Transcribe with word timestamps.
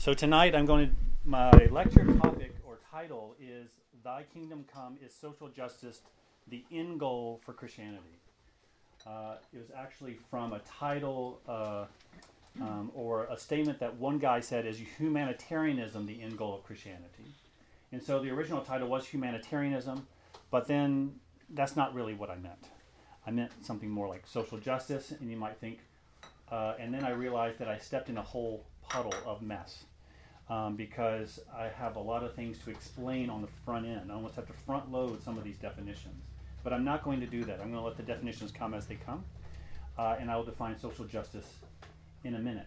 So 0.00 0.14
tonight 0.14 0.54
I'm 0.54 0.64
going 0.64 0.88
to, 0.88 0.94
my 1.26 1.50
lecture 1.70 2.06
topic 2.22 2.54
or 2.66 2.78
title 2.90 3.36
is 3.38 3.68
Thy 4.02 4.22
Kingdom 4.32 4.64
Come 4.72 4.96
is 5.04 5.14
Social 5.14 5.50
Justice, 5.50 6.00
the 6.48 6.64
End 6.72 6.98
Goal 6.98 7.38
for 7.44 7.52
Christianity. 7.52 8.18
Uh, 9.06 9.34
it 9.52 9.58
was 9.58 9.68
actually 9.76 10.16
from 10.30 10.54
a 10.54 10.60
title 10.60 11.42
uh, 11.46 11.84
um, 12.62 12.90
or 12.94 13.24
a 13.24 13.36
statement 13.36 13.78
that 13.80 13.94
one 13.94 14.18
guy 14.18 14.40
said 14.40 14.64
is 14.64 14.80
humanitarianism 14.96 16.06
the 16.06 16.22
end 16.22 16.38
goal 16.38 16.54
of 16.54 16.64
Christianity. 16.64 17.34
And 17.92 18.02
so 18.02 18.20
the 18.20 18.30
original 18.30 18.62
title 18.62 18.88
was 18.88 19.06
humanitarianism, 19.06 20.06
but 20.50 20.66
then 20.66 21.16
that's 21.50 21.76
not 21.76 21.94
really 21.94 22.14
what 22.14 22.30
I 22.30 22.36
meant. 22.36 22.68
I 23.26 23.32
meant 23.32 23.52
something 23.62 23.90
more 23.90 24.08
like 24.08 24.26
social 24.26 24.56
justice, 24.56 25.10
and 25.10 25.30
you 25.30 25.36
might 25.36 25.58
think, 25.58 25.80
uh, 26.50 26.72
and 26.80 26.94
then 26.94 27.04
I 27.04 27.10
realized 27.10 27.58
that 27.58 27.68
I 27.68 27.76
stepped 27.76 28.08
in 28.08 28.16
a 28.16 28.22
whole 28.22 28.64
puddle 28.88 29.12
of 29.26 29.42
mess 29.42 29.84
um, 30.50 30.74
because 30.74 31.38
I 31.56 31.68
have 31.68 31.94
a 31.94 32.00
lot 32.00 32.24
of 32.24 32.34
things 32.34 32.58
to 32.64 32.70
explain 32.70 33.30
on 33.30 33.40
the 33.40 33.48
front 33.64 33.86
end. 33.86 34.10
I 34.10 34.14
almost 34.14 34.34
have 34.34 34.48
to 34.48 34.52
front 34.52 34.90
load 34.90 35.22
some 35.22 35.38
of 35.38 35.44
these 35.44 35.56
definitions. 35.56 36.24
But 36.64 36.72
I'm 36.72 36.84
not 36.84 37.04
going 37.04 37.20
to 37.20 37.26
do 37.26 37.44
that. 37.44 37.60
I'm 37.60 37.70
going 37.70 37.80
to 37.80 37.86
let 37.86 37.96
the 37.96 38.02
definitions 38.02 38.50
come 38.50 38.74
as 38.74 38.86
they 38.86 38.96
come, 38.96 39.24
uh, 39.96 40.16
and 40.20 40.30
I 40.30 40.36
will 40.36 40.44
define 40.44 40.78
social 40.78 41.06
justice 41.06 41.46
in 42.24 42.34
a 42.34 42.38
minute. 42.38 42.66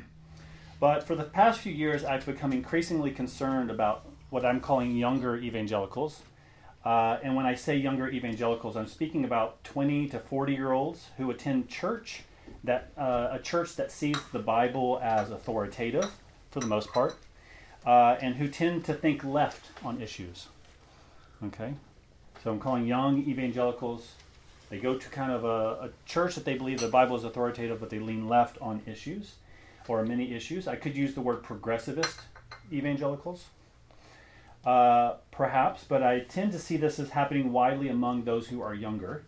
but 0.81 1.07
for 1.07 1.15
the 1.15 1.25
past 1.25 1.61
few 1.61 1.73
years, 1.73 2.05
I've 2.05 2.25
become 2.25 2.53
increasingly 2.53 3.11
concerned 3.11 3.71
about 3.71 4.07
what 4.31 4.47
I'm 4.47 4.61
calling 4.61 4.97
younger 4.97 5.37
evangelicals. 5.37 6.23
Uh, 6.83 7.19
and 7.23 7.37
when 7.37 7.45
I 7.45 7.57
say 7.57 7.77
younger 7.77 8.09
evangelicals, 8.09 8.77
I'm 8.77 8.87
speaking 8.87 9.25
about 9.25 9.63
20 9.65 10.09
to 10.09 10.19
40 10.19 10.55
year 10.55 10.73
olds 10.73 11.09
who 11.19 11.31
attend 11.31 11.69
church, 11.69 12.23
that 12.65 12.93
uh, 12.97 13.29
a 13.33 13.39
church 13.39 13.77
that 13.77 13.93
sees 13.93 14.17
the 14.33 14.39
Bible 14.39 14.99
as 15.03 15.31
authoritative, 15.31 16.11
for 16.51 16.61
the 16.61 16.67
most 16.67 16.93
part, 16.93 17.17
uh, 17.87 18.17
and 18.21 18.37
who 18.37 18.49
tend 18.49 18.85
to 18.85 18.95
think 18.95 19.25
left 19.25 19.67
on 19.85 20.01
issues. 20.01 20.49
Okay? 21.45 21.75
So 22.43 22.51
I'm 22.51 22.59
calling 22.59 22.87
young 22.87 23.23
evangelicals. 23.27 24.13
They 24.69 24.79
go 24.79 24.97
to 24.97 25.09
kind 25.09 25.33
of 25.33 25.45
a, 25.45 25.87
a 25.87 25.91
church 26.07 26.35
that 26.37 26.45
they 26.45 26.55
believe 26.55 26.81
the 26.81 26.89
Bible 26.89 27.17
is 27.17 27.25
authoritative, 27.25 27.81
but 27.81 27.91
they 27.91 27.99
lean 27.99 28.29
left 28.29 28.59
on 28.61 28.83
issues 28.87 29.35
or 29.89 30.05
many 30.05 30.33
issues. 30.33 30.69
I 30.69 30.77
could 30.77 30.97
use 30.97 31.15
the 31.15 31.21
word 31.21 31.43
progressivist 31.43 32.21
evangelicals. 32.73 33.47
Uh, 34.65 35.15
perhaps, 35.31 35.85
but 35.89 36.03
I 36.03 36.21
tend 36.21 36.53
to 36.53 36.59
see 36.59 36.77
this 36.77 36.99
as 36.99 37.11
happening 37.11 37.51
widely 37.53 37.89
among 37.89 38.25
those 38.25 38.49
who 38.49 38.61
are 38.61 38.75
younger 38.75 39.25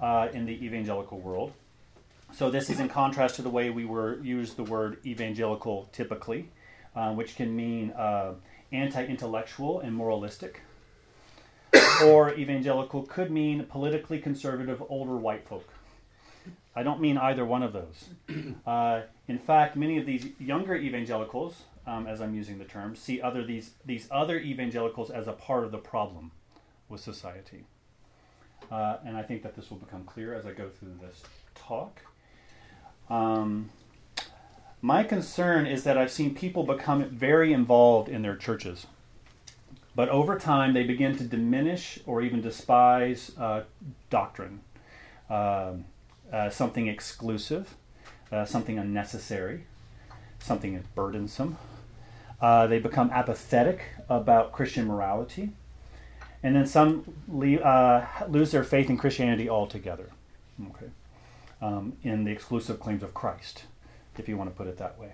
uh, 0.00 0.28
in 0.32 0.44
the 0.44 0.64
evangelical 0.64 1.18
world. 1.18 1.52
So 2.36 2.50
this 2.50 2.68
is 2.68 2.80
in 2.80 2.90
contrast 2.90 3.36
to 3.36 3.42
the 3.42 3.48
way 3.48 3.70
we 3.70 3.86
were 3.86 4.22
use 4.22 4.52
the 4.52 4.62
word 4.62 4.98
evangelical 5.06 5.88
typically, 5.90 6.50
uh, 6.94 7.14
which 7.14 7.34
can 7.34 7.56
mean 7.56 7.92
uh, 7.92 8.34
anti-intellectual 8.72 9.80
and 9.80 9.94
moralistic. 9.94 10.60
or 12.04 12.34
evangelical 12.34 13.04
could 13.04 13.30
mean 13.30 13.64
politically 13.64 14.18
conservative 14.18 14.82
older 14.90 15.16
white 15.16 15.48
folk. 15.48 15.66
I 16.74 16.82
don't 16.82 17.00
mean 17.00 17.16
either 17.16 17.42
one 17.42 17.62
of 17.62 17.72
those. 17.72 18.10
Uh, 18.66 19.02
in 19.28 19.38
fact, 19.38 19.74
many 19.76 19.96
of 19.96 20.04
these 20.04 20.26
younger 20.38 20.74
evangelicals, 20.76 21.62
um, 21.86 22.06
as 22.06 22.20
I'm 22.20 22.34
using 22.34 22.58
the 22.58 22.64
term, 22.64 22.96
see 22.96 23.18
other 23.22 23.42
these 23.44 23.70
these 23.86 24.08
other 24.10 24.38
evangelicals 24.38 25.08
as 25.08 25.26
a 25.26 25.32
part 25.32 25.64
of 25.64 25.70
the 25.70 25.78
problem 25.78 26.32
with 26.88 27.00
society. 27.00 27.64
Uh, 28.70 28.98
and 29.06 29.16
I 29.16 29.22
think 29.22 29.42
that 29.42 29.56
this 29.56 29.70
will 29.70 29.78
become 29.78 30.04
clear 30.04 30.34
as 30.34 30.44
I 30.44 30.52
go 30.52 30.68
through 30.68 30.98
this 31.00 31.22
talk. 31.54 32.02
Um, 33.08 33.70
my 34.82 35.02
concern 35.02 35.66
is 35.66 35.84
that 35.84 35.96
I've 35.96 36.10
seen 36.10 36.34
people 36.34 36.64
become 36.64 37.04
very 37.08 37.52
involved 37.52 38.08
in 38.08 38.22
their 38.22 38.36
churches. 38.36 38.86
But 39.94 40.08
over 40.10 40.38
time, 40.38 40.74
they 40.74 40.84
begin 40.84 41.16
to 41.16 41.24
diminish 41.24 41.98
or 42.06 42.20
even 42.20 42.42
despise 42.42 43.32
uh, 43.38 43.62
doctrine, 44.10 44.60
uh, 45.30 45.72
uh, 46.30 46.50
something 46.50 46.86
exclusive, 46.86 47.74
uh, 48.30 48.44
something 48.44 48.78
unnecessary, 48.78 49.64
something 50.38 50.84
burdensome. 50.94 51.56
Uh, 52.40 52.66
they 52.66 52.78
become 52.78 53.10
apathetic 53.10 53.80
about 54.10 54.52
Christian 54.52 54.86
morality. 54.86 55.50
And 56.42 56.54
then 56.54 56.66
some 56.66 57.14
leave, 57.26 57.62
uh, 57.62 58.04
lose 58.28 58.52
their 58.52 58.64
faith 58.64 58.90
in 58.90 58.98
Christianity 58.98 59.48
altogether. 59.48 60.10
Okay 60.70 60.90
um, 61.60 61.94
in 62.02 62.24
the 62.24 62.32
exclusive 62.32 62.80
claims 62.80 63.02
of 63.02 63.14
Christ, 63.14 63.64
if 64.18 64.28
you 64.28 64.36
want 64.36 64.50
to 64.50 64.56
put 64.56 64.66
it 64.66 64.78
that 64.78 64.98
way. 64.98 65.12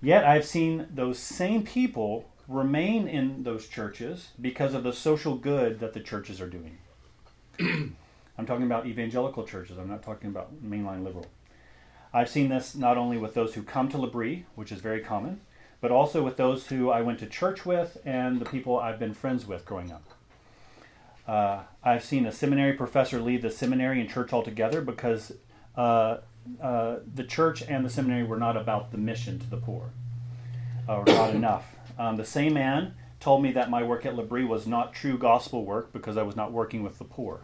Yet 0.00 0.24
I've 0.24 0.44
seen 0.44 0.86
those 0.90 1.18
same 1.18 1.64
people 1.64 2.30
remain 2.46 3.08
in 3.08 3.42
those 3.42 3.68
churches 3.68 4.28
because 4.40 4.74
of 4.74 4.82
the 4.82 4.92
social 4.92 5.36
good 5.36 5.80
that 5.80 5.94
the 5.94 6.00
churches 6.00 6.40
are 6.40 6.48
doing. 6.48 6.78
I'm 7.58 8.46
talking 8.46 8.66
about 8.66 8.86
evangelical 8.86 9.44
churches, 9.44 9.78
I'm 9.78 9.88
not 9.88 10.02
talking 10.02 10.28
about 10.28 10.62
mainline 10.62 11.04
liberal. 11.04 11.26
I've 12.12 12.28
seen 12.28 12.48
this 12.48 12.74
not 12.74 12.96
only 12.96 13.16
with 13.16 13.34
those 13.34 13.54
who 13.54 13.62
come 13.62 13.88
to 13.88 13.98
L'Abri, 13.98 14.44
which 14.54 14.70
is 14.70 14.80
very 14.80 15.00
common, 15.00 15.40
but 15.80 15.90
also 15.90 16.22
with 16.22 16.36
those 16.36 16.68
who 16.68 16.90
I 16.90 17.00
went 17.00 17.18
to 17.18 17.26
church 17.26 17.66
with 17.66 17.98
and 18.04 18.40
the 18.40 18.44
people 18.44 18.78
I've 18.78 18.98
been 18.98 19.14
friends 19.14 19.46
with 19.46 19.64
growing 19.64 19.92
up. 19.92 20.04
Uh, 21.26 21.62
I've 21.82 22.04
seen 22.04 22.26
a 22.26 22.32
seminary 22.32 22.74
professor 22.74 23.20
leave 23.20 23.42
the 23.42 23.50
seminary 23.50 24.00
and 24.00 24.08
church 24.08 24.32
altogether 24.32 24.80
because 24.80 25.32
uh, 25.76 26.18
uh, 26.62 26.96
the 27.14 27.24
church 27.24 27.62
and 27.62 27.84
the 27.84 27.90
seminary 27.90 28.24
were 28.24 28.38
not 28.38 28.56
about 28.56 28.92
the 28.92 28.98
mission 28.98 29.38
to 29.38 29.48
the 29.48 29.56
poor, 29.56 29.90
or 30.88 31.04
not 31.06 31.30
enough. 31.30 31.74
Um, 31.98 32.16
the 32.16 32.24
same 32.24 32.54
man 32.54 32.94
told 33.20 33.42
me 33.42 33.52
that 33.52 33.70
my 33.70 33.82
work 33.82 34.04
at 34.04 34.14
L'Abri 34.14 34.44
was 34.44 34.66
not 34.66 34.92
true 34.92 35.16
gospel 35.16 35.64
work 35.64 35.92
because 35.92 36.16
I 36.16 36.22
was 36.22 36.36
not 36.36 36.52
working 36.52 36.82
with 36.82 36.98
the 36.98 37.04
poor. 37.04 37.40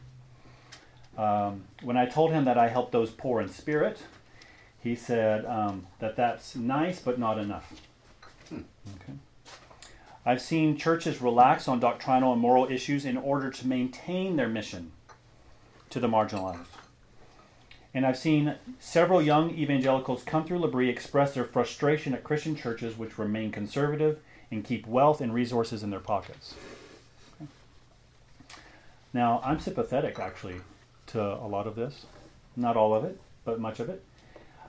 Um, 1.16 1.64
when 1.82 1.96
I 1.96 2.06
told 2.06 2.32
him 2.32 2.44
that 2.44 2.58
I 2.58 2.68
helped 2.68 2.92
those 2.92 3.10
poor 3.10 3.40
in 3.40 3.48
spirit, 3.48 4.02
he 4.78 4.94
said 4.94 5.44
um, 5.46 5.86
that 5.98 6.16
that's 6.16 6.54
nice 6.56 7.00
but 7.00 7.18
not 7.18 7.38
enough. 7.38 7.72
Okay. 8.52 9.14
I've 10.24 10.40
seen 10.40 10.76
churches 10.76 11.20
relax 11.20 11.66
on 11.66 11.80
doctrinal 11.80 12.32
and 12.32 12.40
moral 12.40 12.70
issues 12.70 13.04
in 13.04 13.16
order 13.16 13.50
to 13.50 13.66
maintain 13.66 14.36
their 14.36 14.48
mission 14.48 14.92
to 15.88 15.98
the 15.98 16.08
marginalized. 16.08 16.66
And 17.92 18.06
I've 18.06 18.18
seen 18.18 18.54
several 18.78 19.20
young 19.20 19.50
evangelicals 19.50 20.22
come 20.22 20.44
through 20.44 20.60
L'Abri 20.60 20.88
express 20.88 21.34
their 21.34 21.44
frustration 21.44 22.14
at 22.14 22.22
Christian 22.22 22.54
churches 22.54 22.96
which 22.96 23.18
remain 23.18 23.50
conservative 23.50 24.20
and 24.50 24.64
keep 24.64 24.86
wealth 24.86 25.20
and 25.20 25.34
resources 25.34 25.82
in 25.82 25.90
their 25.90 26.00
pockets. 26.00 26.54
Okay. 27.40 27.50
Now, 29.12 29.40
I'm 29.44 29.58
sympathetic 29.58 30.18
actually 30.18 30.60
to 31.08 31.20
a 31.20 31.46
lot 31.46 31.66
of 31.66 31.74
this. 31.74 32.06
Not 32.56 32.76
all 32.76 32.94
of 32.94 33.04
it, 33.04 33.20
but 33.44 33.60
much 33.60 33.80
of 33.80 33.88
it. 33.88 34.04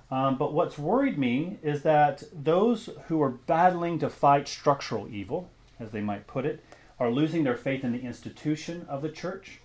Um, 0.09 0.37
but 0.37 0.53
what's 0.53 0.77
worried 0.77 1.17
me 1.17 1.57
is 1.63 1.83
that 1.83 2.23
those 2.33 2.89
who 3.07 3.21
are 3.21 3.29
battling 3.29 3.99
to 3.99 4.09
fight 4.09 4.47
structural 4.47 5.07
evil, 5.07 5.49
as 5.79 5.91
they 5.91 6.01
might 6.01 6.27
put 6.27 6.45
it, 6.45 6.63
are 6.99 7.09
losing 7.09 7.43
their 7.43 7.55
faith 7.55 7.83
in 7.83 7.93
the 7.93 8.01
institution 8.01 8.85
of 8.89 9.01
the 9.01 9.09
church 9.09 9.59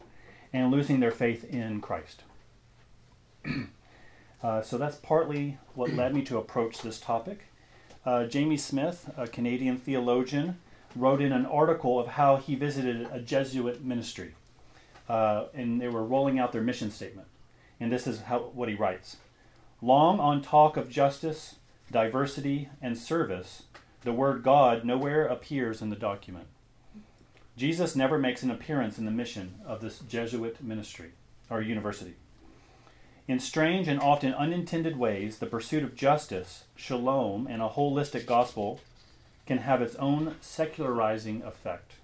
and 0.53 0.71
losing 0.71 1.01
their 1.01 1.11
faith 1.11 1.45
in 1.45 1.81
Christ. 1.81 2.23
Uh, 4.43 4.63
so 4.63 4.79
that's 4.79 4.97
partly 4.97 5.59
what 5.75 5.93
led 5.93 6.15
me 6.15 6.23
to 6.23 6.39
approach 6.39 6.83
this 6.83 7.01
topic. 7.01 7.45
Uh, 8.05 8.25
Jamie 8.25 8.57
Smith, 8.57 9.11
a 9.17 9.27
Canadian 9.27 9.79
theologian, 9.79 10.59
wrote 10.95 11.21
in 11.21 11.33
an 11.33 11.47
article 11.47 11.99
of 11.99 12.09
how 12.09 12.37
he 12.37 12.55
visited 12.55 13.09
a 13.13 13.21
Jesuit 13.21 13.85
ministry, 13.85 14.35
uh, 15.09 15.47
and 15.55 15.81
they 15.81 15.89
were 15.89 16.05
rolling 16.05 16.39
out 16.39 16.53
their 16.53 16.63
mission 16.63 16.91
statement. 16.91 17.29
And 17.79 17.93
this 17.93 18.07
is 18.07 18.23
how, 18.23 18.39
what 18.39 18.69
he 18.69 18.75
writes 18.75 19.19
Long 19.83 20.21
on 20.21 20.41
talk 20.41 20.77
of 20.77 20.89
justice, 20.89 21.57
diversity, 21.91 22.69
and 22.81 22.97
service, 22.97 23.65
the 24.03 24.13
word 24.13 24.43
God 24.43 24.85
nowhere 24.85 25.27
appears 25.27 25.83
in 25.83 25.91
the 25.91 25.97
document. 25.97 26.47
Jesus 27.57 27.97
never 27.97 28.19
makes 28.19 28.43
an 28.43 28.51
appearance 28.51 28.99
in 28.99 29.05
the 29.05 29.11
mission 29.11 29.57
of 29.67 29.81
this 29.81 29.99
Jesuit 30.01 30.63
ministry 30.63 31.13
or 31.51 31.61
university. 31.61 32.15
In 33.29 33.41
strange 33.41 33.89
and 33.89 33.99
often 34.01 34.33
unintended 34.35 34.97
ways, 34.97 35.39
the 35.39 35.47
pursuit 35.47 35.83
of 35.83 35.97
justice, 35.97 36.65
shalom, 36.77 37.49
and 37.49 37.61
a 37.61 37.69
holistic 37.69 38.25
gospel 38.25 38.81
can 39.47 39.59
have 39.59 39.83
its 39.83 39.97
own 39.97 40.37
secularizing 40.41 41.43
effect. 41.43 41.95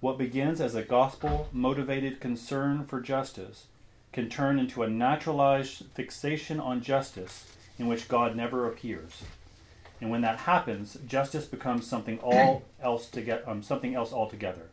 What 0.00 0.16
begins 0.16 0.58
as 0.60 0.74
a 0.74 0.82
gospel 0.82 1.48
motivated 1.52 2.18
concern 2.18 2.86
for 2.86 3.00
justice 3.00 3.66
can 4.12 4.30
turn 4.30 4.58
into 4.58 4.82
a 4.82 4.88
naturalized 4.88 5.84
fixation 5.94 6.60
on 6.60 6.80
justice 6.80 7.44
in 7.78 7.86
which 7.86 8.08
God 8.08 8.34
never 8.34 8.66
appears. 8.66 9.22
And 10.00 10.10
when 10.10 10.22
that 10.22 10.40
happens, 10.40 10.96
justice 11.06 11.44
becomes 11.44 11.86
something 11.86 12.18
all 12.20 12.62
else 12.82 13.08
to 13.10 13.20
get 13.20 13.46
um, 13.46 13.62
something 13.62 13.94
else 13.94 14.14
altogether. 14.14 14.70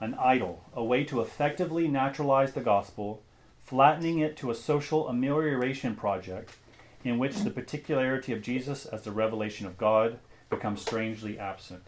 An 0.00 0.14
idol, 0.14 0.64
a 0.74 0.82
way 0.82 1.04
to 1.04 1.20
effectively 1.20 1.88
naturalize 1.88 2.54
the 2.54 2.62
gospel 2.62 3.22
flattening 3.68 4.18
it 4.18 4.34
to 4.34 4.50
a 4.50 4.54
social 4.54 5.08
amelioration 5.08 5.94
project 5.94 6.56
in 7.04 7.18
which 7.18 7.36
the 7.36 7.50
particularity 7.50 8.32
of 8.32 8.40
Jesus 8.40 8.86
as 8.86 9.02
the 9.02 9.12
revelation 9.12 9.66
of 9.66 9.76
God 9.76 10.18
becomes 10.48 10.80
strangely 10.80 11.38
absent. 11.38 11.82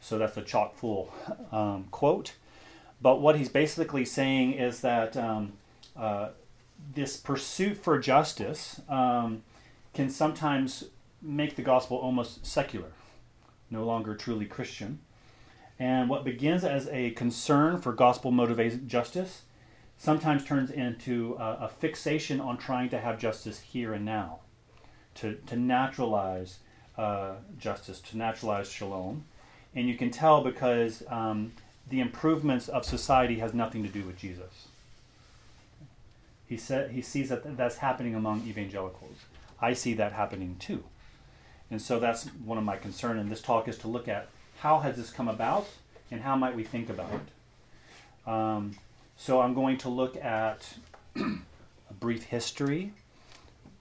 So 0.00 0.16
that's 0.16 0.38
a 0.38 0.42
chock 0.42 0.74
full 0.74 1.12
um, 1.52 1.88
quote. 1.90 2.32
But 3.02 3.20
what 3.20 3.36
he's 3.36 3.50
basically 3.50 4.06
saying 4.06 4.54
is 4.54 4.80
that 4.80 5.18
um, 5.18 5.52
uh, 5.94 6.30
this 6.94 7.18
pursuit 7.18 7.76
for 7.76 7.98
justice 7.98 8.80
um, 8.88 9.42
can 9.92 10.08
sometimes 10.08 10.84
make 11.20 11.56
the 11.56 11.62
gospel 11.62 11.98
almost 11.98 12.46
secular, 12.46 12.92
no 13.70 13.84
longer 13.84 14.14
truly 14.14 14.46
Christian. 14.46 15.00
And 15.78 16.08
what 16.08 16.24
begins 16.24 16.64
as 16.64 16.88
a 16.88 17.10
concern 17.10 17.82
for 17.82 17.92
gospel 17.92 18.30
motivated 18.30 18.88
justice 18.88 19.42
sometimes 19.98 20.44
turns 20.44 20.70
into 20.70 21.36
a, 21.38 21.64
a, 21.64 21.68
fixation 21.68 22.40
on 22.40 22.58
trying 22.58 22.88
to 22.90 22.98
have 22.98 23.18
justice 23.18 23.60
here 23.60 23.92
and 23.94 24.04
now, 24.04 24.40
to, 25.14 25.34
to 25.46 25.56
naturalize 25.56 26.58
uh, 26.98 27.34
justice, 27.58 28.00
to 28.00 28.16
naturalize 28.16 28.70
shalom. 28.70 29.24
And 29.74 29.88
you 29.88 29.96
can 29.96 30.10
tell 30.10 30.42
because 30.42 31.02
um, 31.08 31.52
the 31.88 32.00
improvements 32.00 32.68
of 32.68 32.84
society 32.84 33.38
has 33.38 33.54
nothing 33.54 33.82
to 33.82 33.88
do 33.88 34.02
with 34.02 34.18
Jesus. 34.18 34.68
He, 36.46 36.56
said, 36.56 36.92
he 36.92 37.02
sees 37.02 37.28
that 37.30 37.56
that's 37.56 37.78
happening 37.78 38.14
among 38.14 38.46
evangelicals. 38.46 39.16
I 39.60 39.72
see 39.72 39.94
that 39.94 40.12
happening 40.12 40.56
too. 40.58 40.84
And 41.70 41.82
so 41.82 41.98
that's 41.98 42.26
one 42.44 42.58
of 42.58 42.64
my 42.64 42.76
concern 42.76 43.18
in 43.18 43.28
this 43.28 43.42
talk 43.42 43.66
is 43.66 43.78
to 43.78 43.88
look 43.88 44.06
at 44.06 44.28
how 44.60 44.80
has 44.80 44.96
this 44.96 45.10
come 45.10 45.28
about 45.28 45.66
and 46.10 46.20
how 46.20 46.36
might 46.36 46.54
we 46.54 46.62
think 46.62 46.88
about 46.88 47.10
it. 47.12 48.30
Um, 48.30 48.76
so 49.16 49.40
I'm 49.40 49.54
going 49.54 49.78
to 49.78 49.88
look 49.88 50.16
at 50.16 50.74
a 51.16 51.94
brief 51.98 52.24
history. 52.24 52.92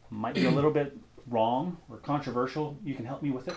Might 0.10 0.36
be 0.36 0.46
a 0.46 0.52
little 0.52 0.72
bit 0.72 0.98
wrong 1.28 1.78
or 1.90 1.98
controversial. 1.98 2.78
You 2.84 2.96
can 2.96 3.06
help 3.06 3.22
me 3.22 3.32
with 3.32 3.48
it. 3.48 3.56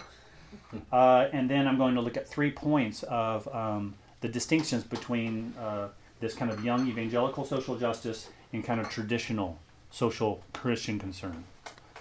Uh, 0.92 1.28
and 1.32 1.48
then 1.48 1.68
I'm 1.68 1.76
going 1.76 1.94
to 1.94 2.00
look 2.00 2.16
at 2.16 2.28
three 2.28 2.50
points 2.50 3.02
of 3.04 3.46
um, 3.54 3.94
the 4.20 4.28
distinctions 4.28 4.82
between 4.82 5.54
uh, 5.58 5.88
this 6.20 6.34
kind 6.34 6.50
of 6.50 6.64
young 6.64 6.88
evangelical 6.88 7.44
social 7.44 7.76
justice 7.78 8.28
and 8.52 8.64
kind 8.64 8.80
of 8.80 8.88
traditional 8.88 9.58
social 9.90 10.42
Christian 10.52 10.98
concern, 10.98 11.44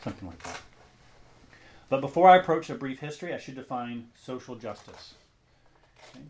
something 0.04 0.28
like 0.28 0.42
that. 0.44 0.62
But 1.90 2.02
before 2.02 2.30
I 2.30 2.38
approach 2.38 2.70
a 2.70 2.76
brief 2.76 3.00
history, 3.00 3.34
I 3.34 3.38
should 3.38 3.56
define 3.56 4.08
social 4.16 4.56
justice. 4.56 5.14
Okay. 6.16 6.26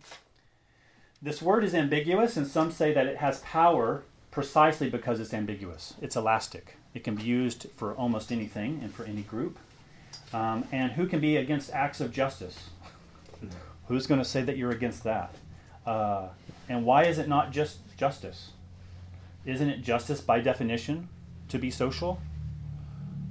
This 1.21 1.41
word 1.41 1.63
is 1.63 1.73
ambiguous, 1.73 2.37
and 2.37 2.45
some 2.45 2.71
say 2.71 2.93
that 2.93 3.07
it 3.07 3.17
has 3.17 3.39
power 3.39 4.03
precisely 4.29 4.89
because 4.89 5.19
it's 5.19 5.33
ambiguous. 5.33 5.95
It's 5.99 6.15
elastic. 6.15 6.77
It 6.93 7.03
can 7.03 7.15
be 7.15 7.23
used 7.23 7.67
for 7.75 7.95
almost 7.95 8.31
anything 8.31 8.79
and 8.83 8.93
for 8.93 9.03
any 9.03 9.23
group. 9.23 9.57
Um, 10.31 10.65
and 10.71 10.91
who 10.91 11.07
can 11.07 11.19
be 11.19 11.37
against 11.37 11.71
acts 11.71 12.01
of 12.01 12.11
justice? 12.11 12.69
Who's 13.87 14.05
going 14.05 14.21
to 14.21 14.25
say 14.25 14.43
that 14.43 14.57
you're 14.57 14.71
against 14.71 15.03
that? 15.05 15.33
Uh, 15.85 16.27
and 16.69 16.85
why 16.85 17.05
is 17.05 17.17
it 17.17 17.27
not 17.27 17.51
just 17.51 17.79
justice? 17.97 18.51
Isn't 19.45 19.69
it 19.69 19.81
justice 19.81 20.21
by 20.21 20.39
definition 20.39 21.09
to 21.49 21.57
be 21.57 21.71
social? 21.71 22.19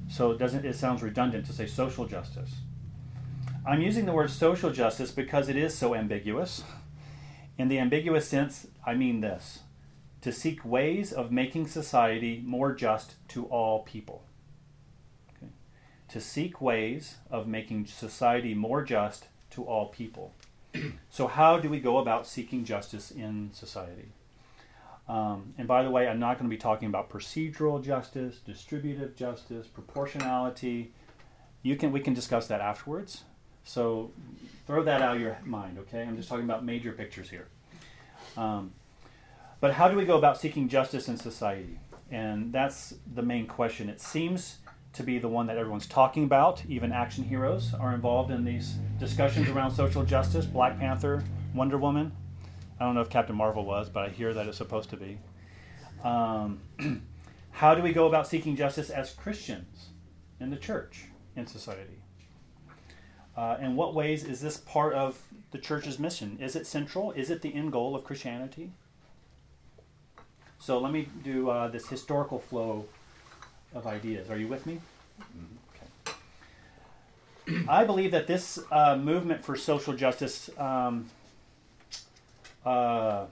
So 0.08 0.30
it 0.30 0.38
doesn't 0.38 0.64
it 0.64 0.74
sounds 0.74 1.02
redundant 1.02 1.46
to 1.46 1.52
say 1.52 1.66
social 1.66 2.06
justice. 2.06 2.54
I'm 3.66 3.82
using 3.82 4.06
the 4.06 4.12
word 4.12 4.30
social 4.30 4.70
justice 4.70 5.10
because 5.10 5.48
it 5.48 5.56
is 5.56 5.76
so 5.76 5.94
ambiguous. 5.94 6.62
In 7.58 7.68
the 7.68 7.78
ambiguous 7.78 8.28
sense, 8.28 8.66
I 8.84 8.94
mean 8.94 9.20
this 9.20 9.60
to 10.22 10.32
seek 10.32 10.64
ways 10.64 11.12
of 11.12 11.30
making 11.30 11.68
society 11.68 12.42
more 12.44 12.74
just 12.74 13.14
to 13.28 13.44
all 13.46 13.84
people. 13.84 14.24
Okay? 15.36 15.52
To 16.08 16.20
seek 16.20 16.60
ways 16.60 17.16
of 17.30 17.46
making 17.46 17.86
society 17.86 18.52
more 18.52 18.82
just 18.82 19.28
to 19.50 19.62
all 19.64 19.86
people. 19.86 20.34
so, 21.10 21.28
how 21.28 21.58
do 21.58 21.68
we 21.68 21.78
go 21.78 21.98
about 21.98 22.26
seeking 22.26 22.64
justice 22.64 23.10
in 23.10 23.50
society? 23.52 24.08
Um, 25.08 25.54
and 25.56 25.68
by 25.68 25.84
the 25.84 25.90
way, 25.90 26.08
I'm 26.08 26.18
not 26.18 26.38
going 26.38 26.50
to 26.50 26.54
be 26.54 26.60
talking 26.60 26.88
about 26.88 27.08
procedural 27.08 27.82
justice, 27.82 28.40
distributive 28.44 29.14
justice, 29.14 29.66
proportionality. 29.68 30.92
You 31.62 31.76
can 31.76 31.92
we 31.92 32.00
can 32.00 32.14
discuss 32.14 32.48
that 32.48 32.60
afterwards. 32.60 33.24
So 33.66 34.12
throw 34.66 34.84
that 34.84 35.02
out 35.02 35.16
of 35.16 35.20
your 35.20 35.36
mind, 35.44 35.78
okay? 35.80 36.02
I'm 36.02 36.16
just 36.16 36.28
talking 36.28 36.44
about 36.44 36.64
major 36.64 36.92
pictures 36.92 37.28
here. 37.28 37.48
Um, 38.36 38.72
but 39.60 39.74
how 39.74 39.88
do 39.88 39.96
we 39.96 40.04
go 40.04 40.16
about 40.16 40.38
seeking 40.38 40.68
justice 40.68 41.08
in 41.08 41.16
society? 41.16 41.80
And 42.08 42.52
that's 42.52 42.94
the 43.12 43.22
main 43.22 43.48
question. 43.48 43.88
It 43.88 44.00
seems 44.00 44.58
to 44.92 45.02
be 45.02 45.18
the 45.18 45.28
one 45.28 45.48
that 45.48 45.58
everyone's 45.58 45.88
talking 45.88 46.22
about. 46.22 46.64
Even 46.68 46.92
action 46.92 47.24
heroes 47.24 47.74
are 47.74 47.92
involved 47.92 48.30
in 48.30 48.44
these 48.44 48.76
discussions 49.00 49.48
around 49.48 49.72
social 49.72 50.04
justice. 50.04 50.46
Black 50.46 50.78
Panther, 50.78 51.24
Wonder 51.52 51.76
Woman. 51.76 52.12
I 52.78 52.84
don't 52.84 52.94
know 52.94 53.00
if 53.00 53.10
Captain 53.10 53.34
Marvel 53.34 53.64
was, 53.64 53.88
but 53.88 54.04
I 54.04 54.10
hear 54.10 54.32
that 54.32 54.46
it's 54.46 54.58
supposed 54.58 54.90
to 54.90 54.96
be. 54.96 55.18
Um, 56.04 56.60
how 57.50 57.74
do 57.74 57.82
we 57.82 57.92
go 57.92 58.06
about 58.06 58.28
seeking 58.28 58.54
justice 58.54 58.90
as 58.90 59.12
Christians 59.12 59.88
in 60.38 60.50
the 60.50 60.56
church, 60.56 61.06
in 61.34 61.48
society? 61.48 62.02
Uh, 63.36 63.58
in 63.60 63.76
what 63.76 63.94
ways 63.94 64.24
is 64.24 64.40
this 64.40 64.56
part 64.56 64.94
of 64.94 65.22
the 65.50 65.58
church's 65.58 65.98
mission? 65.98 66.38
Is 66.40 66.56
it 66.56 66.66
central? 66.66 67.12
Is 67.12 67.30
it 67.30 67.42
the 67.42 67.54
end 67.54 67.70
goal 67.70 67.94
of 67.94 68.02
Christianity? 68.02 68.70
So 70.58 70.78
let 70.78 70.90
me 70.90 71.08
do 71.22 71.50
uh, 71.50 71.68
this 71.68 71.88
historical 71.88 72.38
flow 72.38 72.86
of 73.74 73.86
ideas. 73.86 74.30
Are 74.30 74.38
you 74.38 74.48
with 74.48 74.64
me? 74.66 74.80
Okay. 75.74 76.14
I 77.68 77.84
believe 77.84 78.10
that 78.12 78.26
this 78.26 78.58
uh, 78.72 78.96
movement 78.96 79.44
for 79.44 79.54
social 79.54 79.92
justice, 79.92 80.48
um, 80.56 81.10
uh, 82.64 83.26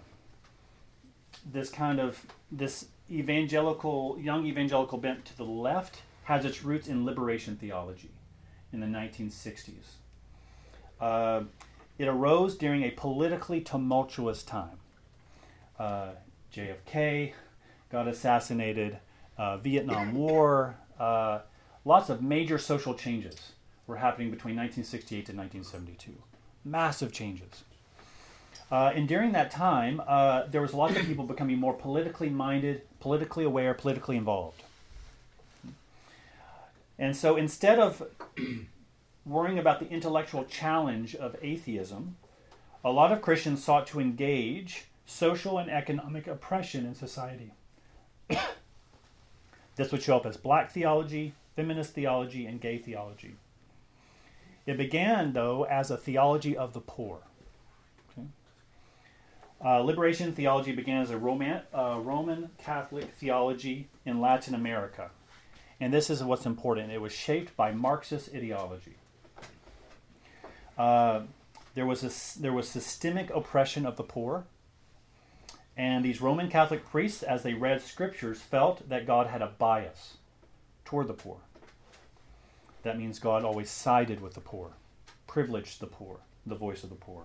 this 1.50 1.70
kind 1.70 1.98
of 1.98 2.26
this 2.52 2.86
evangelical, 3.10 4.18
young 4.20 4.44
evangelical 4.44 4.98
bent 4.98 5.24
to 5.24 5.36
the 5.36 5.44
left, 5.44 6.02
has 6.24 6.44
its 6.44 6.62
roots 6.62 6.88
in 6.88 7.06
liberation 7.06 7.56
theology 7.56 8.10
in 8.75 8.81
the 8.81 8.87
1960s. 8.87 9.94
Uh, 11.00 11.44
it 11.97 12.09
arose 12.09 12.56
during 12.56 12.82
a 12.82 12.91
politically 12.91 13.61
tumultuous 13.61 14.43
time. 14.43 14.79
Uh, 15.79 16.09
JFK 16.53 17.32
got 17.91 18.09
assassinated, 18.09 18.99
uh, 19.38 19.56
Vietnam 19.59 20.15
War, 20.19 20.76
uh, 20.99 21.41
lots 21.85 22.11
of 22.11 22.21
major 22.21 22.59
social 22.59 22.94
changes 22.94 23.53
were 23.87 23.97
happening 23.97 24.31
between 24.31 24.56
1968 24.56 25.29
and 25.29 25.38
1972. 25.38 26.12
Massive 26.64 27.12
changes. 27.12 27.62
Uh, 28.73 28.93
and 28.95 29.07
during 29.07 29.31
that 29.33 29.50
time, 29.52 30.02
uh, 30.09 30.47
there 30.50 30.61
was 30.61 30.73
a 30.73 30.76
lot 30.76 30.90
of 30.90 30.97
people 31.07 31.25
becoming 31.25 31.59
more 31.59 31.75
politically 31.75 32.28
minded, 32.28 32.83
politically 32.99 33.45
aware, 33.45 33.75
politically 33.75 34.16
involved. 34.16 34.63
And 37.04 37.14
so 37.14 37.37
instead 37.37 37.78
of 37.78 38.02
worrying 39.26 39.58
about 39.58 39.78
the 39.78 39.90
intellectual 39.90 40.42
challenge 40.44 41.14
of 41.14 41.37
atheism, 41.42 42.16
a 42.82 42.90
lot 42.90 43.12
of 43.12 43.20
Christians 43.20 43.62
sought 43.62 43.87
to 43.88 44.00
engage 44.00 44.87
social 45.04 45.58
and 45.58 45.70
economic 45.70 46.26
oppression 46.26 46.87
in 46.87 46.94
society. 46.94 47.52
this 49.76 49.92
would 49.92 50.02
show 50.02 50.16
up 50.16 50.25
as 50.25 50.38
black 50.38 50.73
theology, 50.73 51.34
feminist 51.54 51.92
theology, 51.92 52.46
and 52.46 52.58
gay 52.58 52.78
theology. 52.78 53.34
It 54.64 54.78
began, 54.78 55.34
though, 55.34 55.64
as 55.64 55.90
a 55.90 55.99
theology 55.99 56.56
of 56.56 56.73
the 56.73 56.80
poor. 56.80 57.18
Okay. 58.12 58.28
Uh, 59.62 59.80
liberation 59.80 60.32
theology 60.32 60.73
began 60.73 61.02
as 61.02 61.11
a 61.11 61.18
Roman, 61.18 61.61
uh, 61.75 62.00
Roman 62.02 62.49
Catholic 62.56 63.12
theology 63.12 63.88
in 64.06 64.23
Latin 64.23 64.54
America. 64.54 65.11
And 65.81 65.93
this 65.93 66.11
is 66.11 66.23
what's 66.23 66.47
important. 66.47 66.93
It 66.93 67.00
was 67.00 67.12
shaped 67.12 67.57
by 67.57 67.73
Marxist 67.73 68.35
ideology. 68.35 68.97
Uh, 70.78 71.23
there 71.75 71.87
was 71.87 72.02
a, 72.02 72.40
there 72.40 72.52
was 72.52 72.69
systemic 72.69 73.31
oppression 73.31 73.85
of 73.85 73.97
the 73.97 74.02
poor, 74.02 74.45
and 75.76 76.04
these 76.04 76.21
Roman 76.21 76.49
Catholic 76.49 76.85
priests, 76.85 77.23
as 77.23 77.43
they 77.43 77.54
read 77.54 77.83
scriptures, 77.83 78.40
felt 78.40 78.88
that 78.88 79.07
God 79.07 79.26
had 79.26 79.43
a 79.43 79.52
bias 79.59 80.19
toward 80.85 81.09
the 81.09 81.14
poor. 81.14 81.38
That 82.85 82.99
means 82.99 83.19
God 83.19 83.45
always 83.45 83.71
sided 83.71 84.21
with 84.21 84.35
the 84.35 84.40
poor, 84.40 84.73
privileged 85.26 85.81
the 85.81 85.87
poor, 85.87 86.21
the 86.47 86.54
voice 86.54 86.85
of 86.85 86.90
the 86.90 86.97
poor. 86.97 87.25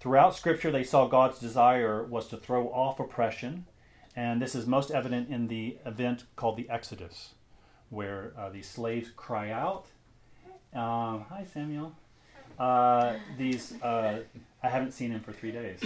Throughout 0.00 0.34
Scripture, 0.34 0.70
they 0.70 0.82
saw 0.82 1.06
God's 1.06 1.38
desire 1.38 2.02
was 2.02 2.26
to 2.28 2.38
throw 2.38 2.68
off 2.68 2.98
oppression, 2.98 3.66
and 4.16 4.40
this 4.40 4.54
is 4.54 4.66
most 4.66 4.90
evident 4.90 5.28
in 5.28 5.48
the 5.48 5.76
event 5.84 6.24
called 6.36 6.56
the 6.56 6.68
Exodus, 6.70 7.34
where 7.90 8.32
uh, 8.38 8.48
these 8.48 8.68
slaves 8.68 9.10
cry 9.16 9.50
out. 9.50 9.86
Um, 10.72 11.26
hi, 11.28 11.46
Samuel. 11.52 11.92
Uh, 12.58 13.14
these 13.38 13.80
uh, 13.82 14.20
I 14.62 14.68
haven't 14.68 14.92
seen 14.92 15.10
him 15.10 15.20
for 15.20 15.32
three 15.32 15.52
days. 15.52 15.78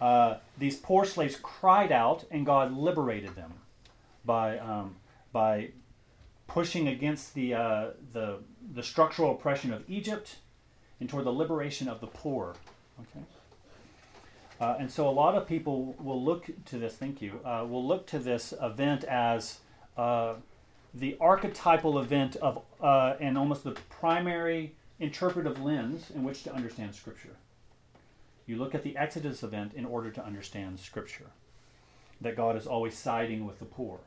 Uh, 0.00 0.38
these 0.58 0.76
poor 0.76 1.04
slaves 1.04 1.36
cried 1.42 1.92
out, 1.92 2.24
and 2.30 2.44
God 2.44 2.72
liberated 2.72 3.36
them 3.36 3.52
by 4.24 4.58
um, 4.58 4.96
by 5.32 5.70
pushing 6.52 6.86
against 6.88 7.34
the, 7.34 7.54
uh, 7.54 7.86
the, 8.12 8.38
the 8.74 8.82
structural 8.82 9.32
oppression 9.32 9.72
of 9.72 9.82
Egypt 9.88 10.36
and 11.00 11.08
toward 11.08 11.24
the 11.24 11.32
liberation 11.32 11.88
of 11.88 12.00
the 12.00 12.06
poor. 12.06 12.54
Okay? 13.00 13.24
Uh, 14.60 14.76
and 14.78 14.90
so 14.90 15.08
a 15.08 15.10
lot 15.10 15.34
of 15.34 15.48
people 15.48 15.96
will 15.98 16.22
look 16.22 16.50
to 16.66 16.78
this, 16.78 16.94
thank 16.94 17.22
you, 17.22 17.40
uh, 17.44 17.64
will 17.66 17.84
look 17.84 18.06
to 18.06 18.18
this 18.18 18.52
event 18.60 19.02
as 19.04 19.60
uh, 19.96 20.34
the 20.94 21.16
archetypal 21.20 21.98
event 21.98 22.36
of, 22.36 22.62
uh, 22.80 23.14
and 23.20 23.38
almost 23.38 23.64
the 23.64 23.72
primary 23.88 24.74
interpretive 25.00 25.60
lens 25.60 26.10
in 26.14 26.22
which 26.22 26.44
to 26.44 26.54
understand 26.54 26.94
Scripture. 26.94 27.36
You 28.46 28.56
look 28.56 28.74
at 28.74 28.82
the 28.82 28.96
Exodus 28.96 29.42
event 29.42 29.72
in 29.74 29.84
order 29.84 30.10
to 30.10 30.24
understand 30.24 30.78
Scripture, 30.78 31.30
that 32.20 32.36
God 32.36 32.56
is 32.56 32.66
always 32.66 32.96
siding 32.96 33.46
with 33.46 33.58
the 33.58 33.64
poor. 33.64 34.00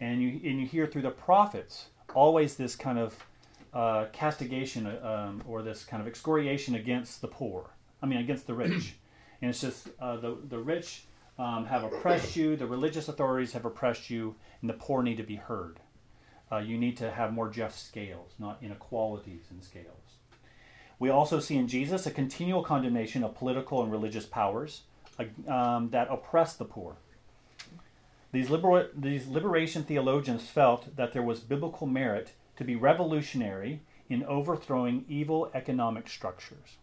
And 0.00 0.22
you, 0.22 0.40
and 0.48 0.60
you 0.60 0.66
hear 0.66 0.86
through 0.86 1.02
the 1.02 1.10
prophets 1.10 1.88
always 2.14 2.56
this 2.56 2.76
kind 2.76 2.98
of 2.98 3.24
uh, 3.74 4.06
castigation 4.12 4.86
um, 5.02 5.42
or 5.46 5.62
this 5.62 5.84
kind 5.84 6.00
of 6.00 6.06
excoriation 6.06 6.74
against 6.74 7.20
the 7.20 7.28
poor. 7.28 7.70
I 8.02 8.06
mean, 8.06 8.18
against 8.18 8.46
the 8.46 8.54
rich. 8.54 8.94
and 9.42 9.50
it's 9.50 9.60
just 9.60 9.88
uh, 10.00 10.16
the, 10.16 10.36
the 10.48 10.58
rich 10.58 11.02
um, 11.38 11.66
have 11.66 11.84
oppressed 11.84 12.36
you, 12.36 12.56
the 12.56 12.66
religious 12.66 13.08
authorities 13.08 13.52
have 13.52 13.64
oppressed 13.64 14.10
you, 14.10 14.34
and 14.60 14.68
the 14.68 14.74
poor 14.74 15.02
need 15.02 15.16
to 15.18 15.22
be 15.22 15.36
heard. 15.36 15.80
Uh, 16.50 16.58
you 16.58 16.78
need 16.78 16.96
to 16.96 17.10
have 17.10 17.32
more 17.32 17.48
just 17.48 17.86
scales, 17.86 18.32
not 18.38 18.58
inequalities 18.62 19.42
in 19.50 19.62
scales. 19.62 20.16
We 20.98 21.10
also 21.10 21.38
see 21.38 21.56
in 21.56 21.68
Jesus 21.68 22.06
a 22.06 22.10
continual 22.10 22.64
condemnation 22.64 23.22
of 23.22 23.34
political 23.34 23.82
and 23.82 23.92
religious 23.92 24.26
powers 24.26 24.82
um, 25.46 25.90
that 25.90 26.08
oppress 26.10 26.54
the 26.56 26.64
poor. 26.64 26.96
These, 28.32 28.50
liber- 28.50 28.90
these 28.96 29.28
liberation 29.28 29.84
theologians 29.84 30.48
felt 30.48 30.96
that 30.96 31.12
there 31.12 31.22
was 31.22 31.40
biblical 31.40 31.86
merit 31.86 32.32
to 32.56 32.64
be 32.64 32.74
revolutionary 32.74 33.80
in 34.08 34.24
overthrowing 34.24 35.04
evil 35.08 35.50
economic 35.54 36.08
structures. 36.08 36.78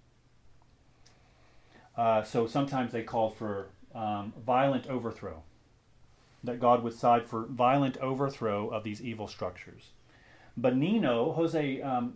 Uh, 1.97 2.24
so 2.24 2.47
sometimes 2.47 2.91
they 2.91 3.03
called 3.03 3.38
for 3.38 3.67
um, 3.95 4.33
violent 4.45 4.87
overthrow, 4.87 5.41
that 6.43 6.59
God 6.59 6.83
would 6.83 6.93
side 6.93 7.25
for 7.25 7.45
violent 7.45 7.97
overthrow 7.97 8.69
of 8.69 8.83
these 8.83 9.01
evil 9.01 9.27
structures. 9.27 9.91
Bonino, 10.59 11.33
Jose 11.35 11.81
um, 11.81 12.13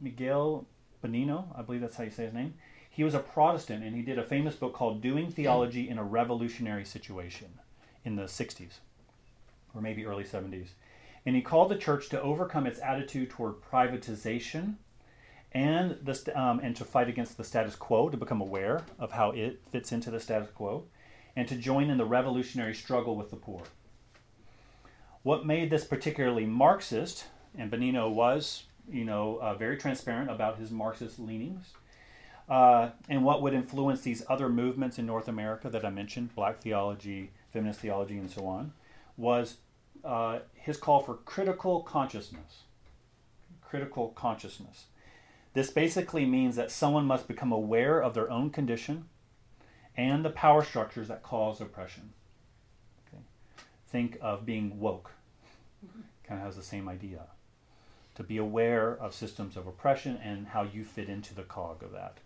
Miguel 0.00 0.66
Bonino, 1.04 1.46
I 1.56 1.62
believe 1.62 1.80
that's 1.80 1.96
how 1.96 2.04
you 2.04 2.10
say 2.10 2.24
his 2.24 2.34
name, 2.34 2.54
he 2.90 3.04
was 3.04 3.14
a 3.14 3.18
Protestant 3.18 3.84
and 3.84 3.94
he 3.94 4.02
did 4.02 4.18
a 4.18 4.24
famous 4.24 4.54
book 4.54 4.72
called 4.72 5.02
Doing 5.02 5.30
Theology 5.30 5.88
in 5.88 5.98
a 5.98 6.04
Revolutionary 6.04 6.84
Situation 6.84 7.58
in 8.04 8.16
the 8.16 8.22
60s 8.22 8.78
or 9.74 9.82
maybe 9.82 10.06
early 10.06 10.24
70s. 10.24 10.68
And 11.26 11.36
he 11.36 11.42
called 11.42 11.70
the 11.70 11.76
church 11.76 12.08
to 12.10 12.22
overcome 12.22 12.66
its 12.66 12.80
attitude 12.80 13.30
toward 13.30 13.60
privatization 13.60 14.76
and, 15.52 15.98
the, 16.02 16.40
um, 16.40 16.60
and 16.60 16.74
to 16.76 16.84
fight 16.84 17.08
against 17.08 17.36
the 17.36 17.44
status 17.44 17.76
quo, 17.76 18.08
to 18.08 18.16
become 18.16 18.40
aware 18.40 18.82
of 18.98 19.12
how 19.12 19.30
it 19.32 19.60
fits 19.70 19.92
into 19.92 20.10
the 20.10 20.20
status 20.20 20.48
quo, 20.54 20.84
and 21.36 21.46
to 21.46 21.54
join 21.54 21.90
in 21.90 21.98
the 21.98 22.04
revolutionary 22.04 22.74
struggle 22.74 23.14
with 23.14 23.30
the 23.30 23.36
poor. 23.36 23.62
What 25.22 25.44
made 25.44 25.70
this 25.70 25.84
particularly 25.84 26.46
Marxist, 26.46 27.26
and 27.56 27.70
Bonino 27.70 28.10
was, 28.10 28.64
you 28.90 29.04
know, 29.04 29.38
uh, 29.42 29.54
very 29.54 29.76
transparent 29.76 30.30
about 30.30 30.58
his 30.58 30.70
Marxist 30.70 31.18
leanings, 31.18 31.74
uh, 32.48 32.90
and 33.08 33.24
what 33.24 33.42
would 33.42 33.52
influence 33.52 34.02
these 34.02 34.24
other 34.28 34.48
movements 34.48 34.98
in 34.98 35.06
North 35.06 35.28
America 35.28 35.68
that 35.68 35.84
I 35.84 35.90
mentioned, 35.90 36.34
black 36.34 36.60
theology, 36.60 37.32
feminist 37.52 37.80
theology, 37.80 38.16
and 38.16 38.30
so 38.30 38.46
on, 38.46 38.72
was 39.16 39.56
uh, 40.04 40.40
his 40.54 40.76
call 40.76 41.00
for 41.00 41.14
critical 41.14 41.82
consciousness. 41.82 42.62
Critical 43.60 44.08
consciousness. 44.10 44.86
This 45.54 45.70
basically 45.70 46.24
means 46.24 46.54
that 46.56 46.70
someone 46.70 47.04
must 47.04 47.26
become 47.26 47.50
aware 47.50 48.00
of 48.00 48.14
their 48.14 48.30
own 48.30 48.50
condition 48.50 49.06
and 49.96 50.24
the 50.24 50.30
power 50.30 50.62
structures 50.62 51.08
that 51.08 51.22
cause 51.22 51.60
oppression. 51.60 52.12
Okay. 53.08 53.22
Think 53.88 54.18
of 54.20 54.44
being 54.44 54.78
woke. 54.78 55.12
Kind 56.24 56.40
of 56.40 56.46
has 56.46 56.56
the 56.56 56.62
same 56.62 56.88
idea. 56.88 57.22
To 58.16 58.22
be 58.22 58.36
aware 58.38 58.96
of 58.96 59.14
systems 59.14 59.56
of 59.56 59.66
oppression 59.66 60.18
and 60.22 60.48
how 60.48 60.62
you 60.62 60.84
fit 60.84 61.08
into 61.08 61.34
the 61.34 61.42
cog 61.42 61.82
of 61.82 61.92
that, 61.92 62.18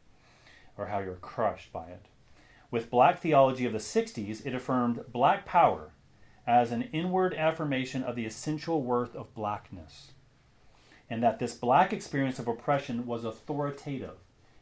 or 0.79 0.87
how 0.87 1.01
you're 1.01 1.17
crushed 1.17 1.73
by 1.73 1.87
it. 1.89 2.07
With 2.71 2.91
black 2.91 3.21
theology 3.21 3.67
of 3.67 3.73
the 3.73 3.79
60s, 3.79 4.47
it 4.47 4.55
affirmed 4.55 5.05
black 5.13 5.45
power 5.45 5.91
as 6.47 6.71
an 6.71 6.89
inward 6.93 7.35
affirmation 7.35 8.03
of 8.03 8.17
the 8.17 8.25
essential 8.25 8.83
worth 8.83 9.15
of 9.15 9.35
blackness, 9.35 10.13
and 11.09 11.23
that 11.23 11.39
this 11.39 11.55
black 11.55 11.93
experience 11.93 12.39
of 12.39 12.47
oppression 12.47 13.07
was 13.07 13.25
authoritative. 13.25 14.17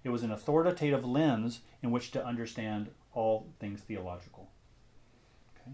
It 0.09 0.11
was 0.11 0.23
an 0.23 0.33
authoritative 0.33 1.05
lens 1.05 1.61
in 1.83 1.91
which 1.91 2.12
to 2.12 2.25
understand 2.25 2.88
all 3.12 3.47
things 3.61 3.83
theological. 3.83 4.49
Okay? 5.55 5.73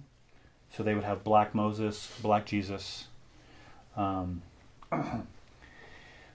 So 0.77 0.83
they 0.83 0.93
would 0.93 1.05
have 1.05 1.23
black 1.23 1.55
Moses, 1.55 2.11
black 2.21 2.45
Jesus. 2.45 3.07
Um, 3.97 4.43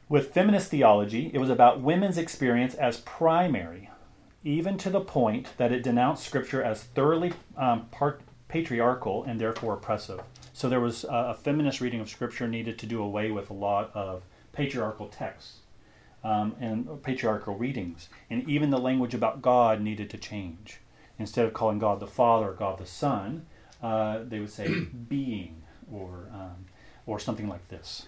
with 0.07 0.33
feminist 0.33 0.71
theology, 0.71 1.29
it 1.33 1.39
was 1.39 1.49
about 1.49 1.81
women's 1.81 2.17
experience 2.17 2.73
as 2.73 3.01
primary, 3.01 3.89
even 4.45 4.77
to 4.77 4.89
the 4.89 5.01
point 5.01 5.49
that 5.57 5.73
it 5.73 5.83
denounced 5.83 6.25
Scripture 6.25 6.63
as 6.63 6.83
thoroughly 6.83 7.33
um, 7.57 7.87
part, 7.87 8.21
patriarchal 8.47 9.25
and 9.25 9.41
therefore 9.41 9.73
oppressive. 9.73 10.21
So 10.53 10.69
there 10.69 10.79
was 10.79 11.03
a, 11.03 11.07
a 11.09 11.33
feminist 11.33 11.81
reading 11.81 11.99
of 11.99 12.07
Scripture 12.07 12.47
needed 12.47 12.79
to 12.79 12.85
do 12.85 13.03
away 13.03 13.29
with 13.29 13.49
a 13.49 13.53
lot 13.53 13.91
of 13.93 14.23
patriarchal 14.53 15.09
texts 15.09 15.57
um, 16.23 16.55
and 16.59 17.01
patriarchal 17.03 17.55
readings. 17.55 18.09
And 18.29 18.47
even 18.49 18.69
the 18.69 18.79
language 18.79 19.13
about 19.13 19.41
God 19.41 19.81
needed 19.81 20.09
to 20.11 20.17
change. 20.17 20.79
Instead 21.17 21.45
of 21.45 21.53
calling 21.53 21.79
God 21.79 21.99
the 21.99 22.07
Father 22.07 22.49
or 22.49 22.53
God 22.53 22.79
the 22.79 22.85
Son, 22.85 23.45
uh, 23.81 24.19
they 24.23 24.39
would 24.39 24.49
say 24.49 24.69
being 25.09 25.63
or, 25.91 26.29
um, 26.33 26.65
or 27.05 27.19
something 27.19 27.47
like 27.47 27.67
this. 27.69 28.07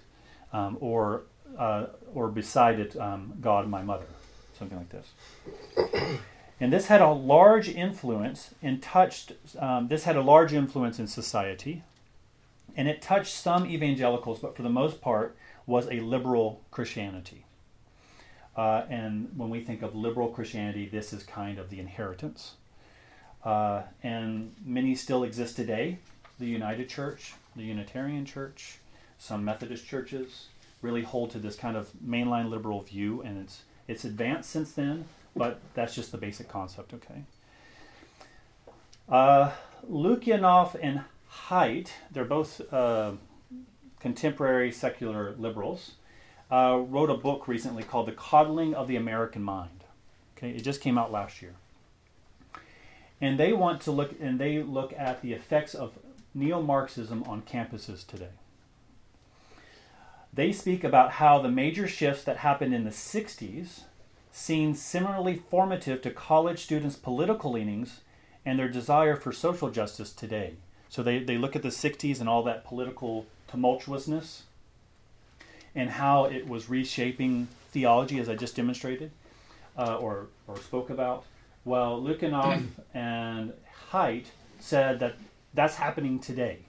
Um, 0.54 0.78
or, 0.80 1.24
uh, 1.58 1.88
or 2.14 2.28
beside 2.28 2.80
it, 2.80 2.96
um, 2.98 3.34
God 3.42 3.68
my 3.68 3.82
mother, 3.82 4.06
something 4.58 4.78
like 4.78 4.90
this. 4.90 5.12
And 6.60 6.72
this 6.72 6.86
had 6.88 7.02
a 7.02 7.10
large 7.10 7.70
influence 7.70 8.54
and 8.62 8.84
touched, 8.84 9.34
um, 9.58 9.88
this 9.88 10.04
had 10.04 10.16
a 10.16 10.22
large 10.22 10.54
influence 10.54 11.00
in 11.00 11.08
society. 11.08 11.82
And 12.76 12.88
it 12.88 13.02
touched 13.02 13.34
some 13.34 13.66
evangelicals, 13.66 14.40
but 14.40 14.56
for 14.56 14.62
the 14.62 14.70
most 14.70 15.02
part 15.02 15.36
was 15.66 15.88
a 15.88 16.00
liberal 16.02 16.62
Christianity. 16.70 17.46
Uh, 18.56 18.84
and 18.90 19.32
when 19.36 19.50
we 19.50 19.62
think 19.62 19.82
of 19.82 19.96
liberal 19.96 20.28
Christianity, 20.28 20.86
this 20.86 21.14
is 21.14 21.24
kind 21.24 21.58
of 21.58 21.70
the 21.70 21.80
inheritance. 21.80 22.56
Uh, 23.44 23.84
and 24.04 24.54
many 24.64 24.94
still 24.96 25.24
exist 25.24 25.56
today. 25.56 26.00
The 26.40 26.46
United 26.48 26.90
Church, 26.90 27.34
the 27.56 27.64
Unitarian 27.64 28.26
Church, 28.26 28.80
some 29.18 29.46
Methodist 29.46 29.86
churches 29.86 30.48
really 30.82 31.04
hold 31.04 31.32
to 31.32 31.40
this 31.40 31.56
kind 31.56 31.78
of 31.78 31.92
mainline 32.06 32.50
liberal 32.50 32.82
view, 32.82 33.22
and 33.22 33.38
it's 33.38 33.62
it's 33.88 34.06
advanced 34.06 34.50
since 34.50 34.72
then, 34.72 35.06
but 35.36 35.60
that's 35.74 35.94
just 35.94 36.12
the 36.12 36.18
basic 36.18 36.48
concept, 36.48 36.94
okay? 36.94 37.24
Uh, 39.10 39.52
Lukianoff 39.90 40.76
and 40.82 41.02
Haidt, 41.50 41.90
they're 42.12 42.24
both 42.24 42.62
uh, 42.74 43.12
contemporary 44.00 44.72
secular 44.72 45.36
liberals, 45.38 45.94
uh, 46.52 46.84
wrote 46.88 47.10
a 47.10 47.16
book 47.16 47.48
recently 47.48 47.84
called 47.84 48.08
The 48.08 48.12
Coddling 48.12 48.74
of 48.74 48.88
the 48.88 48.98
American 48.98 49.42
Mind. 49.42 49.86
Okay, 50.38 50.52
it 50.52 50.62
just 50.62 50.82
came 50.82 50.98
out 50.98 51.12
last 51.12 51.42
year. 51.42 51.54
And 53.22 53.40
they 53.40 53.54
want 53.54 53.82
to 53.82 53.92
look 53.92 54.16
and 54.20 54.40
they 54.40 54.62
look 54.62 54.94
at 54.98 55.22
the 55.22 55.34
effects 55.34 55.74
of 55.74 55.94
neo-Marxism 56.34 57.24
on 57.24 57.44
campuses 57.44 58.06
today. 58.06 58.30
They 60.34 60.52
speak 60.52 60.84
about 60.84 61.14
how 61.14 61.40
the 61.40 61.52
major 61.52 61.88
shifts 61.88 62.24
that 62.24 62.38
happened 62.38 62.74
in 62.74 62.84
the 62.84 62.90
60s 62.90 63.82
seen 64.32 64.74
similarly 64.74 65.36
formative 65.36 66.02
to 66.02 66.10
college 66.10 66.64
students' 66.64 66.96
political 66.96 67.52
leanings 67.52 68.00
and 68.46 68.58
their 68.58 68.70
desire 68.70 69.16
for 69.16 69.32
social 69.32 69.70
justice 69.70 70.12
today. 70.12 70.54
So 70.90 71.04
they, 71.04 71.20
they 71.20 71.38
look 71.38 71.56
at 71.56 71.62
the 71.62 71.70
60s 71.70 72.20
and 72.20 72.30
all 72.30 72.44
that 72.44 72.66
political 72.66 73.26
tumultuousness 73.50 74.44
and 75.76 75.90
how 75.90 76.26
it 76.26 76.48
was 76.48 76.70
reshaping 76.70 77.48
theology, 77.72 78.20
as 78.20 78.30
I 78.30 78.36
just 78.36 78.56
demonstrated 78.56 79.12
uh, 79.78 79.98
or, 79.98 80.28
or 80.48 80.58
spoke 80.58 80.90
about. 80.90 81.26
Well, 81.64 82.02
Lukianoff 82.02 82.64
and 82.94 83.54
Haidt 83.92 84.26
said 84.60 85.00
that 85.00 85.16
that's 85.54 85.76
happening 85.76 86.20
today. 86.20 86.60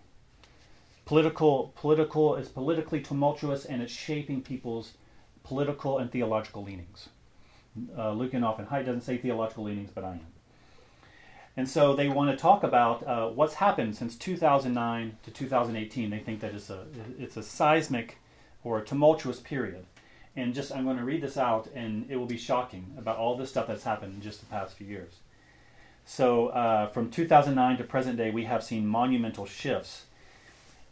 Political, 1.04 1.72
political 1.74 2.36
is 2.36 2.48
politically 2.48 3.00
tumultuous 3.00 3.64
and 3.64 3.82
it's 3.82 3.92
shaping 3.92 4.42
people's 4.42 4.94
political 5.42 5.98
and 5.98 6.10
theological 6.10 6.62
leanings 6.62 7.08
uh, 7.96 8.10
and 8.12 8.68
Haidt 8.68 8.86
doesn't 8.86 9.02
say 9.02 9.16
theological 9.16 9.64
leanings, 9.64 9.90
but 9.94 10.04
I 10.04 10.12
am. 10.12 10.26
And 11.56 11.68
so 11.68 11.94
they 11.94 12.08
want 12.08 12.30
to 12.30 12.36
talk 12.36 12.62
about 12.62 13.06
uh, 13.06 13.28
what's 13.28 13.54
happened 13.54 13.96
since 13.96 14.16
2009 14.16 15.18
to 15.22 15.30
2018. 15.30 16.10
They 16.10 16.18
think 16.18 16.40
that 16.40 16.54
it's 16.54 16.70
a 16.70 16.86
it's 17.18 17.36
a 17.36 17.42
seismic 17.42 18.18
or 18.64 18.78
a 18.78 18.84
tumultuous 18.84 19.40
period. 19.40 19.86
And 20.34 20.54
just 20.54 20.72
I'm 20.74 20.84
going 20.84 20.96
to 20.96 21.04
read 21.04 21.22
this 21.22 21.36
out, 21.36 21.68
and 21.74 22.06
it 22.10 22.16
will 22.16 22.26
be 22.26 22.38
shocking 22.38 22.94
about 22.96 23.18
all 23.18 23.36
this 23.36 23.50
stuff 23.50 23.66
that's 23.66 23.84
happened 23.84 24.14
in 24.14 24.22
just 24.22 24.40
the 24.40 24.46
past 24.46 24.76
few 24.76 24.86
years. 24.86 25.12
So 26.04 26.48
uh, 26.48 26.88
from 26.88 27.10
2009 27.10 27.76
to 27.78 27.84
present 27.84 28.16
day, 28.16 28.30
we 28.30 28.44
have 28.44 28.64
seen 28.64 28.86
monumental 28.86 29.46
shifts. 29.46 30.06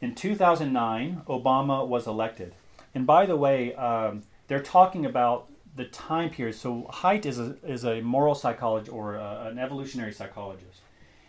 In 0.00 0.14
2009, 0.14 1.22
Obama 1.26 1.86
was 1.86 2.06
elected, 2.06 2.54
and 2.94 3.06
by 3.06 3.26
the 3.26 3.36
way, 3.36 3.74
um, 3.74 4.22
they're 4.46 4.62
talking 4.62 5.06
about 5.06 5.48
the 5.76 5.84
time 5.86 6.30
period. 6.30 6.54
So 6.54 6.88
Haidt 6.92 7.26
is 7.26 7.38
a, 7.38 7.56
is 7.66 7.84
a 7.84 8.00
moral 8.00 8.34
psychologist 8.34 8.92
or 8.92 9.14
a, 9.16 9.48
an 9.50 9.58
evolutionary 9.58 10.12
psychologist, 10.12 10.80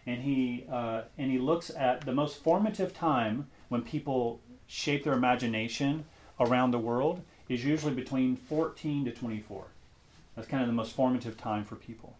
and 0.05 0.21
he 0.21 0.65
uh, 0.71 1.03
and 1.17 1.31
he 1.31 1.37
looks 1.37 1.69
at 1.75 2.01
the 2.01 2.13
most 2.13 2.37
formative 2.37 2.93
time 2.93 3.47
when 3.69 3.81
people 3.81 4.41
shape 4.67 5.03
their 5.03 5.13
imagination 5.13 6.05
around 6.41 6.71
the 6.71 6.79
world 6.79 7.21
is 7.47 7.63
usually 7.63 7.93
between 7.93 8.35
14 8.35 9.05
to 9.05 9.11
24. 9.11 9.65
That's 10.35 10.47
kind 10.47 10.61
of 10.61 10.67
the 10.67 10.73
most 10.73 10.93
formative 10.93 11.37
time 11.37 11.63
for 11.63 11.75
people, 11.75 12.17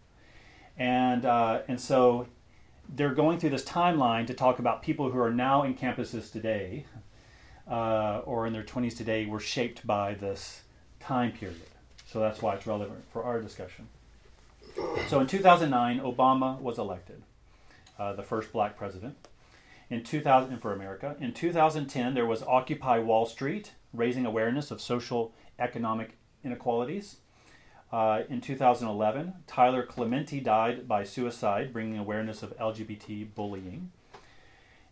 and 0.78 1.24
uh, 1.24 1.60
and 1.68 1.80
so 1.80 2.26
they're 2.88 3.14
going 3.14 3.38
through 3.38 3.50
this 3.50 3.64
timeline 3.64 4.26
to 4.26 4.34
talk 4.34 4.58
about 4.58 4.82
people 4.82 5.10
who 5.10 5.18
are 5.18 5.30
now 5.30 5.62
in 5.62 5.74
campuses 5.74 6.30
today. 6.32 6.86
Uh, 7.70 8.20
or 8.26 8.44
in 8.44 8.52
their 8.52 8.64
20s 8.64 8.96
today 8.96 9.24
were 9.24 9.38
shaped 9.38 9.86
by 9.86 10.14
this 10.14 10.62
time 10.98 11.30
period. 11.30 11.62
So 12.12 12.18
that's 12.18 12.42
why 12.42 12.56
it's 12.56 12.66
relevant 12.66 13.04
for 13.12 13.22
our 13.22 13.40
discussion. 13.40 13.86
So 15.08 15.20
in 15.20 15.26
2009, 15.26 16.00
Obama 16.00 16.60
was 16.60 16.78
elected, 16.78 17.22
uh, 17.98 18.14
the 18.14 18.22
first 18.22 18.52
black 18.52 18.76
president. 18.76 19.16
In 19.90 20.02
2000, 20.02 20.58
for 20.58 20.72
America. 20.72 21.16
In 21.20 21.32
2010, 21.34 22.14
there 22.14 22.26
was 22.26 22.42
Occupy 22.42 22.98
Wall 22.98 23.26
Street, 23.26 23.72
raising 23.92 24.26
awareness 24.26 24.70
of 24.70 24.80
social 24.80 25.32
economic 25.58 26.16
inequalities. 26.44 27.16
Uh, 27.92 28.22
in 28.28 28.40
2011, 28.40 29.34
Tyler 29.46 29.84
Clementi 29.84 30.40
died 30.40 30.88
by 30.88 31.04
suicide, 31.04 31.72
bringing 31.72 31.98
awareness 31.98 32.42
of 32.42 32.56
LGBT 32.58 33.34
bullying. 33.34 33.92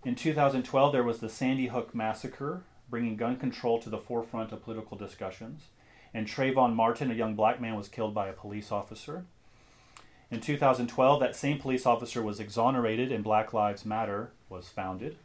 In 0.04 0.14
2012, 0.14 0.92
there 0.92 1.02
was 1.02 1.21
the 1.21 1.28
Sandy 1.28 1.69
Hook 1.69 1.95
massacre, 1.95 2.62
bringing 2.90 3.16
gun 3.16 3.37
control 3.37 3.80
to 3.80 3.90
the 3.90 3.99
forefront 3.99 4.52
of 4.52 4.62
political 4.62 4.97
discussions 4.97 5.69
and 6.12 6.26
Trayvon 6.26 6.75
Martin, 6.75 7.11
a 7.11 7.14
young 7.14 7.35
black 7.35 7.61
man, 7.61 7.76
was 7.76 7.88
killed 7.88 8.14
by 8.14 8.28
a 8.28 8.33
police 8.33 8.73
officer. 8.73 9.25
In 10.30 10.40
2012, 10.40 11.21
that 11.21 11.37
same 11.37 11.59
police 11.59 11.87
officer 11.87 12.23
was 12.23 12.40
exonerated 12.40 13.11
and 13.11 13.25
Black 13.25 13.52
Lives 13.52 13.85
Matter 13.85 14.30
was 14.49 14.69
founded. 14.69 15.16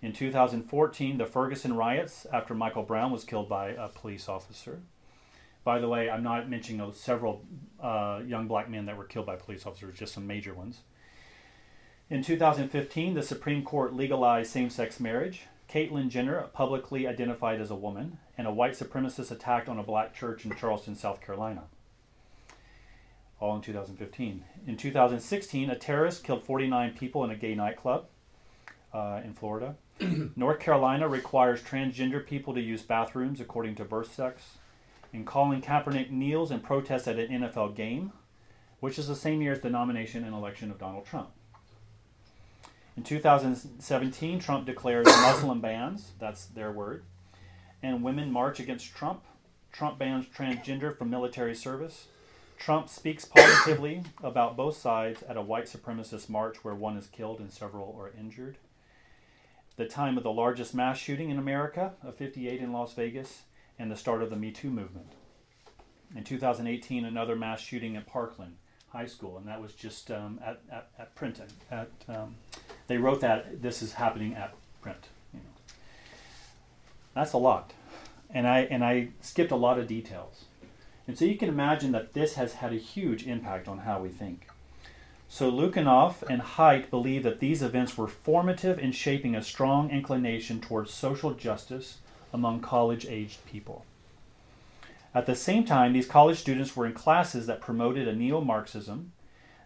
In 0.00 0.12
2014, 0.12 1.18
the 1.18 1.26
Ferguson 1.26 1.74
riots 1.74 2.26
after 2.32 2.54
Michael 2.54 2.84
Brown 2.84 3.10
was 3.10 3.24
killed 3.24 3.48
by 3.48 3.70
a 3.70 3.88
police 3.88 4.28
officer. 4.28 4.80
By 5.64 5.80
the 5.80 5.88
way, 5.88 6.08
I'm 6.08 6.22
not 6.22 6.48
mentioning 6.48 6.92
several 6.92 7.44
uh, 7.82 8.20
young 8.24 8.46
black 8.46 8.70
men 8.70 8.86
that 8.86 8.96
were 8.96 9.04
killed 9.04 9.26
by 9.26 9.36
police 9.36 9.66
officers, 9.66 9.98
just 9.98 10.14
some 10.14 10.26
major 10.26 10.54
ones. 10.54 10.80
In 12.08 12.22
2015, 12.22 13.14
the 13.14 13.22
Supreme 13.22 13.64
Court 13.64 13.92
legalized 13.92 14.50
same 14.50 14.70
sex 14.70 15.00
marriage. 15.00 15.42
Caitlyn 15.68 16.08
Jenner 16.08 16.42
publicly 16.54 17.06
identified 17.06 17.60
as 17.60 17.70
a 17.70 17.74
woman, 17.74 18.18
and 18.38 18.46
a 18.46 18.52
white 18.52 18.72
supremacist 18.72 19.30
attacked 19.30 19.68
on 19.68 19.78
a 19.78 19.82
black 19.82 20.14
church 20.14 20.44
in 20.44 20.54
Charleston, 20.54 20.94
South 20.94 21.20
Carolina. 21.20 21.64
All 23.40 23.56
in 23.56 23.62
2015. 23.62 24.44
In 24.66 24.76
2016, 24.76 25.68
a 25.68 25.76
terrorist 25.76 26.24
killed 26.24 26.44
49 26.44 26.94
people 26.94 27.24
in 27.24 27.30
a 27.30 27.36
gay 27.36 27.54
nightclub 27.54 28.06
uh, 28.94 29.20
in 29.22 29.34
Florida. 29.34 29.76
North 30.36 30.60
Carolina 30.60 31.08
requires 31.08 31.60
transgender 31.60 32.24
people 32.24 32.54
to 32.54 32.60
use 32.60 32.82
bathrooms 32.82 33.40
according 33.40 33.74
to 33.76 33.84
birth 33.84 34.14
sex. 34.14 34.58
And 35.12 35.26
Colin 35.26 35.62
Kaepernick 35.62 36.10
kneels 36.10 36.50
and 36.50 36.62
protests 36.62 37.08
at 37.08 37.18
an 37.18 37.28
NFL 37.28 37.74
game, 37.74 38.12
which 38.80 38.98
is 38.98 39.08
the 39.08 39.16
same 39.16 39.40
year 39.40 39.52
as 39.52 39.60
the 39.60 39.70
nomination 39.70 40.24
and 40.24 40.34
election 40.34 40.70
of 40.70 40.78
Donald 40.78 41.06
Trump. 41.06 41.30
In 42.96 43.02
2017, 43.02 44.38
Trump 44.40 44.66
declares 44.66 45.06
Muslim 45.22 45.60
bans, 45.60 46.12
that's 46.18 46.46
their 46.46 46.70
word, 46.70 47.04
and 47.82 48.02
women 48.02 48.30
march 48.30 48.60
against 48.60 48.94
Trump. 48.94 49.22
Trump 49.72 49.98
bans 49.98 50.26
transgender 50.26 50.96
from 50.96 51.10
military 51.10 51.54
service. 51.54 52.08
Trump 52.58 52.88
speaks 52.88 53.24
positively 53.24 54.02
about 54.22 54.56
both 54.56 54.76
sides 54.76 55.22
at 55.22 55.36
a 55.36 55.42
white 55.42 55.66
supremacist 55.66 56.28
march 56.28 56.64
where 56.64 56.74
one 56.74 56.96
is 56.96 57.06
killed 57.06 57.38
and 57.38 57.52
several 57.52 57.96
are 57.98 58.12
injured. 58.18 58.56
The 59.78 59.86
time 59.86 60.18
of 60.18 60.24
the 60.24 60.32
largest 60.32 60.74
mass 60.74 60.98
shooting 60.98 61.30
in 61.30 61.38
America, 61.38 61.92
of 62.02 62.16
58 62.16 62.60
in 62.60 62.72
Las 62.72 62.94
Vegas, 62.94 63.42
and 63.78 63.88
the 63.88 63.96
start 63.96 64.24
of 64.24 64.28
the 64.28 64.34
Me 64.34 64.50
Too 64.50 64.70
movement. 64.70 65.12
In 66.16 66.24
2018, 66.24 67.04
another 67.04 67.36
mass 67.36 67.60
shooting 67.60 67.96
at 67.96 68.04
Parkland 68.04 68.56
High 68.88 69.06
School, 69.06 69.38
and 69.38 69.46
that 69.46 69.62
was 69.62 69.74
just 69.74 70.10
um, 70.10 70.40
at, 70.44 70.58
at, 70.72 70.90
at 70.98 71.40
at 71.70 71.90
um, 72.08 72.34
they 72.88 72.96
wrote 72.96 73.20
that 73.20 73.62
this 73.62 73.80
is 73.80 73.92
happening 73.92 74.34
at 74.34 74.52
print. 74.82 75.06
You 75.32 75.38
know. 75.38 75.74
That's 77.14 77.32
a 77.32 77.38
lot, 77.38 77.72
and 78.30 78.48
I 78.48 78.62
and 78.62 78.84
I 78.84 79.10
skipped 79.20 79.52
a 79.52 79.56
lot 79.56 79.78
of 79.78 79.86
details, 79.86 80.46
and 81.06 81.16
so 81.16 81.24
you 81.24 81.38
can 81.38 81.48
imagine 81.48 81.92
that 81.92 82.14
this 82.14 82.34
has 82.34 82.54
had 82.54 82.72
a 82.72 82.78
huge 82.78 83.28
impact 83.28 83.68
on 83.68 83.78
how 83.78 84.00
we 84.00 84.08
think. 84.08 84.48
So 85.28 85.52
Lukianoff 85.52 86.22
and 86.28 86.40
Haidt 86.40 86.90
believe 86.90 87.22
that 87.22 87.38
these 87.38 87.62
events 87.62 87.98
were 87.98 88.08
formative 88.08 88.78
in 88.78 88.92
shaping 88.92 89.36
a 89.36 89.42
strong 89.42 89.90
inclination 89.90 90.60
towards 90.60 90.92
social 90.92 91.34
justice 91.34 91.98
among 92.32 92.60
college-aged 92.60 93.44
people. 93.44 93.84
At 95.14 95.26
the 95.26 95.34
same 95.34 95.64
time, 95.64 95.92
these 95.92 96.06
college 96.06 96.38
students 96.38 96.74
were 96.74 96.86
in 96.86 96.92
classes 96.92 97.46
that 97.46 97.60
promoted 97.60 98.08
a 98.08 98.14
neo 98.14 98.40
Marxism 98.40 99.12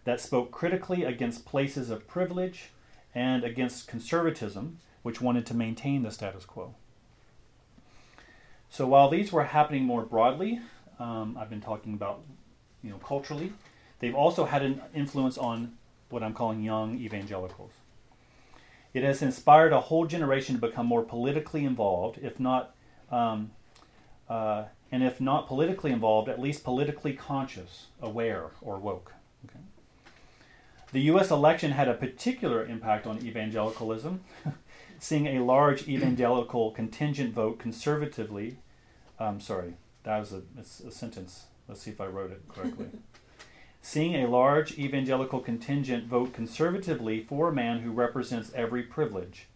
that 0.03 0.19
spoke 0.19 0.51
critically 0.51 1.03
against 1.03 1.45
places 1.45 1.89
of 1.89 2.07
privilege 2.07 2.71
and 3.15 3.43
against 3.43 3.87
conservatism, 3.87 4.79
which 5.01 5.21
wanted 5.21 5.45
to 5.45 5.53
maintain 5.53 6.03
the 6.03 6.11
status 6.11 6.45
quo. 6.45 6.75
So 8.69 8.87
while 8.87 9.09
these 9.09 9.31
were 9.31 9.45
happening 9.45 9.83
more 9.83 10.03
broadly, 10.03 10.59
um, 10.99 11.37
I've 11.39 11.49
been 11.49 11.61
talking 11.61 11.93
about, 11.93 12.21
you 12.81 12.89
know, 12.89 12.97
culturally, 12.97 13.53
they've 14.03 14.13
also 14.13 14.43
had 14.43 14.61
an 14.61 14.81
influence 14.93 15.37
on 15.37 15.77
what 16.09 16.21
I'm 16.21 16.33
calling 16.33 16.61
young 16.61 16.99
evangelicals. 16.99 17.71
It 18.93 19.01
has 19.01 19.21
inspired 19.21 19.71
a 19.71 19.79
whole 19.79 20.05
generation 20.05 20.55
to 20.55 20.61
become 20.61 20.87
more 20.87 21.03
politically 21.03 21.63
involved, 21.63 22.19
if 22.21 22.37
not, 22.37 22.75
um, 23.09 23.51
uh, 24.27 24.65
and 24.91 25.03
if 25.03 25.21
not 25.21 25.47
politically 25.47 25.93
involved, 25.93 26.27
at 26.27 26.37
least 26.37 26.65
politically 26.65 27.13
conscious, 27.13 27.85
aware, 28.01 28.47
or 28.61 28.77
woke. 28.77 29.13
Okay. 29.45 29.63
The 30.91 30.99
U.S. 31.03 31.31
election 31.31 31.71
had 31.71 31.87
a 31.87 31.93
particular 31.93 32.65
impact 32.65 33.07
on 33.07 33.25
evangelicalism, 33.25 34.19
seeing 34.99 35.27
a 35.27 35.39
large 35.39 35.87
evangelical 35.87 36.71
contingent 36.71 37.33
vote 37.33 37.57
conservatively. 37.57 38.57
Um, 39.17 39.39
sorry, 39.39 39.75
that 40.03 40.19
was 40.19 40.33
a, 40.33 40.41
a 40.59 40.91
sentence. 40.91 41.45
Let's 41.69 41.81
see 41.81 41.91
if 41.91 42.01
I 42.01 42.07
wrote 42.07 42.31
it 42.31 42.41
correctly. 42.49 42.87
seeing 43.83 44.15
a 44.15 44.29
large 44.29 44.79
evangelical 44.79 45.41
contingent 45.41 46.05
vote 46.05 46.33
conservatively 46.33 47.19
for 47.19 47.49
a 47.49 47.53
man 47.53 47.81
who 47.81 47.91
represents 47.91 48.51
every 48.55 48.81
privilege 48.81 49.47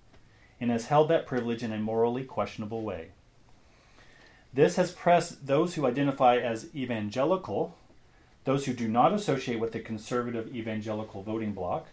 and 0.60 0.70
has 0.70 0.88
held 0.88 1.10
that 1.10 1.26
privilege 1.26 1.64
in 1.64 1.72
a 1.72 1.80
morally 1.80 2.26
questionable 2.26 2.82
way. 2.82 3.08
This 4.54 4.76
has 4.76 4.92
pressed 4.92 5.48
those 5.48 5.76
who 5.76 5.86
identify 5.86 6.38
as 6.38 6.68
evangelical 6.76 7.76
those 8.44 8.66
who 8.66 8.74
do 8.74 8.88
not 8.88 9.14
associate 9.14 9.60
with 9.60 9.74
the 9.74 9.80
conservative 9.82 10.56
evangelical 10.56 11.22
voting 11.22 11.52
bloc, 11.52 11.88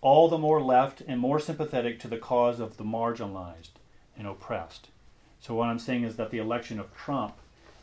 all 0.00 0.26
the 0.26 0.38
more 0.38 0.62
left 0.62 1.02
and 1.06 1.20
more 1.20 1.38
sympathetic 1.38 2.00
to 2.00 2.08
the 2.08 2.16
cause 2.16 2.60
of 2.60 2.78
the 2.78 2.84
marginalized 2.84 3.72
and 4.16 4.26
oppressed. 4.26 4.88
So, 5.38 5.54
what 5.54 5.68
I'm 5.68 5.78
saying 5.78 6.04
is 6.04 6.16
that 6.16 6.30
the 6.30 6.38
election 6.38 6.80
of 6.80 6.96
Trump 6.96 7.34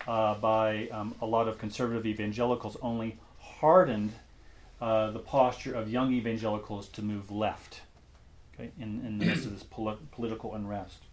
uh, 0.07 0.33
by 0.33 0.87
um, 0.87 1.13
a 1.21 1.27
lot 1.27 1.47
of 1.47 1.59
conservative 1.59 2.07
evangelicals 2.07 2.77
only 2.81 3.19
hardened 3.59 4.13
uh, 4.81 5.11
the 5.11 5.19
posture 5.19 5.73
of 5.73 5.89
young 5.89 6.13
evangelicals 6.13 6.87
to 6.89 7.01
move 7.01 7.31
left 7.31 7.81
okay, 8.53 8.71
in, 8.79 9.05
in 9.05 9.17
the 9.17 9.25
midst 9.25 9.45
of 9.45 9.51
this 9.51 9.63
pol- 9.63 9.97
political 10.11 10.53
unrest. 10.53 11.03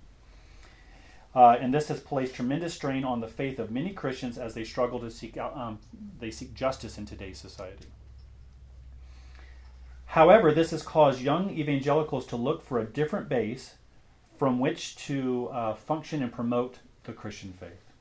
Uh, 1.35 1.57
and 1.61 1.73
this 1.73 1.89
has 1.89 1.99
placed 2.01 2.35
tremendous 2.35 2.75
strain 2.75 3.05
on 3.05 3.21
the 3.21 3.29
faith 3.29 3.59
of 3.59 3.71
many 3.71 3.93
Christians 3.93 4.37
as 4.37 4.55
they 4.55 4.65
struggle 4.65 5.01
to 5.01 5.11
seek 5.11 5.37
out, 5.37 5.57
um, 5.57 5.79
they 6.21 6.31
seek 6.31 6.55
justice 6.55 6.99
in 6.99 7.07
today's 7.07 7.39
society. 7.39 7.87
However, 10.07 10.53
this 10.53 10.73
has 10.73 10.83
caused 10.83 11.23
young 11.23 11.51
evangelicals 11.51 12.27
to 12.27 12.37
look 12.37 12.63
for 12.63 12.79
a 12.79 12.85
different 12.85 13.31
base 13.31 13.77
from 14.37 14.59
which 14.59 14.97
to 15.07 15.49
uh, 15.49 15.75
function 15.75 16.23
and 16.23 16.31
promote 16.31 16.81
the 17.05 17.13
Christian 17.13 17.55
faith 17.55 17.93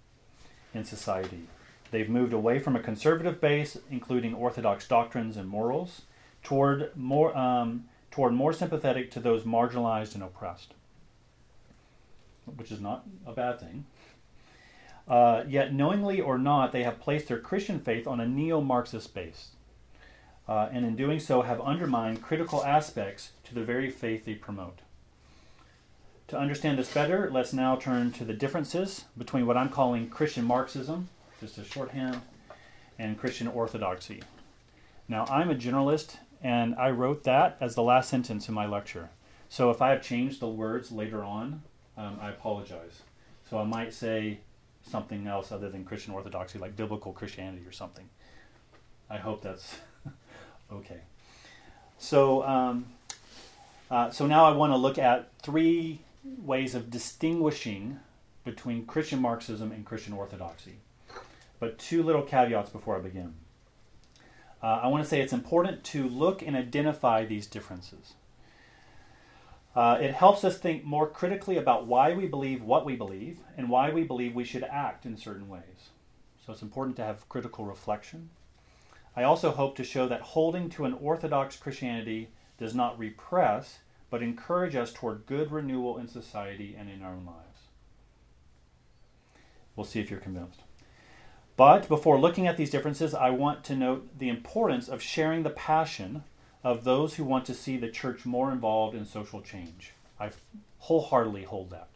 in 0.74 0.84
society. 0.84 1.48
They've 1.92 2.10
moved 2.10 2.34
away 2.34 2.60
from 2.60 2.76
a 2.76 2.80
conservative 2.82 3.42
base, 3.42 3.78
including 3.90 4.34
orthodox 4.34 4.88
doctrines 4.88 5.36
and 5.36 5.48
morals, 5.48 6.04
toward 6.42 6.96
more, 6.96 7.38
um, 7.38 7.86
toward 8.10 8.34
more 8.34 8.54
sympathetic 8.54 9.12
to 9.12 9.20
those 9.20 9.44
marginalized 9.44 10.16
and 10.16 10.24
oppressed, 10.24 10.74
which 12.56 12.72
is 12.72 12.80
not 12.82 13.06
a 13.26 13.34
bad 13.34 13.60
thing. 13.60 13.86
Uh, 15.08 15.44
yet, 15.48 15.74
knowingly 15.74 16.22
or 16.22 16.38
not, 16.38 16.72
they 16.72 16.84
have 16.84 17.00
placed 17.00 17.28
their 17.28 17.40
Christian 17.40 17.80
faith 17.80 18.08
on 18.08 18.22
a 18.22 18.28
neo 18.28 18.62
Marxist 18.62 19.14
base, 19.14 19.50
uh, 20.48 20.70
and 20.72 20.86
in 20.86 20.96
doing 20.96 21.20
so, 21.20 21.42
have 21.42 21.60
undermined 21.60 22.22
critical 22.22 22.64
aspects 22.64 23.32
to 23.44 23.54
the 23.54 23.64
very 23.64 23.90
faith 23.90 24.24
they 24.24 24.36
promote. 24.36 24.80
To 26.30 26.38
understand 26.38 26.80
this 26.80 26.94
better, 26.94 27.30
let's 27.30 27.52
now 27.52 27.76
turn 27.76 28.14
to 28.14 28.24
the 28.24 28.34
differences 28.34 29.04
between 29.18 29.46
what 29.46 29.58
I'm 29.58 29.68
calling 29.68 30.08
Christian 30.08 30.46
Marxism, 30.46 31.10
just 31.42 31.58
a 31.58 31.66
shorthand, 31.66 32.22
and 33.00 33.18
Christian 33.20 33.48
Orthodoxy. 33.48 34.22
Now, 35.08 35.26
I'm 35.26 35.50
a 35.50 35.56
generalist, 35.56 36.18
and 36.42 36.76
I 36.76 36.92
wrote 36.92 37.24
that 37.24 37.58
as 37.60 37.74
the 37.76 37.82
last 37.82 38.10
sentence 38.10 38.48
in 38.48 38.54
my 38.54 38.68
lecture. 38.68 39.10
So 39.50 39.72
if 39.72 39.82
I 39.82 39.90
have 39.90 40.04
changed 40.04 40.40
the 40.40 40.48
words 40.48 40.92
later 40.92 41.24
on, 41.24 41.64
um, 41.98 42.20
I 42.22 42.30
apologize. 42.30 43.02
So 43.50 43.58
I 43.58 43.64
might 43.64 43.94
say 43.94 44.40
something 44.88 45.28
else 45.28 45.52
other 45.52 45.68
than 45.68 45.84
Christian 45.84 46.14
Orthodoxy, 46.14 46.60
like 46.60 46.76
biblical 46.76 47.12
Christianity 47.12 47.66
or 47.68 47.72
something. 47.72 48.08
I 49.10 49.18
hope 49.18 49.42
that's 49.42 49.78
okay. 50.72 51.02
So, 51.98 52.44
um, 52.44 52.86
uh, 53.90 54.12
so 54.12 54.28
now 54.28 54.46
I 54.46 54.52
want 54.52 54.72
to 54.74 54.78
look 54.78 54.98
at 54.98 55.30
three 55.42 56.02
ways 56.24 56.76
of 56.76 56.92
distinguishing 56.92 58.00
between 58.46 58.86
Christian 58.86 59.22
Marxism 59.22 59.72
and 59.72 59.86
Christian 59.86 60.14
Orthodoxy. 60.14 60.78
But 61.62 61.78
two 61.78 62.02
little 62.02 62.24
caveats 62.24 62.71
before 62.71 62.97
I 62.97 63.02
begin. 63.02 63.36
Uh, 64.63 64.80
I 64.82 64.88
want 64.88 65.04
to 65.04 65.10
say 65.10 65.21
it's 65.21 65.32
important 65.32 65.84
to 65.86 66.10
look 66.10 66.41
and 66.41 66.56
identify 66.56 67.24
these 67.24 67.45
differences. 67.45 68.13
Uh, 69.76 70.00
it 70.02 70.15
helps 70.15 70.43
us 70.43 70.58
think 70.58 70.84
more 70.84 71.08
critically 71.08 71.58
about 71.58 71.86
why 71.86 72.13
we 72.13 72.26
believe 72.26 72.63
what 72.63 72.84
we 72.84 72.95
believe 72.95 73.41
and 73.56 73.69
why 73.69 73.91
we 73.91 74.04
believe 74.04 74.34
we 74.34 74.43
should 74.43 74.63
act 74.63 75.06
in 75.06 75.15
certain 75.15 75.47
ways. 75.47 75.91
So 76.43 76.52
it's 76.52 76.63
important 76.63 76.95
to 76.95 77.04
have 77.04 77.30
critical 77.30 77.65
reflection. 77.65 78.32
I 79.15 79.21
also 79.21 79.52
hope 79.52 79.76
to 79.76 79.84
show 79.84 80.08
that 80.08 80.21
holding 80.21 80.67
to 80.71 80.86
an 80.86 80.95
orthodox 80.95 81.58
Christianity 81.58 82.32
does 82.58 82.74
not 82.74 82.97
repress, 82.97 83.82
but 84.10 84.24
encourage 84.24 84.76
us 84.76 84.91
toward 84.91 85.28
good 85.28 85.52
renewal 85.52 86.00
in 86.00 86.08
society 86.08 86.76
and 86.78 86.89
in 86.89 87.04
our 87.04 87.12
own 87.12 87.28
lives. 87.28 87.60
We'll 89.76 89.86
see 89.86 90.00
if 90.00 90.10
you're 90.10 90.19
convinced. 90.19 90.63
But 91.62 91.88
before 91.88 92.19
looking 92.19 92.47
at 92.47 92.58
these 92.58 92.71
differences, 92.71 93.13
I 93.13 93.30
want 93.30 93.63
to 93.65 93.76
note 93.76 94.17
the 94.17 94.30
importance 94.30 94.89
of 94.89 95.00
sharing 95.00 95.43
the 95.43 95.52
passion 95.52 96.24
of 96.63 96.86
those 96.86 97.13
who 97.13 97.24
want 97.24 97.45
to 97.45 97.54
see 97.54 97.78
the 97.78 97.88
church 97.88 98.26
more 98.26 98.52
involved 98.52 98.95
in 98.95 99.06
social 99.06 99.41
change. 99.41 99.93
I 100.19 100.32
wholeheartedly 100.80 101.43
hold 101.43 101.69
that. 101.69 101.88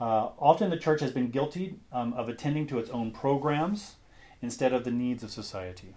Uh, 0.00 0.28
often 0.38 0.70
the 0.70 0.76
church 0.76 1.00
has 1.00 1.10
been 1.10 1.32
guilty 1.32 1.80
um, 1.92 2.12
of 2.12 2.28
attending 2.28 2.68
to 2.68 2.78
its 2.78 2.90
own 2.90 3.10
programs 3.10 3.96
instead 4.40 4.72
of 4.72 4.84
the 4.84 4.92
needs 4.92 5.24
of 5.24 5.32
society. 5.32 5.96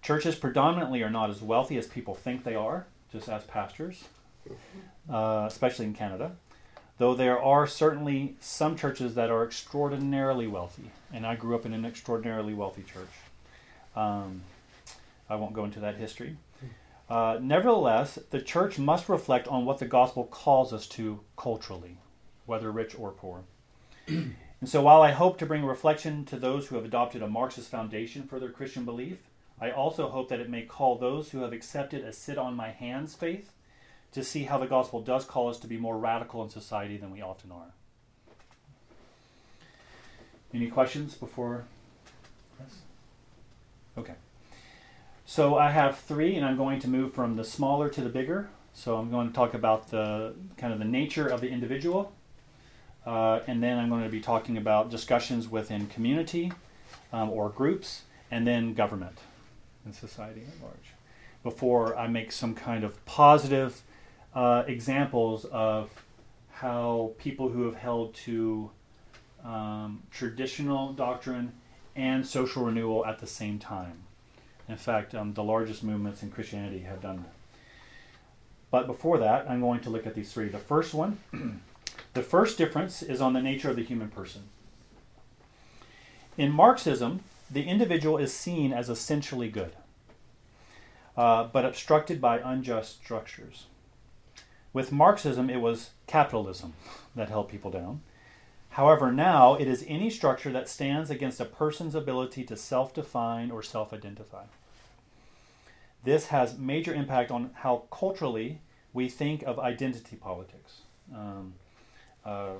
Churches 0.00 0.34
predominantly 0.34 1.02
are 1.02 1.10
not 1.10 1.28
as 1.28 1.42
wealthy 1.42 1.76
as 1.76 1.88
people 1.88 2.14
think 2.14 2.42
they 2.42 2.54
are 2.54 2.86
just 3.12 3.28
as 3.28 3.44
pastors, 3.44 4.04
uh, 5.10 5.44
especially 5.46 5.84
in 5.84 5.92
Canada. 5.92 6.36
Though 7.00 7.14
there 7.14 7.40
are 7.40 7.66
certainly 7.66 8.36
some 8.40 8.76
churches 8.76 9.14
that 9.14 9.30
are 9.30 9.42
extraordinarily 9.42 10.46
wealthy, 10.46 10.90
and 11.10 11.26
I 11.26 11.34
grew 11.34 11.54
up 11.54 11.64
in 11.64 11.72
an 11.72 11.86
extraordinarily 11.86 12.52
wealthy 12.52 12.82
church. 12.82 13.08
Um, 13.96 14.42
I 15.26 15.36
won't 15.36 15.54
go 15.54 15.64
into 15.64 15.80
that 15.80 15.96
history. 15.96 16.36
Uh, 17.08 17.38
nevertheless, 17.40 18.18
the 18.28 18.42
church 18.42 18.78
must 18.78 19.08
reflect 19.08 19.48
on 19.48 19.64
what 19.64 19.78
the 19.78 19.86
gospel 19.86 20.24
calls 20.24 20.74
us 20.74 20.86
to 20.88 21.20
culturally, 21.38 21.96
whether 22.44 22.70
rich 22.70 22.94
or 22.98 23.12
poor. 23.12 23.44
and 24.06 24.34
so, 24.66 24.82
while 24.82 25.00
I 25.00 25.12
hope 25.12 25.38
to 25.38 25.46
bring 25.46 25.64
reflection 25.64 26.26
to 26.26 26.36
those 26.36 26.66
who 26.66 26.76
have 26.76 26.84
adopted 26.84 27.22
a 27.22 27.28
Marxist 27.28 27.70
foundation 27.70 28.24
for 28.24 28.38
their 28.38 28.50
Christian 28.50 28.84
belief, 28.84 29.16
I 29.58 29.70
also 29.70 30.10
hope 30.10 30.28
that 30.28 30.40
it 30.40 30.50
may 30.50 30.66
call 30.66 30.98
those 30.98 31.30
who 31.30 31.40
have 31.40 31.54
accepted 31.54 32.04
a 32.04 32.12
sit 32.12 32.36
on 32.36 32.54
my 32.54 32.72
hands 32.72 33.14
faith 33.14 33.52
to 34.12 34.24
see 34.24 34.44
how 34.44 34.58
the 34.58 34.66
gospel 34.66 35.00
does 35.00 35.24
call 35.24 35.48
us 35.48 35.58
to 35.60 35.66
be 35.66 35.76
more 35.76 35.98
radical 35.98 36.42
in 36.42 36.50
society 36.50 36.96
than 36.96 37.10
we 37.10 37.22
often 37.22 37.52
are. 37.52 37.72
Any 40.52 40.68
questions 40.68 41.14
before? 41.14 41.64
Yes? 42.58 42.78
Okay. 43.96 44.14
So 45.24 45.56
I 45.56 45.70
have 45.70 45.98
three, 45.98 46.34
and 46.34 46.44
I'm 46.44 46.56
going 46.56 46.80
to 46.80 46.88
move 46.88 47.14
from 47.14 47.36
the 47.36 47.44
smaller 47.44 47.88
to 47.88 48.00
the 48.00 48.08
bigger. 48.08 48.50
So 48.72 48.96
I'm 48.96 49.10
going 49.10 49.28
to 49.28 49.32
talk 49.32 49.54
about 49.54 49.90
the 49.90 50.34
kind 50.56 50.72
of 50.72 50.80
the 50.80 50.84
nature 50.84 51.28
of 51.28 51.40
the 51.40 51.48
individual, 51.48 52.12
uh, 53.06 53.40
and 53.46 53.62
then 53.62 53.78
I'm 53.78 53.88
going 53.88 54.04
to 54.04 54.10
be 54.10 54.20
talking 54.20 54.56
about 54.56 54.90
discussions 54.90 55.48
within 55.48 55.86
community 55.86 56.52
um, 57.12 57.30
or 57.30 57.48
groups, 57.48 58.02
and 58.30 58.46
then 58.46 58.74
government 58.74 59.18
and 59.84 59.94
society 59.94 60.42
at 60.42 60.62
large 60.62 60.94
before 61.42 61.96
I 61.96 62.06
make 62.06 62.32
some 62.32 62.54
kind 62.54 62.84
of 62.84 63.04
positive 63.06 63.82
uh, 64.34 64.64
examples 64.66 65.44
of 65.46 65.90
how 66.52 67.12
people 67.18 67.48
who 67.48 67.64
have 67.64 67.74
held 67.74 68.14
to 68.14 68.70
um, 69.44 70.02
traditional 70.10 70.92
doctrine 70.92 71.52
and 71.96 72.26
social 72.26 72.64
renewal 72.64 73.04
at 73.06 73.18
the 73.18 73.26
same 73.26 73.58
time. 73.58 74.02
In 74.68 74.76
fact, 74.76 75.14
um, 75.14 75.34
the 75.34 75.42
largest 75.42 75.82
movements 75.82 76.22
in 76.22 76.30
Christianity 76.30 76.80
have 76.80 77.00
done 77.00 77.16
that. 77.18 77.32
But 78.70 78.86
before 78.86 79.18
that, 79.18 79.50
I'm 79.50 79.60
going 79.60 79.80
to 79.80 79.90
look 79.90 80.06
at 80.06 80.14
these 80.14 80.32
three. 80.32 80.48
The 80.48 80.58
first 80.58 80.94
one, 80.94 81.18
the 82.14 82.22
first 82.22 82.56
difference 82.56 83.02
is 83.02 83.20
on 83.20 83.32
the 83.32 83.42
nature 83.42 83.70
of 83.70 83.76
the 83.76 83.82
human 83.82 84.08
person. 84.08 84.42
In 86.38 86.52
Marxism, 86.52 87.20
the 87.50 87.64
individual 87.64 88.16
is 88.16 88.32
seen 88.32 88.72
as 88.72 88.88
essentially 88.88 89.48
good, 89.48 89.72
uh, 91.16 91.44
but 91.44 91.64
obstructed 91.64 92.20
by 92.20 92.38
unjust 92.38 93.02
structures. 93.02 93.66
With 94.72 94.92
Marxism, 94.92 95.50
it 95.50 95.60
was 95.60 95.90
capitalism 96.06 96.74
that 97.16 97.28
held 97.28 97.48
people 97.48 97.70
down. 97.70 98.02
However, 98.70 99.10
now 99.10 99.54
it 99.54 99.66
is 99.66 99.84
any 99.88 100.10
structure 100.10 100.52
that 100.52 100.68
stands 100.68 101.10
against 101.10 101.40
a 101.40 101.44
person's 101.44 101.96
ability 101.96 102.44
to 102.44 102.56
self 102.56 102.94
define 102.94 103.50
or 103.50 103.62
self 103.62 103.92
identify. 103.92 104.44
This 106.04 106.26
has 106.26 106.56
major 106.56 106.94
impact 106.94 107.30
on 107.30 107.50
how 107.54 107.84
culturally 107.90 108.60
we 108.92 109.08
think 109.08 109.42
of 109.42 109.58
identity 109.58 110.16
politics. 110.16 110.82
Um, 111.14 111.54
uh, 112.24 112.54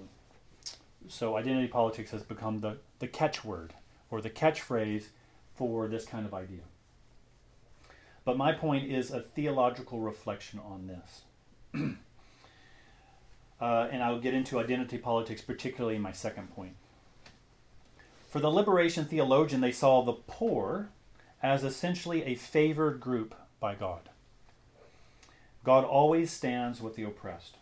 so, 1.09 1.37
identity 1.37 1.68
politics 1.68 2.11
has 2.11 2.23
become 2.23 2.59
the, 2.59 2.79
the 2.99 3.09
catchword 3.09 3.70
or 4.11 4.20
the 4.20 4.31
catchphrase 4.31 5.05
for 5.55 5.87
this 5.87 6.05
kind 6.05 6.27
of 6.27 6.35
idea. 6.35 6.62
But 8.25 8.37
my 8.37 8.53
point 8.53 8.90
is 8.90 9.11
a 9.11 9.20
theological 9.20 10.01
reflection 10.01 10.59
on 10.59 10.88
this. 10.88 11.23
Uh, 11.74 11.94
and 13.61 14.02
I'll 14.02 14.20
get 14.20 14.35
into 14.35 14.59
identity 14.59 14.98
politics, 14.98 15.42
particularly 15.42 15.96
in 15.96 16.02
my 16.02 16.12
second 16.12 16.54
point. 16.54 16.74
For 18.28 18.40
the 18.40 18.50
liberation 18.50 19.04
theologian, 19.04 19.61
they 19.61 19.72
saw 19.72 20.02
the 20.02 20.12
poor 20.12 20.90
as 21.42 21.64
essentially 21.64 22.24
a 22.24 22.35
favored 22.35 23.00
group 23.00 23.35
by 23.59 23.74
God. 23.74 24.09
God 25.64 25.85
always 25.85 26.30
stands 26.30 26.80
with 26.80 26.96
the 26.96 27.02
oppressed. 27.02 27.56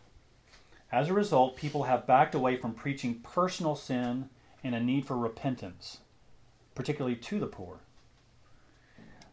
As 0.92 1.08
a 1.08 1.14
result, 1.14 1.56
people 1.56 1.84
have 1.84 2.06
backed 2.06 2.34
away 2.34 2.56
from 2.56 2.74
preaching 2.74 3.16
personal 3.16 3.76
sin 3.76 4.28
and 4.62 4.74
a 4.74 4.80
need 4.80 5.06
for 5.06 5.16
repentance 5.16 5.98
particularly 6.78 7.16
to 7.16 7.40
the 7.40 7.46
poor. 7.48 7.80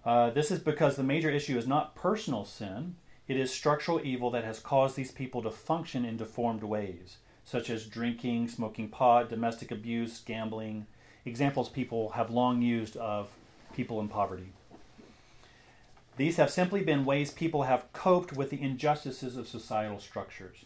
Uh, 0.03 0.31
this 0.31 0.49
is 0.49 0.57
because 0.57 0.95
the 0.95 1.03
major 1.03 1.29
issue 1.29 1.59
is 1.59 1.67
not 1.67 1.95
personal 1.95 2.43
sin, 2.43 2.95
it 3.27 3.37
is 3.37 3.51
structural 3.51 3.99
evil 4.03 4.29
that 4.31 4.43
has 4.43 4.59
caused 4.59 4.95
these 4.95 5.11
people 5.11 5.41
to 5.41 5.51
function 5.51 6.05
in 6.05 6.17
deformed 6.17 6.63
ways, 6.63 7.17
such 7.43 7.69
as 7.69 7.87
drinking, 7.87 8.47
smoking 8.47 8.89
pot, 8.89 9.29
domestic 9.29 9.71
abuse, 9.71 10.19
gambling, 10.19 10.85
examples 11.25 11.69
people 11.69 12.09
have 12.09 12.29
long 12.29 12.61
used 12.61 12.95
of 12.97 13.29
people 13.73 13.99
in 13.99 14.07
poverty. 14.07 14.49
These 16.17 16.37
have 16.37 16.51
simply 16.51 16.81
been 16.81 17.03
ways 17.03 17.31
people 17.31 17.63
have 17.63 17.91
coped 17.91 18.33
with 18.33 18.49
the 18.49 18.61
injustices 18.61 19.35
of 19.35 19.47
societal 19.47 19.99
structures. 19.99 20.65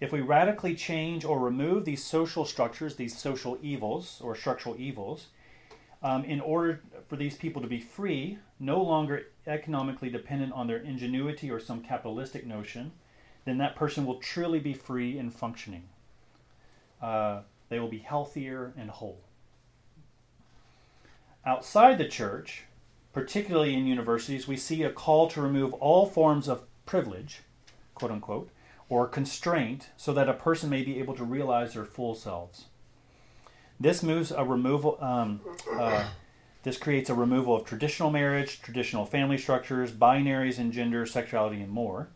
If 0.00 0.12
we 0.12 0.20
radically 0.20 0.74
change 0.74 1.24
or 1.24 1.38
remove 1.38 1.84
these 1.84 2.04
social 2.04 2.44
structures, 2.44 2.96
these 2.96 3.16
social 3.16 3.58
evils 3.62 4.20
or 4.22 4.34
structural 4.34 4.76
evils, 4.78 5.28
um, 6.02 6.24
in 6.24 6.40
order 6.40 6.80
for 7.08 7.16
these 7.16 7.36
people 7.36 7.60
to 7.60 7.68
be 7.68 7.80
free, 7.80 8.38
no 8.58 8.82
longer 8.82 9.26
economically 9.46 10.10
dependent 10.10 10.52
on 10.52 10.66
their 10.66 10.78
ingenuity 10.78 11.50
or 11.50 11.60
some 11.60 11.82
capitalistic 11.82 12.46
notion, 12.46 12.92
then 13.44 13.58
that 13.58 13.76
person 13.76 14.06
will 14.06 14.18
truly 14.18 14.58
be 14.58 14.72
free 14.72 15.18
and 15.18 15.34
functioning. 15.34 15.88
Uh, 17.02 17.40
they 17.68 17.78
will 17.78 17.88
be 17.88 17.98
healthier 17.98 18.72
and 18.76 18.90
whole. 18.90 19.20
Outside 21.44 21.96
the 21.98 22.08
church, 22.08 22.64
particularly 23.12 23.74
in 23.74 23.86
universities, 23.86 24.46
we 24.46 24.56
see 24.56 24.82
a 24.82 24.90
call 24.90 25.28
to 25.28 25.40
remove 25.40 25.72
all 25.74 26.06
forms 26.06 26.48
of 26.48 26.64
privilege, 26.84 27.40
quote 27.94 28.10
unquote, 28.10 28.50
or 28.88 29.06
constraint 29.06 29.90
so 29.96 30.12
that 30.12 30.28
a 30.28 30.34
person 30.34 30.68
may 30.68 30.82
be 30.82 30.98
able 30.98 31.14
to 31.14 31.24
realize 31.24 31.74
their 31.74 31.84
full 31.84 32.14
selves. 32.14 32.66
This 33.80 34.02
moves 34.02 34.30
a 34.30 34.44
removal. 34.44 34.98
Um, 35.00 35.40
uh, 35.72 36.04
this 36.62 36.76
creates 36.76 37.08
a 37.08 37.14
removal 37.14 37.56
of 37.56 37.64
traditional 37.64 38.10
marriage, 38.10 38.60
traditional 38.60 39.06
family 39.06 39.38
structures, 39.38 39.90
binaries 39.90 40.58
in 40.58 40.70
gender, 40.70 41.06
sexuality, 41.06 41.62
and 41.62 41.70
more. 41.72 42.10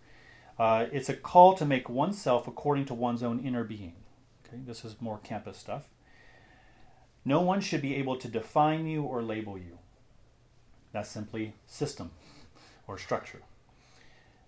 Uh, 0.59 0.87
it's 0.93 1.09
a 1.09 1.15
call 1.15 1.55
to 1.55 1.65
make 1.65 1.89
oneself 1.89 2.47
according 2.47 2.85
to 2.85 2.95
one's 2.95 3.23
own 3.23 3.41
inner 3.41 3.65
being. 3.65 3.95
Okay, 4.47 4.59
this 4.65 4.85
is 4.85 5.01
more 5.01 5.19
campus 5.25 5.57
stuff. 5.57 5.89
No 7.25 7.41
one 7.41 7.63
should 7.63 7.81
be 7.81 7.95
able 7.97 8.17
to 8.19 8.29
define 8.29 8.87
you 8.87 9.03
or 9.03 9.23
label 9.23 9.57
you. 9.57 9.79
That's 10.93 11.09
simply 11.09 11.55
system 11.67 12.11
or 12.87 12.99
structure. 12.99 13.41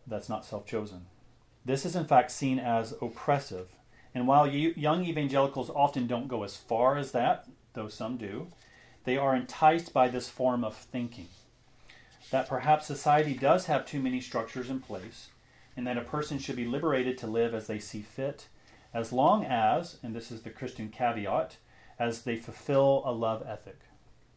That's 0.06 0.28
not 0.28 0.44
self 0.44 0.66
chosen. 0.66 1.06
This 1.64 1.84
is, 1.86 1.96
in 1.96 2.04
fact, 2.04 2.30
seen 2.30 2.58
as 2.58 2.92
oppressive. 3.00 3.70
And 4.16 4.26
while 4.26 4.46
you, 4.46 4.72
young 4.78 5.04
evangelicals 5.04 5.68
often 5.68 6.06
don't 6.06 6.26
go 6.26 6.42
as 6.42 6.56
far 6.56 6.96
as 6.96 7.12
that, 7.12 7.46
though 7.74 7.88
some 7.88 8.16
do, 8.16 8.46
they 9.04 9.18
are 9.18 9.36
enticed 9.36 9.92
by 9.92 10.08
this 10.08 10.30
form 10.30 10.64
of 10.64 10.74
thinking. 10.74 11.28
That 12.30 12.48
perhaps 12.48 12.86
society 12.86 13.34
does 13.34 13.66
have 13.66 13.84
too 13.84 14.00
many 14.00 14.22
structures 14.22 14.70
in 14.70 14.80
place, 14.80 15.28
and 15.76 15.86
that 15.86 15.98
a 15.98 16.00
person 16.00 16.38
should 16.38 16.56
be 16.56 16.64
liberated 16.64 17.18
to 17.18 17.26
live 17.26 17.52
as 17.52 17.66
they 17.66 17.78
see 17.78 18.00
fit, 18.00 18.48
as 18.94 19.12
long 19.12 19.44
as, 19.44 19.98
and 20.02 20.16
this 20.16 20.32
is 20.32 20.40
the 20.40 20.48
Christian 20.48 20.88
caveat, 20.88 21.58
as 21.98 22.22
they 22.22 22.36
fulfill 22.36 23.02
a 23.04 23.12
love 23.12 23.44
ethic. 23.46 23.80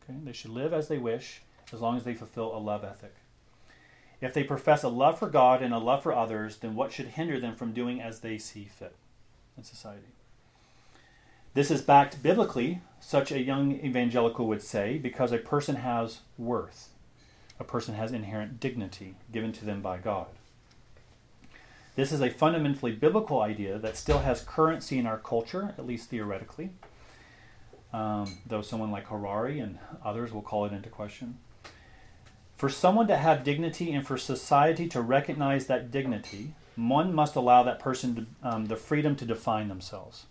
Okay? 0.04 0.20
They 0.26 0.34
should 0.34 0.52
live 0.52 0.74
as 0.74 0.90
they 0.90 0.98
wish, 0.98 1.42
as 1.72 1.80
long 1.80 1.96
as 1.96 2.04
they 2.04 2.16
fulfill 2.16 2.54
a 2.54 2.60
love 2.60 2.84
ethic. 2.84 3.16
If 4.20 4.34
they 4.34 4.44
profess 4.44 4.84
a 4.84 4.90
love 4.90 5.18
for 5.18 5.30
God 5.30 5.62
and 5.62 5.74
a 5.74 5.80
love 5.80 6.04
for 6.04 6.12
others, 6.12 6.58
then 6.58 6.76
what 6.76 6.92
should 6.92 7.08
hinder 7.08 7.40
them 7.40 7.56
from 7.56 7.72
doing 7.72 8.02
as 8.02 8.20
they 8.20 8.38
see 8.38 8.66
fit 8.66 8.94
in 9.60 9.64
society? 9.64 10.14
This 11.54 11.70
is 11.70 11.82
backed 11.82 12.24
biblically, 12.24 12.82
such 13.00 13.32
a 13.32 13.42
young 13.42 13.74
evangelical 13.74 14.48
would 14.48 14.62
say, 14.62 14.98
because 14.98 15.32
a 15.32 15.38
person 15.38 15.78
has 15.78 16.20
worth. 16.38 16.90
A 17.60 17.64
person 17.64 17.96
has 17.96 18.12
inherent 18.12 18.60
dignity 18.60 19.16
given 19.32 19.52
to 19.54 19.66
them 19.66 19.82
by 19.82 19.98
God. 19.98 20.28
This 21.96 22.12
is 22.14 22.22
a 22.22 22.30
fundamentally 22.30 22.94
biblical 22.94 23.42
idea 23.42 23.78
that 23.78 23.98
still 23.98 24.20
has 24.20 24.42
currency 24.42 24.98
in 24.98 25.06
our 25.06 25.18
culture, 25.18 25.74
at 25.78 25.86
least 25.86 26.10
theoretically, 26.10 26.70
um, 27.92 28.38
though 28.46 28.62
someone 28.62 28.92
like 28.92 29.08
Harari 29.08 29.60
and 29.60 29.80
others 30.06 30.32
will 30.32 30.42
call 30.42 30.66
it 30.66 30.72
into 30.72 30.88
question. 30.88 31.40
For 32.56 32.70
someone 32.70 33.08
to 33.08 33.18
have 33.18 33.44
dignity 33.44 33.92
and 33.92 34.08
for 34.08 34.18
society 34.18 34.88
to 34.90 35.02
recognize 35.02 35.68
that 35.68 35.92
dignity, 35.92 36.54
one 36.88 37.14
must 37.14 37.36
allow 37.36 37.64
that 37.64 37.80
person 37.80 38.16
to, 38.16 38.26
um, 38.48 38.66
the 38.68 38.76
freedom 38.76 39.16
to 39.18 39.26
define 39.26 39.68
themselves. 39.68 40.26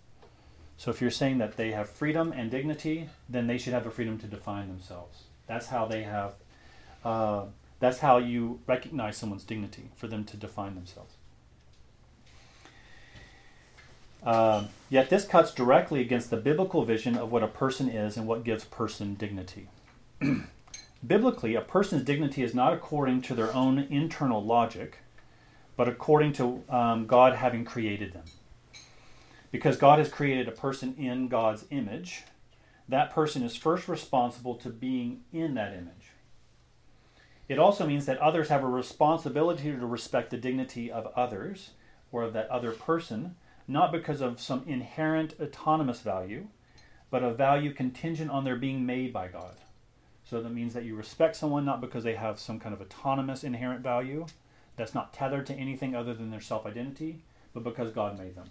So 0.77 0.91
if 0.91 1.01
you're 1.01 1.11
saying 1.11 1.39
that 1.39 1.57
they 1.57 1.73
have 1.73 1.91
freedom 1.91 2.33
and 2.33 2.51
dignity, 2.51 3.09
then 3.29 3.49
they 3.49 3.59
should 3.59 3.73
have 3.73 3.85
the 3.85 3.91
freedom 3.91 4.19
to 4.19 4.27
define 4.27 4.69
themselves. 4.69 5.25
That's 5.47 5.67
how 5.67 5.87
they 5.87 6.05
have. 6.05 6.35
Uh, 7.05 7.47
that's 7.81 7.99
how 7.99 8.19
you 8.19 8.61
recognize 8.67 9.17
someone's 9.17 9.45
dignity 9.45 9.91
for 9.97 10.07
them 10.07 10.25
to 10.25 10.37
define 10.37 10.75
themselves. 10.75 11.15
Uh, 14.23 14.67
yet 14.91 15.11
this 15.11 15.25
cuts 15.25 15.53
directly 15.53 16.01
against 16.01 16.31
the 16.31 16.37
biblical 16.37 16.85
vision 16.85 17.17
of 17.17 17.31
what 17.31 17.43
a 17.43 17.49
person 17.49 17.89
is 17.89 18.17
and 18.17 18.27
what 18.27 18.45
gives 18.45 18.65
person 18.65 19.15
dignity. 19.15 19.69
Biblically, 21.07 21.55
a 21.55 21.61
person's 21.61 22.03
dignity 22.03 22.43
is 22.43 22.55
not 22.55 22.73
according 22.73 23.23
to 23.23 23.35
their 23.35 23.55
own 23.55 23.79
internal 23.91 24.43
logic, 24.43 24.99
but 25.79 25.89
according 25.89 26.33
to 26.33 26.65
um, 26.69 27.07
God 27.07 27.37
having 27.37 27.65
created 27.65 28.13
them. 28.13 28.25
Because 29.53 29.77
God 29.77 30.01
has 30.01 30.09
created 30.09 30.49
a 30.49 30.53
person 30.53 30.93
in 30.99 31.29
God's 31.29 31.67
image, 31.71 32.25
that 32.89 33.13
person 33.13 33.45
is 33.45 33.55
first 33.55 33.87
responsible 33.87 34.57
to 34.57 34.71
being 34.71 35.21
in 35.33 35.55
that 35.55 35.73
image. 35.73 36.11
It 37.49 37.61
also 37.61 37.87
means 37.87 38.07
that 38.07 38.19
others 38.19 38.49
have 38.49 38.65
a 38.65 38.69
responsibility 38.69 39.71
to 39.71 39.87
respect 39.87 40.31
the 40.31 40.37
dignity 40.37 40.91
of 40.91 41.07
others 41.15 41.71
or 42.11 42.25
of 42.25 42.33
that 42.33 42.51
other 42.51 42.73
person, 42.73 43.37
not 43.69 43.93
because 43.93 44.21
of 44.21 44.41
some 44.41 44.65
inherent 44.67 45.35
autonomous 45.41 46.01
value, 46.01 46.49
but 47.09 47.23
a 47.23 47.33
value 47.33 47.73
contingent 47.73 48.33
on 48.33 48.43
their 48.43 48.57
being 48.57 48.85
made 48.85 49.13
by 49.13 49.29
God. 49.29 49.55
So 50.25 50.43
that 50.43 50.53
means 50.53 50.75
that 50.75 50.85
you 50.85 50.97
respect 50.97 51.37
someone 51.37 51.65
not 51.65 51.81
because 51.81 52.03
they 52.03 52.17
have 52.17 52.41
some 52.41 52.59
kind 52.59 52.75
of 52.75 52.81
autonomous 52.81 53.45
inherent 53.45 53.81
value 53.81 54.27
that's 54.79 54.95
not 54.95 55.13
tethered 55.13 55.47
to 55.49 55.55
anything 55.55 55.95
other 55.95 56.15
than 56.15 56.31
their 56.31 56.41
self 56.41 56.65
identity, 56.65 57.19
but 57.53 57.65
because 57.65 57.91
God 57.91 58.19
made 58.19 58.37
them. 58.37 58.49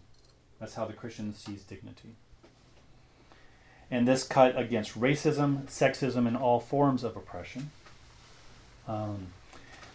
That's 0.60 0.76
how 0.76 0.86
the 0.86 0.94
Christian 0.94 1.34
sees 1.34 1.64
dignity. 1.64 2.16
And 3.90 4.08
this 4.08 4.24
cut 4.24 4.58
against 4.60 5.00
racism, 5.00 5.66
sexism, 5.66 6.28
and 6.28 6.36
all 6.36 6.60
forms 6.60 7.04
of 7.04 7.16
oppression. 7.16 7.72
Um, 8.88 9.28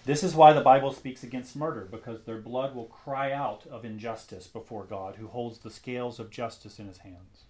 this 0.05 0.25
is 0.25 0.35
why 0.35 0.53
the 0.53 0.62
Bible 0.62 0.92
speaks 0.92 1.23
against 1.23 1.55
murder, 1.55 1.87
because 1.90 2.25
their 2.25 2.38
blood 2.38 2.75
will 2.75 2.87
cry 2.87 3.33
out 3.33 3.64
of 3.71 3.85
injustice 3.85 4.47
before 4.47 4.85
God, 4.85 5.16
who 5.16 5.29
holds 5.29 5.59
the 5.59 5.71
scales 5.71 6.18
of 6.18 6.31
justice 6.31 6.79
in 6.79 6.88
his 6.88 6.99
hands. 6.99 7.45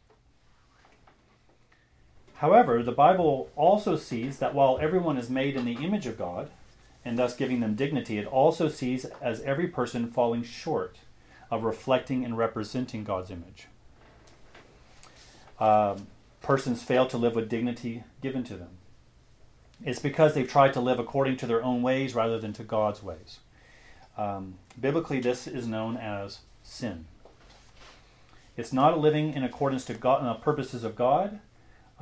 However, 2.36 2.82
the 2.82 2.90
Bible 2.90 3.50
also 3.54 3.96
sees 3.96 4.38
that 4.40 4.52
while 4.52 4.78
everyone 4.80 5.16
is 5.16 5.30
made 5.30 5.54
in 5.54 5.64
the 5.64 5.84
image 5.84 6.06
of 6.06 6.18
God, 6.18 6.50
and 7.04 7.18
thus 7.18 7.36
giving 7.36 7.60
them 7.60 7.74
dignity, 7.74 8.18
it 8.18 8.26
also 8.26 8.68
sees 8.68 9.04
as 9.20 9.40
every 9.42 9.68
person 9.68 10.10
falling 10.10 10.42
short 10.42 10.98
of 11.50 11.64
reflecting 11.64 12.24
and 12.24 12.38
representing 12.38 13.04
God's 13.04 13.30
image. 13.30 13.66
Um, 15.60 16.06
persons 16.40 16.82
fail 16.82 17.06
to 17.06 17.16
live 17.16 17.34
with 17.34 17.48
dignity 17.48 18.04
given 18.20 18.42
to 18.44 18.56
them. 18.56 18.70
It's 19.84 20.00
because 20.00 20.34
they've 20.34 20.48
tried 20.48 20.72
to 20.74 20.80
live 20.80 20.98
according 20.98 21.36
to 21.38 21.46
their 21.46 21.62
own 21.62 21.82
ways 21.82 22.14
rather 22.14 22.38
than 22.38 22.52
to 22.54 22.62
God's 22.62 23.02
ways. 23.02 23.40
Um, 24.16 24.58
biblically, 24.80 25.20
this 25.20 25.46
is 25.46 25.66
known 25.66 25.96
as 25.96 26.40
sin. 26.62 27.06
It's 28.56 28.72
not 28.72 28.92
a 28.92 28.96
living 28.96 29.32
in 29.32 29.42
accordance 29.42 29.84
to 29.86 29.94
God, 29.94 30.24
uh, 30.24 30.34
purposes 30.34 30.84
of 30.84 30.94
God, 30.94 31.40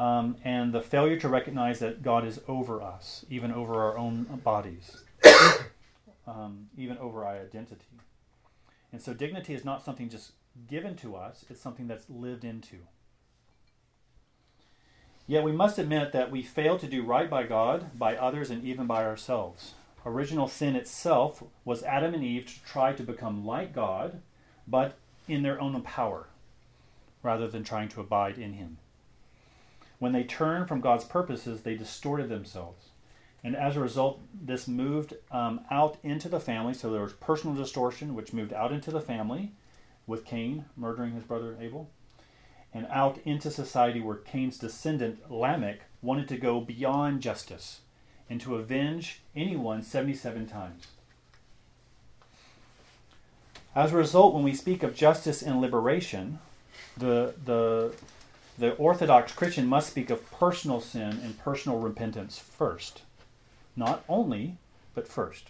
um, 0.01 0.37
and 0.45 0.73
the 0.73 0.81
failure 0.81 1.19
to 1.19 1.29
recognize 1.29 1.79
that 1.81 2.03
God 2.03 2.27
is 2.27 2.41
over 2.49 2.81
us, 2.81 3.27
even 3.29 3.53
over 3.53 3.83
our 3.83 3.99
own 3.99 4.23
bodies, 4.43 5.05
um, 6.27 6.69
even 6.75 6.97
over 6.97 7.23
our 7.27 7.37
identity. 7.37 7.85
And 8.93 9.03
so 9.03 9.13
dignity 9.13 9.53
is 9.53 9.63
not 9.63 9.85
something 9.85 10.09
just 10.09 10.33
given 10.71 10.97
to 10.97 11.17
us, 11.17 11.45
it's 11.51 11.61
something 11.61 11.87
that's 11.87 12.09
lived 12.09 12.47
into. 12.47 12.77
Yet 15.27 15.45
we 15.45 15.53
must 15.53 15.79
admit 15.79 16.13
that 16.13 16.31
we 16.31 16.43
fail 16.43 16.79
to 16.79 16.87
do 16.87 17.05
right 17.05 17.29
by 17.29 17.43
God, 17.43 17.99
by 17.99 18.17
others, 18.17 18.49
and 18.49 18.65
even 18.65 18.87
by 18.87 19.05
ourselves. 19.05 19.75
Original 20.07 20.49
sin 20.49 20.77
itself 20.77 21.43
was 21.63 21.83
Adam 21.83 22.15
and 22.15 22.25
Eve 22.25 22.47
to 22.47 22.65
try 22.65 22.95
to 22.95 23.03
become 23.03 23.45
like 23.45 23.75
God, 23.75 24.23
but 24.67 24.97
in 25.29 25.43
their 25.43 25.61
own 25.61 25.79
power, 25.83 26.29
rather 27.23 27.47
than 27.49 27.65
trying 27.65 27.91
to 27.91 28.01
abide 28.01 28.39
in 28.39 28.55
Him. 28.55 28.79
When 30.01 30.13
they 30.13 30.25
turned 30.25 30.67
from 30.67 30.81
God's 30.81 31.05
purposes, 31.05 31.63
they 31.63 31.77
distorted 31.77 32.29
themselves. 32.31 32.89
And 33.45 33.55
as 33.55 33.77
a 33.77 33.81
result, 33.81 34.21
this 34.35 34.67
moved 34.67 35.15
um, 35.31 35.61
out 35.71 35.99
into 36.03 36.29
the 36.29 36.41
family. 36.41 36.75
So 36.75 36.91
there 36.91 37.03
was 37.03 37.13
personal 37.13 37.55
distortion, 37.55 38.15
which 38.15 38.33
moved 38.33 38.53
out 38.53 38.73
into 38.73 38.91
the 38.91 39.01
family 39.01 39.53
with 40.07 40.25
Cain 40.25 40.65
murdering 40.75 41.13
his 41.13 41.25
brother 41.25 41.57
Abel, 41.61 41.91
and 42.73 42.87
out 42.91 43.19
into 43.25 43.51
society 43.51 44.01
where 44.01 44.17
Cain's 44.17 44.59
descendant 44.59 45.31
Lamech 45.31 45.83
wanted 46.03 46.29
to 46.29 46.37
go 46.39 46.61
beyond 46.61 47.21
justice 47.21 47.81
and 48.29 48.41
to 48.41 48.57
avenge 48.57 49.21
anyone 49.37 49.83
77 49.83 50.47
times. 50.47 50.87
As 53.75 53.93
a 53.93 53.97
result, 53.97 54.35
when 54.35 54.45
we 54.45 54.55
speak 54.55 54.83
of 54.83 54.95
justice 54.95 55.43
and 55.43 55.61
liberation, 55.61 56.39
the, 56.97 57.35
the 57.45 57.95
the 58.61 58.75
Orthodox 58.75 59.33
Christian 59.33 59.66
must 59.66 59.88
speak 59.88 60.11
of 60.11 60.31
personal 60.33 60.83
sin 60.83 61.18
and 61.25 61.38
personal 61.38 61.79
repentance 61.79 62.38
first. 62.38 63.01
Not 63.75 64.05
only, 64.07 64.59
but 64.94 65.09
first. 65.09 65.49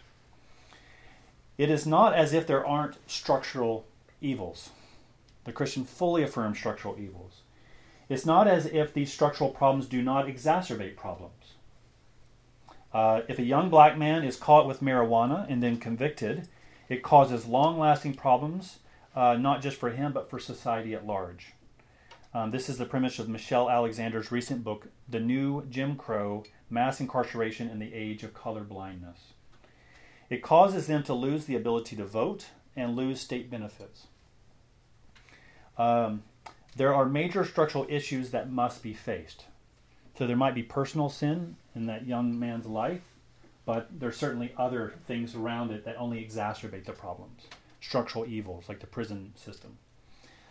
It 1.59 1.71
is 1.71 1.89
not 1.89 2.15
as 2.15 2.33
if 2.33 2.47
there 2.47 2.65
aren't 2.65 2.99
structural 3.11 3.85
evils. 4.21 4.71
The 5.43 5.51
Christian 5.51 5.85
fully 5.85 6.23
affirms 6.23 6.59
structural 6.59 7.01
evils. 7.01 7.41
It's 8.09 8.25
not 8.25 8.47
as 8.47 8.67
if 8.67 8.95
these 8.95 9.13
structural 9.13 9.51
problems 9.51 9.87
do 9.87 10.03
not 10.03 10.29
exacerbate 10.29 10.95
problems. 10.95 11.55
Uh, 12.95 13.23
if 13.27 13.41
a 13.41 13.45
young 13.45 13.71
black 13.71 13.99
man 13.99 14.23
is 14.23 14.37
caught 14.37 14.69
with 14.69 14.83
marijuana 14.83 15.51
and 15.51 15.61
then 15.61 15.79
convicted, 15.79 16.47
it 16.89 17.03
causes 17.03 17.47
long 17.47 17.77
lasting 17.77 18.15
problems, 18.15 18.79
uh, 19.17 19.35
not 19.35 19.63
just 19.63 19.79
for 19.79 19.91
him, 19.91 20.13
but 20.13 20.31
for 20.31 20.39
society 20.39 20.95
at 20.95 21.05
large. 21.05 21.55
Um, 22.33 22.53
this 22.53 22.69
is 22.69 22.79
the 22.79 22.87
premise 22.87 23.19
of 23.19 23.29
Michelle 23.29 23.69
Alexander's 23.69 24.31
recent 24.31 24.63
book, 24.63 24.87
The 25.09 25.19
New 25.19 25.67
Jim 25.67 25.97
Crow 25.97 26.45
mass 26.69 27.01
incarceration, 27.01 27.69
and 27.69 27.83
the 27.83 27.93
age 27.93 28.23
of 28.23 28.35
Colorblindness. 28.35 29.33
It 30.29 30.43
causes 30.43 30.87
them 30.87 31.03
to 31.05 31.15
lose 31.15 31.47
the 31.47 31.57
ability 31.57 31.97
to 31.97 32.05
vote 32.05 32.47
and 32.77 32.95
lose 32.95 33.21
state 33.21 33.51
benefits. 33.51 34.07
Um, 35.77 36.23
there 36.77 36.95
are 36.95 37.05
major 37.05 37.45
structural 37.45 37.85
issues 37.89 38.31
that 38.31 38.53
must 38.53 38.81
be 38.81 38.95
faced. 38.95 39.47
So 40.17 40.27
there 40.27 40.37
might 40.37 40.55
be 40.55 40.63
personal 40.63 41.09
sin 41.09 41.57
in 41.75 41.87
that 41.87 42.07
young 42.07 42.39
man's 42.39 42.67
life, 42.67 43.03
but 43.65 43.89
there's 43.91 44.17
certainly 44.17 44.53
other 44.57 44.95
things 45.09 45.35
around 45.35 45.73
it 45.73 45.85
that 45.85 45.97
only 45.97 46.25
exacerbate 46.25 46.85
the 46.85 46.93
problems. 46.93 47.43
Structural 47.81 48.27
evils 48.27 48.69
like 48.69 48.79
the 48.79 48.87
prison 48.87 49.33
system, 49.35 49.79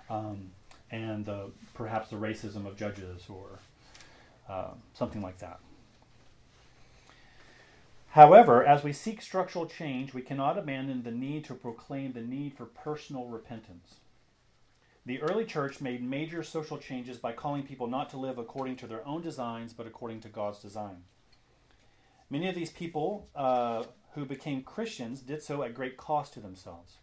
um, 0.09 0.51
and 0.91 1.25
the, 1.25 1.51
perhaps 1.73 2.09
the 2.09 2.15
racism 2.15 2.65
of 2.65 2.75
judges 2.75 3.23
or 3.29 3.59
uh, 4.49 4.71
something 4.93 5.21
like 5.21 5.39
that. 5.39 5.59
However, 8.11 8.65
as 8.65 8.83
we 8.83 8.91
seek 8.91 9.21
structural 9.21 9.67
change, 9.67 10.13
we 10.13 10.21
cannot 10.21 10.57
abandon 10.57 11.03
the 11.03 11.11
need 11.11 11.45
to 11.45 11.53
proclaim 11.53 12.13
the 12.13 12.21
need 12.21 12.55
for 12.55 12.65
personal 12.65 13.25
repentance. 13.25 13.95
The 15.05 15.21
early 15.21 15.45
church 15.45 15.79
made 15.79 16.03
major 16.03 16.43
social 16.43 16.77
changes 16.77 17.17
by 17.17 17.33
calling 17.33 17.63
people 17.63 17.87
not 17.87 18.09
to 18.09 18.17
live 18.17 18.37
according 18.37 18.77
to 18.77 18.87
their 18.87 19.05
own 19.07 19.21
designs, 19.21 19.73
but 19.73 19.87
according 19.87 20.21
to 20.21 20.29
God's 20.29 20.59
design. 20.59 21.03
Many 22.29 22.47
of 22.47 22.55
these 22.55 22.71
people 22.71 23.27
uh, 23.35 23.83
who 24.13 24.25
became 24.25 24.63
Christians 24.63 25.21
did 25.21 25.41
so 25.41 25.63
at 25.63 25.73
great 25.73 25.97
cost 25.97 26.33
to 26.33 26.39
themselves, 26.39 26.97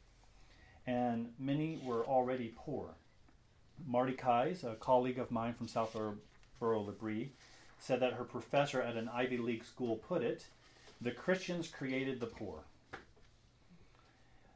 and 0.87 1.33
many 1.39 1.81
were 1.85 2.05
already 2.05 2.53
poor. 2.57 2.95
Mardi 3.85 4.15
Keyes, 4.15 4.65
a 4.65 4.75
colleague 4.75 5.19
of 5.19 5.31
mine 5.31 5.55
from 5.55 5.69
Southborough 5.69 6.17
L'Abri, 6.61 7.33
said 7.79 8.01
that 8.01 8.15
her 8.15 8.25
professor 8.25 8.81
at 8.81 8.97
an 8.97 9.09
Ivy 9.09 9.39
League 9.39 9.65
school 9.65 9.97
put 9.97 10.23
it 10.23 10.47
the 11.01 11.11
Christians 11.11 11.69
created 11.69 12.21
the 12.21 12.27
poor. 12.27 12.65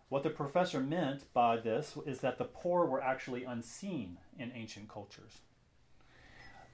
What 0.09 0.23
the 0.23 0.31
professor 0.31 0.81
meant 0.81 1.33
by 1.33 1.59
this 1.59 1.97
is 2.07 2.21
that 2.21 2.39
the 2.39 2.45
poor 2.45 2.87
were 2.87 3.03
actually 3.03 3.45
unseen 3.45 4.17
in 4.39 4.51
ancient 4.55 4.89
cultures. 4.89 5.41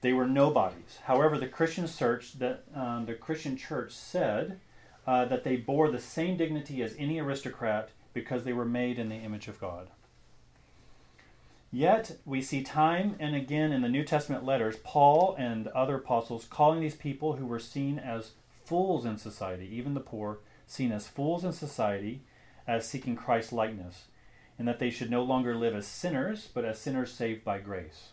They 0.01 0.13
were 0.13 0.25
nobodies. 0.25 0.99
However, 1.03 1.37
the 1.37 1.47
Christian 1.47 1.87
church, 1.87 2.39
that, 2.39 2.63
um, 2.73 3.05
the 3.05 3.13
Christian 3.13 3.57
church 3.57 3.91
said 3.91 4.59
uh, 5.05 5.25
that 5.25 5.43
they 5.43 5.55
bore 5.55 5.91
the 5.91 5.99
same 5.99 6.37
dignity 6.37 6.81
as 6.81 6.95
any 6.97 7.19
aristocrat 7.19 7.89
because 8.13 8.43
they 8.43 8.53
were 8.53 8.65
made 8.65 8.97
in 8.97 9.09
the 9.09 9.15
image 9.15 9.47
of 9.47 9.59
God. 9.59 9.89
Yet, 11.71 12.17
we 12.25 12.41
see 12.41 12.63
time 12.63 13.15
and 13.19 13.35
again 13.35 13.71
in 13.73 13.81
the 13.81 13.89
New 13.89 14.03
Testament 14.03 14.45
letters 14.45 14.77
Paul 14.83 15.35
and 15.37 15.67
other 15.69 15.97
apostles 15.97 16.45
calling 16.49 16.79
these 16.79 16.95
people 16.95 17.33
who 17.35 17.45
were 17.45 17.59
seen 17.59 17.99
as 17.99 18.31
fools 18.63 19.05
in 19.05 19.17
society, 19.17 19.67
even 19.73 19.93
the 19.93 19.99
poor, 19.99 20.39
seen 20.65 20.91
as 20.91 21.07
fools 21.07 21.43
in 21.43 21.51
society, 21.51 22.21
as 22.65 22.87
seeking 22.87 23.15
Christ's 23.15 23.53
likeness, 23.53 24.05
and 24.57 24.67
that 24.67 24.79
they 24.79 24.89
should 24.89 25.11
no 25.11 25.23
longer 25.23 25.55
live 25.55 25.75
as 25.75 25.87
sinners, 25.87 26.47
but 26.53 26.65
as 26.65 26.79
sinners 26.79 27.11
saved 27.11 27.43
by 27.43 27.59
grace. 27.59 28.09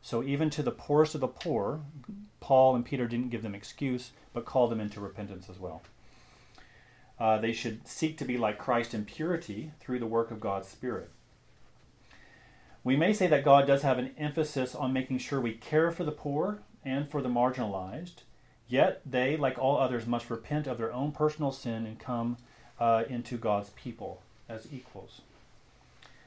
So 0.00 0.22
even 0.22 0.50
to 0.50 0.62
the 0.62 0.70
poorest 0.70 1.16
of 1.16 1.20
the 1.20 1.28
poor, 1.28 1.80
Paul 2.38 2.76
and 2.76 2.84
Peter 2.84 3.08
didn't 3.08 3.30
give 3.30 3.42
them 3.42 3.54
excuse, 3.54 4.12
but 4.32 4.44
called 4.44 4.70
them 4.70 4.80
into 4.80 5.00
repentance 5.00 5.50
as 5.50 5.58
well. 5.58 5.82
Uh, 7.18 7.38
they 7.38 7.52
should 7.52 7.88
seek 7.88 8.16
to 8.18 8.24
be 8.24 8.38
like 8.38 8.58
Christ 8.58 8.94
in 8.94 9.04
purity 9.04 9.72
through 9.80 9.98
the 9.98 10.06
work 10.06 10.30
of 10.30 10.38
God's 10.38 10.68
Spirit. 10.68 11.10
We 12.86 12.94
may 12.94 13.12
say 13.12 13.26
that 13.26 13.42
God 13.44 13.66
does 13.66 13.82
have 13.82 13.98
an 13.98 14.12
emphasis 14.16 14.72
on 14.72 14.92
making 14.92 15.18
sure 15.18 15.40
we 15.40 15.54
care 15.54 15.90
for 15.90 16.04
the 16.04 16.12
poor 16.12 16.60
and 16.84 17.10
for 17.10 17.20
the 17.20 17.28
marginalized, 17.28 18.22
yet 18.68 19.00
they, 19.04 19.36
like 19.36 19.58
all 19.58 19.76
others, 19.76 20.06
must 20.06 20.30
repent 20.30 20.68
of 20.68 20.78
their 20.78 20.92
own 20.92 21.10
personal 21.10 21.50
sin 21.50 21.84
and 21.84 21.98
come 21.98 22.36
uh, 22.78 23.02
into 23.08 23.38
God's 23.38 23.70
people 23.70 24.22
as 24.48 24.72
equals. 24.72 25.22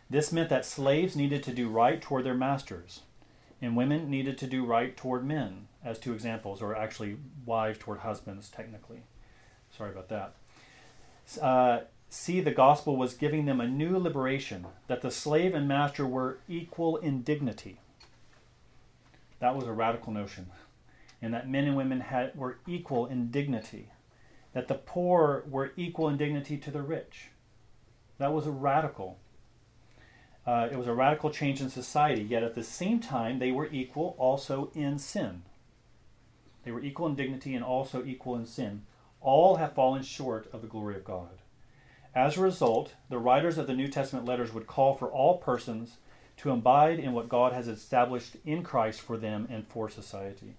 This 0.09 0.33
meant 0.33 0.49
that 0.49 0.65
slaves 0.65 1.15
needed 1.15 1.43
to 1.43 1.53
do 1.53 1.69
right 1.69 2.01
toward 2.01 2.25
their 2.25 2.35
masters, 2.35 3.03
and 3.61 3.77
women 3.77 4.09
needed 4.09 4.37
to 4.39 4.45
do 4.45 4.65
right 4.65 4.97
toward 4.97 5.25
men, 5.25 5.69
as 5.81 5.97
two 5.97 6.11
examples, 6.11 6.61
or 6.61 6.75
actually 6.75 7.15
wives 7.45 7.79
toward 7.79 7.99
husbands, 7.99 8.49
technically. 8.49 9.03
Sorry 9.77 9.91
about 9.91 10.09
that. 10.09 10.33
Uh, 11.41 11.79
see, 12.09 12.41
the 12.41 12.51
gospel 12.51 12.95
was 12.97 13.13
giving 13.13 13.45
them 13.45 13.61
a 13.61 13.67
new 13.67 13.97
liberation, 13.97 14.65
that 14.87 15.01
the 15.01 15.11
slave 15.11 15.53
and 15.53 15.67
master 15.67 16.05
were 16.05 16.39
equal 16.47 16.97
in 16.97 17.21
dignity. 17.21 17.79
That 19.39 19.55
was 19.55 19.65
a 19.65 19.71
radical 19.71 20.11
notion, 20.11 20.47
and 21.21 21.33
that 21.33 21.49
men 21.49 21.65
and 21.65 21.77
women 21.77 22.01
had, 22.01 22.35
were 22.35 22.59
equal 22.67 23.05
in 23.05 23.31
dignity 23.31 23.89
that 24.53 24.67
the 24.67 24.75
poor 24.75 25.43
were 25.47 25.71
equal 25.77 26.09
in 26.09 26.17
dignity 26.17 26.57
to 26.57 26.71
the 26.71 26.81
rich. 26.81 27.29
That 28.17 28.33
was 28.33 28.47
a 28.47 28.51
radical. 28.51 29.19
Uh, 30.45 30.67
it 30.71 30.77
was 30.77 30.87
a 30.87 30.93
radical 30.93 31.29
change 31.29 31.61
in 31.61 31.69
society, 31.69 32.23
yet 32.23 32.43
at 32.43 32.55
the 32.55 32.63
same 32.63 32.99
time, 32.99 33.39
they 33.39 33.51
were 33.51 33.69
equal 33.71 34.15
also 34.17 34.71
in 34.73 34.97
sin. 34.97 35.43
They 36.63 36.71
were 36.71 36.81
equal 36.81 37.07
in 37.07 37.15
dignity 37.15 37.55
and 37.55 37.63
also 37.63 38.03
equal 38.03 38.35
in 38.35 38.45
sin. 38.45 38.83
All 39.21 39.57
have 39.57 39.73
fallen 39.73 40.01
short 40.01 40.49
of 40.51 40.61
the 40.61 40.67
glory 40.67 40.95
of 40.95 41.05
God. 41.05 41.41
As 42.15 42.37
a 42.37 42.41
result, 42.41 42.93
the 43.09 43.19
writers 43.19 43.57
of 43.57 43.67
the 43.67 43.73
New 43.73 43.87
Testament 43.87 44.25
letters 44.25 44.53
would 44.53 44.67
call 44.67 44.95
for 44.95 45.07
all 45.07 45.37
persons 45.37 45.97
to 46.37 46.51
abide 46.51 46.99
in 46.99 47.13
what 47.13 47.29
God 47.29 47.53
has 47.53 47.67
established 47.67 48.37
in 48.45 48.63
Christ 48.63 49.01
for 49.01 49.17
them 49.17 49.47
and 49.49 49.67
for 49.67 49.89
society. 49.89 50.55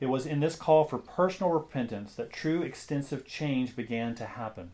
It 0.00 0.06
was 0.06 0.26
in 0.26 0.40
this 0.40 0.56
call 0.56 0.84
for 0.84 0.98
personal 0.98 1.52
repentance 1.52 2.14
that 2.14 2.32
true 2.32 2.62
extensive 2.62 3.26
change 3.26 3.76
began 3.76 4.14
to 4.16 4.24
happen. 4.24 4.72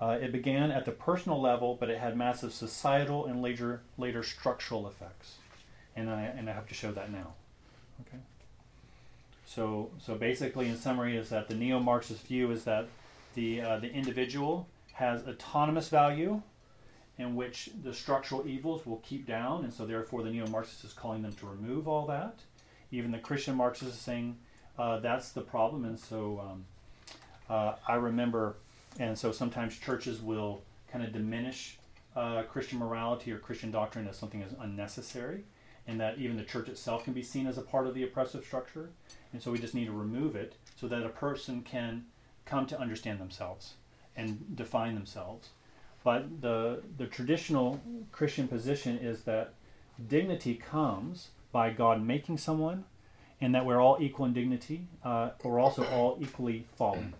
Uh, 0.00 0.18
it 0.20 0.32
began 0.32 0.70
at 0.70 0.84
the 0.84 0.92
personal 0.92 1.40
level, 1.40 1.76
but 1.78 1.88
it 1.88 1.98
had 1.98 2.16
massive 2.16 2.52
societal 2.52 3.26
and 3.26 3.40
later 3.40 3.82
later 3.96 4.22
structural 4.22 4.86
effects, 4.88 5.36
and 5.94 6.10
I 6.10 6.22
and 6.22 6.50
I 6.50 6.52
have 6.52 6.66
to 6.68 6.74
show 6.74 6.90
that 6.92 7.12
now. 7.12 7.34
Okay. 8.00 8.18
So 9.46 9.90
so 10.00 10.16
basically, 10.16 10.68
in 10.68 10.76
summary, 10.76 11.16
is 11.16 11.28
that 11.28 11.48
the 11.48 11.54
neo-Marxist 11.54 12.26
view 12.26 12.50
is 12.50 12.64
that 12.64 12.88
the 13.34 13.60
uh, 13.60 13.78
the 13.78 13.90
individual 13.92 14.68
has 14.92 15.26
autonomous 15.26 15.88
value, 15.88 16.42
in 17.18 17.34
which 17.34 17.70
the 17.82 17.92
structural 17.92 18.46
evils 18.46 18.84
will 18.86 18.98
keep 18.98 19.26
down, 19.26 19.64
and 19.64 19.72
so 19.72 19.86
therefore 19.86 20.22
the 20.22 20.30
neo-Marxist 20.30 20.84
is 20.84 20.92
calling 20.92 21.22
them 21.22 21.32
to 21.32 21.46
remove 21.46 21.88
all 21.88 22.06
that 22.06 22.40
even 22.92 23.10
the 23.10 23.18
Christian 23.18 23.56
Marxists 23.56 24.00
saying 24.00 24.36
uh, 24.78 25.00
that's 25.00 25.32
the 25.32 25.40
problem. 25.40 25.84
And 25.84 25.98
so 25.98 26.40
um, 26.44 26.64
uh, 27.48 27.74
I 27.88 27.94
remember, 27.94 28.56
and 29.00 29.18
so 29.18 29.32
sometimes 29.32 29.76
churches 29.78 30.20
will 30.20 30.62
kind 30.90 31.04
of 31.04 31.12
diminish 31.12 31.78
uh, 32.14 32.42
Christian 32.42 32.78
morality 32.78 33.32
or 33.32 33.38
Christian 33.38 33.70
doctrine 33.70 34.06
as 34.06 34.16
something 34.16 34.42
as 34.42 34.54
unnecessary, 34.60 35.44
and 35.86 35.98
that 35.98 36.18
even 36.18 36.36
the 36.36 36.44
church 36.44 36.68
itself 36.68 37.02
can 37.04 37.14
be 37.14 37.22
seen 37.22 37.46
as 37.46 37.58
a 37.58 37.62
part 37.62 37.86
of 37.86 37.94
the 37.94 38.04
oppressive 38.04 38.44
structure. 38.44 38.90
And 39.32 39.42
so 39.42 39.50
we 39.50 39.58
just 39.58 39.74
need 39.74 39.86
to 39.86 39.92
remove 39.92 40.36
it 40.36 40.54
so 40.78 40.86
that 40.88 41.02
a 41.02 41.08
person 41.08 41.62
can 41.62 42.04
come 42.44 42.66
to 42.66 42.80
understand 42.80 43.20
themselves 43.20 43.74
and 44.16 44.56
define 44.56 44.94
themselves. 44.94 45.50
But 46.04 46.40
the 46.40 46.82
the 46.96 47.06
traditional 47.06 47.80
Christian 48.10 48.48
position 48.48 48.98
is 48.98 49.22
that 49.22 49.54
dignity 50.08 50.54
comes 50.54 51.28
by 51.52 51.70
God 51.70 52.02
making 52.02 52.38
someone, 52.38 52.84
and 53.40 53.54
that 53.54 53.66
we're 53.66 53.80
all 53.80 53.98
equal 54.00 54.24
in 54.26 54.32
dignity, 54.32 54.86
uh, 55.04 55.30
we're 55.44 55.60
also 55.60 55.84
all 55.86 56.16
equally 56.20 56.66
fallen. 56.76 57.14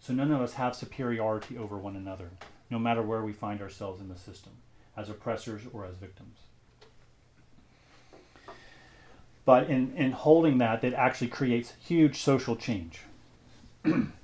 So 0.00 0.12
none 0.12 0.30
of 0.32 0.40
us 0.40 0.54
have 0.54 0.74
superiority 0.76 1.56
over 1.56 1.78
one 1.78 1.96
another, 1.96 2.30
no 2.70 2.78
matter 2.78 3.02
where 3.02 3.22
we 3.22 3.32
find 3.32 3.60
ourselves 3.62 4.00
in 4.00 4.08
the 4.08 4.16
system, 4.16 4.52
as 4.96 5.08
oppressors 5.08 5.62
or 5.72 5.86
as 5.86 5.94
victims. 5.94 6.38
But 9.44 9.68
in, 9.68 9.94
in 9.96 10.12
holding 10.12 10.58
that, 10.58 10.84
it 10.84 10.94
actually 10.94 11.28
creates 11.28 11.74
huge 11.80 12.18
social 12.18 12.56
change. 12.56 13.00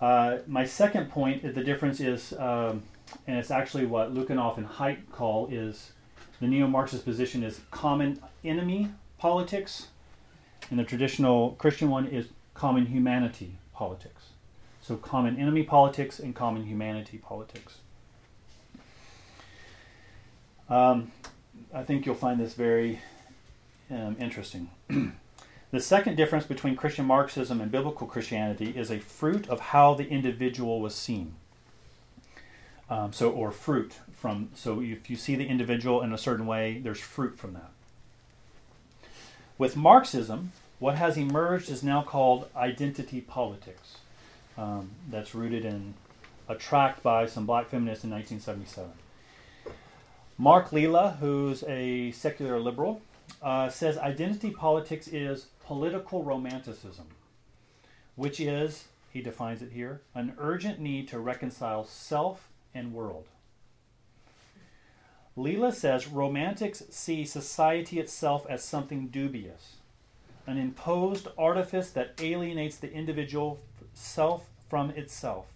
uh, 0.00 0.38
my 0.46 0.64
second 0.64 1.10
point, 1.10 1.42
the 1.54 1.64
difference 1.64 2.00
is, 2.00 2.32
um, 2.34 2.82
and 3.26 3.38
it's 3.38 3.50
actually 3.50 3.86
what 3.86 4.14
Lukianoff 4.14 4.56
and 4.56 4.66
Haidt 4.66 5.10
call 5.10 5.48
is 5.50 5.92
the 6.40 6.46
neo-Marxist 6.46 7.04
position 7.04 7.42
is 7.42 7.60
common 7.70 8.20
enemy 8.44 8.90
politics, 9.18 9.88
and 10.70 10.78
the 10.78 10.84
traditional 10.84 11.52
Christian 11.52 11.90
one 11.90 12.06
is 12.06 12.28
common 12.54 12.86
humanity 12.86 13.58
politics. 13.72 14.28
So 14.80 14.96
common 14.96 15.38
enemy 15.38 15.64
politics 15.64 16.18
and 16.20 16.34
common 16.34 16.64
humanity 16.64 17.18
politics. 17.18 17.78
Um, 20.68 21.10
I 21.74 21.82
think 21.82 22.06
you'll 22.06 22.14
find 22.14 22.38
this 22.38 22.54
very 22.54 23.00
um, 23.90 24.16
interesting. 24.20 24.70
the 25.70 25.80
second 25.80 26.16
difference 26.16 26.46
between 26.46 26.76
Christian 26.76 27.04
Marxism 27.04 27.60
and 27.60 27.70
biblical 27.70 28.06
Christianity 28.06 28.70
is 28.76 28.90
a 28.90 28.98
fruit 28.98 29.48
of 29.48 29.60
how 29.60 29.94
the 29.94 30.08
individual 30.08 30.80
was 30.80 30.94
seen. 30.94 31.34
Um, 32.90 33.12
so, 33.12 33.30
or 33.30 33.50
fruit 33.50 33.98
from. 34.12 34.48
So, 34.54 34.80
if 34.80 35.10
you 35.10 35.16
see 35.16 35.36
the 35.36 35.46
individual 35.46 36.00
in 36.00 36.12
a 36.12 36.18
certain 36.18 36.46
way, 36.46 36.80
there's 36.82 37.00
fruit 37.00 37.38
from 37.38 37.52
that. 37.52 37.70
With 39.58 39.76
Marxism, 39.76 40.52
What 40.78 40.94
has 40.94 41.16
emerged 41.16 41.70
is 41.70 41.82
now 41.82 42.02
called 42.02 42.48
identity 42.54 43.20
politics. 43.20 43.98
Um, 44.56 44.90
that's 45.10 45.34
rooted 45.34 45.64
in 45.64 45.94
a 46.48 46.54
tract 46.54 47.02
by 47.02 47.26
some 47.26 47.46
black 47.46 47.68
feminists 47.68 48.04
in 48.04 48.10
1977. 48.10 48.92
Mark 50.36 50.72
Lilla, 50.72 51.16
who's 51.20 51.64
a 51.64 52.12
secular 52.12 52.60
liberal, 52.60 53.02
uh, 53.42 53.68
says 53.68 53.98
identity 53.98 54.50
politics 54.50 55.08
is 55.08 55.46
political 55.68 56.24
romanticism, 56.24 57.04
which 58.16 58.40
is, 58.40 58.88
he 59.12 59.20
defines 59.20 59.60
it 59.60 59.70
here, 59.70 60.00
an 60.14 60.32
urgent 60.38 60.80
need 60.80 61.06
to 61.06 61.18
reconcile 61.18 61.84
self 61.84 62.48
and 62.74 62.94
world. 62.94 63.26
Lilla 65.36 65.70
says 65.70 66.08
romantics 66.08 66.84
see 66.88 67.22
society 67.26 68.00
itself 68.00 68.46
as 68.48 68.64
something 68.64 69.08
dubious, 69.08 69.76
an 70.46 70.56
imposed 70.56 71.28
artifice 71.36 71.90
that 71.90 72.14
alienates 72.18 72.78
the 72.78 72.90
individual 72.90 73.60
self 73.92 74.48
from 74.70 74.88
itself, 74.92 75.48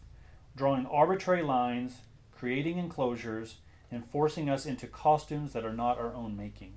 drawing 0.55 0.85
arbitrary 0.85 1.43
lines, 1.43 1.95
creating 2.37 2.77
enclosures, 2.77 3.57
and 3.91 4.05
forcing 4.05 4.51
us 4.51 4.67
into 4.67 4.87
costumes 4.87 5.55
that 5.55 5.65
are 5.65 5.73
not 5.73 5.99
our 5.99 6.13
own 6.13 6.37
making. 6.37 6.75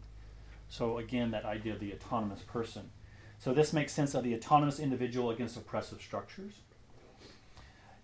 So, 0.69 0.97
again, 0.97 1.31
that 1.31 1.43
idea 1.43 1.73
of 1.73 1.81
the 1.81 1.91
autonomous 1.91 2.41
person. 2.41 2.91
So, 3.45 3.53
this 3.53 3.73
makes 3.73 3.93
sense 3.93 4.15
of 4.15 4.23
the 4.23 4.33
autonomous 4.33 4.79
individual 4.79 5.29
against 5.29 5.55
oppressive 5.55 6.01
structures. 6.01 6.61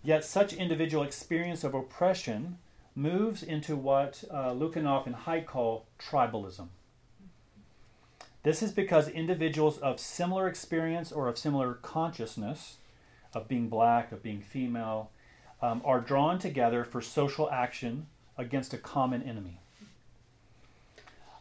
Yet, 0.03 0.23
such 0.23 0.53
individual 0.53 1.03
experience 1.03 1.63
of 1.63 1.73
oppression 1.73 2.59
moves 2.93 3.41
into 3.41 3.75
what 3.75 4.23
uh, 4.29 4.51
and 4.51 5.15
Haidt 5.15 5.47
call 5.47 5.87
tribalism. 5.97 6.67
This 8.43 8.61
is 8.61 8.71
because 8.71 9.07
individuals 9.07 9.79
of 9.79 9.99
similar 9.99 10.47
experience 10.47 11.11
or 11.11 11.27
of 11.27 11.39
similar 11.39 11.73
consciousness, 11.73 12.77
of 13.33 13.47
being 13.47 13.67
black, 13.67 14.11
of 14.11 14.21
being 14.21 14.41
female, 14.41 15.09
um, 15.59 15.81
are 15.83 16.01
drawn 16.01 16.37
together 16.37 16.83
for 16.83 17.01
social 17.01 17.49
action 17.49 18.05
against 18.37 18.75
a 18.75 18.77
common 18.77 19.23
enemy. 19.23 19.60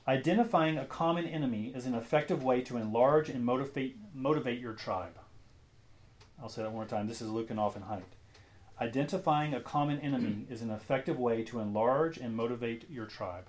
Identifying 0.09 0.78
a 0.78 0.86
common 0.86 1.26
enemy 1.26 1.72
is 1.74 1.86
an 1.86 1.94
effective 1.94 2.42
way 2.42 2.62
to 2.62 2.76
enlarge 2.76 3.28
and 3.28 3.44
motivate, 3.44 3.96
motivate 4.14 4.61
your 4.61 4.72
tribe. 4.72 5.18
I'll 6.42 6.48
say 6.48 6.62
that 6.62 6.68
one 6.68 6.76
more 6.76 6.84
time. 6.86 7.07
This 7.07 7.20
is 7.20 7.28
Lukianoff 7.28 7.76
and 7.76 7.84
Haidt. 7.84 8.16
Identifying 8.80 9.53
a 9.55 9.61
common 9.61 10.01
enemy 10.01 10.46
is 10.51 10.62
an 10.62 10.70
effective 10.70 11.18
way 11.18 11.44
to 11.44 11.61
enlarge 11.61 12.16
and 12.16 12.34
motivate 12.34 12.90
your 12.90 13.05
tribe. 13.05 13.48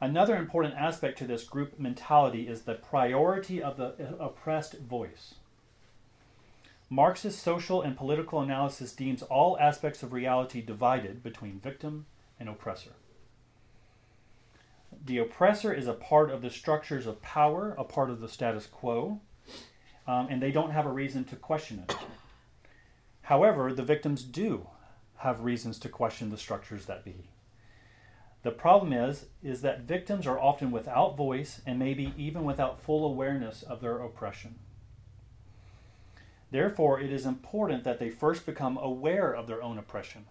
Another 0.00 0.36
important 0.36 0.74
aspect 0.74 1.16
to 1.18 1.26
this 1.26 1.44
group 1.44 1.78
mentality 1.80 2.46
is 2.46 2.62
the 2.62 2.74
priority 2.74 3.62
of 3.62 3.78
the 3.78 3.86
uh, 3.86 4.24
oppressed 4.24 4.74
voice. 4.74 5.36
Marxist 6.90 7.42
social 7.42 7.80
and 7.80 7.96
political 7.96 8.40
analysis 8.40 8.92
deems 8.92 9.22
all 9.22 9.58
aspects 9.58 10.02
of 10.02 10.12
reality 10.12 10.60
divided 10.60 11.22
between 11.22 11.58
victim 11.58 12.04
and 12.38 12.50
oppressor. 12.50 12.90
The 15.04 15.18
oppressor 15.18 15.72
is 15.72 15.86
a 15.86 15.92
part 15.92 16.30
of 16.30 16.40
the 16.40 16.50
structures 16.50 17.06
of 17.06 17.20
power, 17.20 17.74
a 17.76 17.84
part 17.84 18.08
of 18.08 18.20
the 18.20 18.28
status 18.28 18.66
quo, 18.66 19.20
um, 20.06 20.28
and 20.30 20.40
they 20.40 20.50
don't 20.50 20.70
have 20.70 20.86
a 20.86 20.92
reason 20.92 21.24
to 21.24 21.36
question 21.36 21.84
it. 21.86 21.94
However, 23.22 23.72
the 23.72 23.82
victims 23.82 24.22
do 24.22 24.66
have 25.16 25.44
reasons 25.44 25.78
to 25.80 25.88
question 25.88 26.30
the 26.30 26.38
structures 26.38 26.86
that 26.86 27.04
be. 27.04 27.28
The 28.42 28.50
problem 28.50 28.92
is 28.92 29.26
is 29.42 29.62
that 29.62 29.82
victims 29.82 30.26
are 30.26 30.38
often 30.38 30.70
without 30.70 31.16
voice 31.16 31.62
and 31.66 31.78
maybe 31.78 32.12
even 32.16 32.44
without 32.44 32.80
full 32.80 33.06
awareness 33.06 33.62
of 33.62 33.80
their 33.80 33.98
oppression. 33.98 34.56
Therefore, 36.50 37.00
it 37.00 37.10
is 37.10 37.26
important 37.26 37.84
that 37.84 37.98
they 37.98 38.10
first 38.10 38.46
become 38.46 38.76
aware 38.76 39.34
of 39.34 39.46
their 39.46 39.62
own 39.62 39.78
oppression. 39.78 40.26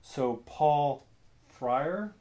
So, 0.00 0.42
Paul 0.46 1.06
Freire, 1.46 2.14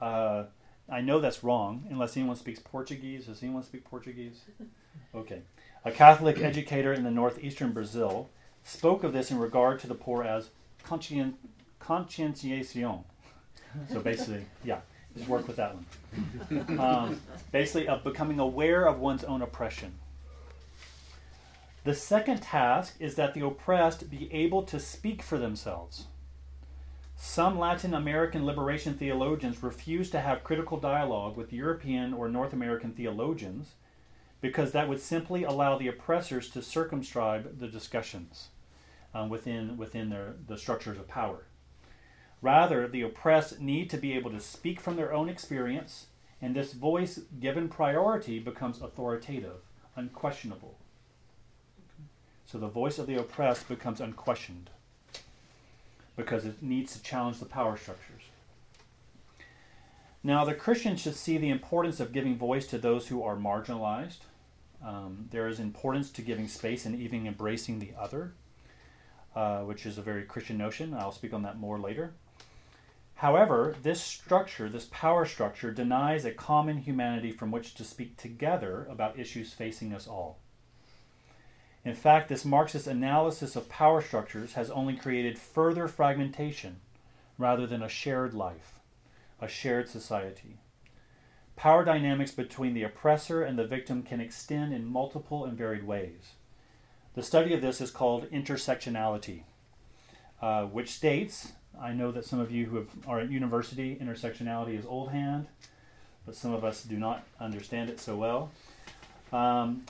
uh, 0.00 0.44
I 0.88 1.00
know 1.00 1.18
that's 1.18 1.42
wrong, 1.42 1.86
unless 1.90 2.16
anyone 2.16 2.36
speaks 2.36 2.60
Portuguese. 2.60 3.26
Does 3.26 3.42
anyone 3.42 3.62
speak 3.62 3.84
Portuguese? 3.84 4.42
Okay. 5.14 5.40
A 5.84 5.90
Catholic 5.90 6.40
educator 6.42 6.92
in 6.92 7.02
the 7.02 7.10
northeastern 7.10 7.72
Brazil 7.72 8.28
spoke 8.64 9.02
of 9.02 9.14
this 9.14 9.30
in 9.30 9.38
regard 9.38 9.78
to 9.80 9.86
the 9.86 9.94
poor 9.94 10.22
as 10.22 10.50
conscien- 10.84 11.34
conscientiation. 11.78 13.04
So 13.90 14.00
basically, 14.00 14.44
yeah, 14.64 14.80
just 15.16 15.28
work 15.28 15.46
with 15.46 15.56
that 15.56 15.74
one. 15.74 16.78
Um, 16.78 17.20
basically, 17.52 17.88
of 17.88 18.04
becoming 18.04 18.38
aware 18.40 18.86
of 18.86 18.98
one's 18.98 19.24
own 19.24 19.40
oppression. 19.40 19.94
The 21.84 21.94
second 21.94 22.42
task 22.42 22.96
is 22.98 23.14
that 23.14 23.32
the 23.32 23.46
oppressed 23.46 24.10
be 24.10 24.30
able 24.32 24.64
to 24.64 24.80
speak 24.80 25.22
for 25.22 25.38
themselves. 25.38 26.06
Some 27.18 27.58
Latin 27.58 27.94
American 27.94 28.44
liberation 28.44 28.92
theologians 28.94 29.62
refuse 29.62 30.10
to 30.10 30.20
have 30.20 30.44
critical 30.44 30.78
dialogue 30.78 31.34
with 31.34 31.52
European 31.52 32.12
or 32.12 32.28
North 32.28 32.52
American 32.52 32.92
theologians 32.92 33.72
because 34.42 34.72
that 34.72 34.86
would 34.86 35.00
simply 35.00 35.42
allow 35.42 35.78
the 35.78 35.88
oppressors 35.88 36.50
to 36.50 36.60
circumscribe 36.60 37.58
the 37.58 37.68
discussions 37.68 38.48
um, 39.14 39.30
within, 39.30 39.78
within 39.78 40.10
their, 40.10 40.34
the 40.46 40.58
structures 40.58 40.98
of 40.98 41.08
power. 41.08 41.46
Rather, 42.42 42.86
the 42.86 43.00
oppressed 43.00 43.60
need 43.60 43.88
to 43.88 43.96
be 43.96 44.12
able 44.12 44.30
to 44.30 44.38
speak 44.38 44.78
from 44.78 44.96
their 44.96 45.14
own 45.14 45.30
experience, 45.30 46.08
and 46.42 46.54
this 46.54 46.74
voice 46.74 47.20
given 47.40 47.70
priority 47.70 48.38
becomes 48.38 48.82
authoritative, 48.82 49.62
unquestionable. 49.96 50.76
So 52.44 52.58
the 52.58 52.68
voice 52.68 52.98
of 52.98 53.06
the 53.06 53.18
oppressed 53.18 53.68
becomes 53.68 54.02
unquestioned 54.02 54.68
because 56.16 56.44
it 56.44 56.62
needs 56.62 56.94
to 56.94 57.02
challenge 57.02 57.38
the 57.38 57.46
power 57.46 57.76
structures. 57.76 58.22
Now, 60.22 60.44
the 60.44 60.54
Christian 60.54 60.96
should 60.96 61.14
see 61.14 61.38
the 61.38 61.50
importance 61.50 62.00
of 62.00 62.12
giving 62.12 62.36
voice 62.36 62.66
to 62.68 62.78
those 62.78 63.06
who 63.06 63.22
are 63.22 63.36
marginalized. 63.36 64.20
Um, 64.84 65.28
there 65.30 65.46
is 65.46 65.60
importance 65.60 66.10
to 66.10 66.22
giving 66.22 66.48
space 66.48 66.84
and 66.84 66.98
even 67.00 67.26
embracing 67.26 67.78
the 67.78 67.92
other, 67.98 68.34
uh, 69.36 69.60
which 69.60 69.86
is 69.86 69.98
a 69.98 70.02
very 70.02 70.24
Christian 70.24 70.58
notion. 70.58 70.94
I'll 70.94 71.12
speak 71.12 71.32
on 71.32 71.42
that 71.42 71.58
more 71.58 71.78
later. 71.78 72.14
However, 73.16 73.74
this 73.82 74.00
structure, 74.02 74.68
this 74.68 74.88
power 74.90 75.24
structure, 75.24 75.70
denies 75.70 76.24
a 76.24 76.32
common 76.32 76.78
humanity 76.78 77.32
from 77.32 77.50
which 77.50 77.74
to 77.76 77.84
speak 77.84 78.16
together 78.16 78.86
about 78.90 79.18
issues 79.18 79.52
facing 79.52 79.94
us 79.94 80.06
all. 80.06 80.38
In 81.86 81.94
fact, 81.94 82.28
this 82.28 82.44
Marxist 82.44 82.88
analysis 82.88 83.54
of 83.54 83.68
power 83.68 84.02
structures 84.02 84.54
has 84.54 84.70
only 84.70 84.96
created 84.96 85.38
further 85.38 85.86
fragmentation 85.86 86.80
rather 87.38 87.64
than 87.64 87.80
a 87.80 87.88
shared 87.88 88.34
life, 88.34 88.80
a 89.40 89.46
shared 89.46 89.88
society. 89.88 90.56
Power 91.54 91.84
dynamics 91.84 92.32
between 92.32 92.74
the 92.74 92.82
oppressor 92.82 93.44
and 93.44 93.56
the 93.56 93.68
victim 93.68 94.02
can 94.02 94.20
extend 94.20 94.74
in 94.74 94.84
multiple 94.84 95.44
and 95.44 95.56
varied 95.56 95.86
ways. 95.86 96.32
The 97.14 97.22
study 97.22 97.54
of 97.54 97.62
this 97.62 97.80
is 97.80 97.92
called 97.92 98.28
intersectionality, 98.32 99.42
uh, 100.42 100.64
which 100.64 100.90
states 100.90 101.52
I 101.80 101.92
know 101.92 102.10
that 102.10 102.24
some 102.24 102.40
of 102.40 102.50
you 102.50 102.66
who 102.66 102.76
have, 102.78 102.88
are 103.06 103.20
at 103.20 103.30
university, 103.30 103.94
intersectionality 104.02 104.76
is 104.76 104.86
old 104.86 105.12
hand, 105.12 105.46
but 106.24 106.34
some 106.34 106.52
of 106.52 106.64
us 106.64 106.82
do 106.82 106.96
not 106.96 107.24
understand 107.38 107.90
it 107.90 108.00
so 108.00 108.16
well. 108.16 108.50
Um, 109.32 109.84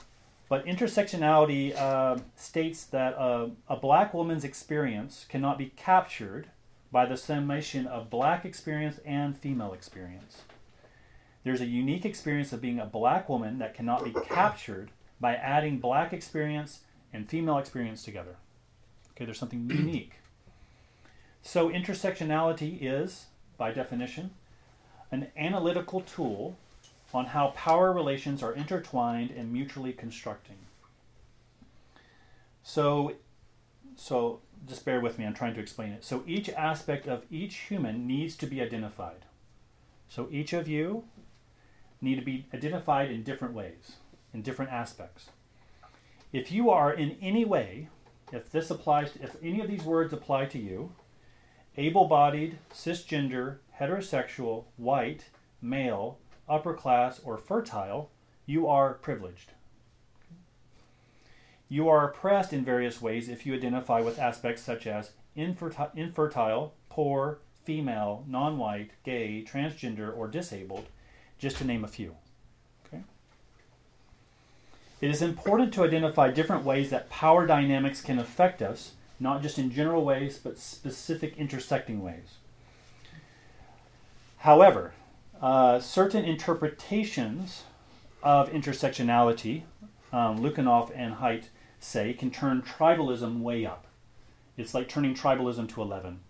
but 0.48 0.64
intersectionality 0.64 1.76
uh, 1.76 2.18
states 2.36 2.84
that 2.84 3.14
a 3.14 3.76
black 3.76 4.14
woman's 4.14 4.44
experience 4.44 5.26
cannot 5.28 5.58
be 5.58 5.72
captured 5.76 6.48
by 6.92 7.04
the 7.04 7.16
summation 7.16 7.86
of 7.86 8.10
black 8.10 8.44
experience 8.44 9.00
and 9.04 9.36
female 9.36 9.72
experience. 9.72 10.42
There's 11.44 11.60
a 11.60 11.66
unique 11.66 12.04
experience 12.04 12.52
of 12.52 12.60
being 12.60 12.78
a 12.78 12.86
black 12.86 13.28
woman 13.28 13.58
that 13.58 13.74
cannot 13.74 14.04
be 14.04 14.12
captured 14.28 14.90
by 15.20 15.34
adding 15.34 15.78
black 15.78 16.12
experience 16.12 16.80
and 17.12 17.28
female 17.28 17.58
experience 17.58 18.02
together. 18.02 18.36
Okay, 19.12 19.24
there's 19.24 19.38
something 19.38 19.68
unique. 19.70 20.14
So, 21.42 21.70
intersectionality 21.70 22.78
is, 22.80 23.26
by 23.56 23.72
definition, 23.72 24.30
an 25.12 25.28
analytical 25.36 26.00
tool 26.00 26.56
on 27.14 27.26
how 27.26 27.48
power 27.48 27.92
relations 27.92 28.42
are 28.42 28.52
intertwined 28.52 29.30
and 29.30 29.52
mutually 29.52 29.92
constructing. 29.92 30.56
So, 32.62 33.14
so 33.94 34.40
just 34.66 34.84
bear 34.84 35.00
with 35.00 35.18
me, 35.18 35.24
I'm 35.24 35.34
trying 35.34 35.54
to 35.54 35.60
explain 35.60 35.92
it. 35.92 36.04
So 36.04 36.24
each 36.26 36.48
aspect 36.50 37.06
of 37.06 37.24
each 37.30 37.56
human 37.56 38.06
needs 38.06 38.36
to 38.36 38.46
be 38.46 38.60
identified. 38.60 39.24
So 40.08 40.28
each 40.30 40.52
of 40.52 40.68
you 40.68 41.04
need 42.00 42.16
to 42.16 42.24
be 42.24 42.46
identified 42.52 43.10
in 43.10 43.22
different 43.22 43.54
ways, 43.54 43.92
in 44.34 44.42
different 44.42 44.72
aspects. 44.72 45.30
If 46.32 46.52
you 46.52 46.70
are 46.70 46.92
in 46.92 47.16
any 47.22 47.44
way, 47.44 47.88
if 48.32 48.50
this 48.50 48.70
applies, 48.70 49.12
to, 49.12 49.22
if 49.22 49.36
any 49.42 49.60
of 49.60 49.68
these 49.68 49.84
words 49.84 50.12
apply 50.12 50.46
to 50.46 50.58
you, 50.58 50.92
able 51.76 52.06
bodied, 52.06 52.58
cisgender, 52.72 53.58
heterosexual, 53.80 54.64
white, 54.76 55.26
male, 55.62 56.18
upper 56.48 56.74
class, 56.74 57.20
or 57.24 57.36
fertile, 57.36 58.10
you 58.46 58.66
are 58.68 58.94
privileged. 58.94 59.52
You 61.68 61.88
are 61.88 62.08
oppressed 62.08 62.52
in 62.52 62.64
various 62.64 63.02
ways 63.02 63.28
if 63.28 63.44
you 63.44 63.54
identify 63.54 64.00
with 64.00 64.18
aspects 64.18 64.62
such 64.62 64.86
as 64.86 65.10
inferti- 65.36 65.90
infertile, 65.96 66.74
poor, 66.88 67.38
female, 67.64 68.24
non 68.28 68.56
white, 68.56 68.92
gay, 69.04 69.44
transgender, 69.46 70.16
or 70.16 70.28
disabled, 70.28 70.86
just 71.38 71.56
to 71.56 71.64
name 71.64 71.84
a 71.84 71.88
few. 71.88 72.14
Okay? 72.86 73.02
It 75.00 75.10
is 75.10 75.20
important 75.20 75.74
to 75.74 75.84
identify 75.84 76.30
different 76.30 76.64
ways 76.64 76.90
that 76.90 77.10
power 77.10 77.46
dynamics 77.46 78.00
can 78.00 78.20
affect 78.20 78.62
us, 78.62 78.92
not 79.18 79.42
just 79.42 79.58
in 79.58 79.72
general 79.72 80.04
ways, 80.04 80.38
but 80.38 80.58
specific 80.58 81.36
intersecting 81.36 82.02
ways. 82.02 82.36
However, 84.38 84.92
uh, 85.40 85.80
certain 85.80 86.24
interpretations 86.24 87.64
of 88.22 88.50
intersectionality, 88.50 89.62
um, 90.12 90.42
and 90.44 91.14
Haidt 91.16 91.44
say, 91.78 92.12
can 92.14 92.30
turn 92.30 92.62
tribalism 92.62 93.40
way 93.40 93.66
up. 93.66 93.86
It's 94.56 94.74
like 94.74 94.88
turning 94.88 95.14
tribalism 95.14 95.68
to 95.74 95.82
11, 95.82 96.20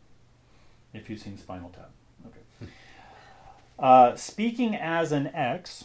if 0.93 1.09
you've 1.09 1.21
seen 1.21 1.39
Spinal 1.39 1.71
Tap. 1.71 1.91
Okay. 2.27 2.71
Uh, 3.79 4.17
speaking 4.17 4.75
as 4.75 5.13
an 5.13 5.29
X 5.29 5.85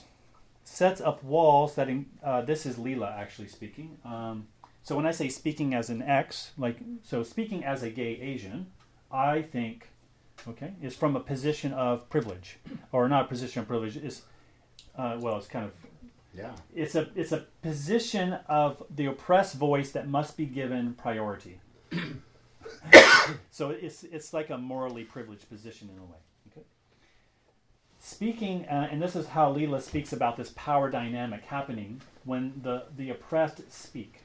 sets 0.63 1.01
up 1.01 1.23
walls 1.23 1.75
that, 1.75 1.89
in, 1.89 2.07
uh, 2.23 2.41
this 2.41 2.65
is 2.65 2.77
Lilla 2.77 3.13
actually 3.17 3.47
speaking. 3.47 3.97
Um, 4.03 4.47
so 4.83 4.95
when 4.95 5.05
I 5.05 5.11
say 5.11 5.29
speaking 5.29 5.73
as 5.73 5.89
an 5.89 6.01
X, 6.01 6.51
like, 6.57 6.77
so 7.03 7.23
speaking 7.23 7.63
as 7.63 7.83
a 7.83 7.89
gay 7.89 8.19
Asian, 8.19 8.67
I 9.11 9.41
think, 9.41 9.89
okay, 10.47 10.73
is 10.81 10.95
from 10.95 11.15
a 11.15 11.19
position 11.19 11.73
of 11.73 12.09
privilege, 12.09 12.57
or 12.91 13.07
not 13.09 13.25
a 13.25 13.27
position 13.27 13.61
of 13.61 13.67
privilege, 13.67 13.97
is, 13.97 14.23
uh, 14.97 15.17
well, 15.19 15.37
it's 15.37 15.47
kind 15.47 15.65
of 15.65 15.71
Yeah. 16.33 16.53
it's 16.73 16.95
a 16.95 17.09
it's 17.15 17.31
a 17.31 17.45
position 17.61 18.33
of 18.47 18.83
the 18.89 19.05
oppressed 19.07 19.55
voice 19.55 19.91
that 19.91 20.07
must 20.07 20.37
be 20.37 20.45
given 20.45 20.93
priority. 20.93 21.59
so 23.51 23.69
it's 23.71 24.03
it's 24.03 24.33
like 24.33 24.49
a 24.49 24.57
morally 24.57 25.03
privileged 25.03 25.49
position 25.49 25.89
in 25.93 25.97
a 25.99 26.03
way. 26.03 26.17
Okay. 26.51 26.65
Speaking, 27.99 28.65
uh, 28.67 28.87
and 28.91 29.01
this 29.01 29.15
is 29.15 29.27
how 29.27 29.51
Lilla 29.51 29.81
speaks 29.81 30.13
about 30.13 30.37
this 30.37 30.51
power 30.55 30.89
dynamic 30.89 31.43
happening 31.45 32.01
when 32.23 32.61
the 32.63 32.85
the 32.95 33.09
oppressed 33.09 33.71
speak. 33.71 34.20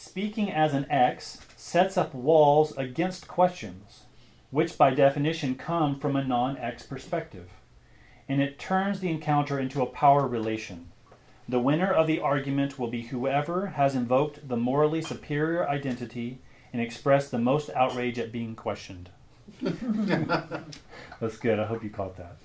Speaking 0.00 0.50
as 0.50 0.74
an 0.74 0.86
X 0.88 1.40
sets 1.56 1.96
up 1.98 2.14
walls 2.14 2.72
against 2.76 3.26
questions, 3.26 4.04
which 4.50 4.78
by 4.78 4.94
definition 4.94 5.56
come 5.56 5.98
from 5.98 6.14
a 6.14 6.22
non-X 6.22 6.84
perspective 6.84 7.50
and 8.28 8.42
it 8.42 8.58
turns 8.58 9.00
the 9.00 9.10
encounter 9.10 9.58
into 9.58 9.82
a 9.82 9.86
power 9.86 10.26
relation. 10.26 10.92
The 11.48 11.58
winner 11.58 11.90
of 11.90 12.06
the 12.06 12.20
argument 12.20 12.78
will 12.78 12.88
be 12.88 13.02
whoever 13.02 13.68
has 13.68 13.94
invoked 13.94 14.46
the 14.48 14.56
morally 14.56 15.00
superior 15.00 15.68
identity 15.68 16.38
and 16.72 16.82
expressed 16.82 17.30
the 17.30 17.38
most 17.38 17.70
outrage 17.70 18.18
at 18.18 18.30
being 18.30 18.54
questioned. 18.54 19.08
That's 19.62 21.38
good. 21.38 21.58
I 21.58 21.64
hope 21.64 21.82
you 21.82 21.90
caught 21.90 22.18
that. 22.18 22.36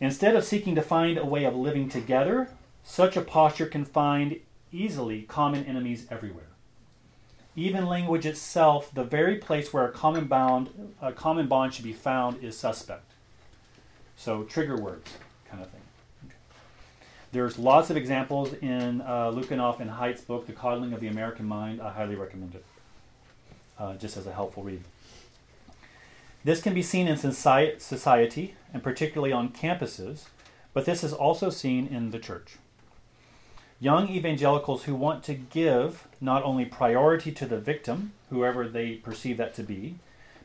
Instead 0.00 0.36
of 0.36 0.44
seeking 0.44 0.74
to 0.74 0.82
find 0.82 1.16
a 1.16 1.24
way 1.24 1.44
of 1.44 1.56
living 1.56 1.88
together, 1.88 2.50
such 2.84 3.16
a 3.16 3.22
posture 3.22 3.66
can 3.66 3.86
find 3.86 4.38
easily 4.72 5.22
common 5.22 5.64
enemies 5.64 6.06
everywhere. 6.10 6.44
Even 7.56 7.86
language 7.86 8.24
itself, 8.24 8.90
the 8.94 9.02
very 9.02 9.36
place 9.36 9.72
where 9.72 9.84
a 9.84 9.90
common 9.90 10.26
bound, 10.26 10.94
a 11.02 11.12
common 11.12 11.48
bond 11.48 11.74
should 11.74 11.84
be 11.84 11.92
found, 11.92 12.42
is 12.42 12.56
suspect. 12.56 13.12
So 14.16 14.44
trigger 14.44 14.76
words, 14.76 15.12
kind 15.50 15.62
of 15.62 15.70
thing. 15.70 15.80
There's 17.32 17.58
lots 17.58 17.90
of 17.90 17.96
examples 17.96 18.54
in 18.54 19.00
uh, 19.00 19.30
and 19.32 19.90
Haidt's 19.90 20.22
book, 20.22 20.46
The 20.46 20.52
Coddling 20.52 20.92
of 20.92 21.00
the 21.00 21.08
American 21.08 21.46
Mind. 21.46 21.80
I 21.82 21.92
highly 21.92 22.14
recommend 22.14 22.54
it, 22.54 22.64
uh, 23.78 23.94
just 23.96 24.16
as 24.16 24.26
a 24.26 24.32
helpful 24.32 24.62
read. 24.62 24.82
This 26.44 26.62
can 26.62 26.72
be 26.72 26.82
seen 26.82 27.08
in 27.08 27.16
society, 27.16 28.54
and 28.72 28.82
particularly 28.82 29.32
on 29.32 29.50
campuses, 29.50 30.26
but 30.72 30.84
this 30.84 31.02
is 31.02 31.12
also 31.12 31.50
seen 31.50 31.86
in 31.88 32.10
the 32.10 32.18
church. 32.18 32.56
Young 33.80 34.08
evangelicals 34.08 34.84
who 34.84 34.94
want 34.94 35.22
to 35.24 35.34
give 35.34 36.08
not 36.20 36.42
only 36.42 36.64
priority 36.64 37.30
to 37.30 37.46
the 37.46 37.58
victim, 37.58 38.12
whoever 38.28 38.68
they 38.68 38.94
perceive 38.94 39.36
that 39.36 39.54
to 39.54 39.62
be, 39.62 39.96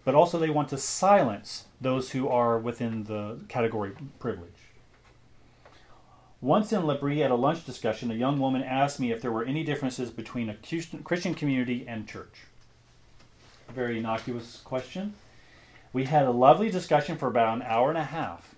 but 0.06 0.14
also 0.14 0.38
they 0.38 0.52
want 0.52 0.70
to 0.70 0.78
silence 0.78 1.66
those 1.82 2.12
who 2.12 2.28
are 2.28 2.60
within 2.60 3.06
the 3.06 3.40
category 3.48 3.94
privilege. 4.20 4.50
Once 6.42 6.74
in 6.74 6.86
L'Abri 6.86 7.24
at 7.24 7.32
a 7.32 7.36
lunch 7.36 7.66
discussion, 7.66 8.12
a 8.12 8.16
young 8.16 8.38
woman 8.38 8.62
asked 8.62 9.00
me 9.00 9.12
if 9.12 9.22
there 9.22 9.32
were 9.32 9.46
any 9.46 9.64
differences 9.64 10.12
between 10.12 10.50
a 10.50 10.58
Christian 11.04 11.34
community 11.34 11.86
and 11.88 12.08
church. 12.08 12.42
A 13.70 13.72
very 13.72 13.98
innocuous 13.98 14.62
question. 14.64 15.14
We 15.94 16.04
had 16.04 16.26
a 16.26 16.32
lovely 16.32 16.70
discussion 16.70 17.18
for 17.18 17.28
about 17.28 17.56
an 17.56 17.62
hour 17.64 17.90
and 17.90 17.98
a 17.98 18.04
half. 18.04 18.54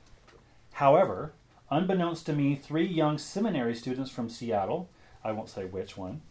However, 0.74 1.32
unbeknownst 1.76 2.26
to 2.26 2.34
me, 2.34 2.56
three 2.56 2.86
young 2.86 3.18
seminary 3.18 3.76
students 3.76 4.10
from 4.10 4.30
Seattle, 4.30 4.90
I 5.24 5.34
won't 5.34 5.50
say 5.50 5.66
which 5.66 5.98
one, 5.98 6.22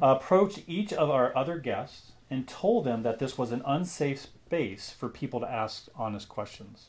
approached 0.00 0.62
each 0.66 0.92
of 0.92 1.10
our 1.10 1.36
other 1.36 1.58
guests 1.58 2.12
and 2.30 2.48
told 2.48 2.84
them 2.84 3.02
that 3.02 3.18
this 3.18 3.36
was 3.36 3.52
an 3.52 3.62
unsafe 3.66 4.20
space 4.20 4.90
for 4.90 5.08
people 5.08 5.40
to 5.40 5.50
ask 5.50 5.88
honest 5.94 6.28
questions. 6.28 6.86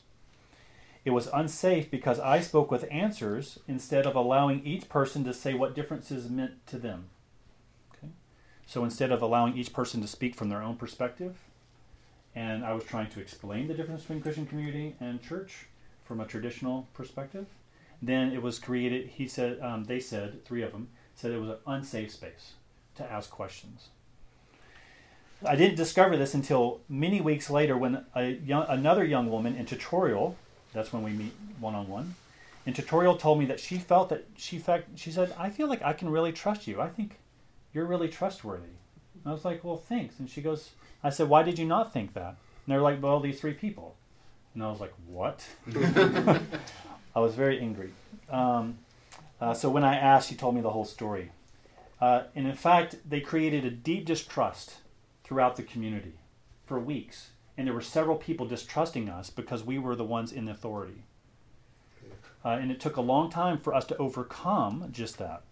It 1.04 1.10
was 1.10 1.28
unsafe 1.34 1.90
because 1.90 2.18
I 2.20 2.40
spoke 2.40 2.70
with 2.70 2.86
answers 2.90 3.58
instead 3.68 4.06
of 4.06 4.14
allowing 4.14 4.64
each 4.64 4.88
person 4.88 5.24
to 5.24 5.34
say 5.34 5.52
what 5.52 5.74
differences 5.74 6.30
meant 6.30 6.64
to 6.68 6.78
them. 6.78 7.10
Okay? 7.94 8.12
So 8.66 8.84
instead 8.84 9.10
of 9.10 9.20
allowing 9.20 9.56
each 9.56 9.72
person 9.72 10.00
to 10.00 10.06
speak 10.06 10.34
from 10.34 10.48
their 10.48 10.62
own 10.62 10.76
perspective, 10.76 11.36
and 12.34 12.64
I 12.64 12.72
was 12.72 12.84
trying 12.84 13.10
to 13.10 13.20
explain 13.20 13.66
the 13.68 13.74
difference 13.74 14.02
between 14.02 14.22
Christian 14.22 14.46
community 14.46 14.94
and 15.00 15.20
church 15.20 15.66
from 16.04 16.20
a 16.20 16.24
traditional 16.24 16.86
perspective, 16.94 17.46
then 18.02 18.32
it 18.32 18.42
was 18.42 18.58
created. 18.58 19.06
He 19.06 19.28
said, 19.28 19.60
um, 19.62 19.84
they 19.84 20.00
said, 20.00 20.44
three 20.44 20.62
of 20.62 20.72
them 20.72 20.88
said 21.14 21.30
it 21.30 21.40
was 21.40 21.50
an 21.50 21.56
unsafe 21.66 22.10
space 22.10 22.52
to 22.96 23.10
ask 23.10 23.30
questions. 23.30 23.88
I 25.46 25.56
didn't 25.56 25.76
discover 25.76 26.16
this 26.16 26.34
until 26.34 26.80
many 26.88 27.20
weeks 27.20 27.48
later 27.48 27.76
when 27.76 28.04
young, 28.44 28.66
another 28.68 29.04
young 29.04 29.30
woman 29.30 29.56
in 29.56 29.66
tutorial, 29.66 30.36
that's 30.72 30.92
when 30.92 31.02
we 31.02 31.10
meet 31.12 31.32
one 31.58 31.74
on 31.74 31.88
one, 31.88 32.14
in 32.64 32.74
tutorial 32.74 33.16
told 33.16 33.38
me 33.38 33.46
that 33.46 33.58
she 33.58 33.78
felt 33.78 34.08
that 34.10 34.24
she 34.36 34.58
fact 34.58 34.98
she 34.98 35.10
said, 35.10 35.34
I 35.38 35.50
feel 35.50 35.68
like 35.68 35.82
I 35.82 35.92
can 35.92 36.10
really 36.10 36.32
trust 36.32 36.66
you. 36.66 36.80
I 36.80 36.88
think 36.88 37.18
you're 37.72 37.86
really 37.86 38.08
trustworthy. 38.08 38.74
And 39.14 39.26
I 39.26 39.32
was 39.32 39.44
like, 39.44 39.64
Well, 39.64 39.76
thanks. 39.76 40.18
And 40.20 40.30
she 40.30 40.42
goes, 40.42 40.70
I 41.02 41.10
said, 41.10 41.28
Why 41.28 41.42
did 41.42 41.58
you 41.58 41.66
not 41.66 41.92
think 41.92 42.14
that? 42.14 42.28
And 42.28 42.68
they're 42.68 42.80
like, 42.80 43.02
Well, 43.02 43.18
these 43.18 43.40
three 43.40 43.54
people. 43.54 43.96
And 44.54 44.62
I 44.62 44.70
was 44.70 44.80
like, 44.80 44.92
What? 45.06 45.44
I 47.14 47.20
was 47.20 47.34
very 47.34 47.60
angry. 47.60 47.92
Um, 48.30 48.78
uh, 49.40 49.54
so 49.54 49.68
when 49.68 49.84
I 49.84 49.96
asked, 49.96 50.28
she 50.28 50.34
told 50.34 50.54
me 50.54 50.60
the 50.60 50.70
whole 50.70 50.84
story. 50.84 51.30
Uh, 52.00 52.24
and 52.34 52.46
in 52.46 52.54
fact, 52.54 52.96
they 53.08 53.20
created 53.20 53.64
a 53.64 53.70
deep 53.70 54.06
distrust 54.06 54.76
throughout 55.24 55.56
the 55.56 55.62
community 55.62 56.14
for 56.66 56.78
weeks. 56.78 57.30
And 57.56 57.66
there 57.66 57.74
were 57.74 57.80
several 57.80 58.16
people 58.16 58.46
distrusting 58.46 59.08
us 59.08 59.30
because 59.30 59.62
we 59.62 59.78
were 59.78 59.94
the 59.94 60.04
ones 60.04 60.32
in 60.32 60.48
authority. 60.48 61.04
Uh, 62.44 62.58
and 62.60 62.70
it 62.70 62.80
took 62.80 62.96
a 62.96 63.00
long 63.00 63.30
time 63.30 63.58
for 63.58 63.74
us 63.74 63.84
to 63.86 63.96
overcome 63.98 64.88
just 64.90 65.18
that. 65.18 65.42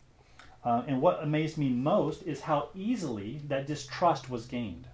Uh, 0.64 0.82
and 0.86 1.00
what 1.00 1.22
amazed 1.22 1.56
me 1.56 1.68
most 1.68 2.22
is 2.24 2.42
how 2.42 2.68
easily 2.74 3.40
that 3.46 3.66
distrust 3.66 4.28
was 4.28 4.46
gained. 4.46 4.86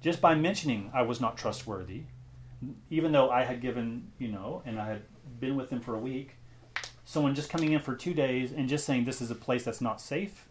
Just 0.00 0.20
by 0.20 0.34
mentioning 0.34 0.90
I 0.94 1.02
was 1.02 1.20
not 1.20 1.36
trustworthy, 1.36 2.02
even 2.90 3.12
though 3.12 3.30
I 3.30 3.44
had 3.44 3.60
given, 3.60 4.08
you 4.18 4.28
know, 4.28 4.62
and 4.64 4.78
I 4.78 4.86
had 4.86 5.02
been 5.40 5.56
with 5.56 5.70
them 5.70 5.80
for 5.80 5.94
a 5.94 5.98
week, 5.98 6.36
someone 7.04 7.34
just 7.34 7.50
coming 7.50 7.72
in 7.72 7.80
for 7.80 7.94
two 7.94 8.14
days 8.14 8.52
and 8.52 8.68
just 8.68 8.84
saying 8.84 9.04
this 9.04 9.20
is 9.20 9.30
a 9.30 9.34
place 9.34 9.64
that's 9.64 9.80
not 9.80 10.00
safe 10.00 10.46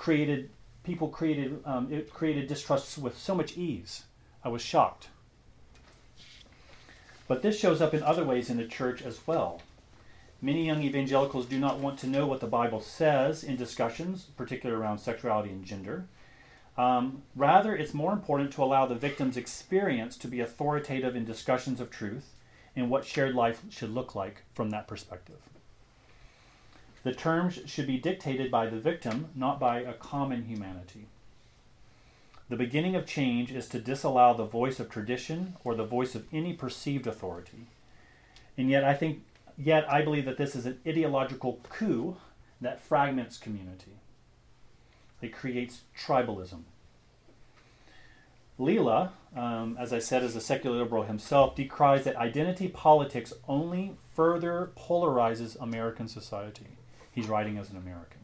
created 0.00 0.48
people 0.82 1.08
created 1.08 1.60
um, 1.66 1.92
it 1.92 2.10
created 2.10 2.46
distrust 2.46 2.96
with 2.96 3.18
so 3.18 3.34
much 3.34 3.58
ease. 3.58 4.04
I 4.42 4.48
was 4.48 4.62
shocked. 4.62 5.08
But 7.28 7.42
this 7.42 7.60
shows 7.60 7.82
up 7.82 7.92
in 7.92 8.02
other 8.02 8.24
ways 8.24 8.48
in 8.48 8.56
the 8.56 8.64
church 8.64 9.02
as 9.02 9.20
well. 9.26 9.60
Many 10.40 10.64
young 10.64 10.82
evangelicals 10.82 11.44
do 11.44 11.58
not 11.58 11.80
want 11.80 11.98
to 11.98 12.06
know 12.06 12.26
what 12.26 12.40
the 12.40 12.46
Bible 12.46 12.80
says 12.80 13.44
in 13.44 13.56
discussions, 13.56 14.28
particularly 14.38 14.80
around 14.80 15.00
sexuality 15.00 15.50
and 15.50 15.66
gender. 15.66 16.06
Um, 16.78 17.22
rather, 17.36 17.76
it's 17.76 17.92
more 17.92 18.14
important 18.14 18.54
to 18.54 18.64
allow 18.64 18.86
the 18.86 18.94
victim's 18.94 19.36
experience 19.36 20.16
to 20.16 20.28
be 20.28 20.40
authoritative 20.40 21.14
in 21.14 21.26
discussions 21.26 21.78
of 21.78 21.90
truth 21.90 22.32
and 22.76 22.90
what 22.90 23.04
shared 23.04 23.34
life 23.34 23.62
should 23.70 23.90
look 23.90 24.14
like 24.14 24.42
from 24.54 24.70
that 24.70 24.86
perspective. 24.86 25.40
The 27.02 27.14
terms 27.14 27.60
should 27.66 27.86
be 27.86 27.98
dictated 27.98 28.50
by 28.50 28.66
the 28.66 28.78
victim, 28.78 29.28
not 29.34 29.58
by 29.58 29.80
a 29.80 29.94
common 29.94 30.44
humanity. 30.44 31.06
The 32.50 32.56
beginning 32.56 32.96
of 32.96 33.06
change 33.06 33.52
is 33.52 33.68
to 33.68 33.78
disallow 33.78 34.34
the 34.36 34.44
voice 34.44 34.80
of 34.80 34.90
tradition 34.90 35.56
or 35.64 35.74
the 35.74 35.84
voice 35.84 36.14
of 36.14 36.26
any 36.32 36.52
perceived 36.52 37.06
authority. 37.06 37.66
And 38.58 38.68
yet, 38.68 38.84
I 38.84 38.94
think 38.94 39.22
yet 39.56 39.90
I 39.90 40.02
believe 40.02 40.24
that 40.24 40.36
this 40.36 40.54
is 40.54 40.66
an 40.66 40.80
ideological 40.86 41.60
coup 41.70 42.16
that 42.60 42.80
fragments 42.80 43.38
community. 43.38 43.92
It 45.22 45.32
creates 45.32 45.82
tribalism. 45.98 46.62
Lilla, 48.60 49.14
um, 49.34 49.76
as 49.80 49.92
I 49.92 49.98
said, 49.98 50.22
as 50.22 50.36
a 50.36 50.40
secular 50.40 50.76
liberal 50.76 51.04
himself, 51.04 51.56
decries 51.56 52.04
that 52.04 52.16
identity 52.16 52.68
politics 52.68 53.32
only 53.48 53.96
further 54.14 54.70
polarizes 54.76 55.56
American 55.60 56.08
society. 56.08 56.66
He's 57.10 57.28
writing 57.28 57.56
as 57.56 57.70
an 57.70 57.78
American. 57.78 58.20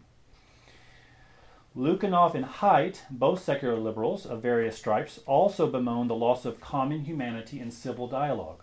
Lukianoff 1.77 2.35
and 2.35 2.45
Haidt, 2.45 3.01
both 3.11 3.43
secular 3.43 3.77
liberals 3.77 4.27
of 4.27 4.43
various 4.43 4.77
stripes, 4.77 5.21
also 5.27 5.67
bemoan 5.67 6.09
the 6.09 6.15
loss 6.15 6.45
of 6.45 6.61
common 6.61 7.05
humanity 7.05 7.59
and 7.59 7.73
civil 7.73 8.07
dialogue. 8.07 8.63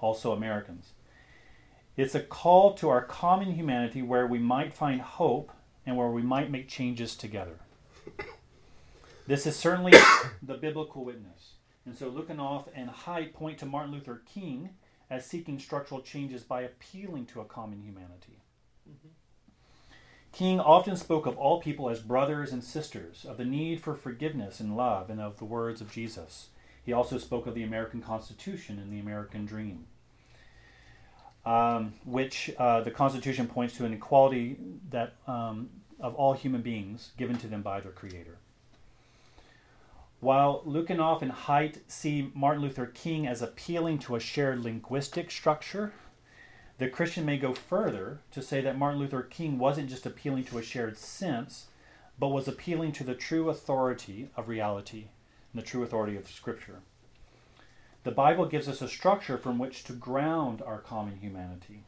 Also 0.00 0.32
Americans. 0.32 0.92
It's 1.96 2.14
a 2.14 2.20
call 2.20 2.74
to 2.74 2.88
our 2.88 3.02
common 3.02 3.52
humanity 3.52 4.02
where 4.02 4.26
we 4.26 4.38
might 4.38 4.72
find 4.72 5.00
hope 5.00 5.50
and 5.84 5.96
where 5.96 6.10
we 6.10 6.22
might 6.22 6.50
make 6.50 6.68
changes 6.68 7.16
together. 7.16 7.58
This 9.28 9.46
is 9.46 9.56
certainly 9.56 9.92
the 10.42 10.54
biblical 10.54 11.04
witness. 11.04 11.52
And 11.84 11.94
so 11.94 12.10
Lukianoff 12.10 12.68
and 12.74 12.88
Haidt 12.88 13.34
point 13.34 13.58
to 13.58 13.66
Martin 13.66 13.92
Luther 13.92 14.22
King 14.24 14.70
as 15.10 15.26
seeking 15.26 15.58
structural 15.58 16.00
changes 16.00 16.42
by 16.42 16.62
appealing 16.62 17.26
to 17.26 17.42
a 17.42 17.44
common 17.44 17.82
humanity. 17.82 18.40
Mm-hmm. 18.88 19.08
King 20.32 20.60
often 20.60 20.96
spoke 20.96 21.26
of 21.26 21.36
all 21.36 21.60
people 21.60 21.90
as 21.90 22.00
brothers 22.00 22.52
and 22.52 22.64
sisters, 22.64 23.26
of 23.28 23.36
the 23.36 23.44
need 23.44 23.82
for 23.82 23.94
forgiveness 23.94 24.60
and 24.60 24.74
love, 24.74 25.10
and 25.10 25.20
of 25.20 25.36
the 25.36 25.44
words 25.44 25.82
of 25.82 25.92
Jesus. 25.92 26.48
He 26.82 26.94
also 26.94 27.18
spoke 27.18 27.46
of 27.46 27.54
the 27.54 27.62
American 27.62 28.00
Constitution 28.00 28.78
and 28.78 28.90
the 28.90 28.98
American 28.98 29.44
dream, 29.44 29.88
um, 31.44 31.92
which 32.06 32.50
uh, 32.56 32.80
the 32.80 32.90
Constitution 32.90 33.46
points 33.46 33.76
to 33.76 33.84
an 33.84 33.92
equality 33.92 34.56
that 34.88 35.16
um, 35.26 35.68
of 36.00 36.14
all 36.14 36.32
human 36.32 36.62
beings 36.62 37.12
given 37.18 37.36
to 37.38 37.46
them 37.46 37.60
by 37.60 37.80
their 37.80 37.92
Creator. 37.92 38.37
While 40.20 40.62
Lukianoff 40.64 41.22
and 41.22 41.30
Haidt 41.30 41.78
see 41.86 42.32
Martin 42.34 42.62
Luther 42.62 42.86
King 42.86 43.26
as 43.26 43.40
appealing 43.40 44.00
to 44.00 44.16
a 44.16 44.20
shared 44.20 44.64
linguistic 44.64 45.30
structure, 45.30 45.92
the 46.78 46.88
Christian 46.88 47.24
may 47.24 47.38
go 47.38 47.54
further 47.54 48.18
to 48.32 48.42
say 48.42 48.60
that 48.60 48.76
Martin 48.76 48.98
Luther 48.98 49.22
King 49.22 49.58
wasn't 49.58 49.88
just 49.88 50.06
appealing 50.06 50.44
to 50.44 50.58
a 50.58 50.62
shared 50.62 50.96
sense, 50.96 51.66
but 52.18 52.28
was 52.28 52.48
appealing 52.48 52.92
to 52.92 53.04
the 53.04 53.14
true 53.14 53.48
authority 53.48 54.30
of 54.36 54.48
reality 54.48 55.06
and 55.52 55.62
the 55.62 55.66
true 55.66 55.84
authority 55.84 56.16
of 56.16 56.28
Scripture. 56.28 56.80
The 58.02 58.10
Bible 58.10 58.46
gives 58.46 58.68
us 58.68 58.82
a 58.82 58.88
structure 58.88 59.38
from 59.38 59.58
which 59.58 59.84
to 59.84 59.92
ground 59.92 60.62
our 60.62 60.78
common 60.78 61.18
humanity. 61.20 61.84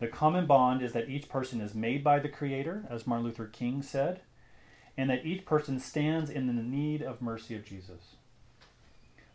The 0.00 0.08
common 0.08 0.46
bond 0.46 0.82
is 0.82 0.92
that 0.94 1.08
each 1.08 1.28
person 1.28 1.60
is 1.60 1.74
made 1.74 2.02
by 2.02 2.18
the 2.18 2.28
Creator, 2.28 2.86
as 2.90 3.06
Martin 3.06 3.26
Luther 3.26 3.46
King 3.46 3.82
said, 3.82 4.20
and 4.96 5.10
that 5.10 5.26
each 5.26 5.44
person 5.44 5.78
stands 5.78 6.30
in 6.30 6.46
the 6.46 6.52
need 6.52 7.02
of 7.02 7.20
mercy 7.20 7.54
of 7.54 7.64
Jesus. 7.64 8.16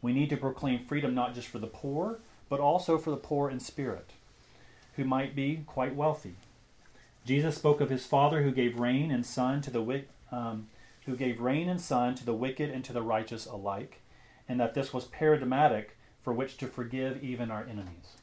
We 0.01 0.13
need 0.13 0.29
to 0.31 0.37
proclaim 0.37 0.85
freedom 0.85 1.13
not 1.13 1.35
just 1.35 1.47
for 1.47 1.59
the 1.59 1.67
poor, 1.67 2.19
but 2.49 2.59
also 2.59 2.97
for 2.97 3.11
the 3.11 3.17
poor 3.17 3.49
in 3.49 3.59
spirit, 3.59 4.11
who 4.95 5.03
might 5.03 5.35
be 5.35 5.63
quite 5.67 5.95
wealthy. 5.95 6.35
Jesus 7.25 7.55
spoke 7.55 7.81
of 7.81 7.89
his 7.89 8.05
Father 8.05 8.41
who 8.41 8.51
gave 8.51 8.79
rain 8.79 9.11
and 9.11 9.25
sun 9.25 9.61
to 9.61 9.71
the 9.71 10.03
um, 10.31 10.67
who 11.05 11.15
gave 11.15 11.39
rain 11.39 11.69
and 11.69 11.79
sun 11.79 12.15
to 12.15 12.25
the 12.25 12.33
wicked 12.33 12.69
and 12.69 12.83
to 12.85 12.93
the 12.93 13.01
righteous 13.01 13.45
alike, 13.45 14.01
and 14.49 14.59
that 14.59 14.73
this 14.73 14.93
was 14.93 15.05
paradigmatic 15.05 15.97
for 16.23 16.33
which 16.33 16.57
to 16.57 16.67
forgive 16.67 17.23
even 17.23 17.51
our 17.51 17.63
enemies. 17.63 18.17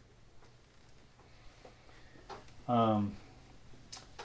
Um, 2.69 3.17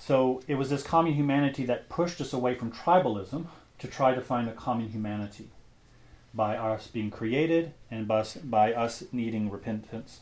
so 0.06 0.41
it 0.47 0.56
was 0.56 0.70
this 0.70 0.84
common 0.84 1.14
humanity 1.14 1.66
that 1.66 1.88
pushed 1.88 2.20
us 2.20 2.34
away 2.34 2.56
from 2.56 2.74
tribalism 2.74 3.45
to 3.80 3.88
try 3.88 4.14
to 4.14 4.20
find 4.20 4.49
a 4.49 4.54
common 4.54 4.89
humanity 4.89 5.47
by 6.34 6.58
us 6.58 6.88
being 6.88 7.10
created 7.10 7.74
and 7.89 8.06
by 8.06 8.20
us, 8.20 8.36
by 8.36 8.74
us 8.74 9.06
needing 9.14 9.49
repentance. 9.49 10.20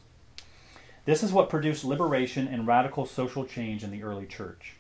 This 1.06 1.24
is 1.24 1.32
what 1.32 1.50
produced 1.50 1.84
liberation 1.84 2.48
and 2.48 2.68
radical 2.68 3.08
social 3.08 3.44
change 3.44 3.84
in 3.84 3.90
the 3.90 4.04
early 4.04 4.28
church. 4.28 4.76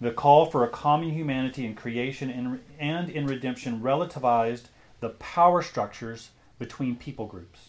The 0.00 0.10
call 0.10 0.46
for 0.46 0.64
a 0.64 0.68
common 0.68 1.10
humanity 1.10 1.64
in 1.64 1.76
creation 1.76 2.28
and 2.28 2.60
and 2.80 3.08
in 3.08 3.26
redemption 3.26 3.82
relativized 3.82 4.64
the 4.98 5.10
power 5.10 5.62
structures 5.62 6.30
between 6.58 6.96
people 6.96 7.26
groups. 7.26 7.68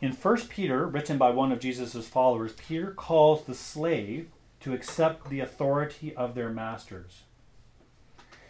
In 0.00 0.12
1 0.12 0.36
Peter, 0.48 0.86
written 0.86 1.18
by 1.18 1.28
one 1.28 1.52
of 1.52 1.60
Jesus' 1.60 2.08
followers, 2.08 2.52
Peter 2.52 2.92
calls 2.92 3.44
the 3.44 3.54
slave 3.54 4.30
to 4.60 4.72
accept 4.72 5.28
the 5.28 5.40
authority 5.40 6.14
of 6.14 6.34
their 6.34 6.50
masters 6.50 7.22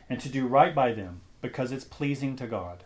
and 0.09 0.21
to 0.21 0.29
do 0.29 0.47
right 0.47 0.75
by 0.75 0.93
them 0.93 1.21
because 1.43 1.71
it's 1.73 1.85
pleasing 1.85 2.37
to 2.37 2.47
God. 2.47 2.85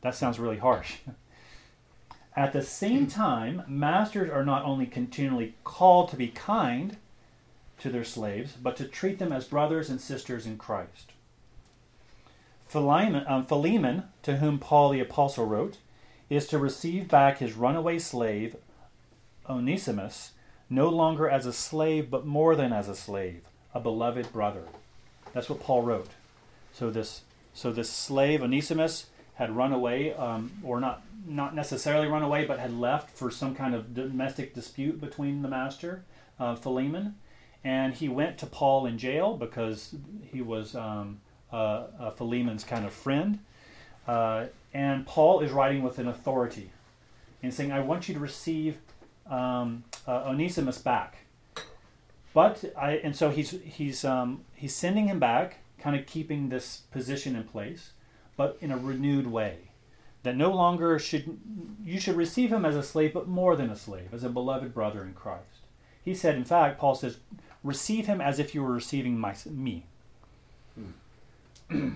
That 0.00 0.14
sounds 0.14 0.38
really 0.38 0.58
harsh. 0.58 0.96
At 2.36 2.52
the 2.52 2.62
same 2.62 3.06
time, 3.08 3.62
masters 3.68 4.30
are 4.30 4.44
not 4.44 4.64
only 4.64 4.86
continually 4.86 5.54
called 5.64 6.10
to 6.10 6.16
be 6.16 6.28
kind 6.28 6.96
to 7.78 7.90
their 7.90 8.04
slaves, 8.04 8.54
but 8.60 8.76
to 8.76 8.84
treat 8.84 9.18
them 9.18 9.32
as 9.32 9.46
brothers 9.46 9.90
and 9.90 10.00
sisters 10.00 10.46
in 10.46 10.56
Christ. 10.56 11.12
Philemon, 12.66 13.24
um, 13.28 13.44
Philemon, 13.44 14.04
to 14.22 14.38
whom 14.38 14.58
Paul 14.58 14.90
the 14.90 15.00
Apostle 15.00 15.46
wrote, 15.46 15.78
is 16.30 16.46
to 16.46 16.58
receive 16.58 17.08
back 17.08 17.38
his 17.38 17.52
runaway 17.52 17.98
slave, 17.98 18.56
Onesimus, 19.48 20.31
no 20.72 20.88
longer 20.88 21.28
as 21.28 21.46
a 21.46 21.52
slave, 21.52 22.10
but 22.10 22.26
more 22.26 22.56
than 22.56 22.72
as 22.72 22.88
a 22.88 22.94
slave, 22.94 23.42
a 23.74 23.80
beloved 23.80 24.32
brother. 24.32 24.64
That's 25.32 25.48
what 25.48 25.60
Paul 25.60 25.82
wrote. 25.82 26.10
So 26.72 26.90
this, 26.90 27.22
so 27.52 27.70
this 27.70 27.90
slave 27.90 28.42
Onesimus 28.42 29.06
had 29.34 29.54
run 29.54 29.72
away, 29.72 30.14
um, 30.14 30.52
or 30.62 30.80
not 30.80 31.02
not 31.24 31.54
necessarily 31.54 32.08
run 32.08 32.22
away, 32.22 32.44
but 32.44 32.58
had 32.58 32.72
left 32.72 33.16
for 33.16 33.30
some 33.30 33.54
kind 33.54 33.74
of 33.74 33.94
domestic 33.94 34.54
dispute 34.54 35.00
between 35.00 35.42
the 35.42 35.48
master, 35.48 36.02
uh, 36.40 36.56
Philemon, 36.56 37.14
and 37.62 37.94
he 37.94 38.08
went 38.08 38.38
to 38.38 38.46
Paul 38.46 38.86
in 38.86 38.98
jail 38.98 39.36
because 39.36 39.94
he 40.32 40.42
was 40.42 40.74
um, 40.74 41.20
uh, 41.52 41.84
uh, 42.00 42.10
Philemon's 42.10 42.64
kind 42.64 42.84
of 42.84 42.92
friend. 42.92 43.38
Uh, 44.06 44.46
and 44.74 45.06
Paul 45.06 45.40
is 45.40 45.52
writing 45.52 45.82
with 45.82 45.98
an 45.98 46.08
authority 46.08 46.70
and 47.42 47.54
saying, 47.54 47.70
"I 47.70 47.80
want 47.80 48.08
you 48.08 48.14
to 48.14 48.20
receive 48.20 48.78
um, 49.28 49.84
uh, 50.06 50.24
Onesimus 50.26 50.78
back. 50.78 51.18
But 52.34 52.64
I 52.76 52.92
and 52.92 53.14
so 53.14 53.30
he's 53.30 53.50
he's 53.62 54.04
um, 54.04 54.44
he's 54.54 54.74
sending 54.74 55.06
him 55.06 55.18
back, 55.18 55.58
kind 55.78 55.94
of 55.94 56.06
keeping 56.06 56.48
this 56.48 56.78
position 56.90 57.36
in 57.36 57.44
place, 57.44 57.90
but 58.36 58.56
in 58.60 58.70
a 58.70 58.78
renewed 58.78 59.26
way. 59.26 59.68
That 60.22 60.36
no 60.36 60.50
longer 60.50 60.98
should 60.98 61.38
you 61.84 61.98
should 61.98 62.16
receive 62.16 62.52
him 62.52 62.64
as 62.64 62.76
a 62.76 62.82
slave, 62.82 63.12
but 63.12 63.28
more 63.28 63.56
than 63.56 63.70
a 63.70 63.76
slave, 63.76 64.14
as 64.14 64.24
a 64.24 64.28
beloved 64.28 64.72
brother 64.72 65.02
in 65.02 65.14
Christ. 65.14 65.62
He 66.04 66.14
said, 66.14 66.36
in 66.36 66.44
fact, 66.44 66.78
Paul 66.78 66.94
says, 66.94 67.18
receive 67.62 68.06
him 68.06 68.20
as 68.20 68.38
if 68.38 68.54
you 68.54 68.62
were 68.62 68.72
receiving 68.72 69.18
my, 69.18 69.36
me. 69.46 69.86
Hmm. 71.68 71.90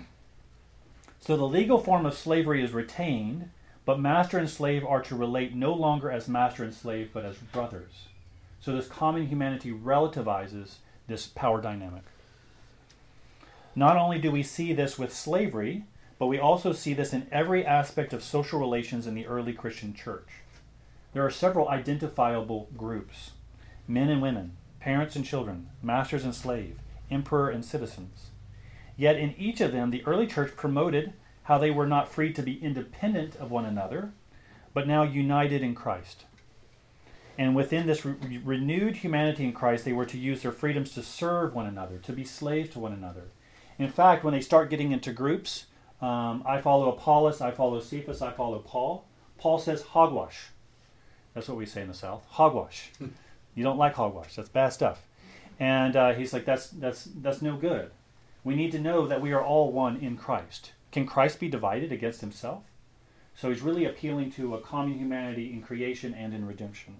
so 1.20 1.36
the 1.36 1.44
legal 1.44 1.78
form 1.78 2.06
of 2.06 2.14
slavery 2.14 2.62
is 2.62 2.72
retained, 2.72 3.50
but 3.86 4.00
master 4.00 4.36
and 4.36 4.50
slave 4.50 4.84
are 4.84 5.00
to 5.00 5.16
relate 5.16 5.54
no 5.54 5.72
longer 5.72 6.10
as 6.10 6.28
master 6.28 6.64
and 6.64 6.74
slave, 6.74 7.10
but 7.14 7.24
as 7.24 7.36
brothers. 7.36 8.08
So 8.60 8.72
this 8.72 8.88
common 8.88 9.28
humanity 9.28 9.70
relativizes 9.70 10.74
this 11.06 11.26
power 11.26 11.62
dynamic. 11.62 12.02
Not 13.76 13.96
only 13.96 14.18
do 14.18 14.32
we 14.32 14.42
see 14.42 14.72
this 14.72 14.98
with 14.98 15.14
slavery, 15.14 15.84
but 16.18 16.26
we 16.26 16.38
also 16.38 16.72
see 16.72 16.94
this 16.94 17.12
in 17.12 17.28
every 17.30 17.64
aspect 17.64 18.12
of 18.12 18.24
social 18.24 18.58
relations 18.58 19.06
in 19.06 19.14
the 19.14 19.26
early 19.26 19.52
Christian 19.52 19.94
church. 19.94 20.28
There 21.12 21.24
are 21.24 21.30
several 21.30 21.68
identifiable 21.68 22.68
groups 22.76 23.30
men 23.88 24.08
and 24.08 24.20
women, 24.20 24.56
parents 24.80 25.14
and 25.14 25.24
children, 25.24 25.68
masters 25.80 26.24
and 26.24 26.34
slave, 26.34 26.78
emperor 27.08 27.50
and 27.50 27.64
citizens. 27.64 28.30
Yet 28.96 29.16
in 29.16 29.34
each 29.38 29.60
of 29.60 29.70
them, 29.70 29.90
the 29.90 30.04
early 30.06 30.26
church 30.26 30.56
promoted 30.56 31.12
how 31.46 31.58
they 31.58 31.70
were 31.70 31.86
not 31.86 32.08
free 32.08 32.32
to 32.32 32.42
be 32.42 32.62
independent 32.62 33.36
of 33.36 33.52
one 33.52 33.64
another, 33.64 34.12
but 34.74 34.86
now 34.86 35.04
united 35.04 35.62
in 35.62 35.76
Christ. 35.76 36.24
And 37.38 37.54
within 37.54 37.86
this 37.86 38.04
re- 38.04 38.40
renewed 38.44 38.96
humanity 38.96 39.44
in 39.44 39.52
Christ, 39.52 39.84
they 39.84 39.92
were 39.92 40.06
to 40.06 40.18
use 40.18 40.42
their 40.42 40.50
freedoms 40.50 40.92
to 40.94 41.04
serve 41.04 41.54
one 41.54 41.66
another, 41.66 41.98
to 41.98 42.12
be 42.12 42.24
slaves 42.24 42.70
to 42.70 42.80
one 42.80 42.92
another. 42.92 43.28
In 43.78 43.88
fact, 43.88 44.24
when 44.24 44.34
they 44.34 44.40
start 44.40 44.70
getting 44.70 44.90
into 44.90 45.12
groups, 45.12 45.66
um, 46.02 46.42
I 46.44 46.60
follow 46.60 46.90
Apollos, 46.90 47.40
I 47.40 47.52
follow 47.52 47.78
Cephas, 47.78 48.22
I 48.22 48.32
follow 48.32 48.58
Paul. 48.58 49.04
Paul 49.38 49.60
says 49.60 49.82
hogwash. 49.82 50.46
That's 51.32 51.48
what 51.48 51.58
we 51.58 51.66
say 51.66 51.82
in 51.82 51.88
the 51.88 51.94
South. 51.94 52.24
Hogwash. 52.30 52.90
you 53.54 53.62
don't 53.62 53.78
like 53.78 53.94
hogwash. 53.94 54.34
That's 54.34 54.48
bad 54.48 54.70
stuff. 54.70 55.06
And 55.60 55.94
uh, 55.94 56.14
he's 56.14 56.32
like, 56.32 56.44
that's 56.44 56.70
that's 56.70 57.04
that's 57.04 57.40
no 57.40 57.56
good. 57.56 57.92
We 58.42 58.56
need 58.56 58.72
to 58.72 58.80
know 58.80 59.06
that 59.06 59.20
we 59.20 59.32
are 59.32 59.42
all 59.42 59.70
one 59.70 59.96
in 59.96 60.16
Christ. 60.16 60.72
Can 60.96 61.04
Christ 61.04 61.38
be 61.38 61.48
divided 61.48 61.92
against 61.92 62.22
himself? 62.22 62.62
So 63.36 63.50
he's 63.50 63.60
really 63.60 63.84
appealing 63.84 64.32
to 64.32 64.54
a 64.54 64.62
common 64.62 64.94
humanity 64.98 65.52
in 65.52 65.60
creation 65.60 66.14
and 66.14 66.32
in 66.32 66.46
redemption. 66.46 66.96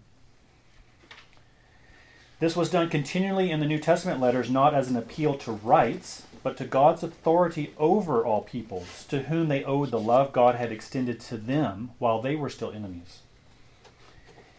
This 2.39 2.55
was 2.55 2.69
done 2.69 2.91
continually 2.91 3.51
in 3.51 3.59
the 3.59 3.65
New 3.65 3.79
Testament 3.79 4.21
letters, 4.21 4.51
not 4.51 4.75
as 4.75 4.91
an 4.91 4.99
appeal 4.99 5.33
to 5.39 5.53
rights, 5.53 6.25
but 6.43 6.59
to 6.59 6.67
God's 6.67 7.05
authority 7.05 7.73
over 7.79 8.23
all 8.23 8.43
peoples, 8.43 9.07
to 9.09 9.21
whom 9.21 9.49
they 9.49 9.65
owed 9.65 9.91
the 9.91 9.99
love 9.99 10.31
God 10.31 10.57
had 10.57 10.73
extended 10.73 11.19
to 11.21 11.39
them 11.39 11.93
while 11.99 12.21
they 12.21 12.37
were 12.37 12.51
still 12.51 12.73
enemies. 12.73 13.21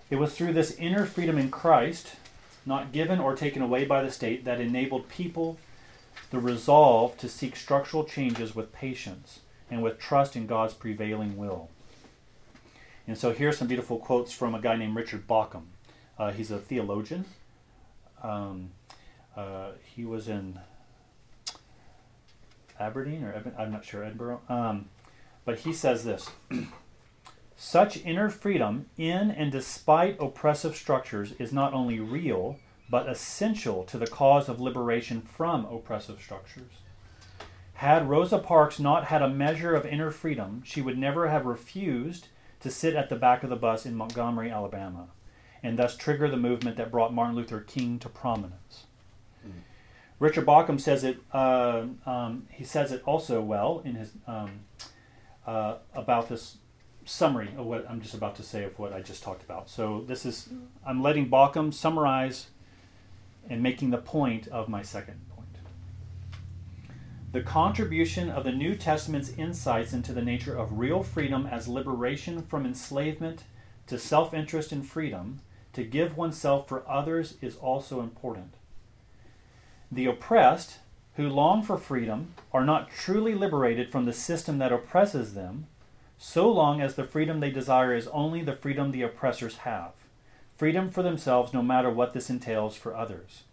It 0.10 0.16
was 0.16 0.34
through 0.34 0.54
this 0.54 0.76
inner 0.80 1.06
freedom 1.06 1.38
in 1.38 1.52
Christ, 1.52 2.16
not 2.66 2.92
given 2.92 3.20
or 3.20 3.36
taken 3.36 3.62
away 3.62 3.86
by 3.86 4.02
the 4.02 4.12
state, 4.12 4.46
that 4.46 4.60
enabled 4.60 5.10
people 5.10 5.60
the 6.30 6.40
resolve 6.40 7.18
to 7.18 7.30
seek 7.30 7.56
structural 7.56 8.04
changes 8.04 8.56
with 8.56 8.74
patience 8.74 9.40
and 9.70 9.82
with 9.82 10.00
trust 10.00 10.36
in 10.36 10.48
God's 10.48 10.74
prevailing 10.74 11.38
will. 11.38 11.70
And 13.08 13.18
so 13.18 13.32
here's 13.32 13.58
some 13.58 13.68
beautiful 13.68 13.98
quotes 13.98 14.34
from 14.34 14.54
a 14.54 14.60
guy 14.60 14.76
named 14.76 14.96
Richard 14.96 15.28
Bauckham. 15.28 15.68
Uh, 16.18 16.32
he's 16.32 16.52
a 16.52 16.60
theologian. 16.60 17.26
Um, 18.22 18.72
uh, 19.36 19.72
he 19.96 20.04
was 20.04 20.28
in 20.28 20.60
Aberdeen 22.80 23.24
or 23.24 23.54
I'm 23.58 23.72
not 23.72 23.86
sure 23.86 24.04
Edinburgh. 24.04 24.42
Um, 24.50 24.90
but 25.46 25.60
he 25.60 25.72
says 25.72 26.04
this: 26.04 26.30
Such 27.56 27.98
inner 27.98 28.30
freedom 28.30 28.88
in 28.98 29.32
and 29.32 29.52
despite 29.52 30.18
oppressive 30.20 30.76
structures 30.76 31.32
is 31.34 31.54
not 31.54 31.74
only 31.74 32.00
real 32.00 32.60
but 32.90 33.10
essential 33.10 33.84
to 33.84 33.98
the 33.98 34.08
cause 34.08 34.48
of 34.48 34.62
liberation 34.62 35.22
from 35.22 35.66
oppressive 35.66 36.22
structures. 36.22 36.72
Had 37.74 38.10
Rosa 38.10 38.40
Parks 38.40 38.80
not 38.80 39.06
had 39.06 39.22
a 39.22 39.30
measure 39.30 39.76
of 39.76 39.86
inner 39.86 40.10
freedom, 40.10 40.64
she 40.66 40.82
would 40.82 40.98
never 40.98 41.28
have 41.28 41.46
refused 41.46 42.28
to 42.60 42.72
sit 42.72 42.96
at 42.96 43.10
the 43.10 43.16
back 43.16 43.44
of 43.44 43.50
the 43.50 43.56
bus 43.56 43.86
in 43.86 43.96
Montgomery, 43.96 44.50
Alabama, 44.50 45.10
and 45.62 45.78
thus 45.78 45.96
trigger 45.96 46.28
the 46.28 46.38
movement 46.38 46.78
that 46.78 46.92
brought 46.92 47.14
Martin 47.14 47.36
Luther 47.36 47.60
King 47.60 48.00
to 48.00 48.10
prominence. 48.10 48.86
Mm-hmm. 49.48 49.60
Richard 50.20 50.46
Bauckham 50.46 50.82
says 50.82 51.04
it. 51.04 51.20
Uh, 51.32 51.86
um, 52.06 52.48
he 52.50 52.64
says 52.64 52.92
it 52.92 53.04
also 53.06 53.42
well 53.42 53.82
in 53.86 53.96
his 53.96 54.14
um, 54.26 54.62
uh, 55.46 55.76
about 55.94 56.30
this 56.30 56.58
summary 57.06 57.50
of 57.58 57.66
what 57.66 57.86
I'm 57.90 58.02
just 58.02 58.14
about 58.14 58.36
to 58.36 58.44
say 58.44 58.64
of 58.64 58.78
what 58.80 58.92
I 58.92 59.02
just 59.02 59.24
talked 59.24 59.44
about. 59.44 59.70
So 59.70 60.04
this 60.08 60.26
is 60.26 60.50
I'm 60.86 61.02
letting 61.02 61.30
Bauckham 61.30 61.74
summarize 61.74 62.48
and 63.50 63.62
making 63.62 63.90
the 63.90 63.98
point 63.98 64.48
of 64.48 64.70
my 64.70 64.82
second 64.82 65.20
point. 65.30 65.48
The 67.32 67.42
contribution 67.42 68.30
of 68.30 68.44
the 68.44 68.52
New 68.52 68.76
Testament's 68.76 69.30
insights 69.30 69.94
into 69.94 70.14
the 70.14 70.22
nature 70.22 70.56
of 70.58 70.80
real 70.80 71.04
freedom 71.04 71.46
as 71.46 71.68
liberation 71.68 72.42
from 72.42 72.66
enslavement 72.66 73.44
to 73.88 74.00
self 74.00 74.34
interest 74.34 74.72
and 74.72 74.86
freedom 74.86 75.40
to 75.74 75.84
give 75.84 76.18
oneself 76.18 76.68
for 76.68 76.90
others 76.90 77.36
is 77.42 77.56
also 77.56 78.02
important. 78.02 78.54
The 79.92 80.06
oppressed, 80.06 80.80
who 81.16 81.30
long 81.30 81.64
for 81.64 81.78
freedom, 81.78 82.34
are 82.52 82.66
not 82.66 82.90
truly 82.90 83.34
liberated 83.34 83.92
from 83.92 84.06
the 84.06 84.14
system 84.14 84.58
that 84.58 84.74
oppresses 84.74 85.34
them, 85.34 85.68
so 86.18 86.52
long 86.52 86.82
as 86.82 86.96
the 86.96 87.04
freedom 87.04 87.40
they 87.40 87.52
desire 87.52 87.94
is 87.94 88.08
only 88.08 88.42
the 88.42 88.56
freedom 88.56 88.92
the 88.92 89.04
oppressors 89.04 89.58
have 89.58 89.92
freedom 90.58 90.90
for 90.90 91.04
themselves, 91.04 91.54
no 91.54 91.62
matter 91.62 91.90
what 91.90 92.14
this 92.14 92.30
entails 92.30 92.76
for 92.76 92.96
others. 92.96 93.44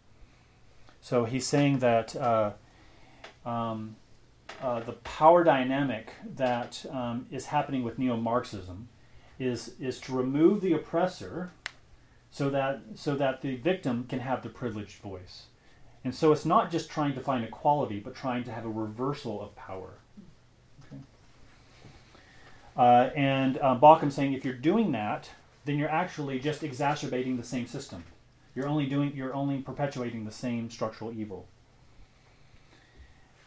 So 1.01 1.25
he's 1.27 1.47
saying 1.47 1.81
that 1.81 2.17
uh, 2.17 2.53
um, 3.45 3.97
uh, 4.63 4.81
the 4.81 4.93
power 4.93 5.45
dynamic 5.45 6.13
that 6.37 6.85
um, 6.91 7.27
is 7.31 7.47
happening 7.47 7.83
with 7.83 7.99
neo 7.99 8.17
Marxism 8.17 8.89
is, 9.39 9.75
is 9.79 10.01
to 10.01 10.13
remove 10.13 10.63
the 10.63 10.73
oppressor 10.73 11.53
so 12.31 12.49
that, 12.51 12.81
so 12.95 13.15
that 13.15 13.43
the 13.43 13.57
victim 13.57 14.07
can 14.09 14.21
have 14.21 14.43
the 14.43 14.49
privileged 14.49 14.97
voice. 15.03 15.45
And 16.05 16.15
so 16.15 16.33
it's 16.33 16.45
not 16.45 16.71
just 16.71 16.91
trying 16.91 17.15
to 17.15 17.21
find 17.21 17.45
equality, 17.45 18.01
but 18.01 18.15
trying 18.15 18.45
to 18.45 18.53
have 18.53 18.65
a 18.65 18.71
reversal 18.71 19.43
of 19.43 19.55
power. 19.57 19.95
Okay. 20.87 21.03
Uh, 22.77 23.11
and 23.15 23.59
uh, 23.59 23.79
Bauckham 23.79 24.11
saying 24.11 24.33
if 24.33 24.45
you're 24.45 24.55
doing 24.55 24.93
that, 24.93 25.31
then 25.65 25.79
you're 25.79 25.91
actually 25.91 26.39
just 26.39 26.63
exacerbating 26.63 27.37
the 27.37 27.45
same 27.45 27.67
system. 27.67 28.05
You're 28.55 28.69
only 28.69 28.87
doing 28.87 29.13
you're 29.15 29.35
only 29.35 29.59
perpetuating 29.59 30.25
the 30.25 30.31
same 30.31 30.71
structural 30.71 31.13
evil. 31.13 31.47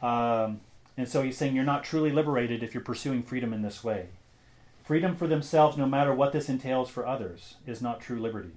Um, 0.02 0.62
and 0.98 1.08
so 1.08 1.22
he's 1.22 1.38
saying 1.38 1.56
you're 1.56 1.64
not 1.64 1.84
truly 1.84 2.12
liberated 2.12 2.64
if 2.64 2.74
you're 2.74 2.84
pursuing 2.84 3.24
freedom 3.24 3.54
in 3.54 3.62
this 3.62 3.84
way. 3.84 4.08
Freedom 4.84 5.16
for 5.16 5.28
themselves, 5.28 5.78
no 5.78 5.86
matter 5.86 6.14
what 6.14 6.34
this 6.34 6.50
entails 6.50 6.90
for 6.90 7.06
others, 7.06 7.56
is 7.66 7.82
not 7.82 8.00
true 8.00 8.20
liberty. 8.20 8.54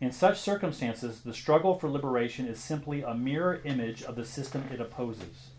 In 0.00 0.12
such 0.12 0.40
circumstances, 0.40 1.20
the 1.20 1.32
struggle 1.32 1.78
for 1.78 1.88
liberation 1.88 2.46
is 2.46 2.58
simply 2.58 3.02
a 3.02 3.14
mirror 3.14 3.60
image 3.64 4.02
of 4.02 4.16
the 4.16 4.24
system 4.24 4.64
it 4.72 4.80
opposes. 4.80 5.50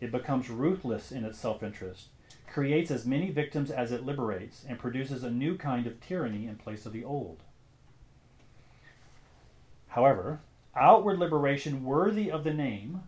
It 0.00 0.10
becomes 0.10 0.50
ruthless 0.50 1.12
in 1.12 1.24
its 1.24 1.38
self 1.38 1.62
interest, 1.62 2.08
creates 2.54 2.92
as 2.92 3.04
many 3.04 3.32
victims 3.32 3.68
as 3.68 3.90
it 3.90 4.06
liberates, 4.06 4.64
and 4.68 4.78
produces 4.78 5.24
a 5.24 5.30
new 5.30 5.58
kind 5.58 5.88
of 5.88 6.00
tyranny 6.00 6.46
in 6.46 6.54
place 6.54 6.86
of 6.86 6.92
the 6.92 7.02
old. 7.02 7.38
However, 9.88 10.38
outward 10.76 11.18
liberation 11.18 11.82
worthy 11.82 12.30
of 12.30 12.44
the 12.44 12.54
name 12.54 13.02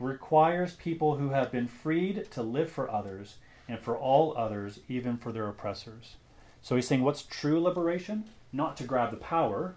requires 0.00 0.76
people 0.76 1.16
who 1.16 1.28
have 1.28 1.52
been 1.52 1.68
freed 1.68 2.30
to 2.30 2.42
live 2.42 2.70
for 2.70 2.90
others 2.90 3.34
and 3.68 3.78
for 3.78 3.98
all 3.98 4.34
others, 4.34 4.80
even 4.88 5.18
for 5.18 5.30
their 5.30 5.46
oppressors. 5.46 6.16
So 6.62 6.74
he's 6.74 6.88
saying, 6.88 7.02
what's 7.02 7.22
true 7.22 7.60
liberation? 7.60 8.24
Not 8.50 8.78
to 8.78 8.84
grab 8.84 9.10
the 9.10 9.18
power, 9.18 9.74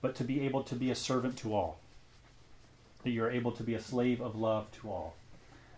but 0.00 0.14
to 0.14 0.24
be 0.24 0.40
able 0.40 0.62
to 0.62 0.74
be 0.74 0.90
a 0.90 0.94
servant 0.94 1.36
to 1.38 1.54
all. 1.54 1.80
That 3.02 3.10
you're 3.10 3.30
able 3.30 3.52
to 3.52 3.62
be 3.62 3.74
a 3.74 3.80
slave 3.82 4.22
of 4.22 4.34
love 4.34 4.72
to 4.80 4.88
all. 4.88 5.16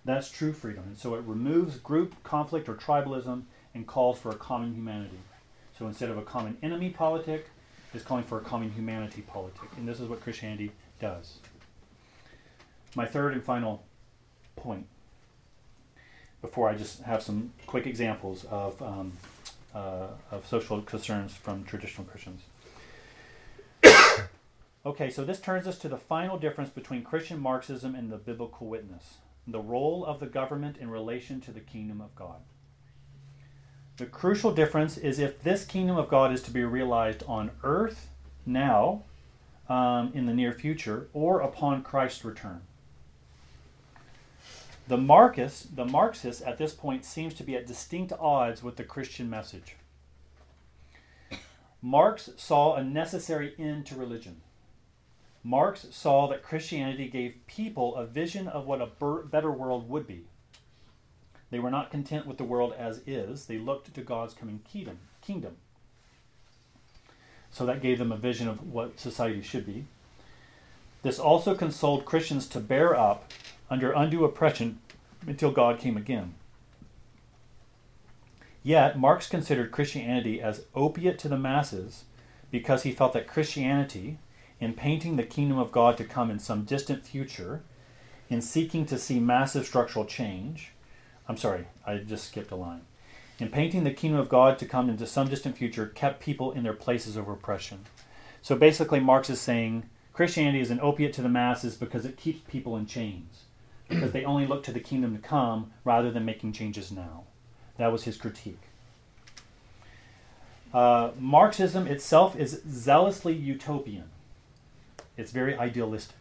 That's 0.06 0.30
true 0.30 0.52
freedom. 0.52 0.84
And 0.86 0.96
so 0.96 1.16
it 1.16 1.24
removes 1.24 1.78
group 1.78 2.14
conflict 2.22 2.68
or 2.68 2.74
tribalism 2.74 3.42
and 3.74 3.86
calls 3.88 4.20
for 4.20 4.30
a 4.30 4.36
common 4.36 4.72
humanity. 4.72 5.18
So 5.76 5.88
instead 5.88 6.10
of 6.10 6.16
a 6.16 6.22
common 6.22 6.56
enemy 6.62 6.90
politic, 6.90 7.48
it's 7.92 8.04
calling 8.04 8.22
for 8.22 8.38
a 8.38 8.40
common 8.40 8.70
humanity 8.70 9.22
politic, 9.22 9.68
and 9.76 9.86
this 9.86 9.98
is 9.98 10.08
what 10.08 10.20
Christianity 10.20 10.70
does. 11.00 11.38
My 12.94 13.04
third 13.04 13.32
and 13.32 13.42
final 13.42 13.84
point, 14.54 14.86
before 16.40 16.68
I 16.68 16.76
just 16.76 17.02
have 17.02 17.20
some 17.20 17.52
quick 17.66 17.86
examples 17.86 18.44
of, 18.44 18.80
um, 18.80 19.12
uh, 19.74 20.06
of 20.30 20.46
social 20.46 20.82
concerns 20.82 21.34
from 21.34 21.64
traditional 21.64 22.06
Christians. 22.06 22.42
okay, 24.86 25.10
so 25.10 25.24
this 25.24 25.40
turns 25.40 25.66
us 25.66 25.78
to 25.80 25.88
the 25.88 25.98
final 25.98 26.38
difference 26.38 26.70
between 26.70 27.02
Christian 27.02 27.40
Marxism 27.40 27.96
and 27.96 28.12
the 28.12 28.18
biblical 28.18 28.68
witness 28.68 29.16
the 29.46 29.60
role 29.60 30.04
of 30.04 30.20
the 30.20 30.26
government 30.26 30.76
in 30.78 30.90
relation 30.90 31.40
to 31.42 31.52
the 31.52 31.60
kingdom 31.60 32.00
of 32.00 32.14
God. 32.14 32.40
The 33.96 34.06
crucial 34.06 34.52
difference 34.52 34.98
is 34.98 35.18
if 35.18 35.42
this 35.42 35.64
kingdom 35.64 35.96
of 35.96 36.08
God 36.08 36.32
is 36.32 36.42
to 36.42 36.50
be 36.50 36.64
realized 36.64 37.22
on 37.26 37.50
earth 37.62 38.08
now, 38.44 39.02
um, 39.68 40.12
in 40.14 40.26
the 40.26 40.34
near 40.34 40.52
future, 40.52 41.08
or 41.12 41.40
upon 41.40 41.82
Christ's 41.82 42.24
return. 42.24 42.62
The 44.88 44.96
Marcus, 44.96 45.66
the 45.74 45.84
Marxist 45.84 46.42
at 46.42 46.58
this 46.58 46.72
point 46.72 47.04
seems 47.04 47.34
to 47.34 47.42
be 47.42 47.56
at 47.56 47.66
distinct 47.66 48.12
odds 48.20 48.62
with 48.62 48.76
the 48.76 48.84
Christian 48.84 49.28
message. 49.28 49.74
Marx 51.82 52.30
saw 52.36 52.76
a 52.76 52.84
necessary 52.84 53.54
end 53.58 53.86
to 53.86 53.96
religion. 53.96 54.42
Marx 55.46 55.86
saw 55.92 56.26
that 56.26 56.42
Christianity 56.42 57.06
gave 57.06 57.46
people 57.46 57.94
a 57.94 58.04
vision 58.04 58.48
of 58.48 58.66
what 58.66 58.82
a 58.82 58.88
better 59.26 59.52
world 59.52 59.88
would 59.88 60.04
be. 60.04 60.24
They 61.52 61.60
were 61.60 61.70
not 61.70 61.92
content 61.92 62.26
with 62.26 62.36
the 62.36 62.42
world 62.42 62.74
as 62.76 63.00
is, 63.06 63.46
they 63.46 63.56
looked 63.56 63.94
to 63.94 64.00
God's 64.00 64.34
coming 64.34 64.58
kingdom. 64.64 65.56
So 67.52 67.64
that 67.64 67.80
gave 67.80 68.00
them 68.00 68.10
a 68.10 68.16
vision 68.16 68.48
of 68.48 68.72
what 68.72 68.98
society 68.98 69.40
should 69.40 69.64
be. 69.64 69.84
This 71.02 71.20
also 71.20 71.54
consoled 71.54 72.04
Christians 72.04 72.48
to 72.48 72.58
bear 72.58 72.98
up 72.98 73.32
under 73.70 73.92
undue 73.92 74.24
oppression 74.24 74.80
until 75.28 75.52
God 75.52 75.78
came 75.78 75.96
again. 75.96 76.34
Yet, 78.64 78.98
Marx 78.98 79.28
considered 79.28 79.70
Christianity 79.70 80.42
as 80.42 80.64
opiate 80.74 81.20
to 81.20 81.28
the 81.28 81.38
masses 81.38 82.02
because 82.50 82.82
he 82.82 82.90
felt 82.90 83.12
that 83.12 83.28
Christianity, 83.28 84.18
in 84.60 84.72
painting 84.74 85.16
the 85.16 85.22
kingdom 85.22 85.58
of 85.58 85.72
God 85.72 85.96
to 85.98 86.04
come 86.04 86.30
in 86.30 86.38
some 86.38 86.64
distant 86.64 87.06
future, 87.06 87.62
in 88.28 88.42
seeking 88.42 88.86
to 88.86 88.98
see 88.98 89.20
massive 89.20 89.66
structural 89.66 90.04
change, 90.04 90.72
I'm 91.28 91.36
sorry, 91.36 91.66
I 91.86 91.98
just 91.98 92.28
skipped 92.28 92.50
a 92.50 92.56
line. 92.56 92.82
In 93.38 93.50
painting 93.50 93.84
the 93.84 93.90
kingdom 93.90 94.18
of 94.18 94.28
God 94.28 94.58
to 94.58 94.66
come 94.66 94.88
into 94.88 95.06
some 95.06 95.28
distant 95.28 95.58
future, 95.58 95.86
kept 95.86 96.20
people 96.20 96.52
in 96.52 96.62
their 96.62 96.72
places 96.72 97.16
of 97.16 97.28
oppression. 97.28 97.84
So 98.40 98.56
basically, 98.56 99.00
Marx 99.00 99.28
is 99.28 99.40
saying 99.40 99.88
Christianity 100.12 100.60
is 100.60 100.70
an 100.70 100.80
opiate 100.80 101.12
to 101.14 101.22
the 101.22 101.28
masses 101.28 101.76
because 101.76 102.06
it 102.06 102.16
keeps 102.16 102.40
people 102.50 102.76
in 102.76 102.86
chains, 102.86 103.42
because 103.88 104.12
they 104.12 104.24
only 104.24 104.46
look 104.46 104.62
to 104.64 104.72
the 104.72 104.80
kingdom 104.80 105.14
to 105.14 105.22
come 105.22 105.72
rather 105.84 106.10
than 106.10 106.24
making 106.24 106.52
changes 106.52 106.90
now. 106.90 107.24
That 107.76 107.92
was 107.92 108.04
his 108.04 108.16
critique. 108.16 108.62
Uh, 110.72 111.10
Marxism 111.18 111.86
itself 111.86 112.34
is 112.36 112.62
zealously 112.68 113.34
utopian. 113.34 114.10
It's 115.16 115.32
very 115.32 115.56
idealistic. 115.56 116.16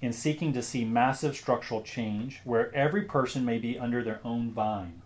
In 0.00 0.12
seeking 0.12 0.52
to 0.54 0.62
see 0.62 0.84
massive 0.84 1.36
structural 1.36 1.82
change 1.82 2.40
where 2.44 2.74
every 2.74 3.02
person 3.02 3.44
may 3.44 3.58
be 3.58 3.78
under 3.78 4.02
their 4.02 4.20
own 4.24 4.50
vine, 4.50 5.02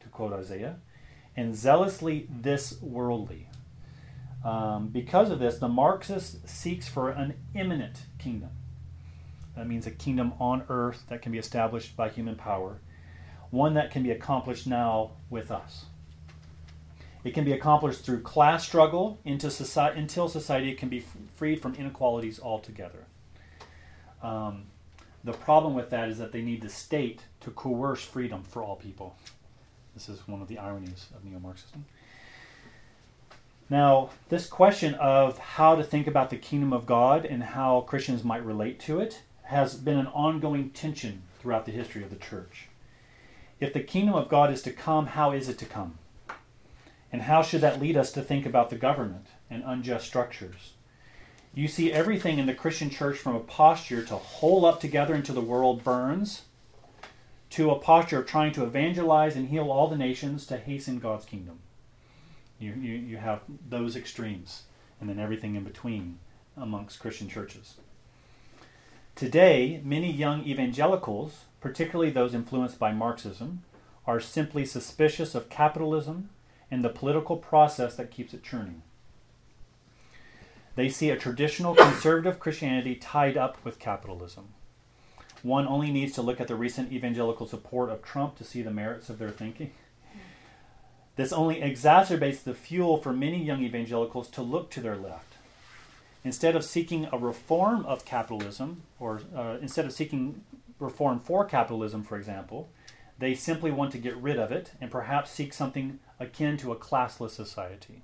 to 0.00 0.08
quote 0.08 0.32
Isaiah, 0.32 0.76
and 1.36 1.54
zealously 1.54 2.26
this 2.30 2.80
worldly. 2.80 3.48
Um, 4.42 4.88
because 4.88 5.30
of 5.30 5.38
this, 5.38 5.58
the 5.58 5.68
Marxist 5.68 6.48
seeks 6.48 6.88
for 6.88 7.10
an 7.10 7.34
imminent 7.54 8.06
kingdom. 8.18 8.50
That 9.56 9.68
means 9.68 9.86
a 9.86 9.90
kingdom 9.90 10.32
on 10.40 10.64
earth 10.70 11.04
that 11.08 11.20
can 11.20 11.32
be 11.32 11.38
established 11.38 11.96
by 11.96 12.08
human 12.08 12.36
power, 12.36 12.80
one 13.50 13.74
that 13.74 13.90
can 13.90 14.02
be 14.02 14.10
accomplished 14.10 14.66
now 14.66 15.12
with 15.28 15.50
us. 15.50 15.84
It 17.22 17.34
can 17.34 17.44
be 17.44 17.52
accomplished 17.52 18.00
through 18.00 18.22
class 18.22 18.66
struggle 18.66 19.18
into 19.24 19.50
society, 19.50 20.00
until 20.00 20.28
society 20.28 20.74
can 20.74 20.88
be 20.88 21.04
freed 21.34 21.60
from 21.60 21.74
inequalities 21.74 22.40
altogether. 22.40 23.04
Um, 24.22 24.64
the 25.22 25.32
problem 25.32 25.74
with 25.74 25.90
that 25.90 26.08
is 26.08 26.18
that 26.18 26.32
they 26.32 26.40
need 26.40 26.62
the 26.62 26.70
state 26.70 27.22
to 27.40 27.50
coerce 27.50 28.02
freedom 28.02 28.42
for 28.42 28.62
all 28.62 28.76
people. 28.76 29.16
This 29.94 30.08
is 30.08 30.26
one 30.26 30.40
of 30.40 30.48
the 30.48 30.58
ironies 30.58 31.08
of 31.14 31.24
neo 31.24 31.38
Marxism. 31.38 31.84
Now, 33.68 34.10
this 34.30 34.46
question 34.46 34.94
of 34.94 35.38
how 35.38 35.76
to 35.76 35.84
think 35.84 36.06
about 36.06 36.30
the 36.30 36.36
kingdom 36.36 36.72
of 36.72 36.86
God 36.86 37.24
and 37.24 37.42
how 37.42 37.82
Christians 37.82 38.24
might 38.24 38.44
relate 38.44 38.80
to 38.80 38.98
it 39.00 39.22
has 39.44 39.74
been 39.74 39.98
an 39.98 40.06
ongoing 40.08 40.70
tension 40.70 41.22
throughout 41.38 41.66
the 41.66 41.72
history 41.72 42.02
of 42.02 42.10
the 42.10 42.16
church. 42.16 42.68
If 43.60 43.72
the 43.72 43.80
kingdom 43.80 44.14
of 44.14 44.28
God 44.28 44.52
is 44.52 44.62
to 44.62 44.72
come, 44.72 45.08
how 45.08 45.32
is 45.32 45.48
it 45.48 45.58
to 45.58 45.66
come? 45.66 45.98
And 47.12 47.22
how 47.22 47.42
should 47.42 47.60
that 47.62 47.80
lead 47.80 47.96
us 47.96 48.12
to 48.12 48.22
think 48.22 48.46
about 48.46 48.70
the 48.70 48.76
government 48.76 49.26
and 49.50 49.62
unjust 49.66 50.06
structures? 50.06 50.74
You 51.54 51.66
see 51.66 51.92
everything 51.92 52.38
in 52.38 52.46
the 52.46 52.54
Christian 52.54 52.90
church 52.90 53.18
from 53.18 53.34
a 53.34 53.40
posture 53.40 54.04
to 54.04 54.14
hole 54.14 54.64
up 54.64 54.80
together 54.80 55.14
until 55.14 55.34
the 55.34 55.40
world 55.40 55.82
burns 55.82 56.42
to 57.50 57.70
a 57.70 57.78
posture 57.78 58.20
of 58.20 58.26
trying 58.26 58.52
to 58.52 58.64
evangelize 58.64 59.34
and 59.34 59.48
heal 59.48 59.70
all 59.70 59.88
the 59.88 59.96
nations 59.96 60.46
to 60.46 60.56
hasten 60.56 61.00
God's 61.00 61.24
kingdom. 61.24 61.58
You, 62.60 62.74
you, 62.74 62.94
you 62.94 63.16
have 63.16 63.40
those 63.68 63.96
extremes, 63.96 64.64
and 65.00 65.08
then 65.08 65.18
everything 65.18 65.56
in 65.56 65.64
between 65.64 66.18
amongst 66.56 67.00
Christian 67.00 67.28
churches. 67.28 67.76
Today, 69.16 69.80
many 69.82 70.12
young 70.12 70.44
evangelicals, 70.46 71.46
particularly 71.60 72.12
those 72.12 72.34
influenced 72.34 72.78
by 72.78 72.92
Marxism, 72.92 73.64
are 74.06 74.20
simply 74.20 74.64
suspicious 74.64 75.34
of 75.34 75.48
capitalism 75.48 76.30
and 76.70 76.84
the 76.84 76.88
political 76.88 77.36
process 77.36 77.96
that 77.96 78.10
keeps 78.10 78.32
it 78.32 78.42
churning. 78.42 78.82
They 80.76 80.88
see 80.88 81.10
a 81.10 81.16
traditional 81.16 81.74
conservative 81.74 82.38
Christianity 82.38 82.94
tied 82.94 83.36
up 83.36 83.62
with 83.64 83.78
capitalism. 83.78 84.48
One 85.42 85.66
only 85.66 85.90
needs 85.90 86.14
to 86.14 86.22
look 86.22 86.40
at 86.40 86.48
the 86.48 86.54
recent 86.54 86.92
evangelical 86.92 87.46
support 87.46 87.90
of 87.90 88.02
Trump 88.02 88.36
to 88.36 88.44
see 88.44 88.62
the 88.62 88.70
merits 88.70 89.08
of 89.08 89.18
their 89.18 89.30
thinking. 89.30 89.72
This 91.16 91.32
only 91.32 91.60
exacerbates 91.60 92.42
the 92.42 92.54
fuel 92.54 92.98
for 92.98 93.12
many 93.12 93.42
young 93.42 93.62
evangelicals 93.62 94.28
to 94.30 94.42
look 94.42 94.70
to 94.70 94.80
their 94.80 94.96
left. 94.96 95.34
Instead 96.24 96.54
of 96.54 96.64
seeking 96.64 97.08
a 97.12 97.18
reform 97.18 97.84
of 97.86 98.04
capitalism, 98.04 98.82
or 98.98 99.22
uh, 99.34 99.56
instead 99.60 99.86
of 99.86 99.92
seeking 99.92 100.44
reform 100.78 101.18
for 101.18 101.44
capitalism, 101.44 102.02
for 102.02 102.16
example, 102.16 102.68
they 103.18 103.34
simply 103.34 103.70
want 103.70 103.92
to 103.92 103.98
get 103.98 104.16
rid 104.16 104.38
of 104.38 104.52
it 104.52 104.72
and 104.80 104.90
perhaps 104.90 105.30
seek 105.30 105.52
something 105.52 105.98
akin 106.20 106.56
to 106.58 106.70
a 106.70 106.76
classless 106.76 107.30
society. 107.30 108.02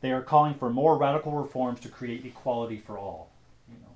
They 0.00 0.12
are 0.12 0.20
calling 0.20 0.54
for 0.54 0.68
more 0.68 0.98
radical 0.98 1.32
reforms 1.32 1.80
to 1.80 1.88
create 1.88 2.26
equality 2.26 2.76
for 2.78 2.98
all. 2.98 3.30
You 3.68 3.76
know. 3.80 3.94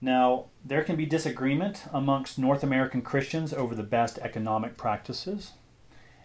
Now, 0.00 0.44
there 0.64 0.84
can 0.84 0.96
be 0.96 1.06
disagreement 1.06 1.84
amongst 1.92 2.38
North 2.38 2.62
American 2.62 3.02
Christians 3.02 3.52
over 3.52 3.74
the 3.74 3.82
best 3.82 4.18
economic 4.18 4.76
practices 4.76 5.52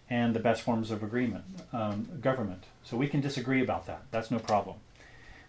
and 0.09 0.35
the 0.35 0.39
best 0.39 0.61
forms 0.61 0.91
of 0.91 1.01
agreement, 1.01 1.45
um, 1.71 2.19
government. 2.21 2.65
So 2.83 2.97
we 2.97 3.07
can 3.07 3.21
disagree 3.21 3.63
about 3.63 3.87
that. 3.87 4.03
That's 4.11 4.29
no 4.29 4.39
problem. 4.39 4.75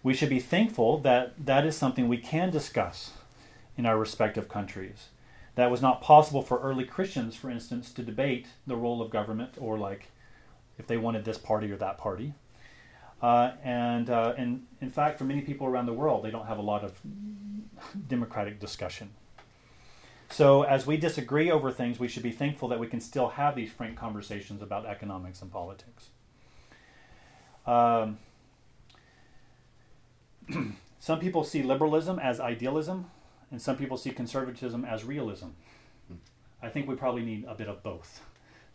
We 0.01 0.13
should 0.13 0.29
be 0.29 0.39
thankful 0.39 0.97
that 0.99 1.33
that 1.45 1.65
is 1.65 1.75
something 1.75 2.07
we 2.07 2.17
can 2.17 2.49
discuss 2.49 3.11
in 3.77 3.85
our 3.85 3.97
respective 3.97 4.49
countries. 4.49 5.09
That 5.55 5.69
was 5.69 5.81
not 5.81 6.01
possible 6.01 6.41
for 6.41 6.59
early 6.59 6.85
Christians, 6.85 7.35
for 7.35 7.49
instance, 7.49 7.91
to 7.93 8.01
debate 8.01 8.47
the 8.65 8.75
role 8.75 9.01
of 9.01 9.11
government 9.11 9.53
or 9.57 9.77
like 9.77 10.07
if 10.77 10.87
they 10.87 10.97
wanted 10.97 11.25
this 11.25 11.37
party 11.37 11.71
or 11.71 11.77
that 11.77 11.97
party. 11.97 12.33
Uh, 13.21 13.51
and, 13.63 14.09
uh, 14.09 14.33
and 14.37 14.65
in 14.81 14.91
fact, 14.91 15.17
for 15.17 15.23
many 15.23 15.41
people 15.41 15.67
around 15.67 15.85
the 15.85 15.93
world, 15.93 16.25
they 16.25 16.31
don't 16.31 16.47
have 16.47 16.57
a 16.57 16.63
lot 16.63 16.83
of 16.83 16.99
democratic 18.07 18.59
discussion. 18.59 19.11
So, 20.29 20.63
as 20.63 20.87
we 20.87 20.97
disagree 20.97 21.51
over 21.51 21.71
things, 21.71 21.99
we 21.99 22.07
should 22.07 22.23
be 22.23 22.31
thankful 22.31 22.67
that 22.69 22.79
we 22.79 22.87
can 22.87 22.99
still 22.99 23.29
have 23.29 23.55
these 23.55 23.71
frank 23.71 23.95
conversations 23.95 24.61
about 24.61 24.85
economics 24.85 25.41
and 25.41 25.51
politics. 25.51 26.09
Um, 27.67 28.17
some 30.99 31.19
people 31.19 31.43
see 31.43 31.61
liberalism 31.61 32.19
as 32.19 32.39
idealism, 32.39 33.11
and 33.53 33.61
some 33.61 33.77
people 33.77 33.97
see 33.97 34.09
conservatism 34.09 34.83
as 34.83 35.05
realism. 35.05 35.49
I 36.63 36.69
think 36.69 36.87
we 36.87 36.95
probably 36.95 37.21
need 37.21 37.45
a 37.47 37.53
bit 37.53 37.69
of 37.69 37.83
both. 37.83 38.21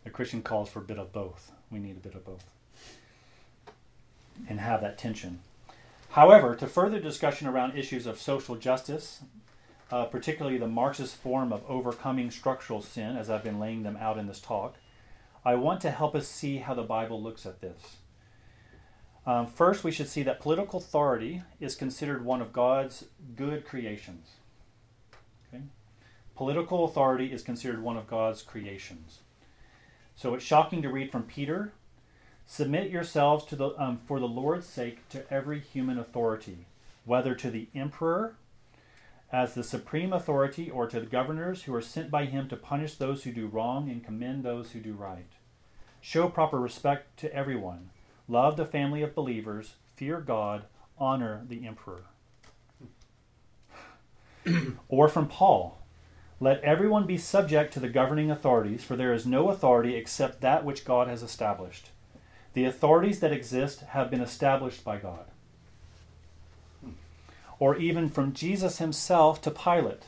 The 0.05 0.09
Christian 0.09 0.41
calls 0.41 0.69
for 0.69 0.79
a 0.79 0.83
bit 0.83 0.97
of 0.97 1.11
both. 1.11 1.51
We 1.69 1.79
need 1.79 1.97
a 1.97 1.99
bit 1.99 2.15
of 2.15 2.23
both. 2.23 2.45
And 4.47 4.57
have 4.61 4.79
that 4.79 4.97
tension. 4.97 5.41
However, 6.11 6.55
to 6.55 6.65
further 6.65 6.97
discussion 6.97 7.45
around 7.45 7.77
issues 7.77 8.05
of 8.05 8.21
social 8.21 8.55
justice, 8.55 9.19
uh, 9.91 10.05
particularly 10.05 10.57
the 10.57 10.67
Marxist 10.67 11.17
form 11.17 11.51
of 11.51 11.69
overcoming 11.69 12.31
structural 12.31 12.81
sin, 12.81 13.17
as 13.17 13.29
I've 13.29 13.43
been 13.43 13.59
laying 13.59 13.83
them 13.83 13.97
out 13.99 14.17
in 14.17 14.27
this 14.27 14.39
talk, 14.39 14.77
I 15.43 15.55
want 15.55 15.81
to 15.81 15.91
help 15.91 16.15
us 16.15 16.29
see 16.29 16.59
how 16.59 16.73
the 16.73 16.83
Bible 16.83 17.21
looks 17.21 17.45
at 17.45 17.59
this. 17.59 17.97
Um, 19.25 19.45
first, 19.45 19.83
we 19.83 19.91
should 19.91 20.07
see 20.07 20.23
that 20.23 20.39
political 20.39 20.79
authority 20.79 21.43
is 21.59 21.75
considered 21.75 22.23
one 22.23 22.41
of 22.41 22.53
God's 22.53 23.03
good 23.35 23.65
creations. 23.65 24.38
Okay? 25.53 25.63
Political 26.35 26.85
authority 26.85 27.31
is 27.31 27.43
considered 27.43 27.81
one 27.81 27.97
of 27.97 28.07
God's 28.07 28.41
creations. 28.41 29.19
So 30.15 30.33
it's 30.33 30.43
shocking 30.43 30.81
to 30.81 30.89
read 30.89 31.11
from 31.11 31.23
Peter 31.23 31.73
Submit 32.51 32.89
yourselves 32.89 33.45
to 33.45 33.55
the, 33.55 33.79
um, 33.79 33.99
for 34.07 34.19
the 34.19 34.27
Lord's 34.27 34.65
sake 34.65 35.07
to 35.09 35.31
every 35.31 35.59
human 35.59 35.99
authority, 35.99 36.65
whether 37.05 37.35
to 37.35 37.51
the 37.51 37.67
emperor 37.75 38.37
as 39.31 39.53
the 39.53 39.63
supreme 39.63 40.11
authority 40.11 40.67
or 40.67 40.87
to 40.87 40.99
the 40.99 41.05
governors 41.05 41.63
who 41.63 41.75
are 41.75 41.81
sent 41.81 42.09
by 42.09 42.25
him 42.25 42.49
to 42.49 42.55
punish 42.55 42.95
those 42.95 43.23
who 43.23 43.31
do 43.31 43.45
wrong 43.45 43.87
and 43.87 44.03
commend 44.03 44.43
those 44.43 44.71
who 44.71 44.79
do 44.79 44.93
right. 44.93 45.29
Show 46.01 46.27
proper 46.27 46.59
respect 46.59 47.19
to 47.19 47.31
everyone. 47.31 47.91
Love 48.27 48.57
the 48.57 48.65
family 48.65 49.03
of 49.03 49.13
believers. 49.13 49.75
Fear 49.95 50.21
God. 50.21 50.63
Honor 50.97 51.43
the 51.47 51.67
emperor. 51.67 52.05
or 54.87 55.07
from 55.07 55.27
Paul 55.27 55.77
Let 56.39 56.61
everyone 56.63 57.05
be 57.05 57.17
subject 57.17 57.73
to 57.73 57.79
the 57.79 57.89
governing 57.89 58.31
authorities, 58.31 58.83
for 58.83 58.95
there 58.95 59.13
is 59.13 59.25
no 59.25 59.49
authority 59.49 59.95
except 59.95 60.41
that 60.41 60.63
which 60.63 60.85
God 60.85 61.07
has 61.07 61.21
established. 61.21 61.89
The 62.53 62.65
authorities 62.65 63.19
that 63.19 63.33
exist 63.33 63.81
have 63.81 64.09
been 64.09 64.21
established 64.21 64.83
by 64.83 64.97
God. 64.97 65.25
Or 67.59 67.75
even 67.75 68.09
from 68.09 68.33
Jesus 68.33 68.77
himself 68.77 69.41
to 69.41 69.51
Pilate. 69.51 70.03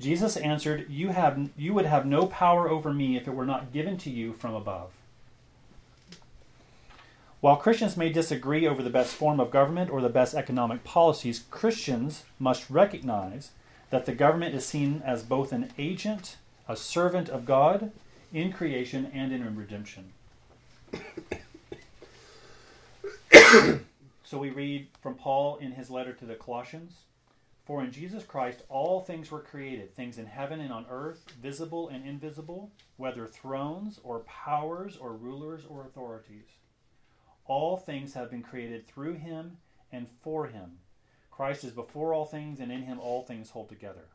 Jesus 0.00 0.36
answered, 0.36 0.86
you, 0.88 1.08
have, 1.08 1.50
you 1.56 1.74
would 1.74 1.86
have 1.86 2.06
no 2.06 2.26
power 2.26 2.68
over 2.68 2.92
me 2.92 3.16
if 3.16 3.26
it 3.26 3.34
were 3.34 3.46
not 3.46 3.72
given 3.72 3.96
to 3.98 4.10
you 4.10 4.32
from 4.32 4.54
above. 4.54 4.90
While 7.40 7.56
Christians 7.56 7.96
may 7.96 8.10
disagree 8.10 8.66
over 8.66 8.82
the 8.82 8.88
best 8.90 9.14
form 9.14 9.38
of 9.38 9.50
government 9.50 9.90
or 9.90 10.00
the 10.00 10.08
best 10.08 10.34
economic 10.34 10.82
policies, 10.82 11.44
Christians 11.50 12.24
must 12.38 12.70
recognize 12.70 13.50
that 13.90 14.06
the 14.06 14.14
government 14.14 14.54
is 14.54 14.66
seen 14.66 15.02
as 15.04 15.22
both 15.22 15.52
an 15.52 15.70
agent, 15.78 16.36
a 16.68 16.76
servant 16.76 17.28
of 17.28 17.44
God 17.44 17.92
in 18.32 18.52
creation 18.52 19.10
and 19.14 19.32
in 19.32 19.56
redemption. 19.56 20.12
so 24.24 24.38
we 24.38 24.50
read 24.50 24.88
from 25.00 25.14
Paul 25.14 25.56
in 25.56 25.72
his 25.72 25.90
letter 25.90 26.12
to 26.14 26.24
the 26.24 26.34
Colossians 26.34 26.92
For 27.64 27.82
in 27.82 27.92
Jesus 27.92 28.24
Christ 28.24 28.62
all 28.68 29.00
things 29.00 29.30
were 29.30 29.40
created, 29.40 29.94
things 29.94 30.18
in 30.18 30.26
heaven 30.26 30.60
and 30.60 30.72
on 30.72 30.86
earth, 30.90 31.24
visible 31.40 31.88
and 31.88 32.06
invisible, 32.06 32.70
whether 32.96 33.26
thrones 33.26 34.00
or 34.02 34.20
powers 34.20 34.96
or 34.96 35.12
rulers 35.12 35.64
or 35.68 35.84
authorities. 35.84 36.46
All 37.46 37.76
things 37.76 38.14
have 38.14 38.30
been 38.30 38.42
created 38.42 38.86
through 38.86 39.14
him 39.14 39.58
and 39.92 40.06
for 40.22 40.48
him. 40.48 40.78
Christ 41.36 41.64
is 41.64 41.72
before 41.72 42.14
all 42.14 42.26
things, 42.26 42.60
and 42.60 42.70
in 42.70 42.82
him 42.82 43.00
all 43.00 43.22
things 43.22 43.50
hold 43.50 43.68
together. 43.68 44.06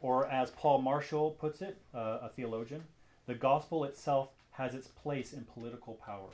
Or, 0.00 0.26
as 0.28 0.50
Paul 0.50 0.80
Marshall 0.80 1.32
puts 1.32 1.60
it, 1.60 1.78
uh, 1.92 2.18
a 2.22 2.30
theologian, 2.36 2.84
the 3.26 3.34
gospel 3.34 3.82
itself 3.82 4.28
has 4.52 4.74
its 4.74 4.86
place 4.86 5.32
in 5.32 5.44
political 5.44 5.94
power. 5.94 6.28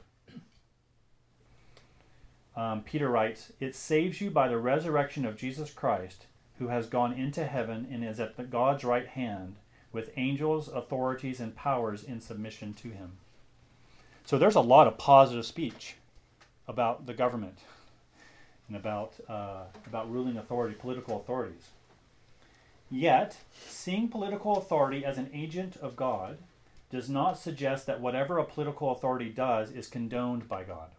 um, 2.54 2.82
Peter 2.82 3.08
writes, 3.08 3.52
It 3.58 3.74
saves 3.74 4.20
you 4.20 4.30
by 4.30 4.48
the 4.48 4.58
resurrection 4.58 5.24
of 5.24 5.38
Jesus 5.38 5.72
Christ, 5.72 6.26
who 6.58 6.68
has 6.68 6.86
gone 6.86 7.14
into 7.14 7.46
heaven 7.46 7.88
and 7.90 8.04
is 8.04 8.20
at 8.20 8.50
God's 8.50 8.84
right 8.84 9.06
hand, 9.06 9.56
with 9.92 10.12
angels, 10.16 10.68
authorities, 10.68 11.40
and 11.40 11.56
powers 11.56 12.04
in 12.04 12.20
submission 12.20 12.74
to 12.74 12.88
him. 12.88 13.12
So 14.26 14.36
there's 14.36 14.56
a 14.56 14.60
lot 14.60 14.86
of 14.86 14.98
positive 14.98 15.46
speech 15.46 15.96
about 16.68 17.06
the 17.06 17.14
government 17.14 17.58
and 18.68 18.76
about, 18.76 19.14
uh, 19.28 19.64
about 19.86 20.10
ruling 20.10 20.36
authority, 20.36 20.74
political 20.74 21.20
authorities. 21.20 21.68
Yet, 22.90 23.38
seeing 23.66 24.08
political 24.08 24.56
authority 24.56 25.04
as 25.04 25.18
an 25.18 25.30
agent 25.32 25.76
of 25.76 25.96
God 25.96 26.38
does 26.90 27.08
not 27.08 27.38
suggest 27.38 27.86
that 27.86 28.00
whatever 28.00 28.38
a 28.38 28.44
political 28.44 28.92
authority 28.92 29.30
does 29.30 29.70
is 29.70 29.88
condoned 29.88 30.46
by 30.48 30.62
God. 30.62 30.90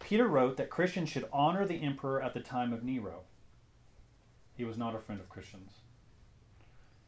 Peter 0.00 0.26
wrote 0.26 0.58
that 0.58 0.68
Christians 0.68 1.08
should 1.08 1.28
honor 1.32 1.66
the 1.66 1.82
emperor 1.82 2.22
at 2.22 2.34
the 2.34 2.40
time 2.40 2.72
of 2.72 2.84
Nero. 2.84 3.20
He 4.54 4.64
was 4.64 4.76
not 4.76 4.94
a 4.94 4.98
friend 4.98 5.20
of 5.20 5.30
Christians. 5.30 5.72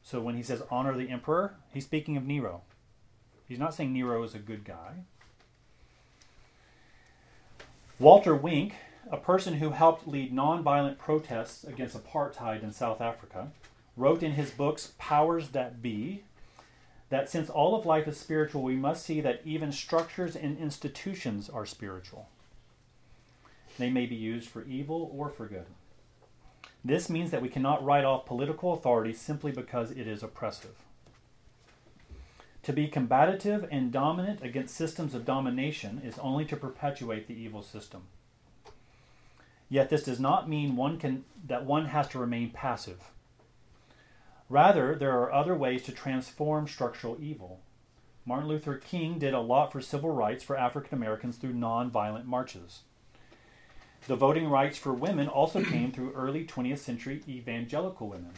So 0.02 0.20
when 0.20 0.36
he 0.36 0.42
says 0.42 0.62
honor 0.70 0.96
the 0.96 1.10
emperor, 1.10 1.56
he's 1.72 1.84
speaking 1.84 2.16
of 2.16 2.24
Nero. 2.24 2.62
He's 3.46 3.58
not 3.58 3.74
saying 3.74 3.92
Nero 3.92 4.22
is 4.22 4.34
a 4.34 4.38
good 4.38 4.64
guy. 4.64 5.04
Walter 8.00 8.34
Wink, 8.34 8.74
a 9.08 9.16
person 9.16 9.54
who 9.54 9.70
helped 9.70 10.08
lead 10.08 10.34
nonviolent 10.34 10.98
protests 10.98 11.62
against 11.62 11.96
apartheid 11.96 12.64
in 12.64 12.72
South 12.72 13.00
Africa, 13.00 13.52
wrote 13.96 14.20
in 14.20 14.32
his 14.32 14.50
books 14.50 14.94
Powers 14.98 15.50
That 15.50 15.80
Be 15.80 16.24
that 17.10 17.30
since 17.30 17.48
all 17.48 17.76
of 17.76 17.86
life 17.86 18.08
is 18.08 18.18
spiritual, 18.18 18.62
we 18.62 18.74
must 18.74 19.06
see 19.06 19.20
that 19.20 19.42
even 19.44 19.70
structures 19.70 20.34
and 20.34 20.58
institutions 20.58 21.48
are 21.48 21.64
spiritual. 21.64 22.28
They 23.78 23.90
may 23.90 24.06
be 24.06 24.16
used 24.16 24.48
for 24.48 24.64
evil 24.64 25.12
or 25.16 25.28
for 25.28 25.46
good. 25.46 25.66
This 26.84 27.08
means 27.08 27.30
that 27.30 27.42
we 27.42 27.48
cannot 27.48 27.84
write 27.84 28.04
off 28.04 28.26
political 28.26 28.72
authority 28.72 29.12
simply 29.12 29.52
because 29.52 29.92
it 29.92 30.08
is 30.08 30.24
oppressive. 30.24 30.83
To 32.64 32.72
be 32.72 32.88
combative 32.88 33.68
and 33.70 33.92
dominant 33.92 34.42
against 34.42 34.74
systems 34.74 35.14
of 35.14 35.26
domination 35.26 36.00
is 36.02 36.18
only 36.18 36.46
to 36.46 36.56
perpetuate 36.56 37.28
the 37.28 37.38
evil 37.38 37.62
system. 37.62 38.04
Yet 39.68 39.90
this 39.90 40.04
does 40.04 40.18
not 40.18 40.48
mean 40.48 40.74
one 40.74 40.98
can, 40.98 41.24
that 41.46 41.66
one 41.66 41.86
has 41.86 42.08
to 42.08 42.18
remain 42.18 42.50
passive. 42.50 43.10
Rather, 44.48 44.94
there 44.94 45.12
are 45.12 45.32
other 45.32 45.54
ways 45.54 45.82
to 45.82 45.92
transform 45.92 46.66
structural 46.66 47.18
evil. 47.20 47.60
Martin 48.24 48.48
Luther 48.48 48.76
King 48.76 49.18
did 49.18 49.34
a 49.34 49.40
lot 49.40 49.70
for 49.70 49.82
civil 49.82 50.10
rights 50.10 50.42
for 50.42 50.56
African 50.56 50.96
Americans 50.96 51.36
through 51.36 51.52
nonviolent 51.52 52.24
marches. 52.24 52.80
The 54.06 54.16
voting 54.16 54.48
rights 54.48 54.78
for 54.78 54.94
women 54.94 55.28
also 55.28 55.62
came 55.62 55.92
through 55.92 56.12
early 56.12 56.46
20th 56.46 56.78
century 56.78 57.22
evangelical 57.28 58.08
women. 58.08 58.32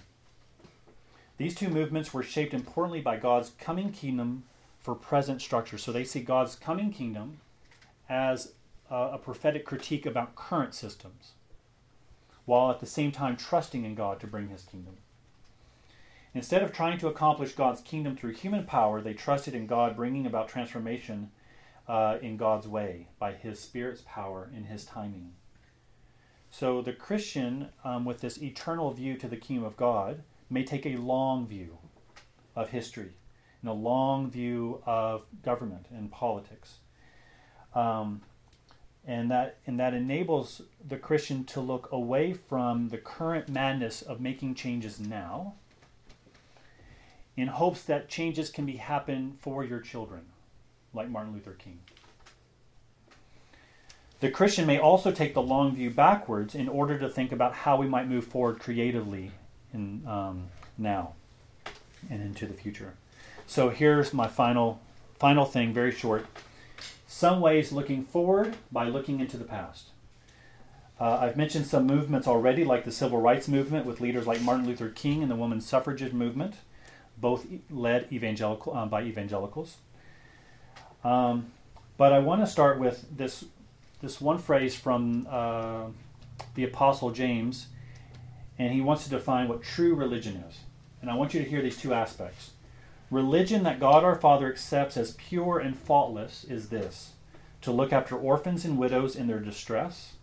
These 1.38 1.54
two 1.54 1.68
movements 1.68 2.14
were 2.14 2.22
shaped 2.22 2.54
importantly 2.54 3.00
by 3.00 3.16
God's 3.16 3.52
coming 3.58 3.92
kingdom 3.92 4.44
for 4.80 4.94
present 4.94 5.42
structure. 5.42 5.78
So 5.78 5.92
they 5.92 6.04
see 6.04 6.20
God's 6.20 6.54
coming 6.54 6.92
kingdom 6.92 7.38
as 8.08 8.52
a, 8.90 9.10
a 9.12 9.18
prophetic 9.18 9.64
critique 9.64 10.06
about 10.06 10.36
current 10.36 10.74
systems, 10.74 11.32
while 12.44 12.70
at 12.70 12.80
the 12.80 12.86
same 12.86 13.12
time 13.12 13.36
trusting 13.36 13.84
in 13.84 13.94
God 13.94 14.20
to 14.20 14.26
bring 14.26 14.48
his 14.48 14.62
kingdom. 14.62 14.96
Instead 16.34 16.62
of 16.62 16.72
trying 16.72 16.98
to 16.98 17.08
accomplish 17.08 17.54
God's 17.54 17.80
kingdom 17.80 18.14
through 18.14 18.34
human 18.34 18.64
power, 18.64 19.00
they 19.00 19.14
trusted 19.14 19.54
in 19.54 19.66
God 19.66 19.96
bringing 19.96 20.26
about 20.26 20.48
transformation 20.48 21.30
uh, 21.88 22.18
in 22.20 22.36
God's 22.36 22.68
way 22.68 23.08
by 23.18 23.32
his 23.32 23.58
Spirit's 23.58 24.02
power 24.06 24.50
in 24.54 24.64
his 24.64 24.84
timing. 24.84 25.32
So 26.50 26.82
the 26.82 26.92
Christian, 26.92 27.68
um, 27.84 28.04
with 28.04 28.20
this 28.20 28.40
eternal 28.42 28.90
view 28.90 29.16
to 29.16 29.28
the 29.28 29.36
kingdom 29.36 29.64
of 29.64 29.76
God, 29.76 30.22
may 30.48 30.64
take 30.64 30.86
a 30.86 30.96
long 30.96 31.46
view 31.46 31.78
of 32.54 32.70
history 32.70 33.12
and 33.60 33.70
a 33.70 33.74
long 33.74 34.30
view 34.30 34.82
of 34.86 35.22
government 35.42 35.86
and 35.90 36.10
politics. 36.10 36.78
Um, 37.74 38.22
and 39.06 39.30
that 39.30 39.58
and 39.66 39.78
that 39.78 39.94
enables 39.94 40.62
the 40.84 40.96
Christian 40.96 41.44
to 41.44 41.60
look 41.60 41.88
away 41.92 42.32
from 42.32 42.88
the 42.88 42.98
current 42.98 43.48
madness 43.48 44.02
of 44.02 44.20
making 44.20 44.56
changes 44.56 44.98
now 44.98 45.54
in 47.36 47.48
hopes 47.48 47.82
that 47.82 48.08
changes 48.08 48.50
can 48.50 48.66
be 48.66 48.76
happen 48.76 49.36
for 49.40 49.62
your 49.62 49.80
children, 49.80 50.22
like 50.94 51.08
Martin 51.08 51.34
Luther 51.34 51.52
King. 51.52 51.80
The 54.20 54.30
Christian 54.30 54.66
may 54.66 54.78
also 54.78 55.12
take 55.12 55.34
the 55.34 55.42
long 55.42 55.76
view 55.76 55.90
backwards 55.90 56.54
in 56.54 56.68
order 56.68 56.98
to 56.98 57.08
think 57.08 57.32
about 57.32 57.52
how 57.52 57.76
we 57.76 57.86
might 57.86 58.08
move 58.08 58.24
forward 58.24 58.58
creatively 58.58 59.32
in 59.72 60.06
um, 60.06 60.48
now 60.78 61.14
and 62.10 62.22
into 62.22 62.46
the 62.46 62.54
future. 62.54 62.94
So 63.46 63.70
here's 63.70 64.12
my 64.12 64.28
final 64.28 64.80
final 65.18 65.44
thing, 65.44 65.72
very 65.72 65.92
short. 65.92 66.26
Some 67.06 67.40
ways 67.40 67.72
looking 67.72 68.04
forward 68.04 68.56
by 68.70 68.88
looking 68.88 69.20
into 69.20 69.36
the 69.36 69.44
past. 69.44 69.86
Uh, 70.98 71.18
I've 71.20 71.36
mentioned 71.36 71.66
some 71.66 71.86
movements 71.86 72.26
already, 72.26 72.64
like 72.64 72.84
the 72.84 72.92
civil 72.92 73.20
rights 73.20 73.48
movement 73.48 73.86
with 73.86 74.00
leaders 74.00 74.26
like 74.26 74.40
Martin 74.40 74.66
Luther 74.66 74.88
King 74.88 75.22
and 75.22 75.30
the 75.30 75.36
women's 75.36 75.66
suffrage 75.66 76.12
movement, 76.12 76.54
both 77.18 77.46
led 77.70 78.10
evangelical 78.10 78.74
uh, 78.74 78.86
by 78.86 79.02
evangelicals. 79.02 79.76
Um, 81.04 81.52
but 81.96 82.12
I 82.12 82.18
want 82.18 82.40
to 82.42 82.46
start 82.46 82.78
with 82.78 83.06
this 83.16 83.44
this 84.02 84.20
one 84.20 84.38
phrase 84.38 84.74
from 84.74 85.26
uh, 85.30 85.86
the 86.54 86.64
Apostle 86.64 87.10
James, 87.10 87.68
and 88.58 88.72
he 88.72 88.80
wants 88.80 89.04
to 89.04 89.10
define 89.10 89.48
what 89.48 89.62
true 89.62 89.94
religion 89.94 90.42
is. 90.48 90.58
And 91.00 91.10
I 91.10 91.14
want 91.14 91.34
you 91.34 91.42
to 91.42 91.48
hear 91.48 91.62
these 91.62 91.76
two 91.76 91.92
aspects. 91.92 92.52
Religion 93.10 93.62
that 93.62 93.78
God 93.78 94.02
our 94.02 94.16
Father 94.16 94.50
accepts 94.50 94.96
as 94.96 95.12
pure 95.12 95.58
and 95.58 95.78
faultless 95.78 96.44
is 96.44 96.68
this 96.68 97.12
to 97.62 97.72
look 97.72 97.92
after 97.92 98.16
orphans 98.16 98.64
and 98.64 98.78
widows 98.78 99.16
in 99.16 99.26
their 99.26 99.40
distress, 99.40 100.14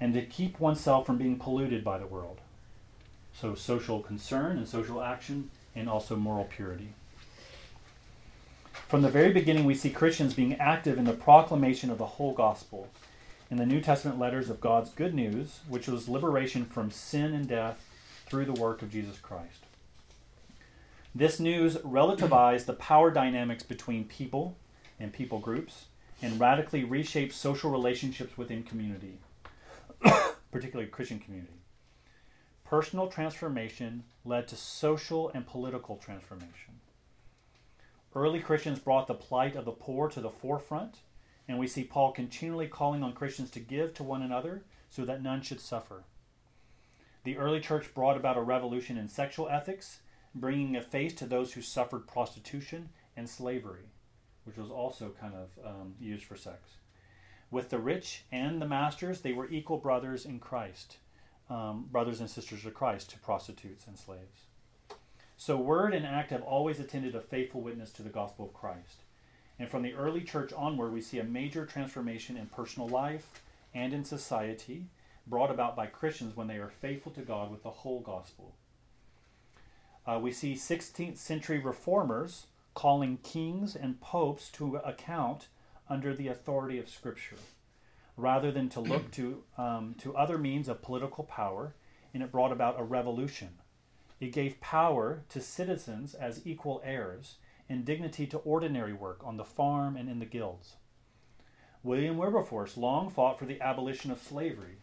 and 0.00 0.14
to 0.14 0.22
keep 0.22 0.58
oneself 0.58 1.04
from 1.04 1.18
being 1.18 1.38
polluted 1.38 1.84
by 1.84 1.98
the 1.98 2.06
world. 2.06 2.40
So, 3.34 3.54
social 3.54 4.00
concern 4.00 4.56
and 4.56 4.66
social 4.66 5.02
action, 5.02 5.50
and 5.74 5.88
also 5.88 6.16
moral 6.16 6.44
purity. 6.44 6.94
From 8.88 9.02
the 9.02 9.10
very 9.10 9.32
beginning, 9.32 9.64
we 9.64 9.74
see 9.74 9.90
Christians 9.90 10.32
being 10.32 10.54
active 10.54 10.96
in 10.96 11.04
the 11.04 11.12
proclamation 11.12 11.90
of 11.90 11.98
the 11.98 12.06
whole 12.06 12.32
gospel 12.32 12.88
in 13.50 13.56
the 13.56 13.66
New 13.66 13.80
Testament 13.80 14.18
letters 14.18 14.50
of 14.50 14.60
God's 14.60 14.90
good 14.90 15.14
news, 15.14 15.60
which 15.68 15.88
was 15.88 16.08
liberation 16.08 16.64
from 16.64 16.90
sin 16.90 17.32
and 17.32 17.48
death 17.48 17.84
through 18.26 18.44
the 18.44 18.52
work 18.52 18.82
of 18.82 18.92
Jesus 18.92 19.18
Christ. 19.18 19.64
This 21.14 21.40
news 21.40 21.76
relativized 21.78 22.66
the 22.66 22.74
power 22.74 23.10
dynamics 23.10 23.62
between 23.62 24.04
people 24.04 24.56
and 25.00 25.12
people 25.12 25.38
groups 25.38 25.86
and 26.20 26.38
radically 26.38 26.84
reshaped 26.84 27.32
social 27.32 27.70
relationships 27.70 28.36
within 28.36 28.62
community, 28.62 29.18
particularly 30.52 30.90
Christian 30.90 31.18
community. 31.18 31.54
Personal 32.64 33.06
transformation 33.06 34.04
led 34.24 34.46
to 34.48 34.56
social 34.56 35.30
and 35.30 35.46
political 35.46 35.96
transformation. 35.96 36.80
Early 38.14 38.40
Christians 38.40 38.78
brought 38.78 39.06
the 39.06 39.14
plight 39.14 39.56
of 39.56 39.64
the 39.64 39.70
poor 39.70 40.08
to 40.10 40.20
the 40.20 40.28
forefront 40.28 40.96
and 41.48 41.58
we 41.58 41.66
see 41.66 41.82
Paul 41.82 42.12
continually 42.12 42.68
calling 42.68 43.02
on 43.02 43.14
Christians 43.14 43.50
to 43.52 43.60
give 43.60 43.94
to 43.94 44.04
one 44.04 44.22
another 44.22 44.62
so 44.90 45.04
that 45.06 45.22
none 45.22 45.40
should 45.40 45.60
suffer. 45.60 46.04
The 47.24 47.38
early 47.38 47.60
church 47.60 47.94
brought 47.94 48.16
about 48.16 48.36
a 48.36 48.42
revolution 48.42 48.96
in 48.98 49.08
sexual 49.08 49.48
ethics, 49.48 50.00
bringing 50.34 50.76
a 50.76 50.82
face 50.82 51.14
to 51.14 51.26
those 51.26 51.54
who 51.54 51.62
suffered 51.62 52.06
prostitution 52.06 52.90
and 53.16 53.28
slavery, 53.28 53.86
which 54.44 54.56
was 54.56 54.70
also 54.70 55.14
kind 55.20 55.34
of 55.34 55.66
um, 55.66 55.94
used 55.98 56.24
for 56.24 56.36
sex. 56.36 56.76
With 57.50 57.70
the 57.70 57.78
rich 57.78 58.24
and 58.30 58.60
the 58.60 58.68
masters, 58.68 59.22
they 59.22 59.32
were 59.32 59.48
equal 59.48 59.78
brothers 59.78 60.26
in 60.26 60.38
Christ, 60.38 60.98
um, 61.48 61.88
brothers 61.90 62.20
and 62.20 62.28
sisters 62.28 62.66
of 62.66 62.74
Christ 62.74 63.10
to 63.10 63.18
prostitutes 63.18 63.86
and 63.86 63.98
slaves. 63.98 64.42
So, 65.36 65.56
word 65.56 65.94
and 65.94 66.04
act 66.04 66.30
have 66.30 66.42
always 66.42 66.80
attended 66.80 67.14
a 67.14 67.20
faithful 67.20 67.60
witness 67.60 67.90
to 67.92 68.02
the 68.02 68.10
gospel 68.10 68.46
of 68.46 68.52
Christ. 68.52 69.02
And 69.58 69.68
from 69.68 69.82
the 69.82 69.94
early 69.94 70.20
church 70.22 70.52
onward, 70.52 70.92
we 70.92 71.00
see 71.00 71.18
a 71.18 71.24
major 71.24 71.66
transformation 71.66 72.36
in 72.36 72.46
personal 72.46 72.88
life 72.88 73.42
and 73.74 73.92
in 73.92 74.04
society 74.04 74.86
brought 75.26 75.50
about 75.50 75.76
by 75.76 75.86
Christians 75.86 76.36
when 76.36 76.46
they 76.46 76.56
are 76.56 76.68
faithful 76.68 77.12
to 77.12 77.20
God 77.20 77.50
with 77.50 77.62
the 77.62 77.70
whole 77.70 78.00
gospel. 78.00 78.54
Uh, 80.06 80.18
we 80.22 80.32
see 80.32 80.54
16th 80.54 81.18
century 81.18 81.58
reformers 81.58 82.46
calling 82.74 83.18
kings 83.18 83.76
and 83.76 84.00
popes 84.00 84.48
to 84.50 84.76
account 84.76 85.48
under 85.90 86.14
the 86.14 86.28
authority 86.28 86.78
of 86.78 86.88
Scripture, 86.88 87.36
rather 88.16 88.50
than 88.50 88.68
to 88.68 88.80
look 88.80 89.10
to, 89.10 89.42
um, 89.58 89.94
to 89.98 90.16
other 90.16 90.38
means 90.38 90.68
of 90.68 90.80
political 90.80 91.24
power, 91.24 91.74
and 92.14 92.22
it 92.22 92.32
brought 92.32 92.52
about 92.52 92.78
a 92.78 92.84
revolution. 92.84 93.48
It 94.20 94.32
gave 94.32 94.60
power 94.60 95.24
to 95.28 95.40
citizens 95.40 96.14
as 96.14 96.46
equal 96.46 96.80
heirs 96.84 97.36
and 97.68 97.84
dignity 97.84 98.26
to 98.26 98.38
ordinary 98.38 98.92
work 98.92 99.20
on 99.24 99.36
the 99.36 99.44
farm 99.44 99.96
and 99.96 100.08
in 100.08 100.18
the 100.18 100.26
guilds. 100.26 100.76
William 101.82 102.16
Wilberforce 102.16 102.76
long 102.76 103.08
fought 103.08 103.38
for 103.38 103.44
the 103.44 103.60
abolition 103.60 104.10
of 104.10 104.22
slavery, 104.22 104.76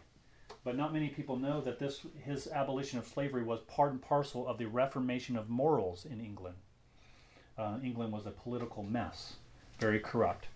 but 0.63 0.77
not 0.77 0.93
many 0.93 1.09
people 1.09 1.37
know 1.37 1.61
that 1.61 1.79
this 1.79 2.01
his 2.23 2.47
abolition 2.47 2.97
of 2.97 3.07
slavery 3.07 3.43
was 3.43 3.59
part 3.61 3.91
and 3.91 4.01
parcel 4.01 4.47
of 4.47 4.57
the 4.57 4.65
reformation 4.65 5.35
of 5.35 5.49
morals 5.49 6.05
in 6.05 6.19
England. 6.19 6.55
Uh, 7.57 7.77
England 7.83 8.11
was 8.11 8.25
a 8.25 8.31
political 8.31 8.83
mess, 8.83 9.35
very 9.79 9.99
corrupt. 9.99 10.47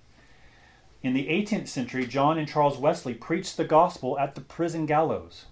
In 1.02 1.14
the 1.14 1.28
18th 1.28 1.68
century, 1.68 2.06
John 2.06 2.38
and 2.38 2.48
Charles 2.48 2.78
Wesley 2.78 3.14
preached 3.14 3.56
the 3.56 3.64
gospel 3.64 4.20
at 4.20 4.36
the 4.36 4.42
prison 4.42 4.86
gallows 4.86 5.46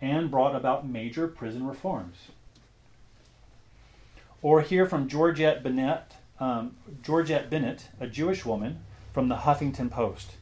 and 0.00 0.30
brought 0.30 0.56
about 0.56 0.88
major 0.88 1.28
prison 1.28 1.66
reforms. 1.66 2.16
Or 4.42 4.62
hear 4.62 4.86
from 4.86 5.08
Georgette 5.08 5.62
Bennett, 5.62 6.14
um, 6.38 6.76
Georgette 7.02 7.50
Bennett, 7.50 7.88
a 8.00 8.06
Jewish 8.06 8.44
woman 8.44 8.80
from 9.12 9.28
the 9.28 9.36
Huffington 9.36 9.90
Post, 9.90 10.36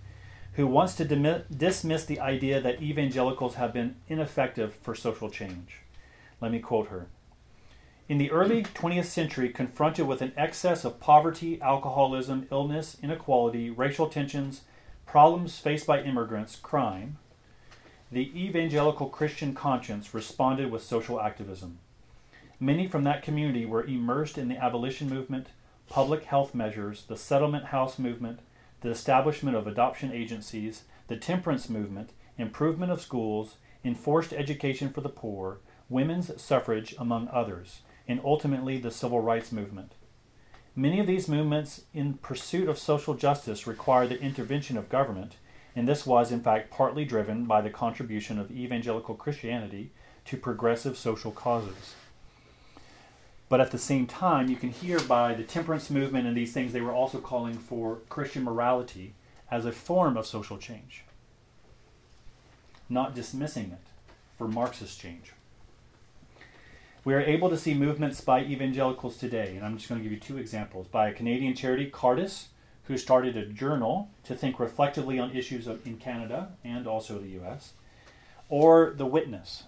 who 0.55 0.67
wants 0.67 0.95
to 0.97 1.05
dimi- 1.05 1.45
dismiss 1.55 2.05
the 2.05 2.21
idea 2.21 2.61
that 2.61 2.81
evangelicals 2.81 3.57
have 3.57 3.73
been 3.73 3.97
ineffective 4.09 4.75
for 4.75 4.95
social 4.95 5.31
change. 5.31 5.81
Let 6.41 6.53
me 6.53 6.61
quote 6.61 6.89
her. 6.89 7.09
In 8.09 8.19
the 8.19 8.31
early 8.31 8.63
20th 8.63 9.05
century, 9.05 9.51
confronted 9.51 10.07
with 10.07 10.23
an 10.23 10.33
excess 10.37 10.85
of 10.85 11.01
poverty, 11.01 11.61
alcoholism, 11.61 12.47
illness, 12.51 12.97
inequality, 13.03 13.69
racial 13.69 14.09
tensions, 14.09 14.63
problems 15.07 15.59
faced 15.59 15.87
by 15.87 16.03
immigrants, 16.03 16.57
crime, 16.57 17.19
the 18.11 18.33
evangelical 18.35 19.09
Christian 19.09 19.55
conscience 19.55 20.15
responded 20.15 20.71
with 20.71 20.83
social 20.83 21.21
activism. 21.21 21.79
Many 22.61 22.89
from 22.89 23.05
that 23.05 23.23
community 23.23 23.65
were 23.65 23.85
immersed 23.85 24.37
in 24.37 24.49
the 24.49 24.57
abolition 24.57 25.09
movement, 25.09 25.49
public 25.89 26.25
health 26.25 26.55
measures, 26.55 27.05
the 27.07 27.17
settlement 27.17 27.67
house 27.67 28.01
movement, 28.01 28.41
the 28.81 28.91
establishment 28.91 29.57
of 29.57 29.67
adoption 29.67 30.13
agencies, 30.13 30.83
the 31.07 31.17
temperance 31.17 31.69
movement, 31.69 32.11
improvement 32.37 32.91
of 32.91 33.01
schools, 33.01 33.57
enforced 33.85 34.33
education 34.33 34.93
for 34.93 35.01
the 35.01 35.09
poor, 35.09 35.61
women's 35.89 36.41
suffrage, 36.43 36.97
among 36.99 37.29
others, 37.29 37.83
and 38.09 38.21
ultimately 38.25 38.77
the 38.79 38.91
civil 38.91 39.21
rights 39.21 39.53
movement. 39.53 39.93
Many 40.75 40.99
of 40.99 41.07
these 41.07 41.29
movements 41.29 41.83
in 41.95 42.15
pursuit 42.15 42.69
of 42.69 42.79
social 42.79 43.15
justice 43.15 43.67
require 43.67 44.07
the 44.07 44.21
intervention 44.21 44.77
of 44.77 44.89
government, 44.89 45.37
and 45.77 45.87
this 45.87 46.05
was, 46.05 46.33
in 46.33 46.41
fact, 46.41 46.71
partly 46.71 47.05
driven 47.05 47.45
by 47.45 47.61
the 47.61 47.71
contribution 47.71 48.39
of 48.39 48.51
evangelical 48.51 49.15
Christianity 49.15 49.93
to 50.25 50.37
progressive 50.37 50.99
social 50.99 51.31
causes. 51.31 51.95
But 53.49 53.61
at 53.61 53.71
the 53.71 53.79
same 53.79 54.07
time, 54.07 54.49
you 54.49 54.57
can 54.57 54.71
hear 54.71 55.01
by 55.01 55.35
the 55.35 55.43
temperance 55.43 55.89
movement 55.91 56.27
and 56.27 56.37
these 56.37 56.53
things, 56.53 56.73
they 56.73 56.83
were 56.83 56.93
also 56.93 57.19
calling 57.19 57.55
for 57.55 58.01
Christian 58.09 58.45
morality 58.45 59.15
as 59.51 59.65
a 59.65 59.73
form 59.73 60.17
of 60.17 60.27
social 60.27 60.59
change, 60.59 61.05
not 62.89 63.15
dismissing 63.15 63.73
it 63.73 63.89
for 64.37 64.47
Marxist 64.47 65.01
change. 65.01 65.33
We 67.05 67.15
are 67.15 67.21
able 67.21 67.49
to 67.49 67.57
see 67.57 67.73
movements 67.73 68.21
by 68.21 68.45
evangelicals 68.45 69.17
today, 69.17 69.57
and 69.57 69.65
I'm 69.65 69.79
just 69.79 69.89
going 69.89 69.99
to 69.99 70.03
give 70.03 70.13
you 70.13 70.21
two 70.21 70.37
examples. 70.37 70.87
By 70.89 71.09
a 71.09 71.15
Canadian 71.15 71.55
charity, 71.55 71.91
Cardus, 71.91 72.49
who 72.85 72.99
started 72.99 73.35
a 73.37 73.47
journal 73.47 74.11
to 74.25 74.35
think 74.35 74.61
reflectively 74.61 75.19
on 75.19 75.35
issues 75.35 75.67
of, 75.67 75.87
in 75.87 75.97
Canada 75.97 76.51
and 76.65 76.87
also 76.87 77.19
the 77.19 77.41
US, 77.41 77.73
or 78.51 78.93
The 78.95 79.07
Witness, 79.07 79.65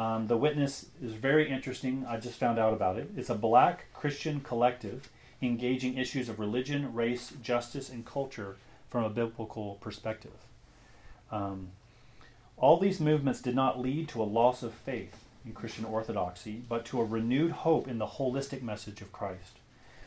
um, 0.00 0.28
the 0.28 0.36
Witness 0.38 0.86
is 1.02 1.12
very 1.12 1.50
interesting. 1.50 2.06
I 2.08 2.16
just 2.16 2.38
found 2.38 2.58
out 2.58 2.72
about 2.72 2.96
it. 2.96 3.10
It's 3.18 3.28
a 3.28 3.34
black 3.34 3.92
Christian 3.92 4.40
collective 4.40 5.10
engaging 5.42 5.98
issues 5.98 6.30
of 6.30 6.40
religion, 6.40 6.94
race, 6.94 7.34
justice, 7.42 7.90
and 7.90 8.06
culture 8.06 8.56
from 8.88 9.04
a 9.04 9.10
biblical 9.10 9.76
perspective. 9.82 10.46
Um, 11.30 11.72
all 12.56 12.78
these 12.78 12.98
movements 12.98 13.42
did 13.42 13.54
not 13.54 13.78
lead 13.78 14.08
to 14.08 14.22
a 14.22 14.24
loss 14.24 14.62
of 14.62 14.72
faith 14.72 15.22
in 15.44 15.52
Christian 15.52 15.84
orthodoxy, 15.84 16.62
but 16.66 16.86
to 16.86 17.00
a 17.02 17.04
renewed 17.04 17.52
hope 17.52 17.86
in 17.86 17.98
the 17.98 18.06
holistic 18.06 18.62
message 18.62 19.02
of 19.02 19.12
Christ. 19.12 19.58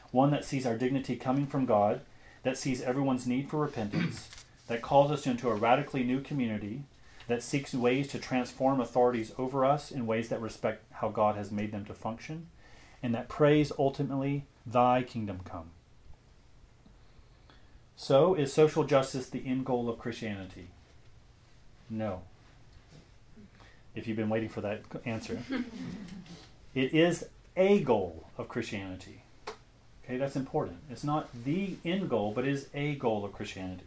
One 0.09 0.31
that 0.31 0.43
sees 0.43 0.65
our 0.65 0.75
dignity 0.75 1.17
coming 1.17 1.45
from 1.45 1.67
God, 1.67 2.01
that 2.41 2.57
sees 2.57 2.81
everyone's 2.81 3.27
need 3.27 3.47
for 3.47 3.57
repentance, 3.59 4.27
that 4.67 4.81
calls 4.81 5.11
us 5.11 5.27
into 5.27 5.49
a 5.49 5.55
radically 5.55 6.03
new 6.03 6.19
community 6.19 6.81
that 7.27 7.43
seeks 7.43 7.73
ways 7.73 8.07
to 8.09 8.19
transform 8.19 8.79
authorities 8.79 9.31
over 9.37 9.65
us 9.65 9.91
in 9.91 10.05
ways 10.05 10.29
that 10.29 10.41
respect 10.41 10.83
how 10.93 11.09
God 11.09 11.35
has 11.35 11.51
made 11.51 11.71
them 11.71 11.85
to 11.85 11.93
function, 11.93 12.47
and 13.01 13.13
that 13.13 13.29
prays 13.29 13.71
ultimately, 13.77 14.45
Thy 14.65 15.03
kingdom 15.03 15.41
come. 15.43 15.71
So, 17.95 18.33
is 18.33 18.51
social 18.51 18.83
justice 18.83 19.29
the 19.29 19.45
end 19.45 19.65
goal 19.65 19.89
of 19.89 19.99
Christianity? 19.99 20.67
No. 21.89 22.21
If 23.95 24.07
you've 24.07 24.17
been 24.17 24.29
waiting 24.29 24.49
for 24.49 24.61
that 24.61 24.81
answer, 25.05 25.39
it 26.75 26.93
is 26.93 27.25
a 27.55 27.81
goal 27.81 28.27
of 28.37 28.49
Christianity. 28.49 29.21
Okay, 30.03 30.17
that's 30.17 30.35
important. 30.35 30.79
It's 30.89 31.03
not 31.03 31.29
the 31.45 31.75
end 31.85 32.09
goal, 32.09 32.33
but 32.35 32.45
it 32.45 32.51
is 32.51 32.67
a 32.73 32.95
goal 32.95 33.23
of 33.23 33.33
Christianity. 33.33 33.85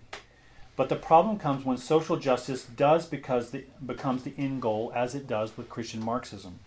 But 0.76 0.90
the 0.90 0.96
problem 0.96 1.38
comes 1.38 1.64
when 1.64 1.78
social 1.78 2.18
justice 2.18 2.64
does 2.64 3.06
because 3.06 3.50
the, 3.50 3.64
becomes 3.84 4.22
the 4.22 4.34
end 4.36 4.60
goal, 4.60 4.92
as 4.94 5.14
it 5.14 5.26
does 5.26 5.56
with 5.56 5.70
Christian 5.70 6.04
Marxism. 6.04 6.58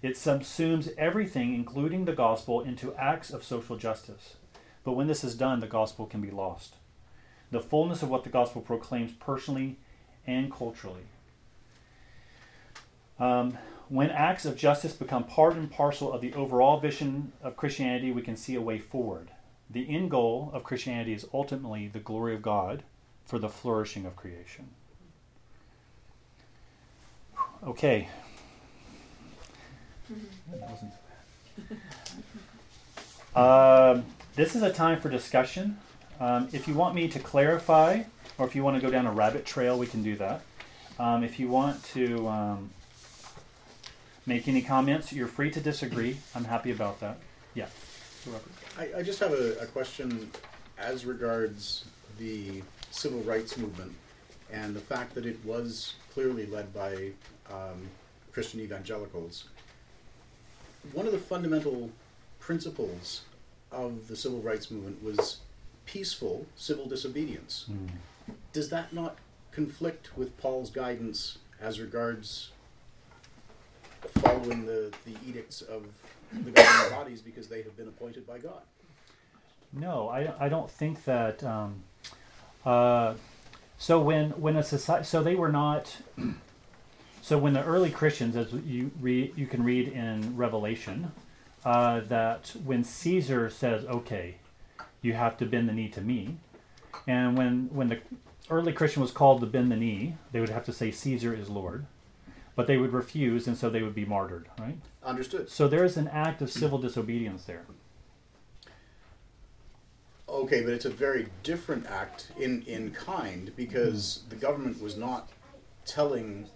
It 0.00 0.14
subsumes 0.14 0.94
everything, 0.96 1.54
including 1.54 2.06
the 2.06 2.14
gospel, 2.14 2.62
into 2.62 2.94
acts 2.94 3.30
of 3.30 3.44
social 3.44 3.76
justice. 3.76 4.36
But 4.84 4.92
when 4.92 5.06
this 5.06 5.22
is 5.22 5.34
done, 5.34 5.60
the 5.60 5.66
gospel 5.66 6.06
can 6.06 6.22
be 6.22 6.30
lost. 6.30 6.76
The 7.50 7.60
fullness 7.60 8.02
of 8.02 8.08
what 8.08 8.24
the 8.24 8.30
gospel 8.30 8.62
proclaims 8.62 9.12
personally 9.12 9.76
and 10.26 10.50
culturally. 10.50 11.04
Um, 13.18 13.58
when 13.88 14.10
acts 14.10 14.44
of 14.44 14.56
justice 14.56 14.92
become 14.94 15.24
part 15.24 15.56
and 15.56 15.70
parcel 15.70 16.12
of 16.12 16.20
the 16.20 16.34
overall 16.34 16.80
vision 16.80 17.32
of 17.42 17.56
Christianity, 17.56 18.10
we 18.10 18.22
can 18.22 18.36
see 18.36 18.54
a 18.54 18.60
way 18.60 18.78
forward. 18.78 19.30
The 19.70 19.88
end 19.94 20.10
goal 20.10 20.50
of 20.52 20.64
Christianity 20.64 21.12
is 21.12 21.26
ultimately 21.32 21.88
the 21.88 21.98
glory 21.98 22.34
of 22.34 22.42
God 22.42 22.82
for 23.26 23.38
the 23.38 23.48
flourishing 23.48 24.06
of 24.06 24.16
creation. 24.16 24.68
Okay. 27.66 28.08
Uh, 33.34 34.00
this 34.36 34.54
is 34.54 34.62
a 34.62 34.72
time 34.72 35.00
for 35.00 35.08
discussion. 35.10 35.76
Um, 36.20 36.48
if 36.52 36.66
you 36.68 36.74
want 36.74 36.94
me 36.94 37.08
to 37.08 37.18
clarify, 37.18 38.04
or 38.38 38.46
if 38.46 38.54
you 38.54 38.62
want 38.62 38.76
to 38.76 38.82
go 38.82 38.90
down 38.90 39.06
a 39.06 39.12
rabbit 39.12 39.44
trail, 39.44 39.78
we 39.78 39.86
can 39.86 40.02
do 40.02 40.16
that. 40.16 40.42
Um, 40.98 41.24
if 41.24 41.38
you 41.38 41.48
want 41.48 41.84
to 41.86 42.26
um, 42.28 42.70
make 44.24 44.48
any 44.48 44.62
comments, 44.62 45.12
you're 45.12 45.26
free 45.26 45.50
to 45.50 45.60
disagree. 45.60 46.18
I'm 46.34 46.44
happy 46.44 46.70
about 46.70 47.00
that. 47.00 47.18
Yeah. 47.54 47.66
I, 48.78 48.98
I 48.98 49.02
just 49.02 49.20
have 49.20 49.32
a, 49.32 49.58
a 49.58 49.66
question 49.66 50.30
as 50.78 51.04
regards 51.04 51.84
the 52.18 52.62
civil 52.96 53.20
rights 53.20 53.56
movement 53.58 53.92
and 54.52 54.74
the 54.74 54.80
fact 54.80 55.14
that 55.14 55.26
it 55.26 55.38
was 55.44 55.94
clearly 56.12 56.46
led 56.46 56.72
by 56.72 57.10
um, 57.50 57.88
Christian 58.32 58.60
evangelicals. 58.60 59.44
One 60.92 61.06
of 61.06 61.12
the 61.12 61.18
fundamental 61.18 61.90
principles 62.38 63.22
of 63.72 64.08
the 64.08 64.16
civil 64.16 64.40
rights 64.40 64.70
movement 64.70 65.02
was 65.02 65.38
peaceful 65.84 66.46
civil 66.56 66.86
disobedience. 66.86 67.66
Mm. 67.70 67.90
Does 68.52 68.70
that 68.70 68.92
not 68.92 69.18
conflict 69.50 70.16
with 70.16 70.36
Paul's 70.38 70.70
guidance 70.70 71.38
as 71.60 71.80
regards 71.80 72.50
following 74.18 74.66
the, 74.66 74.92
the 75.04 75.14
edicts 75.28 75.62
of 75.62 75.84
the 76.32 76.50
governing 76.50 76.90
bodies 76.90 77.20
because 77.20 77.48
they 77.48 77.62
have 77.62 77.76
been 77.76 77.88
appointed 77.88 78.26
by 78.26 78.38
God? 78.38 78.62
No, 79.72 80.08
I, 80.08 80.32
I 80.46 80.48
don't 80.48 80.70
think 80.70 81.04
that. 81.04 81.42
Um, 81.44 81.82
uh, 82.66 83.14
so 83.78 84.00
when 84.00 84.30
when 84.32 84.56
a 84.56 84.62
society, 84.62 85.04
so 85.04 85.22
they 85.22 85.34
were 85.34 85.52
not. 85.52 85.96
So 87.22 87.36
when 87.38 87.54
the 87.54 87.64
early 87.64 87.90
Christians, 87.90 88.36
as 88.36 88.52
you 88.52 88.92
read, 89.00 89.36
you 89.36 89.48
can 89.48 89.64
read 89.64 89.88
in 89.88 90.36
Revelation, 90.36 91.10
uh, 91.64 91.98
that 92.02 92.54
when 92.64 92.84
Caesar 92.84 93.50
says, 93.50 93.84
"Okay, 93.84 94.36
you 95.02 95.14
have 95.14 95.36
to 95.38 95.44
bend 95.44 95.68
the 95.68 95.72
knee 95.72 95.88
to 95.88 96.00
me," 96.00 96.36
and 97.04 97.36
when 97.36 97.68
when 97.72 97.88
the 97.88 97.98
early 98.48 98.72
Christian 98.72 99.02
was 99.02 99.10
called 99.10 99.40
to 99.40 99.46
bend 99.48 99.72
the 99.72 99.76
knee, 99.76 100.14
they 100.30 100.38
would 100.38 100.50
have 100.50 100.64
to 100.66 100.72
say, 100.72 100.92
"Caesar 100.92 101.34
is 101.34 101.48
Lord," 101.48 101.86
but 102.54 102.68
they 102.68 102.76
would 102.76 102.92
refuse, 102.92 103.48
and 103.48 103.56
so 103.56 103.70
they 103.70 103.82
would 103.82 103.96
be 103.96 104.04
martyred. 104.04 104.46
Right? 104.60 104.78
Understood. 105.04 105.50
So 105.50 105.66
there 105.66 105.84
is 105.84 105.96
an 105.96 106.06
act 106.06 106.40
of 106.42 106.52
civil 106.52 106.78
disobedience 106.78 107.44
there. 107.44 107.64
Okay, 110.36 110.60
but 110.60 110.74
it's 110.74 110.84
a 110.84 110.90
very 110.90 111.28
different 111.42 111.86
act 111.86 112.28
in, 112.38 112.60
in 112.66 112.90
kind 112.90 113.50
because 113.56 114.20
mm. 114.26 114.28
the 114.28 114.36
government 114.36 114.82
was 114.82 114.94
not 114.94 115.30
telling 115.86 116.46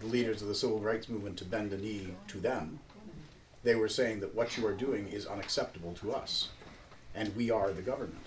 the 0.00 0.06
leaders 0.06 0.40
of 0.40 0.48
the 0.48 0.54
civil 0.54 0.78
rights 0.78 1.10
movement 1.10 1.36
to 1.36 1.44
bend 1.44 1.70
the 1.70 1.76
knee 1.76 2.14
to 2.28 2.38
them. 2.38 2.78
They 3.64 3.74
were 3.74 3.90
saying 3.90 4.20
that 4.20 4.34
what 4.34 4.56
you 4.56 4.66
are 4.66 4.72
doing 4.72 5.08
is 5.08 5.26
unacceptable 5.26 5.92
to 6.00 6.14
us, 6.14 6.48
and 7.14 7.36
we 7.36 7.50
are 7.50 7.70
the 7.70 7.82
government, 7.82 8.24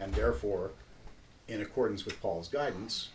and 0.00 0.14
therefore 0.14 0.70
in 1.46 1.60
accordance 1.60 2.06
with 2.06 2.18
Paul's 2.22 2.48
guidance, 2.48 3.10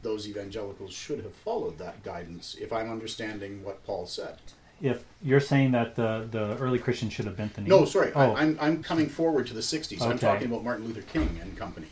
those 0.00 0.26
evangelicals 0.26 0.94
should 0.94 1.24
have 1.24 1.34
followed 1.34 1.76
that 1.76 2.02
guidance, 2.02 2.56
if 2.58 2.72
I'm 2.72 2.90
understanding 2.90 3.62
what 3.62 3.84
Paul 3.84 4.06
said. 4.06 4.38
If 4.82 5.04
you're 5.22 5.40
saying 5.40 5.72
that 5.72 5.94
the, 5.96 6.26
the 6.30 6.56
early 6.58 6.78
Christians 6.78 7.12
should 7.12 7.24
have 7.26 7.36
bent 7.36 7.54
the 7.54 7.62
knee. 7.62 7.70
No, 7.70 7.84
sorry, 7.84 8.12
Oh. 8.14 8.32
I, 8.32 8.40
I'm, 8.42 8.58
I'm 8.60 8.82
coming 8.82 9.08
forward 9.08 9.46
to 9.46 9.54
the 9.54 9.60
60s. 9.60 10.02
I'm 10.02 10.18
talking 10.18 10.48
about 10.48 10.64
Martin 10.64 10.86
Luther 10.86 11.02
King 11.02 11.38
and 11.40 11.56
company. 11.56 11.86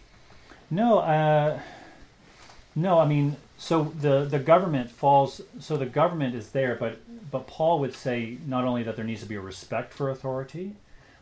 No, 0.70 0.98
uh, 0.98 1.60
no. 2.74 2.98
I 2.98 3.06
mean, 3.06 3.36
so 3.58 3.92
the 4.00 4.24
the 4.24 4.38
government 4.38 4.90
falls. 4.90 5.40
So 5.60 5.76
the 5.76 5.86
government 5.86 6.34
is 6.34 6.50
there, 6.50 6.76
but 6.76 6.98
but 7.30 7.46
Paul 7.46 7.78
would 7.80 7.94
say 7.94 8.38
not 8.46 8.64
only 8.64 8.82
that 8.82 8.96
there 8.96 9.04
needs 9.04 9.20
to 9.20 9.28
be 9.28 9.34
a 9.34 9.40
respect 9.40 9.92
for 9.92 10.08
authority, 10.10 10.76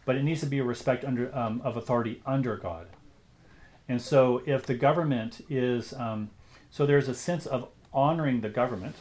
but 0.05 0.17
it 0.17 0.23
needs 0.23 0.41
to 0.41 0.47
be 0.47 0.59
a 0.59 0.65
respect 0.65 1.05
under 1.05 1.35
um, 1.37 1.61
of 1.65 1.77
authority 1.77 2.23
under 2.25 2.57
God. 2.57 2.87
And 3.89 4.01
so, 4.01 4.41
if 4.47 4.67
the 4.67 4.75
government 4.75 5.45
is, 5.51 5.93
um, 5.95 6.31
so 6.71 6.87
there's 6.87 7.09
a 7.09 7.15
sense 7.15 7.45
of 7.45 7.69
honoring 7.93 8.41
the 8.41 8.49
government. 8.49 8.95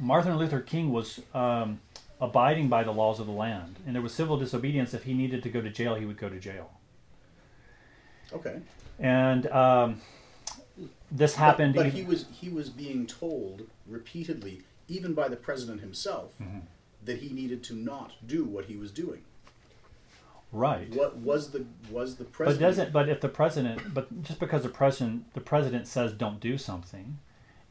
Martin 0.00 0.36
Luther 0.36 0.60
King 0.60 0.92
was 0.92 1.20
um, 1.34 1.80
abiding 2.20 2.68
by 2.68 2.82
the 2.84 2.92
laws 2.92 3.20
of 3.20 3.26
the 3.26 3.32
land, 3.32 3.76
and 3.86 3.94
there 3.94 4.02
was 4.02 4.12
civil 4.14 4.36
disobedience. 4.36 4.94
If 4.94 5.04
he 5.04 5.14
needed 5.14 5.42
to 5.44 5.48
go 5.48 5.60
to 5.60 5.70
jail, 5.70 5.94
he 5.94 6.04
would 6.06 6.18
go 6.18 6.28
to 6.28 6.38
jail. 6.38 6.70
Okay. 8.32 8.60
And 8.98 9.46
um, 9.48 10.00
this 11.10 11.34
happened. 11.34 11.74
But, 11.74 11.84
but 11.84 11.92
he 11.92 12.02
was 12.02 12.26
he 12.32 12.48
was 12.48 12.70
being 12.70 13.06
told 13.06 13.62
repeatedly, 13.86 14.62
even 14.88 15.12
by 15.14 15.28
the 15.28 15.36
president 15.36 15.80
himself, 15.80 16.32
Mm-hmm. 16.40 16.60
that 17.04 17.18
he 17.18 17.30
needed 17.30 17.62
to 17.64 17.74
not 17.74 18.12
do 18.26 18.44
what 18.44 18.66
he 18.66 18.76
was 18.76 18.90
doing. 18.90 19.22
right. 20.52 20.88
What 20.94 21.16
was 21.16 21.50
the 21.50 21.66
was 21.90 22.16
the 22.16 22.24
president? 22.24 22.60
But 22.60 22.66
doesn't 22.66 22.92
but 22.92 23.08
if 23.08 23.20
the 23.20 23.28
president 23.28 23.92
but 23.92 24.22
just 24.22 24.38
because 24.40 24.62
the 24.62 24.68
president 24.68 25.32
the 25.34 25.40
president 25.40 25.86
says 25.86 26.12
don't 26.12 26.40
do 26.40 26.56
something, 26.56 27.18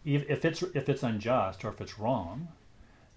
if, 0.06 0.30
if 0.30 0.46
it's 0.46 0.62
if 0.64 0.90
it's 0.90 1.04
unjust 1.04 1.64
or 1.66 1.70
if 1.70 1.82
it's 1.82 2.00
wrong, 2.00 2.48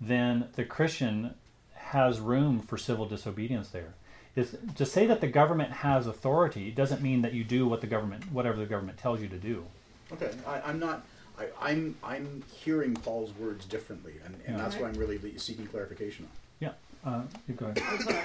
then 0.01 0.49
the 0.55 0.65
Christian 0.65 1.35
has 1.75 2.21
room 2.21 2.61
for 2.61 2.77
civil 2.77 3.07
disobedience 3.07 3.69
there. 3.71 3.95
Is 4.37 4.57
to 4.77 4.85
say 4.85 5.07
that 5.07 5.21
the 5.21 5.29
government 5.29 5.71
has 5.73 6.07
authority 6.07 6.71
doesn't 6.73 7.01
mean 7.01 7.23
that 7.23 7.35
you 7.35 7.45
do 7.45 7.67
what 7.69 7.81
the 7.81 7.87
government 7.87 8.33
whatever 8.33 8.59
the 8.59 8.67
government 8.67 8.99
tells 8.99 9.21
you 9.21 9.29
to 9.29 9.37
do. 9.37 9.65
Okay, 10.13 10.31
I, 10.47 10.61
I'm 10.63 10.79
not. 10.79 11.05
I, 11.39 11.47
I'm 11.61 11.97
I'm 12.03 12.43
hearing 12.53 12.95
Paul's 12.95 13.33
words 13.39 13.65
differently, 13.65 14.15
and, 14.25 14.35
and 14.47 14.57
Yeah. 14.57 14.63
that's 14.63 14.77
why 14.77 14.89
I'm 14.89 14.95
really 14.95 15.19
seeking 15.39 15.67
clarification 15.67 16.27
on. 16.27 16.31
Yeah, 16.61 16.73
uh, 17.11 17.23
you 17.49 17.55
go 17.55 17.67
ahead. 17.67 17.79
I, 17.87 17.97
just 17.97 18.07
wanna- 18.07 18.23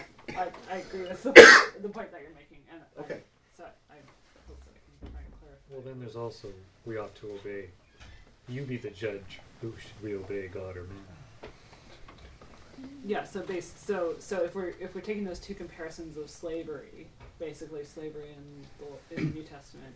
I, 0.70 0.74
I 0.74 0.78
agree 0.78 1.02
with 1.02 1.24
the, 1.24 1.32
point- 1.34 1.82
the 1.84 1.90
point 1.90 2.12
that 2.12 2.22
you're 2.22 2.30
making, 2.36 2.60
and 2.72 2.82
I- 2.98 3.02
Okay. 3.02 3.20
so 3.58 3.64
I 3.90 3.96
hope 4.48 4.60
that 4.66 4.74
I 4.76 5.08
can 5.08 5.12
try 5.12 5.22
and 5.22 5.34
clarify. 5.40 5.64
Well, 5.72 5.82
then 5.82 6.00
there's 6.00 6.16
also, 6.16 6.50
we 6.86 6.98
ought 6.98 7.16
to 7.16 7.32
obey. 7.32 7.70
You 8.50 8.64
be 8.64 8.78
the 8.78 8.90
judge. 8.90 9.40
Who 9.62 9.74
should 9.78 10.04
we 10.04 10.16
obey, 10.16 10.48
God 10.48 10.76
or 10.76 10.84
man? 10.84 11.52
Yeah, 13.06 13.24
so 13.24 13.42
based 13.42 13.86
so 13.86 14.16
so 14.20 14.44
if 14.44 14.56
we're 14.56 14.74
if 14.80 14.96
we're 14.96 15.02
taking 15.02 15.24
those 15.24 15.40
two 15.40 15.54
comparisons 15.54 16.18
of 16.18 16.30
slavery, 16.30 17.08
basically 17.38 17.84
slavery 17.86 18.30
in 18.36 18.66
the 18.80 19.22
in 19.22 19.34
New 19.34 19.44
Testament 19.44 19.94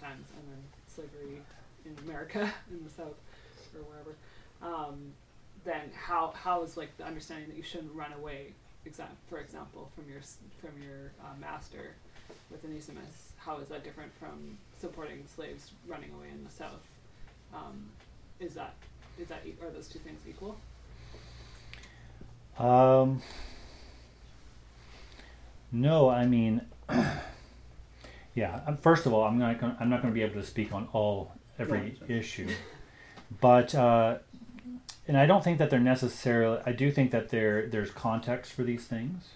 times, 0.00 0.26
and 0.36 0.42
then 0.50 0.62
slavery 0.88 1.42
in 1.84 1.96
America 2.04 2.52
in 2.70 2.82
the 2.82 2.90
South 2.90 3.14
or 3.74 3.82
wherever, 3.82 4.14
um, 4.62 5.12
then 5.64 5.90
how 5.94 6.32
how 6.34 6.62
is 6.64 6.76
like 6.76 6.96
the 6.96 7.04
understanding 7.04 7.48
that 7.48 7.56
you 7.56 7.62
shouldn't 7.62 7.94
run 7.94 8.12
away, 8.14 8.48
exam- 8.84 9.16
for 9.28 9.38
example, 9.38 9.90
from 9.94 10.10
your 10.10 10.22
from 10.60 10.82
your 10.82 11.12
uh, 11.22 11.38
master 11.40 11.94
with 12.50 12.64
Onesimus? 12.64 13.32
How 13.36 13.58
is 13.58 13.68
that 13.68 13.84
different 13.84 14.12
from 14.18 14.58
supporting 14.80 15.24
slaves 15.34 15.70
running 15.86 16.10
away 16.14 16.28
in 16.32 16.42
the 16.42 16.50
South? 16.50 16.80
Um, 17.54 17.88
is 18.40 18.54
that 18.54 18.74
is 19.18 19.28
that 19.28 19.42
are 19.62 19.70
those 19.70 19.88
two 19.88 19.98
things 19.98 20.20
equal? 20.28 20.56
Um, 22.58 23.22
no, 25.70 26.08
I 26.08 26.26
mean, 26.26 26.62
yeah. 28.34 28.60
um, 28.66 28.76
First 28.76 29.06
of 29.06 29.14
all, 29.14 29.24
I'm 29.24 29.38
not 29.38 29.60
gonna, 29.60 29.76
I'm 29.80 29.88
not 29.88 30.02
going 30.02 30.12
to 30.12 30.14
be 30.14 30.22
able 30.22 30.40
to 30.40 30.46
speak 30.46 30.72
on 30.72 30.88
all 30.92 31.32
every 31.58 31.96
No, 32.00 32.06
issue, 32.14 32.50
but 33.40 33.74
uh, 33.74 34.18
and 35.08 35.16
I 35.16 35.26
don't 35.26 35.42
think 35.42 35.58
that 35.58 35.70
they're 35.70 35.80
necessarily. 35.80 36.60
I 36.66 36.72
do 36.72 36.90
think 36.90 37.10
that 37.10 37.30
there 37.30 37.66
there's 37.66 37.90
context 37.90 38.52
for 38.52 38.62
these 38.62 38.84
things 38.84 39.30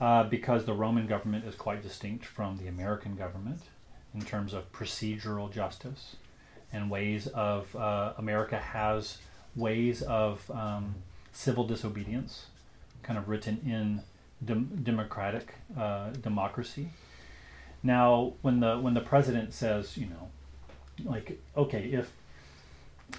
uh, 0.00 0.24
because 0.24 0.64
the 0.64 0.74
Roman 0.74 1.06
government 1.06 1.44
is 1.44 1.54
quite 1.54 1.82
distinct 1.82 2.24
from 2.24 2.56
the 2.58 2.66
American 2.66 3.14
government 3.14 3.62
in 4.14 4.22
terms 4.22 4.54
of 4.54 4.72
procedural 4.72 5.52
justice 5.52 6.16
and 6.72 6.90
ways 6.90 7.26
of 7.28 7.74
uh, 7.76 8.12
America 8.18 8.58
has 8.58 9.18
ways 9.56 10.02
of 10.02 10.50
um, 10.50 10.96
civil 11.32 11.64
disobedience, 11.64 12.46
kind 13.02 13.18
of 13.18 13.28
written 13.28 13.60
in 13.66 14.02
dem- 14.44 14.80
democratic 14.82 15.54
uh, 15.78 16.10
democracy. 16.10 16.90
Now, 17.82 18.34
when 18.42 18.60
the 18.60 18.78
when 18.78 18.94
the 18.94 19.00
president 19.00 19.54
says, 19.54 19.96
you 19.96 20.06
know, 20.06 20.28
like, 21.04 21.40
okay, 21.56 21.84
if 21.84 22.12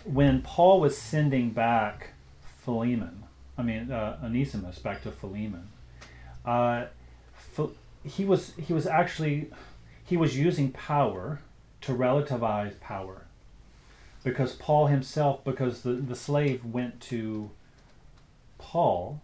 when 0.03 0.41
Paul 0.41 0.79
was 0.79 0.97
sending 0.97 1.51
back 1.51 2.09
Philemon, 2.63 3.23
I 3.57 3.63
mean 3.63 3.91
uh, 3.91 4.19
Onesimus 4.23 4.79
back 4.79 5.01
to 5.03 5.11
Philemon, 5.11 5.69
uh, 6.45 6.85
he 8.03 8.25
was 8.25 8.53
he 8.55 8.73
was 8.73 8.85
actually 8.85 9.49
he 10.05 10.17
was 10.17 10.37
using 10.37 10.71
power 10.71 11.39
to 11.81 11.93
relativize 11.93 12.79
power 12.79 13.25
because 14.23 14.53
Paul 14.53 14.87
himself, 14.87 15.43
because 15.43 15.81
the, 15.81 15.93
the 15.93 16.15
slave 16.15 16.65
went 16.65 16.99
to 17.01 17.51
Paul 18.57 19.21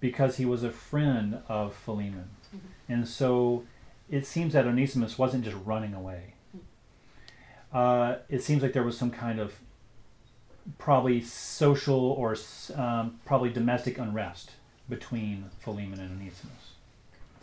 because 0.00 0.38
he 0.38 0.46
was 0.46 0.62
a 0.62 0.70
friend 0.70 1.40
of 1.48 1.74
Philemon. 1.74 2.30
And 2.88 3.06
so 3.06 3.64
it 4.10 4.26
seems 4.26 4.54
that 4.54 4.66
Onesimus 4.66 5.18
wasn't 5.18 5.44
just 5.44 5.56
running 5.64 5.94
away. 5.94 6.34
Uh, 7.72 8.16
it 8.28 8.42
seems 8.42 8.62
like 8.62 8.72
there 8.72 8.82
was 8.82 8.98
some 8.98 9.10
kind 9.10 9.38
of 9.38 9.60
probably 10.78 11.20
social 11.20 12.00
or 12.00 12.36
um, 12.74 13.20
probably 13.24 13.50
domestic 13.50 13.98
unrest 13.98 14.52
between 14.88 15.50
Philemon 15.60 16.00
and 16.00 16.20
Onesimus. 16.20 16.72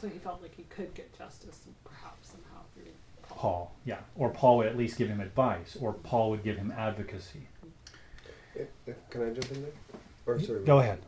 So 0.01 0.09
he 0.09 0.19
felt 0.19 0.41
like 0.41 0.55
he 0.55 0.63
could 0.63 0.93
get 0.93 1.17
justice, 1.17 1.61
perhaps 1.85 2.16
Paul. 3.37 3.71
Yeah. 3.85 3.99
Or 4.15 4.29
Paul 4.31 4.57
would 4.57 4.65
at 4.65 4.75
least 4.75 4.97
give 4.97 5.09
him 5.09 5.21
advice, 5.21 5.77
or 5.79 5.93
Paul 5.93 6.31
would 6.31 6.43
give 6.43 6.57
him 6.57 6.73
advocacy. 6.75 7.47
Yeah, 8.55 8.63
yeah, 8.87 8.93
Can 9.11 9.21
I 9.21 9.29
jump 9.29 9.51
in 9.51 9.61
there? 9.61 9.71
Or 10.25 10.39
sorry. 10.39 10.65
Go 10.65 10.79
ahead. 10.79 10.99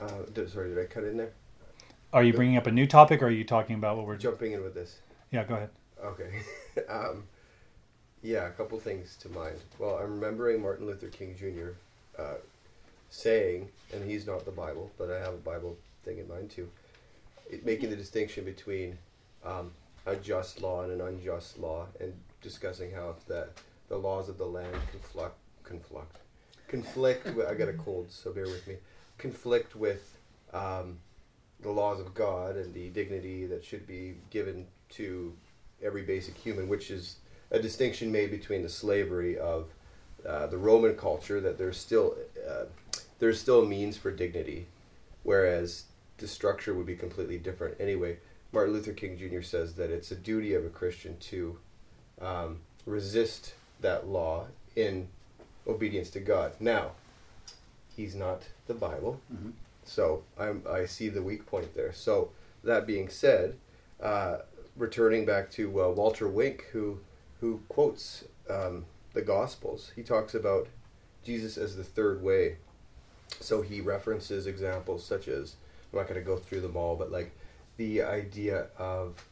Uh, 0.00 0.10
did, 0.34 0.50
sorry, 0.50 0.70
did 0.70 0.78
I 0.78 0.86
cut 0.86 1.04
in 1.04 1.16
there? 1.16 1.30
Are 2.12 2.24
you 2.24 2.32
bringing 2.32 2.56
up 2.56 2.66
a 2.66 2.72
new 2.72 2.86
topic, 2.86 3.22
or 3.22 3.26
are 3.26 3.30
you 3.30 3.44
talking 3.44 3.76
about 3.76 3.96
what 3.96 4.06
we're? 4.06 4.14
We're 4.14 4.18
jumping 4.18 4.52
in 4.52 4.64
with 4.64 4.74
this. 4.74 4.98
Yeah, 5.30 5.44
go 5.44 5.54
ahead. 5.54 5.70
Okay. 6.04 6.42
um, 6.88 7.22
yeah, 8.22 8.48
a 8.48 8.50
couple 8.50 8.80
things 8.80 9.16
to 9.20 9.28
mind. 9.28 9.58
Well, 9.78 9.98
I'm 10.02 10.20
remembering 10.20 10.60
Martin 10.60 10.86
Luther 10.86 11.08
King 11.08 11.36
Jr. 11.38 12.20
Uh, 12.20 12.38
saying, 13.10 13.68
and 13.94 14.08
he's 14.08 14.26
not 14.26 14.44
the 14.44 14.50
Bible, 14.50 14.90
but 14.98 15.12
I 15.12 15.20
have 15.20 15.34
a 15.34 15.38
Bible 15.38 15.76
thing 16.04 16.18
in 16.18 16.26
mind 16.26 16.50
too, 16.50 16.68
it, 17.48 17.64
making 17.64 17.90
the 17.90 17.96
distinction 17.96 18.44
between 18.44 18.98
um, 19.44 19.70
a 20.06 20.16
just 20.16 20.60
law 20.60 20.82
and 20.82 20.92
an 20.92 21.00
unjust 21.00 21.58
law, 21.58 21.86
and 22.00 22.14
discussing 22.42 22.92
how 22.92 23.16
the 23.26 23.48
the 23.88 23.96
laws 23.96 24.28
of 24.28 24.38
the 24.38 24.46
land 24.46 24.76
conflict 24.92 25.36
conflict 25.64 26.16
conflict. 26.68 27.34
with, 27.34 27.46
I 27.48 27.54
got 27.54 27.68
a 27.68 27.74
cold, 27.74 28.10
so 28.10 28.32
bear 28.32 28.44
with 28.44 28.66
me. 28.66 28.76
Conflict 29.18 29.74
with 29.74 30.16
um, 30.52 30.98
the 31.60 31.70
laws 31.70 32.00
of 32.00 32.14
God 32.14 32.56
and 32.56 32.72
the 32.72 32.88
dignity 32.90 33.46
that 33.46 33.64
should 33.64 33.86
be 33.86 34.16
given 34.30 34.66
to 34.90 35.34
every 35.82 36.02
basic 36.02 36.36
human, 36.36 36.68
which 36.68 36.90
is 36.90 37.16
a 37.50 37.58
distinction 37.58 38.12
made 38.12 38.30
between 38.30 38.62
the 38.62 38.68
slavery 38.68 39.38
of 39.38 39.70
uh, 40.26 40.46
the 40.46 40.56
Roman 40.56 40.94
culture 40.94 41.40
that 41.40 41.58
there's 41.58 41.76
still 41.76 42.16
uh, 42.48 42.64
there's 43.18 43.40
still 43.40 43.66
means 43.66 43.96
for 43.96 44.10
dignity, 44.10 44.66
whereas 45.22 45.84
the 46.18 46.28
structure 46.28 46.74
would 46.74 46.86
be 46.86 46.96
completely 46.96 47.38
different. 47.38 47.76
Anyway, 47.80 48.18
Martin 48.52 48.74
Luther 48.74 48.92
King 48.92 49.16
Jr. 49.18 49.42
says 49.42 49.74
that 49.74 49.90
it's 49.90 50.10
a 50.10 50.16
duty 50.16 50.54
of 50.54 50.64
a 50.64 50.68
Christian 50.70 51.16
to 51.18 51.58
um, 52.20 52.60
resist 52.86 53.54
that 53.80 54.08
law 54.08 54.46
in 54.76 55.08
obedience 55.66 56.10
to 56.10 56.20
God. 56.20 56.52
Now, 56.58 56.92
he's 57.96 58.14
not 58.14 58.48
the 58.66 58.74
Bible. 58.74 59.20
Mhm. 59.32 59.52
So 59.84 60.22
I'm, 60.38 60.62
I 60.68 60.86
see 60.86 61.08
the 61.08 61.22
weak 61.22 61.46
point 61.46 61.74
there. 61.74 61.92
So 61.92 62.30
that 62.64 62.86
being 62.86 63.08
said, 63.08 63.56
uh, 64.00 64.38
returning 64.76 65.24
back 65.24 65.50
to 65.52 65.82
uh, 65.82 65.88
Walter 65.90 66.28
Wink, 66.28 66.66
who 66.72 67.00
who 67.40 67.62
quotes 67.68 68.24
um, 68.50 68.84
the 69.14 69.22
Gospels, 69.22 69.92
he 69.96 70.02
talks 70.02 70.34
about 70.34 70.68
Jesus 71.24 71.56
as 71.56 71.74
the 71.76 71.84
third 71.84 72.22
way. 72.22 72.56
So 73.40 73.62
he 73.62 73.80
references 73.80 74.46
examples 74.46 75.04
such 75.04 75.26
as 75.26 75.54
I'm 75.90 75.98
not 75.98 76.08
going 76.08 76.20
to 76.20 76.26
go 76.26 76.36
through 76.36 76.60
them 76.60 76.76
all, 76.76 76.96
but 76.96 77.10
like 77.10 77.30
the 77.80 78.02
idea 78.02 78.66
of 78.76 79.24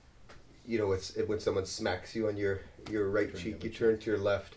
you 0.66 0.78
know, 0.78 0.92
it's 0.92 1.14
when 1.26 1.38
someone 1.38 1.66
smacks 1.66 2.16
you 2.16 2.28
on 2.28 2.36
your 2.36 2.60
your 2.90 3.10
right 3.10 3.34
cheek, 3.36 3.62
you 3.62 3.70
turn 3.70 3.98
to 3.98 4.10
your 4.10 4.18
left. 4.18 4.56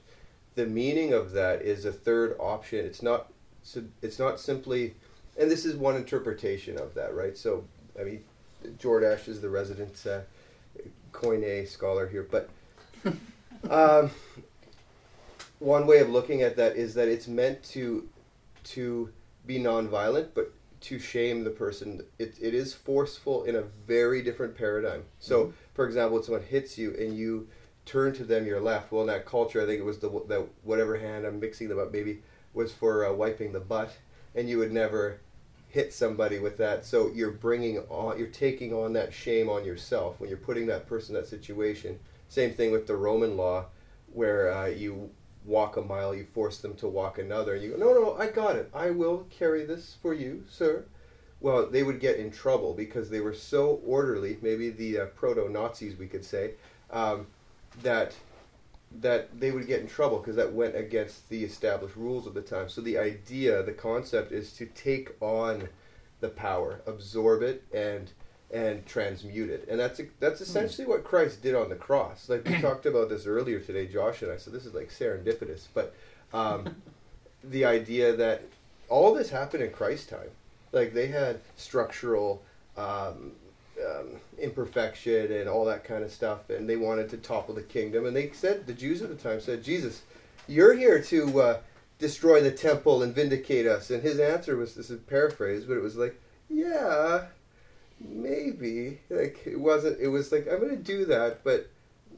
The 0.55 0.65
meaning 0.65 1.13
of 1.13 1.31
that 1.31 1.61
is 1.61 1.83
a 1.83 1.91
third 1.91 2.35
option. 2.39 2.85
It's 2.85 3.01
not. 3.01 3.31
So 3.63 3.83
it's 4.01 4.17
not 4.17 4.39
simply, 4.39 4.95
and 5.37 5.51
this 5.51 5.65
is 5.65 5.75
one 5.75 5.95
interpretation 5.95 6.77
of 6.79 6.93
that, 6.95 7.13
right? 7.13 7.37
So, 7.37 7.65
I 7.99 8.03
mean, 8.03 8.23
Jordash 8.79 9.27
is 9.27 9.39
the 9.39 9.49
resident 9.49 10.03
uh, 10.07 10.21
Koine 11.11 11.67
scholar 11.67 12.07
here, 12.07 12.27
but 12.29 12.49
um, 13.69 14.09
one 15.59 15.85
way 15.85 15.99
of 15.99 16.09
looking 16.09 16.41
at 16.41 16.55
that 16.55 16.75
is 16.75 16.93
that 16.95 17.09
it's 17.09 17.27
meant 17.27 17.61
to 17.75 18.07
to 18.63 19.09
be 19.45 19.59
nonviolent, 19.59 20.29
but 20.33 20.53
to 20.81 20.99
shame 20.99 21.43
the 21.43 21.49
person. 21.49 22.03
It, 22.17 22.35
it 22.41 22.53
is 22.53 22.73
forceful 22.73 23.43
in 23.43 23.55
a 23.55 23.61
very 23.61 24.21
different 24.21 24.55
paradigm. 24.55 25.03
So, 25.19 25.45
Mhm. 25.47 25.53
for 25.73 25.85
example, 25.85 26.15
when 26.15 26.23
someone 26.23 26.43
hits 26.43 26.77
you 26.77 26.93
and 26.95 27.15
you 27.15 27.47
turn 27.85 28.13
to 28.13 28.23
them 28.23 28.45
your 28.45 28.59
left, 28.59 28.91
well, 28.91 29.01
in 29.01 29.07
that 29.07 29.25
culture, 29.25 29.61
I 29.61 29.65
think 29.65 29.79
it 29.79 29.85
was 29.85 29.99
the 29.99 30.09
that 30.27 30.47
whatever 30.63 30.97
hand 30.97 31.25
I'm 31.25 31.39
mixing 31.39 31.69
them 31.69 31.79
up, 31.79 31.91
maybe 31.91 32.21
was 32.53 32.71
for 32.71 33.05
uh, 33.05 33.13
wiping 33.13 33.53
the 33.53 33.59
butt, 33.59 33.91
and 34.35 34.49
you 34.49 34.57
would 34.57 34.71
never 34.71 35.19
hit 35.69 35.93
somebody 35.93 36.37
with 36.37 36.57
that. 36.57 36.85
So 36.85 37.09
you're 37.13 37.31
bringing 37.31 37.79
on, 37.89 38.17
you're 38.17 38.27
taking 38.27 38.73
on 38.73 38.93
that 38.93 39.13
shame 39.13 39.49
on 39.49 39.63
yourself 39.63 40.19
when 40.19 40.29
you're 40.29 40.37
putting 40.37 40.65
that 40.67 40.85
person 40.85 41.15
in 41.15 41.21
that 41.21 41.27
situation. 41.29 41.99
Same 42.27 42.53
thing 42.53 42.71
with 42.71 42.87
the 42.87 42.95
Roman 42.95 43.37
law, 43.37 43.67
where 44.11 44.51
uh, 44.51 44.65
you 44.65 45.11
walk 45.45 45.77
a 45.77 45.81
mile, 45.81 46.13
you 46.13 46.25
force 46.33 46.59
them 46.59 46.75
to 46.75 46.87
walk 46.87 47.17
another, 47.17 47.55
and 47.55 47.63
you 47.63 47.71
go, 47.71 47.77
no, 47.77 47.93
no, 47.93 48.15
I 48.15 48.27
got 48.27 48.55
it. 48.55 48.69
I 48.73 48.91
will 48.91 49.27
carry 49.29 49.65
this 49.65 49.97
for 50.01 50.13
you, 50.13 50.43
sir. 50.49 50.85
Well, 51.39 51.67
they 51.67 51.81
would 51.81 51.99
get 51.99 52.17
in 52.17 52.31
trouble 52.31 52.73
because 52.73 53.09
they 53.09 53.19
were 53.19 53.33
so 53.33 53.81
orderly, 53.85 54.37
maybe 54.41 54.69
the 54.69 54.99
uh, 54.99 55.05
proto 55.07 55.49
Nazis, 55.49 55.97
we 55.97 56.07
could 56.07 56.23
say, 56.23 56.51
um, 56.91 57.27
that 57.81 58.13
that 58.99 59.39
they 59.39 59.51
would 59.51 59.67
get 59.67 59.79
in 59.79 59.87
trouble 59.87 60.17
because 60.17 60.35
that 60.35 60.51
went 60.51 60.75
against 60.75 61.29
the 61.29 61.45
established 61.45 61.95
rules 61.95 62.27
of 62.27 62.33
the 62.33 62.41
time. 62.41 62.67
So 62.67 62.81
the 62.81 62.97
idea, 62.97 63.63
the 63.63 63.71
concept, 63.71 64.33
is 64.33 64.51
to 64.53 64.65
take 64.65 65.11
on 65.21 65.69
the 66.19 66.27
power, 66.27 66.81
absorb 66.85 67.41
it, 67.41 67.63
and 67.73 68.11
and 68.53 68.85
transmuted. 68.85 69.67
And 69.69 69.79
that's 69.79 70.01
that's 70.19 70.41
essentially 70.41 70.85
what 70.85 71.03
Christ 71.03 71.41
did 71.41 71.55
on 71.55 71.69
the 71.69 71.75
cross. 71.75 72.29
Like 72.29 72.47
we 72.47 72.59
talked 72.61 72.85
about 72.85 73.09
this 73.09 73.25
earlier 73.25 73.59
today, 73.59 73.87
Josh 73.87 74.21
and 74.21 74.31
I. 74.31 74.37
So 74.37 74.51
this 74.51 74.65
is 74.65 74.73
like 74.73 74.89
serendipitous, 74.89 75.67
but 75.73 75.95
um, 76.33 76.75
the 77.43 77.65
idea 77.65 78.15
that 78.15 78.43
all 78.89 79.13
this 79.13 79.29
happened 79.29 79.63
in 79.63 79.71
Christ's 79.71 80.07
time. 80.07 80.29
Like 80.71 80.93
they 80.93 81.07
had 81.07 81.39
structural 81.55 82.43
um, 82.77 83.31
um, 83.83 84.07
imperfection 84.37 85.31
and 85.31 85.49
all 85.49 85.65
that 85.65 85.83
kind 85.83 86.03
of 86.03 86.11
stuff, 86.11 86.49
and 86.49 86.69
they 86.69 86.77
wanted 86.77 87.09
to 87.09 87.17
topple 87.17 87.55
the 87.55 87.61
kingdom. 87.61 88.05
And 88.05 88.15
they 88.15 88.31
said, 88.31 88.67
the 88.67 88.73
Jews 88.73 89.01
at 89.01 89.09
the 89.09 89.15
time 89.15 89.41
said, 89.41 89.63
Jesus, 89.63 90.03
you're 90.47 90.73
here 90.73 91.01
to 91.03 91.41
uh, 91.41 91.57
destroy 91.99 92.41
the 92.41 92.51
temple 92.51 93.01
and 93.03 93.15
vindicate 93.15 93.65
us. 93.65 93.89
And 93.89 94.03
his 94.03 94.19
answer 94.19 94.55
was, 94.55 94.75
this 94.75 94.89
is 94.89 94.99
paraphrased, 95.01 95.67
but 95.67 95.77
it 95.77 95.83
was 95.83 95.95
like, 95.95 96.19
yeah, 96.49 97.25
maybe. 98.07 98.99
Like 99.09 99.41
it 99.45 99.59
wasn't. 99.59 99.99
It 99.99 100.07
was 100.07 100.31
like 100.31 100.47
I'm 100.51 100.59
to 100.69 100.75
do 100.75 101.05
that, 101.05 101.43
but 101.43 101.69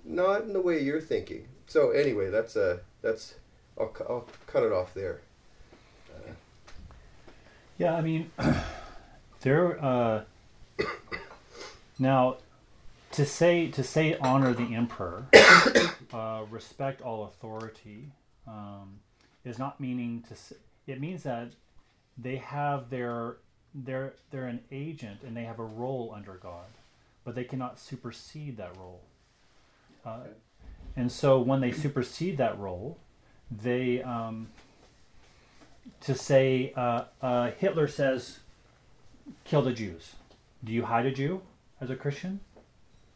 not 0.03 0.43
in 0.43 0.53
the 0.53 0.61
way 0.61 0.81
you're 0.81 1.01
thinking. 1.01 1.47
So 1.67 1.91
anyway, 1.91 2.29
that's 2.29 2.55
a 2.55 2.81
that's. 3.01 3.35
I'll, 3.79 3.95
I'll 4.07 4.27
cut 4.45 4.63
it 4.63 4.71
off 4.71 4.93
there. 4.93 5.21
Yeah, 7.77 7.95
I 7.95 8.01
mean, 8.01 8.31
there. 9.41 9.83
Uh, 9.83 10.23
now, 11.99 12.37
to 13.11 13.25
say 13.25 13.67
to 13.67 13.83
say 13.83 14.15
honor 14.21 14.53
the 14.53 14.75
emperor, 14.75 15.25
uh, 16.13 16.43
respect 16.49 17.01
all 17.01 17.25
authority, 17.25 18.11
um, 18.47 18.99
is 19.43 19.57
not 19.57 19.79
meaning 19.79 20.23
to. 20.29 20.55
it 20.85 20.99
means 21.01 21.23
that 21.23 21.49
they 22.17 22.37
have 22.37 22.89
their 22.89 23.37
they're 23.73 24.13
they're 24.31 24.47
an 24.47 24.61
agent 24.71 25.21
and 25.25 25.35
they 25.35 25.43
have 25.43 25.59
a 25.59 25.65
role 25.65 26.13
under 26.15 26.33
God, 26.33 26.65
but 27.23 27.35
they 27.35 27.43
cannot 27.43 27.79
supersede 27.79 28.57
that 28.57 28.75
role. 28.77 29.01
Uh, 30.05 30.19
and 30.95 31.11
so 31.11 31.39
when 31.39 31.61
they 31.61 31.71
supersede 31.71 32.37
that 32.37 32.57
role, 32.59 32.97
they 33.49 34.01
um, 34.03 34.49
to 36.01 36.13
say 36.13 36.73
uh, 36.75 37.05
uh, 37.21 37.51
Hitler 37.51 37.87
says 37.87 38.39
kill 39.43 39.61
the 39.61 39.73
Jews. 39.73 40.15
Do 40.63 40.71
you 40.71 40.85
hide 40.85 41.05
a 41.05 41.11
Jew 41.11 41.41
as 41.81 41.89
a 41.89 41.95
Christian 41.95 42.39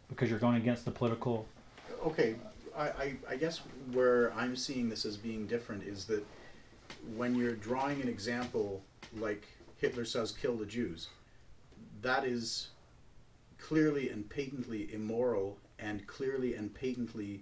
because 0.09 0.29
you're 0.29 0.39
going 0.39 0.55
against 0.55 0.85
the 0.85 0.91
political? 0.91 1.45
Okay, 2.03 2.35
I, 2.77 2.84
I, 2.84 3.15
I 3.29 3.35
guess 3.35 3.61
where 3.91 4.34
I'm 4.34 4.55
seeing 4.55 4.89
this 4.89 5.05
as 5.05 5.17
being 5.17 5.47
different 5.47 5.84
is 5.84 6.05
that 6.05 6.25
when 7.15 7.35
you're 7.35 7.53
drawing 7.55 8.01
an 8.01 8.07
example 8.07 8.81
like 9.17 9.47
Hitler 9.80 10.06
says 10.06 10.32
kill 10.32 10.56
the 10.56 10.66
Jews, 10.66 11.08
that 12.02 12.24
is 12.26 12.70
clearly 13.58 14.10
and 14.10 14.30
patently 14.30 14.91
immoral 14.94 15.58
and 15.80 16.06
clearly 16.08 16.56
and 16.56 16.74
patently 16.74 17.41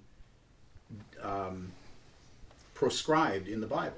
um, 1.22 1.72
proscribed 2.74 3.48
in 3.48 3.62
the 3.62 3.68
Bible. 3.68 3.98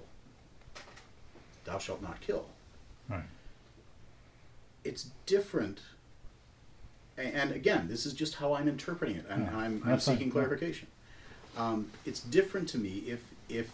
Thou 1.66 1.78
shalt 1.80 2.02
not 2.02 2.22
kill. 2.22 2.48
Right. 3.10 3.24
It's 4.84 5.10
different. 5.26 5.82
And 7.18 7.52
again, 7.52 7.88
this 7.88 8.06
is 8.06 8.14
just 8.14 8.36
how 8.36 8.54
I'm 8.54 8.68
interpreting 8.68 9.18
it, 9.18 9.26
and 9.30 9.46
Yeah, 9.46 9.58
I'm, 9.58 9.82
I'm 9.86 10.00
seeking 10.00 10.30
clarification. 10.30 10.88
Um, 11.58 11.90
it's 12.06 12.20
different 12.20 12.70
to 12.70 12.78
me 12.78 13.04
if 13.08 13.24
if 13.50 13.72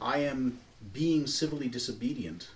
I 0.00 0.18
am 0.18 0.60
being 0.92 1.26
civilly 1.26 1.66
disobedient 1.66 2.50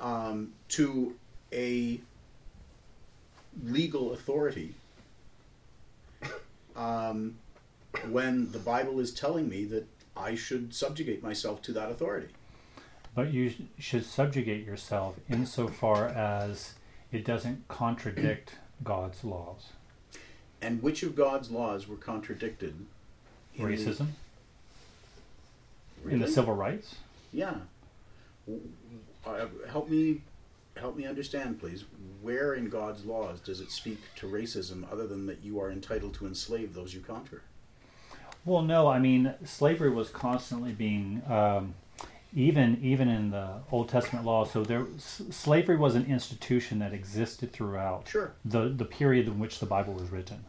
um, 0.00 0.52
to 0.68 1.14
a 1.52 2.00
legal 3.64 4.12
authority 4.12 4.74
um, 6.76 7.36
when 8.10 8.50
the 8.52 8.58
Bible 8.58 8.98
is 9.00 9.12
telling 9.12 9.48
me 9.48 9.64
that 9.66 9.86
I 10.16 10.34
should 10.34 10.74
subjugate 10.74 11.22
myself 11.22 11.62
to 11.62 11.72
that 11.72 11.90
authority. 11.90 12.28
But 13.14 13.32
you 13.32 13.50
sh- 13.50 13.54
should 13.78 14.04
subjugate 14.04 14.66
yourself 14.66 15.16
insofar 15.30 16.08
as 16.08 16.74
it 17.12 17.24
doesn't 17.24 17.68
contradict 17.68 18.56
God's 18.84 19.22
laws. 19.22 19.68
And 20.60 20.82
which 20.82 21.02
of 21.02 21.14
God's 21.14 21.50
laws 21.50 21.86
were 21.86 21.96
contradicted? 21.96 22.74
in 23.56 23.64
the- 23.64 23.72
Racism 23.76 24.06
in 26.10 26.18
the 26.18 26.28
civil 26.28 26.54
rights. 26.54 26.96
Yeah. 27.32 27.54
Uh, 29.26 29.46
help 29.70 29.88
me, 29.88 30.20
help 30.76 30.96
me 30.96 31.06
understand, 31.06 31.58
please. 31.60 31.84
Where 32.22 32.54
in 32.54 32.68
God's 32.68 33.04
laws 33.04 33.40
does 33.40 33.60
it 33.60 33.70
speak 33.70 33.98
to 34.16 34.26
racism, 34.26 34.90
other 34.90 35.06
than 35.06 35.26
that 35.26 35.42
you 35.42 35.60
are 35.60 35.70
entitled 35.70 36.14
to 36.14 36.26
enslave 36.26 36.74
those 36.74 36.94
you 36.94 37.00
conquer? 37.00 37.42
Well, 38.44 38.62
no, 38.62 38.88
I 38.88 38.98
mean 38.98 39.34
slavery 39.44 39.90
was 39.90 40.10
constantly 40.10 40.72
being, 40.72 41.22
um, 41.28 41.74
even 42.34 42.78
even 42.82 43.08
in 43.08 43.30
the 43.30 43.60
Old 43.72 43.88
Testament 43.88 44.26
law. 44.26 44.44
So 44.44 44.62
there, 44.64 44.86
s- 44.96 45.22
slavery 45.30 45.76
was 45.76 45.94
an 45.94 46.04
institution 46.06 46.78
that 46.80 46.92
existed 46.92 47.52
throughout 47.52 48.08
Sure. 48.08 48.32
the 48.44 48.68
the 48.68 48.84
period 48.84 49.26
in 49.28 49.38
which 49.38 49.60
the 49.60 49.66
Bible 49.66 49.94
was 49.94 50.10
written. 50.10 50.44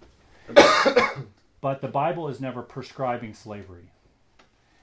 but 1.62 1.82
the 1.82 1.88
Bible 1.88 2.28
is 2.28 2.40
never 2.42 2.62
prescribing 2.62 3.34
slavery. 3.34 3.90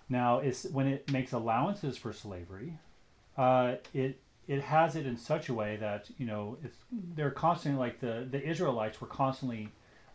Now, 0.09 0.39
it's 0.39 0.65
when 0.65 0.87
it 0.87 1.11
makes 1.13 1.33
allowances 1.33 1.97
for 1.97 2.13
slavery, 2.13 2.79
uh, 3.37 3.77
it 3.95 4.21
it 4.49 4.61
has 4.63 4.97
it 4.97 5.07
in 5.07 5.17
such 5.17 5.49
a 5.49 5.55
way 5.55 5.77
that 5.77 6.11
you 6.19 6.27
know 6.27 6.59
it's 6.65 6.77
they're 7.15 7.31
constantly 7.31 7.79
like 7.79 8.01
the 8.01 8.27
the 8.31 8.43
Israelites 8.43 9.01
were 9.01 9.07
constantly 9.07 9.69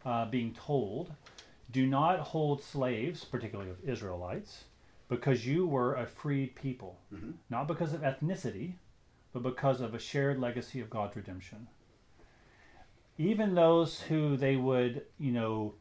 uh, 0.06 0.26
being 0.26 0.54
told, 0.54 1.12
do 1.72 1.86
not 1.86 2.20
hold 2.20 2.62
slaves, 2.62 3.24
particularly 3.26 3.70
of 3.72 3.78
Israelites, 3.88 4.66
because 5.10 5.46
you 5.46 5.66
were 5.68 5.96
a 5.96 6.06
freed 6.06 6.56
people, 6.56 7.00
Mhm. 7.14 7.34
not 7.50 7.68
because 7.68 7.94
of 7.94 8.02
ethnicity, 8.02 8.74
but 9.34 9.44
because 9.44 9.82
of 9.82 9.94
a 9.94 10.00
shared 10.00 10.40
legacy 10.40 10.80
of 10.80 10.90
God's 10.90 11.16
redemption. 11.16 11.68
Even 13.18 13.56
those 13.56 14.02
who 14.02 14.38
they 14.38 14.56
would, 14.56 15.06
you 15.20 15.32
know, 15.32 15.74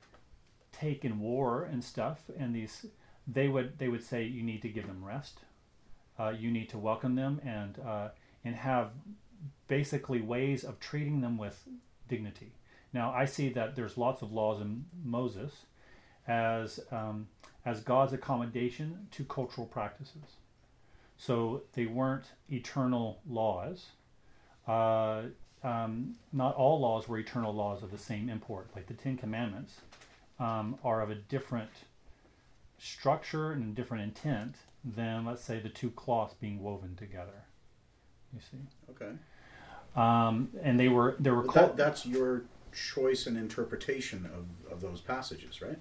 take 0.72 1.04
in 1.04 1.20
war 1.20 1.64
and 1.64 1.84
stuff, 1.84 2.30
and 2.38 2.54
these, 2.54 2.86
they 3.26 3.46
would 3.48 3.78
they 3.78 3.88
would 3.88 4.02
say 4.02 4.24
you 4.24 4.42
need 4.42 4.62
to 4.62 4.68
give 4.68 4.86
them 4.86 5.04
rest, 5.04 5.40
uh, 6.18 6.30
you 6.30 6.50
need 6.50 6.68
to 6.70 6.78
welcome 6.78 7.14
them, 7.14 7.40
and 7.44 7.78
uh, 7.86 8.08
and 8.44 8.54
have 8.54 8.90
basically 9.68 10.20
ways 10.20 10.64
of 10.64 10.78
treating 10.80 11.20
them 11.20 11.38
with 11.38 11.62
dignity. 12.08 12.52
Now 12.92 13.12
I 13.12 13.24
see 13.24 13.48
that 13.50 13.76
there's 13.76 13.96
lots 13.96 14.22
of 14.22 14.32
laws 14.32 14.60
in 14.60 14.86
Moses 15.04 15.52
as 16.26 16.80
um, 16.90 17.28
as 17.64 17.80
God's 17.80 18.12
accommodation 18.12 19.08
to 19.12 19.24
cultural 19.24 19.66
practices. 19.66 20.36
So 21.18 21.62
they 21.72 21.86
weren't 21.86 22.26
eternal 22.50 23.20
laws. 23.28 23.86
Uh, 24.68 25.22
um, 25.64 26.16
not 26.32 26.54
all 26.54 26.78
laws 26.80 27.08
were 27.08 27.18
eternal 27.18 27.54
laws 27.54 27.82
of 27.82 27.90
the 27.90 27.98
same 27.98 28.28
import. 28.28 28.68
Like 28.74 28.86
the 28.86 28.94
Ten 28.94 29.16
Commandments 29.16 29.80
um, 30.38 30.78
are 30.84 31.00
of 31.00 31.10
a 31.10 31.14
different 31.14 31.70
structure 32.78 33.52
and 33.52 33.74
different 33.74 34.04
intent 34.04 34.56
than, 34.94 35.24
let's 35.26 35.42
say, 35.42 35.58
the 35.58 35.68
two 35.68 35.90
cloths 35.90 36.34
being 36.40 36.62
woven 36.62 36.94
together. 36.96 37.44
You 38.32 38.40
see, 38.40 38.58
Okay. 38.90 39.12
um, 39.96 40.50
and 40.62 40.78
they 40.78 40.88
were 40.88 41.16
they 41.18 41.30
were 41.30 41.46
that, 41.54 41.76
that's 41.76 42.04
your 42.06 42.44
choice 42.72 43.26
and 43.26 43.36
interpretation 43.38 44.26
of, 44.26 44.72
of 44.72 44.80
those 44.80 45.00
passages, 45.00 45.62
right? 45.62 45.78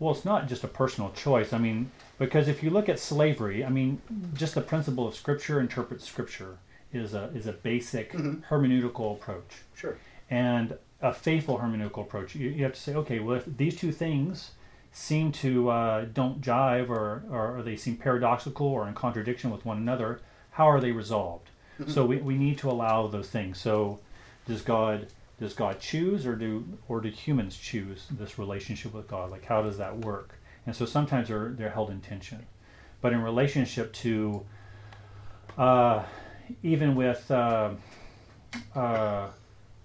Well, 0.00 0.14
it's 0.14 0.24
not 0.24 0.48
just 0.48 0.62
a 0.64 0.68
personal 0.68 1.10
choice. 1.12 1.52
I 1.52 1.58
mean, 1.58 1.90
because 2.18 2.46
if 2.48 2.62
you 2.62 2.70
look 2.70 2.88
at 2.88 2.98
slavery, 2.98 3.64
I 3.64 3.68
mean, 3.68 4.00
just 4.34 4.54
the 4.54 4.60
principle 4.60 5.06
of 5.08 5.14
Scripture 5.14 5.60
interprets 5.60 6.04
Scripture 6.04 6.58
is 6.92 7.14
a 7.14 7.24
is 7.34 7.46
a 7.46 7.52
basic 7.52 8.12
Mhm. 8.12 8.44
hermeneutical 8.48 9.14
approach. 9.14 9.62
Sure. 9.74 9.96
and 10.30 10.76
a 11.00 11.14
faithful 11.14 11.58
hermeneutical 11.58 12.02
approach. 12.02 12.34
You, 12.34 12.50
you 12.50 12.62
have 12.64 12.74
to 12.74 12.80
say, 12.80 12.94
okay, 12.94 13.18
well, 13.18 13.36
if 13.36 13.46
these 13.56 13.76
two 13.76 13.92
things 13.92 14.50
seem 14.92 15.32
to 15.32 15.70
uh, 15.70 16.04
don't 16.12 16.40
jive 16.40 16.88
or, 16.88 17.22
or 17.30 17.62
they 17.62 17.76
seem 17.76 17.96
paradoxical 17.96 18.66
or 18.66 18.88
in 18.88 18.94
contradiction 18.94 19.50
with 19.50 19.64
one 19.64 19.76
another, 19.76 20.20
how 20.52 20.68
are 20.68 20.80
they 20.80 20.92
resolved? 20.92 21.50
So 21.86 22.04
we, 22.04 22.16
we 22.16 22.36
need 22.36 22.58
to 22.58 22.70
allow 22.70 23.06
those 23.06 23.30
things. 23.30 23.60
So 23.60 24.00
does 24.46 24.62
God 24.62 25.06
does 25.38 25.54
God 25.54 25.78
choose 25.78 26.26
or 26.26 26.34
do 26.34 26.64
or 26.88 27.00
do 27.00 27.08
humans 27.08 27.56
choose 27.56 28.06
this 28.10 28.38
relationship 28.38 28.92
with 28.92 29.06
God? 29.06 29.30
Like 29.30 29.44
how 29.44 29.62
does 29.62 29.78
that 29.78 29.98
work? 29.98 30.34
And 30.66 30.74
so 30.74 30.84
sometimes 30.84 31.28
they're 31.28 31.50
they're 31.50 31.70
held 31.70 31.90
in 31.90 32.00
tension. 32.00 32.46
But 33.00 33.12
in 33.12 33.22
relationship 33.22 33.92
to 33.94 34.44
uh, 35.56 36.02
even 36.62 36.96
with 36.96 37.30
uh, 37.30 37.70
uh, 38.74 39.28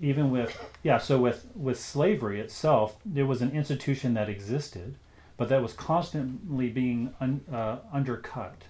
even 0.04 0.30
with 0.30 0.62
yeah 0.84 0.98
so 0.98 1.18
with 1.18 1.48
with 1.56 1.80
slavery 1.80 2.40
itself 2.40 2.98
there 3.06 3.26
was 3.26 3.42
an 3.42 3.52
institution 3.52 4.14
that 4.14 4.30
existed 4.30 4.96
but 5.38 5.50
that 5.50 5.62
was 5.62 5.74
constantly 5.74 6.70
being 6.70 7.14
un, 7.20 7.42
uh, 7.52 7.78
undercut 7.92 8.64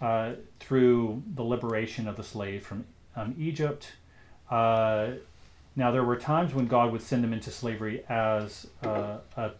uh, 0.00 0.32
through 0.60 1.22
the 1.34 1.42
liberation 1.42 2.08
of 2.08 2.16
the 2.16 2.24
slave 2.24 2.64
from 2.64 2.84
um, 3.16 3.34
egypt 3.38 3.92
uh, 4.50 5.08
now 5.76 5.90
there 5.90 6.04
were 6.04 6.16
times 6.16 6.54
when 6.54 6.66
god 6.66 6.92
would 6.92 7.02
send 7.02 7.22
them 7.24 7.32
into 7.32 7.50
slavery 7.50 8.04
as 8.08 8.66
uh, 8.84 9.18
a 9.36 9.50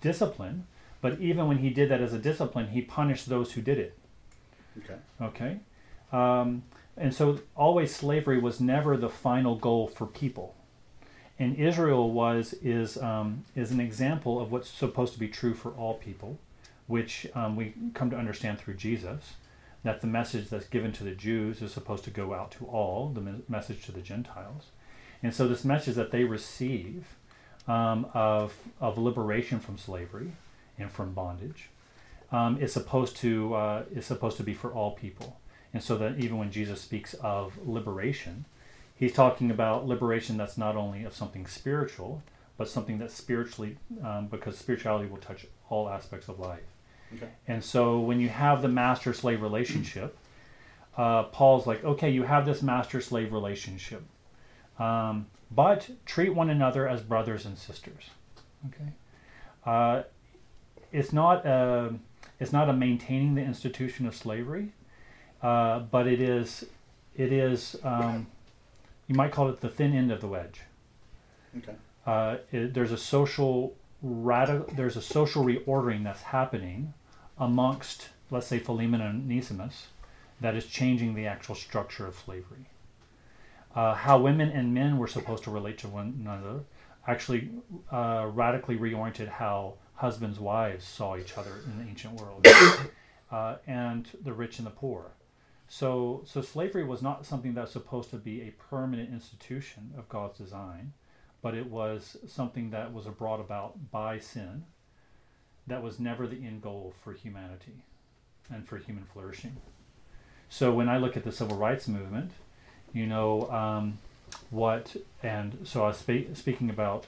discipline 0.00 0.66
but 1.00 1.20
even 1.20 1.46
when 1.48 1.58
he 1.58 1.70
did 1.70 1.88
that 1.90 2.00
as 2.00 2.12
a 2.12 2.18
discipline 2.18 2.68
he 2.68 2.80
punished 2.80 3.28
those 3.28 3.52
who 3.52 3.60
did 3.60 3.78
it 3.78 3.98
Okay. 4.78 4.96
Okay. 5.22 5.56
Um, 6.12 6.62
and 6.96 7.14
so 7.14 7.40
always 7.54 7.94
slavery 7.94 8.38
was 8.38 8.60
never 8.60 8.96
the 8.96 9.08
final 9.08 9.56
goal 9.56 9.86
for 9.86 10.06
people. 10.06 10.54
And 11.38 11.56
Israel 11.56 12.10
was 12.10 12.54
is 12.54 12.96
um, 12.96 13.44
is 13.54 13.70
an 13.70 13.80
example 13.80 14.40
of 14.40 14.50
what's 14.50 14.70
supposed 14.70 15.12
to 15.12 15.18
be 15.18 15.28
true 15.28 15.54
for 15.54 15.72
all 15.72 15.94
people, 15.94 16.38
which 16.86 17.26
um, 17.34 17.56
we 17.56 17.74
come 17.92 18.10
to 18.10 18.16
understand 18.16 18.58
through 18.58 18.74
Jesus, 18.74 19.34
that 19.82 20.00
the 20.00 20.06
message 20.06 20.48
that's 20.48 20.66
given 20.66 20.92
to 20.92 21.04
the 21.04 21.14
Jews 21.14 21.60
is 21.60 21.72
supposed 21.72 22.04
to 22.04 22.10
go 22.10 22.32
out 22.32 22.50
to 22.52 22.64
all, 22.64 23.10
the 23.10 23.20
me- 23.20 23.42
message 23.48 23.84
to 23.84 23.92
the 23.92 24.00
Gentiles, 24.00 24.66
and 25.22 25.34
so 25.34 25.46
this 25.46 25.64
message 25.64 25.94
that 25.96 26.10
they 26.10 26.24
receive 26.24 27.16
um, 27.68 28.06
of 28.14 28.56
of 28.80 28.96
liberation 28.96 29.60
from 29.60 29.76
slavery 29.76 30.32
and 30.78 30.90
from 30.90 31.12
bondage 31.12 31.68
um, 32.32 32.58
is 32.58 32.72
supposed 32.72 33.16
to 33.18 33.54
uh, 33.54 33.82
is 33.94 34.06
supposed 34.06 34.36
to 34.38 34.42
be 34.42 34.54
for 34.54 34.72
all 34.72 34.92
people, 34.92 35.38
and 35.76 35.82
so 35.82 35.98
that 35.98 36.18
even 36.18 36.38
when 36.38 36.50
Jesus 36.50 36.80
speaks 36.80 37.12
of 37.12 37.58
liberation, 37.66 38.46
he's 38.94 39.12
talking 39.12 39.50
about 39.50 39.86
liberation 39.86 40.38
that's 40.38 40.56
not 40.56 40.74
only 40.74 41.04
of 41.04 41.14
something 41.14 41.46
spiritual, 41.46 42.22
but 42.56 42.66
something 42.66 42.96
that's 42.96 43.12
spiritually 43.12 43.76
um, 44.02 44.28
because 44.28 44.56
spirituality 44.56 45.06
will 45.06 45.18
touch 45.18 45.44
all 45.68 45.90
aspects 45.90 46.28
of 46.28 46.40
life. 46.40 46.62
Okay. 47.14 47.28
And 47.46 47.62
so 47.62 47.98
when 47.98 48.20
you 48.20 48.30
have 48.30 48.62
the 48.62 48.68
master 48.68 49.12
slave 49.12 49.42
relationship, 49.42 50.16
uh, 50.96 51.24
Paul's 51.24 51.66
like, 51.66 51.84
okay, 51.84 52.08
you 52.08 52.22
have 52.22 52.46
this 52.46 52.62
master 52.62 53.02
slave 53.02 53.30
relationship, 53.30 54.02
um, 54.78 55.26
but 55.50 55.90
treat 56.06 56.30
one 56.30 56.48
another 56.48 56.88
as 56.88 57.02
brothers 57.02 57.44
and 57.44 57.58
sisters. 57.58 58.08
Okay. 58.68 58.92
Uh, 59.66 60.04
it's 60.90 61.12
not 61.12 61.44
a, 61.44 61.92
it's 62.40 62.54
not 62.54 62.70
a 62.70 62.72
maintaining 62.72 63.34
the 63.34 63.42
institution 63.42 64.06
of 64.06 64.16
slavery, 64.16 64.72
uh, 65.46 65.78
but 65.78 66.08
it 66.08 66.20
is 66.20 66.66
it 67.14 67.32
is 67.32 67.76
um, 67.84 68.26
you 69.06 69.14
might 69.14 69.30
call 69.30 69.48
it 69.48 69.60
the 69.60 69.68
thin 69.68 69.94
end 69.94 70.10
of 70.10 70.20
the 70.20 70.26
wedge. 70.26 70.62
Okay. 71.58 71.76
Uh, 72.04 72.38
it, 72.50 72.74
there's 72.74 72.90
a 72.90 72.98
social 72.98 73.76
radical 74.02 74.74
there's 74.74 74.96
a 74.96 75.02
social 75.02 75.44
reordering 75.44 76.02
that's 76.02 76.22
happening 76.22 76.94
amongst 77.38 78.08
let's 78.28 78.48
say 78.48 78.58
Philemon 78.58 79.00
and 79.00 79.22
Onesimus 79.22 79.86
that 80.40 80.56
is 80.56 80.66
changing 80.66 81.14
the 81.14 81.26
actual 81.26 81.54
structure 81.54 82.08
of 82.08 82.16
slavery. 82.16 82.66
Uh, 83.74 83.94
how 83.94 84.18
women 84.18 84.50
and 84.50 84.74
men 84.74 84.98
were 84.98 85.06
supposed 85.06 85.44
to 85.44 85.50
relate 85.52 85.78
to 85.78 85.86
one 85.86 86.18
another 86.20 86.64
actually 87.06 87.50
uh, 87.92 88.28
radically 88.32 88.76
reoriented 88.76 89.28
how 89.28 89.74
husbands 89.94 90.40
wives 90.40 90.84
saw 90.84 91.16
each 91.16 91.38
other 91.38 91.52
in 91.66 91.78
the 91.78 91.88
ancient 91.88 92.20
world 92.20 92.44
uh, 93.30 93.56
and 93.68 94.08
the 94.24 94.32
rich 94.32 94.58
and 94.58 94.66
the 94.66 94.72
poor 94.72 95.12
so 95.68 96.22
so 96.24 96.40
slavery 96.40 96.84
was 96.84 97.02
not 97.02 97.26
something 97.26 97.54
that's 97.54 97.72
supposed 97.72 98.10
to 98.10 98.16
be 98.16 98.42
a 98.42 98.52
permanent 98.70 99.12
institution 99.12 99.92
of 99.98 100.08
god's 100.08 100.38
design 100.38 100.92
but 101.42 101.54
it 101.54 101.66
was 101.68 102.16
something 102.26 102.70
that 102.70 102.92
was 102.92 103.04
brought 103.06 103.40
about 103.40 103.90
by 103.90 104.18
sin 104.18 104.64
that 105.66 105.82
was 105.82 105.98
never 105.98 106.26
the 106.26 106.46
end 106.46 106.62
goal 106.62 106.94
for 107.02 107.12
humanity 107.12 107.84
and 108.50 108.66
for 108.66 108.78
human 108.78 109.04
flourishing 109.12 109.56
so 110.48 110.72
when 110.72 110.88
i 110.88 110.96
look 110.96 111.16
at 111.16 111.24
the 111.24 111.32
civil 111.32 111.56
rights 111.56 111.88
movement 111.88 112.30
you 112.92 113.06
know 113.06 113.50
um, 113.50 113.98
what 114.50 114.96
and 115.22 115.58
so 115.64 115.84
i 115.84 115.88
was 115.88 115.98
spe- 115.98 116.34
speaking 116.34 116.70
about 116.70 117.06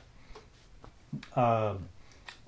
um, 1.36 1.89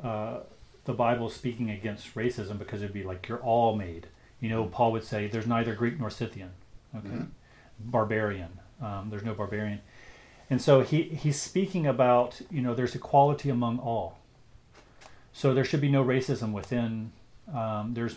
uh, 0.02 0.40
the 0.84 0.92
Bible 0.92 1.28
speaking 1.28 1.70
against 1.70 2.14
racism 2.14 2.58
because 2.58 2.82
it'd 2.82 2.94
be 2.94 3.02
like 3.02 3.28
you're 3.28 3.38
all 3.38 3.76
made. 3.76 4.06
You 4.40 4.48
know, 4.48 4.64
Paul 4.64 4.92
would 4.92 5.04
say 5.04 5.26
there's 5.28 5.46
neither 5.46 5.74
Greek 5.74 5.98
nor 6.00 6.10
Scythian, 6.10 6.50
okay, 6.96 7.08
Mhm. 7.08 7.28
barbarian. 7.78 8.58
Um, 8.80 9.10
there's 9.10 9.22
no 9.24 9.34
barbarian, 9.34 9.80
and 10.48 10.60
so 10.62 10.80
he 10.80 11.02
he's 11.02 11.40
speaking 11.40 11.86
about 11.86 12.40
you 12.50 12.62
know 12.62 12.74
there's 12.74 12.94
equality 12.94 13.50
among 13.50 13.78
all. 13.78 14.18
So 15.32 15.52
there 15.54 15.64
should 15.64 15.80
be 15.82 15.90
no 15.90 16.02
racism 16.04 16.52
within. 16.52 17.12
Um, 17.52 17.92
there's 17.94 18.16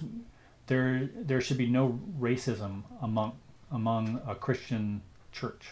there 0.67 1.09
there 1.13 1.41
should 1.41 1.57
be 1.57 1.67
no 1.67 1.99
racism 2.19 2.83
among 3.01 3.33
among 3.71 4.21
a 4.25 4.35
Christian 4.35 5.01
church. 5.33 5.71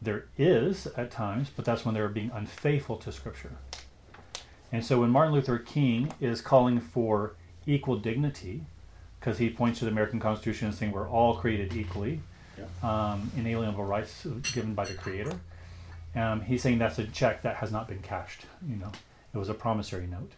There 0.00 0.26
is 0.36 0.86
at 0.96 1.10
times, 1.10 1.50
but 1.54 1.64
that's 1.64 1.84
when 1.84 1.94
they're 1.94 2.08
being 2.08 2.30
unfaithful 2.32 2.96
to 2.98 3.10
Scripture. 3.10 3.56
And 4.70 4.84
so 4.84 5.00
when 5.00 5.10
Martin 5.10 5.32
Luther 5.34 5.58
King 5.58 6.12
is 6.20 6.40
calling 6.40 6.78
for 6.78 7.34
equal 7.66 7.96
dignity, 7.96 8.64
because 9.18 9.38
he 9.38 9.50
points 9.50 9.78
to 9.80 9.84
the 9.84 9.90
American 9.90 10.20
Constitution 10.20 10.68
and 10.68 10.76
saying 10.76 10.92
we're 10.92 11.08
all 11.08 11.36
created 11.36 11.74
equally, 11.74 12.20
um, 12.82 13.30
inalienable 13.36 13.84
rights 13.84 14.26
given 14.52 14.74
by 14.74 14.84
the 14.84 14.94
Creator, 14.94 15.40
um, 16.14 16.40
he's 16.42 16.62
saying 16.62 16.78
that's 16.78 16.98
a 16.98 17.06
check 17.06 17.42
that 17.42 17.56
has 17.56 17.70
not 17.70 17.88
been 17.88 18.00
cashed. 18.00 18.46
You 18.68 18.76
know, 18.76 18.92
it 19.34 19.38
was 19.38 19.48
a 19.48 19.54
promissory 19.54 20.06
note, 20.06 20.32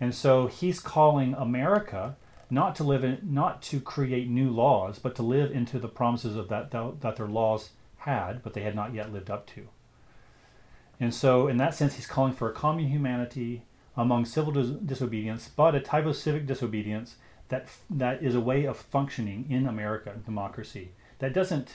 and 0.00 0.14
so 0.14 0.46
he's 0.46 0.80
calling 0.80 1.34
America 1.34 2.16
not 2.50 2.74
to 2.76 2.84
live 2.84 3.02
in, 3.02 3.18
not 3.22 3.62
to 3.62 3.80
create 3.80 4.28
new 4.28 4.50
laws, 4.50 4.98
but 4.98 5.14
to 5.16 5.22
live 5.22 5.50
into 5.50 5.78
the 5.78 5.88
promises 5.88 6.36
of 6.36 6.48
that 6.48 6.70
that 6.70 7.16
their 7.16 7.26
laws 7.26 7.70
had, 7.98 8.42
but 8.42 8.52
they 8.52 8.62
had 8.62 8.74
not 8.74 8.92
yet 8.92 9.12
lived 9.12 9.30
up 9.30 9.46
to. 9.46 9.68
And 11.00 11.14
so, 11.14 11.48
in 11.48 11.56
that 11.56 11.74
sense, 11.74 11.94
he's 11.94 12.06
calling 12.06 12.32
for 12.32 12.48
a 12.48 12.52
common 12.52 12.88
humanity 12.88 13.62
among 13.96 14.24
civil 14.24 14.52
dis- 14.52 14.68
disobedience, 14.68 15.48
but 15.48 15.74
a 15.74 15.80
type 15.80 16.06
of 16.06 16.16
civic 16.16 16.46
disobedience 16.46 17.16
that 17.52 17.68
that 17.90 18.22
is 18.22 18.34
a 18.34 18.40
way 18.40 18.64
of 18.64 18.76
functioning 18.76 19.46
in 19.48 19.66
America 19.66 20.12
democracy. 20.24 20.86
That 21.20 21.32
doesn't. 21.32 21.68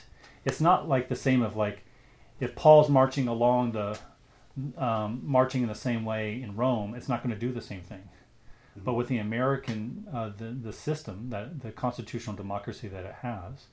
It's 0.44 0.60
not 0.60 0.88
like 0.88 1.08
the 1.08 1.16
same 1.16 1.40
of 1.40 1.56
like, 1.56 1.84
if 2.40 2.54
Paul's 2.54 2.88
marching 2.88 3.28
along 3.28 3.72
the, 3.72 3.98
um, 4.76 5.20
marching 5.22 5.62
in 5.62 5.68
the 5.68 5.74
same 5.88 6.04
way 6.04 6.42
in 6.42 6.56
Rome, 6.56 6.94
it's 6.94 7.08
not 7.08 7.22
going 7.22 7.34
to 7.34 7.46
do 7.46 7.52
the 7.52 7.60
same 7.60 7.82
thing. 7.82 8.08
But 8.76 8.94
with 8.94 9.08
the 9.08 9.18
American, 9.18 10.06
uh, 10.12 10.30
the 10.36 10.50
the 10.68 10.72
system 10.72 11.30
that 11.30 11.62
the 11.62 11.72
constitutional 11.72 12.36
democracy 12.36 12.88
that 12.88 13.04
it 13.04 13.16
has, 13.22 13.66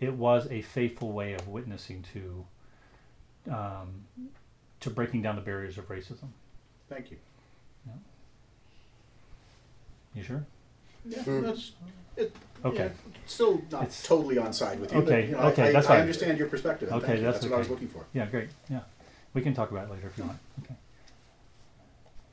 it 0.00 0.14
was 0.14 0.50
a 0.50 0.62
faithful 0.62 1.12
way 1.12 1.34
of 1.34 1.48
witnessing 1.48 2.04
to. 2.14 2.46
Um, 3.50 4.06
to 4.80 4.90
breaking 4.90 5.22
down 5.22 5.34
the 5.34 5.42
barriers 5.42 5.76
of 5.78 5.88
racism. 5.88 6.28
Thank 6.88 7.10
you. 7.10 7.16
You 10.14 10.22
sure? 10.22 10.44
Yeah, 11.08 11.22
Hmm. 11.22 11.42
that's 11.42 11.72
it, 12.16 12.34
Okay. 12.64 12.84
yeah, 12.86 13.12
still 13.26 13.62
not 13.70 13.82
It's- 13.84 14.06
totally 14.06 14.38
on 14.38 14.52
side 14.52 14.80
with 14.80 14.92
you. 14.92 14.98
Okay, 14.98 15.10
but, 15.22 15.28
you 15.28 15.32
know, 15.36 15.42
okay, 15.52 15.68
I, 15.68 15.72
that's 15.72 15.86
I, 15.86 15.90
I 15.90 15.92
fine. 15.94 16.00
understand 16.02 16.38
your 16.38 16.48
perspective. 16.48 16.90
Okay, 16.92 17.06
thank 17.06 17.18
you. 17.20 17.24
that's 17.24 17.38
that's 17.38 17.46
what 17.50 17.54
I 17.54 17.58
was 17.58 17.66
okay. 17.66 17.74
looking 17.74 17.88
for. 17.88 18.04
Yeah, 18.12 18.26
great. 18.26 18.48
Yeah, 18.68 18.80
we 19.34 19.42
can 19.42 19.54
talk 19.54 19.70
about 19.70 19.88
it 19.88 19.92
later 19.92 20.08
if 20.08 20.18
you 20.18 20.24
want. 20.24 20.38
Okay. 20.64 20.74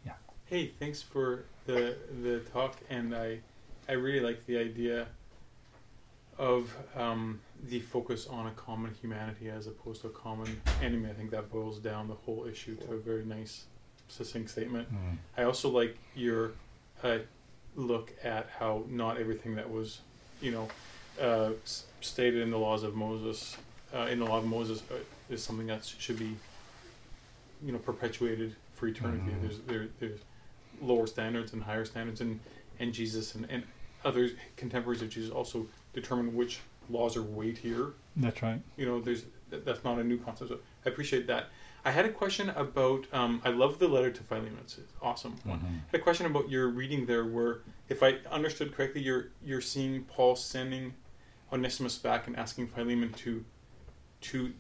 Yeah. 0.05 0.13
Hey, 0.45 0.71
thanks 0.79 1.01
for 1.01 1.45
the 1.65 1.95
the 2.23 2.39
talk, 2.51 2.75
and 2.89 3.15
I 3.15 3.39
I 3.87 3.93
really 3.93 4.19
like 4.19 4.45
the 4.47 4.57
idea 4.57 5.07
of 6.37 6.75
um, 6.97 7.39
the 7.69 7.79
focus 7.79 8.27
on 8.27 8.47
a 8.47 8.51
common 8.51 8.93
humanity 9.01 9.49
as 9.49 9.67
opposed 9.67 10.01
to 10.01 10.07
a 10.07 10.11
common 10.11 10.61
enemy. 10.81 11.09
I 11.09 11.13
think 11.13 11.31
that 11.31 11.49
boils 11.49 11.79
down 11.79 12.07
the 12.09 12.15
whole 12.15 12.45
issue 12.45 12.75
to 12.75 12.93
a 12.93 12.97
very 12.97 13.23
nice, 13.23 13.65
succinct 14.09 14.49
statement. 14.49 14.91
Mm. 14.91 15.17
I 15.37 15.43
also 15.43 15.69
like 15.69 15.97
your 16.13 16.51
uh, 17.03 17.19
look 17.75 18.13
at 18.23 18.49
how 18.59 18.83
not 18.89 19.17
everything 19.19 19.55
that 19.55 19.69
was, 19.69 19.99
you 20.41 20.51
know, 20.51 20.67
uh, 21.21 21.51
stated 22.01 22.41
in 22.41 22.51
the 22.51 22.57
laws 22.57 22.83
of 22.83 22.95
Moses, 22.95 23.57
uh, 23.93 24.07
in 24.11 24.19
the 24.19 24.25
law 24.25 24.37
of 24.37 24.45
Moses, 24.45 24.83
uh, 24.91 24.95
is 25.29 25.43
something 25.43 25.67
that 25.67 25.85
should 25.85 26.19
be, 26.19 26.35
you 27.63 27.71
know, 27.71 27.77
perpetuated 27.79 28.55
for 28.73 28.87
eternity. 28.87 29.31
Mhm. 29.31 29.41
There's 29.41 29.59
there, 29.67 29.87
there's 29.99 30.19
lower 30.81 31.07
standards 31.07 31.53
and 31.53 31.63
higher 31.63 31.85
standards, 31.85 32.21
and 32.21 32.39
and 32.79 32.93
Jesus 32.93 33.35
and 33.35 33.45
and 33.49 33.63
other 34.03 34.29
contemporaries 34.57 35.01
of 35.01 35.09
Jesus 35.09 35.31
also 35.31 35.65
determine 35.93 36.35
which 36.35 36.59
laws 36.89 37.17
are 37.17 37.23
weightier 37.23 37.93
That's 38.15 38.43
right. 38.43 38.61
you 38.77 38.85
know 38.85 39.01
there's 39.01 39.23
that's 39.49 39.83
not 39.83 39.97
a 39.97 40.03
new 40.03 40.19
concept 40.19 40.51
so 40.51 40.59
i 40.85 40.89
appreciate 40.89 41.25
that 41.25 41.47
i 41.85 41.91
had 41.91 42.05
a 42.05 42.09
question 42.11 42.49
about 42.51 43.05
um, 43.13 43.41
i 43.45 43.49
love 43.49 43.79
the 43.79 43.87
letter 43.87 44.11
to 44.11 44.21
philemon 44.23 44.57
it's 44.61 44.77
an 44.77 44.83
awesome 45.01 45.35
one 45.43 45.59
Mhm. 45.59 45.63
I 45.65 45.91
had 45.91 46.01
a 46.01 46.03
question 46.03 46.25
about 46.25 46.49
your 46.49 46.67
reading 46.67 47.05
there 47.05 47.23
where 47.25 47.59
if 47.89 48.01
i 48.03 48.15
understood 48.31 48.73
correctly 48.75 49.01
you're 49.01 49.27
you're 49.43 49.61
seeing 49.61 50.03
paul 50.03 50.35
sending 50.35 50.93
onesimus 51.53 51.97
back 51.97 52.27
and 52.27 52.35
asking 52.35 52.67
philemon 52.67 53.13
to 53.13 53.45
to 54.21 54.53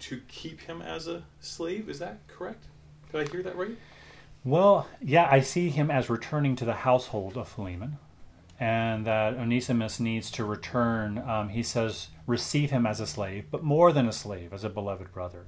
to 0.00 0.20
keep 0.28 0.62
him 0.62 0.82
as 0.82 1.06
a 1.06 1.22
slave 1.40 1.88
is 1.88 1.98
that 2.00 2.26
correct 2.26 2.64
did 3.12 3.28
i 3.28 3.30
hear 3.30 3.42
that 3.42 3.56
right 3.56 3.76
Well, 4.44 4.88
yeah, 5.00 5.28
I 5.30 5.38
see 5.40 5.68
him 5.68 5.88
as 5.88 6.10
returning 6.10 6.56
to 6.56 6.64
the 6.64 6.74
household 6.74 7.36
of 7.36 7.46
Philemon, 7.48 7.98
and 8.58 9.06
that 9.06 9.34
Onesimus 9.34 10.00
needs 10.00 10.32
to 10.32 10.44
return. 10.44 11.18
Um, 11.18 11.50
he 11.50 11.62
says, 11.62 12.08
receive 12.26 12.72
him 12.72 12.84
as 12.84 12.98
a 12.98 13.06
slave, 13.06 13.44
but 13.52 13.62
more 13.62 13.92
than 13.92 14.08
a 14.08 14.12
slave, 14.12 14.52
as 14.52 14.64
a 14.64 14.68
beloved 14.68 15.12
brother. 15.12 15.46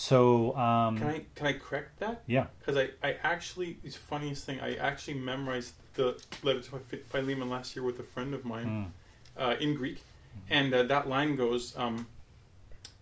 So, 0.00 0.56
um, 0.56 0.96
can 0.96 1.08
i 1.08 1.24
can 1.34 1.46
i 1.46 1.52
correct 1.52 2.00
that? 2.00 2.22
Yeah, 2.26 2.46
because 2.58 2.78
I, 2.78 2.88
I 3.06 3.16
actually 3.22 3.76
it's 3.84 3.96
the 3.96 4.00
funniest 4.00 4.46
thing 4.46 4.58
i 4.58 4.74
actually 4.76 5.18
memorized 5.18 5.74
the 5.92 6.18
letter 6.42 6.62
to 6.62 6.96
philemon 7.12 7.50
last 7.50 7.76
year 7.76 7.84
with 7.84 8.00
a 8.00 8.02
friend 8.02 8.32
of 8.32 8.42
mine 8.46 8.66
mm, 8.66 9.42
uh, 9.42 9.56
in 9.60 9.74
Greek, 9.74 10.02
and 10.48 10.72
uh, 10.72 10.84
that 10.84 11.06
line 11.06 11.36
goes, 11.36 11.76
um, 11.76 12.06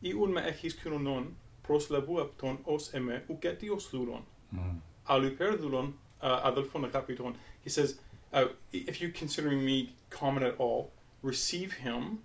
"Iun 0.03 0.35
me 0.35 0.43
echis 0.43 0.75
kunonon 0.75 1.35
proslebuapton 1.63 2.67
os 2.67 2.93
eme 2.93 3.21
uketios 3.31 3.93
luron. 3.93 4.23
Mm, 4.53 4.81
uh, 6.21 6.51
adelphon 6.51 6.91
agapiton." 6.91 7.37
He 7.61 7.71
says, 7.71 8.01
uh, 8.33 8.47
"If 8.73 9.01
you 9.01 9.11
consider 9.11 9.53
me 9.53 9.93
common 10.11 10.43
at 10.43 10.57
all, 10.59 10.91
receive 11.23 11.75
him 11.75 12.25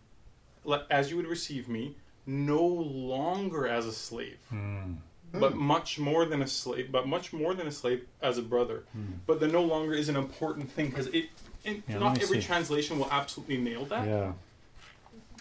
as 0.89 1.11
you 1.11 1.17
would 1.17 1.27
receive 1.27 1.69
me, 1.69 1.95
no 2.25 2.63
longer 2.65 3.67
as 3.67 3.85
a 3.85 3.91
slave." 3.93 4.39
mm, 4.51 4.97
But 5.31 5.55
much 5.55 5.97
more 5.99 6.25
than 6.25 6.41
a 6.41 6.47
slave, 6.47 6.91
but 6.91 7.07
much 7.07 7.33
more 7.33 7.53
than 7.53 7.67
a 7.67 7.71
slave 7.71 8.05
as 8.21 8.37
a 8.37 8.41
brother. 8.43 8.83
mm. 8.97 9.13
But 9.25 9.39
the 9.39 9.47
no 9.47 9.63
longer 9.63 9.93
is 9.93 10.07
an 10.09 10.15
important 10.15 10.71
thing 10.71 10.89
because 10.89 11.07
it, 11.07 11.25
it 11.63 11.81
Yeah, 11.87 11.97
not 11.99 12.21
every 12.21 12.39
see. 12.41 12.47
translation 12.47 12.99
will 12.99 13.09
absolutely 13.11 13.57
nail 13.57 13.85
that. 13.85 14.05
yeah, 14.07 14.33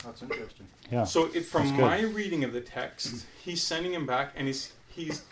That's 0.04 0.22
interesting. 0.22 0.66
yeah. 0.90 1.04
So 1.04 1.30
it, 1.34 1.44
from 1.44 1.76
my 1.76 2.00
reading 2.00 2.42
of 2.44 2.52
the 2.52 2.60
text, 2.62 3.26
he's 3.44 3.62
sending 3.62 3.92
him 3.92 4.06
back, 4.06 4.32
and 4.36 4.46
he's 4.46 4.72
he's 4.88 5.22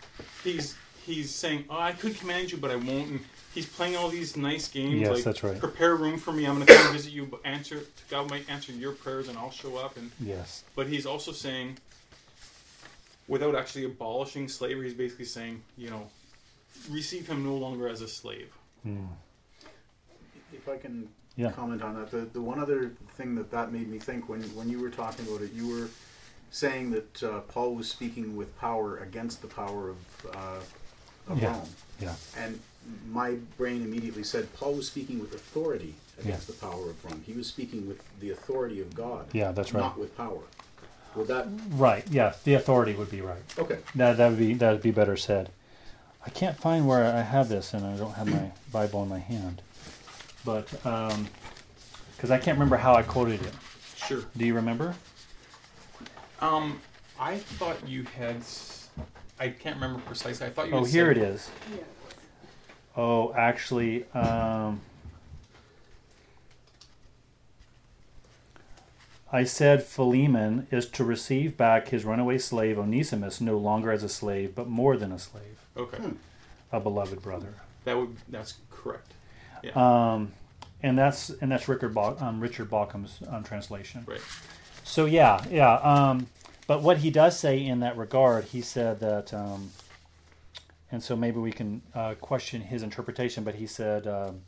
he's 0.43 0.75
he's 1.05 1.33
saying, 1.33 1.65
"Oh, 1.69 1.79
I 1.79 1.93
could 1.93 2.15
command 2.19 2.51
you, 2.51 2.57
but 2.57 2.71
I 2.71 2.75
won't." 2.75 3.09
And 3.09 3.19
he's 3.53 3.65
playing 3.65 3.95
all 3.97 4.09
these 4.09 4.35
nice 4.37 4.67
games, 4.67 4.99
Yes, 5.01 5.11
like 5.11 5.23
that's 5.23 5.43
right. 5.43 5.59
prepare 5.59 5.91
a 5.91 5.95
room 5.95 6.17
for 6.17 6.31
me. 6.31 6.45
I'm 6.45 6.55
going 6.55 6.65
to 6.67 6.73
come 6.73 6.91
visit 6.93 7.11
you, 7.11 7.39
answer 7.43 7.81
God 8.09 8.29
might 8.29 8.49
answer 8.49 8.71
your 8.71 8.93
prayers, 8.93 9.27
and 9.27 9.37
I'll 9.37 9.51
show 9.51 9.77
up. 9.77 9.97
And 9.97 10.11
Yes, 10.19 10.63
but 10.75 10.87
he's 10.87 11.05
also 11.05 11.31
saying, 11.31 11.77
without 13.27 13.55
actually 13.55 13.85
abolishing 13.85 14.47
slavery, 14.47 14.87
he's 14.87 14.97
basically 14.97 15.25
saying, 15.25 15.63
you 15.77 15.89
know, 15.89 16.07
receive 16.89 17.27
him 17.27 17.43
no 17.43 17.55
longer 17.55 17.87
as 17.87 18.01
a 18.01 18.07
slave. 18.07 18.51
mm, 18.85 19.07
If 20.53 20.67
I 20.67 20.77
can 20.77 21.09
Yeah. 21.35 21.51
comment 21.51 21.81
on 21.81 21.95
that, 21.95 22.11
the, 22.11 22.21
the 22.33 22.41
one 22.41 22.59
other 22.59 22.91
thing 23.15 23.35
that 23.35 23.51
that 23.51 23.71
made 23.71 23.87
me 23.89 23.99
think 23.99 24.27
when, 24.29 24.41
when 24.55 24.69
you 24.69 24.79
were 24.79 24.89
talking 24.89 25.25
about 25.27 25.41
it, 25.41 25.51
you 25.53 25.67
were 25.67 25.87
saying 26.51 26.91
that 26.91 27.23
uh, 27.23 27.39
Paul 27.41 27.75
was 27.75 27.89
speaking 27.89 28.35
with 28.35 28.57
power 28.59 28.97
against 28.97 29.41
the 29.41 29.47
power 29.47 29.89
of, 29.91 29.97
uh, 30.35 30.59
of 31.31 31.41
Yeah. 31.41 31.51
Rome. 31.53 31.69
Yeah, 32.01 32.13
And 32.37 32.59
my 33.11 33.35
brain 33.57 33.83
immediately 33.83 34.23
said 34.23 34.51
Paul 34.55 34.73
was 34.73 34.87
speaking 34.87 35.19
with 35.19 35.33
authority 35.33 35.95
against 36.19 36.47
Yeah. 36.49 36.55
the 36.55 36.59
power 36.61 36.89
of 36.89 37.05
Rome. 37.05 37.23
He 37.25 37.33
was 37.33 37.47
speaking 37.47 37.87
with 37.87 38.01
the 38.19 38.31
authority 38.31 38.81
of 38.81 38.95
God, 38.95 39.27
yeah. 39.33 39.51
That's 39.51 39.73
right. 39.73 39.81
not 39.81 39.97
with 39.99 40.15
power. 40.17 40.39
Would 41.15 41.27
that 41.27 41.47
Right. 41.71 42.05
Yeah, 42.09 42.33
the 42.43 42.53
authority 42.53 42.93
would 42.95 43.11
be 43.11 43.21
right. 43.21 43.41
okay? 43.57 43.79
That 43.95 44.17
that 44.17 44.29
would 44.29 44.39
be 44.39 44.53
that 44.55 44.71
would 44.71 44.81
be 44.81 44.91
better 44.91 45.17
said. 45.17 45.51
I 46.25 46.29
can't 46.29 46.57
find 46.57 46.87
where 46.87 47.03
I 47.15 47.21
have 47.21 47.49
this, 47.49 47.73
and 47.73 47.85
I 47.85 47.95
don't 47.97 48.13
have 48.13 48.27
my 48.27 48.51
Bible 48.71 49.01
in 49.03 49.09
my 49.09 49.19
hand. 49.19 49.61
But 50.45 50.69
because 50.71 52.29
I 52.31 52.37
can't 52.37 52.55
remember 52.57 52.77
how 52.77 52.93
I 52.95 53.01
quoted 53.03 53.41
it. 53.41 53.53
Sure. 53.95 54.23
Do 54.37 54.45
you 54.45 54.53
remember? 54.53 54.95
Um, 56.39 56.79
I 57.19 57.37
thought 57.37 57.87
you 57.87 58.03
had. 58.03 58.37
S- 59.41 59.47
I 59.47 59.49
can't 59.49 59.75
remember 59.75 59.99
precisely. 60.05 60.47
I 60.47 60.49
thought 60.49 60.67
you. 60.67 60.73
Oh, 60.73 60.83
here 60.83 61.07
said- 61.13 61.17
it 61.17 61.23
is. 61.23 61.49
Yeah. 61.75 61.83
Oh, 62.97 63.33
actually, 63.33 64.05
um, 64.11 64.81
I 69.31 69.45
said 69.45 69.81
Philemon 69.83 70.67
is 70.71 70.85
to 70.89 71.03
receive 71.05 71.55
back 71.55 71.87
his 71.89 72.03
runaway 72.03 72.37
slave 72.37 72.77
Onesimus 72.77 73.39
no 73.39 73.57
longer 73.57 73.91
as 73.91 74.03
a 74.03 74.09
slave, 74.09 74.53
but 74.55 74.67
more 74.67 74.97
than 74.97 75.11
a 75.13 75.19
slave, 75.19 75.63
Okay, 75.77 75.97
Hmm. 75.97 76.11
a 76.71 76.79
beloved 76.81 77.21
brother. 77.21 77.55
that 77.85 77.97
would. 77.97 78.17
That's 78.27 78.55
correct. 78.69 79.13
Yeah. 79.63 79.71
Um, 79.75 80.33
and 80.83 80.97
that's 80.97 81.29
and 81.29 81.51
that's 81.51 81.67
Richard 81.69 81.93
Bau- 81.93 82.17
um, 82.19 82.39
Richard 82.41 82.69
Bauckham's 82.69 83.19
um, 83.29 83.43
translation. 83.43 84.03
Right. 84.05 84.21
So 84.83 85.05
yeah, 85.05 85.43
yeah. 85.49 85.75
Um, 85.75 86.27
but 86.71 86.83
what 86.83 86.99
he 86.99 87.09
does 87.09 87.37
say 87.37 87.61
in 87.65 87.81
that 87.81 87.97
regard, 87.97 88.45
he 88.45 88.61
said 88.61 89.01
that, 89.01 89.33
um, 89.33 89.71
and 90.89 91.03
so 91.03 91.17
maybe 91.17 91.37
we 91.37 91.51
can 91.51 91.81
uh, 91.93 92.13
question 92.13 92.61
his 92.61 92.81
interpretation. 92.81 93.43
But 93.43 93.55
he 93.55 93.67
said 93.67 94.07
um, 94.07 94.43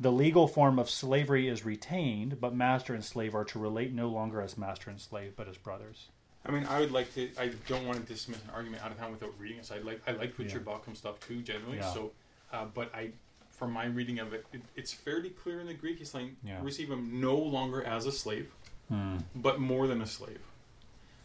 the 0.00 0.10
legal 0.10 0.48
form 0.48 0.78
of 0.78 0.88
slavery 0.88 1.48
is 1.48 1.66
retained, 1.66 2.40
but 2.40 2.54
master 2.54 2.94
and 2.94 3.04
slave 3.04 3.34
are 3.34 3.44
to 3.44 3.58
relate 3.58 3.92
no 3.92 4.08
longer 4.08 4.40
as 4.40 4.56
master 4.56 4.88
and 4.88 4.98
slave, 4.98 5.34
but 5.36 5.48
as 5.48 5.58
brothers. 5.58 6.06
I 6.46 6.50
mean, 6.50 6.64
I 6.64 6.80
would 6.80 6.92
like 6.92 7.14
to. 7.16 7.28
I 7.38 7.50
don't 7.68 7.86
want 7.86 7.98
to 8.00 8.10
dismiss 8.10 8.42
an 8.42 8.48
argument 8.54 8.82
out 8.82 8.92
of 8.92 8.98
hand 8.98 9.12
without 9.12 9.34
reading 9.38 9.58
it. 9.58 9.66
So 9.66 9.74
I 9.74 9.80
like. 9.80 10.00
I 10.06 10.12
like 10.12 10.38
Richard 10.38 10.64
Bauckham 10.64 10.96
stuff 10.96 11.20
too, 11.20 11.42
generally. 11.42 11.76
Yeah. 11.76 11.92
So, 11.92 12.12
uh, 12.54 12.64
but 12.72 12.90
I, 12.94 13.10
from 13.50 13.70
my 13.70 13.84
reading 13.84 14.18
of 14.18 14.32
it, 14.32 14.46
it, 14.54 14.62
it's 14.76 14.94
fairly 14.94 15.28
clear 15.28 15.60
in 15.60 15.66
the 15.66 15.74
Greek. 15.74 15.98
He's 15.98 16.10
saying 16.10 16.36
Yeah. 16.42 16.60
receive 16.62 16.90
him 16.90 17.20
no 17.20 17.36
longer 17.36 17.84
as 17.84 18.06
a 18.06 18.12
slave, 18.12 18.50
Hmm. 18.88 19.18
but 19.34 19.60
more 19.60 19.86
than 19.86 20.00
a 20.00 20.06
slave. 20.06 20.40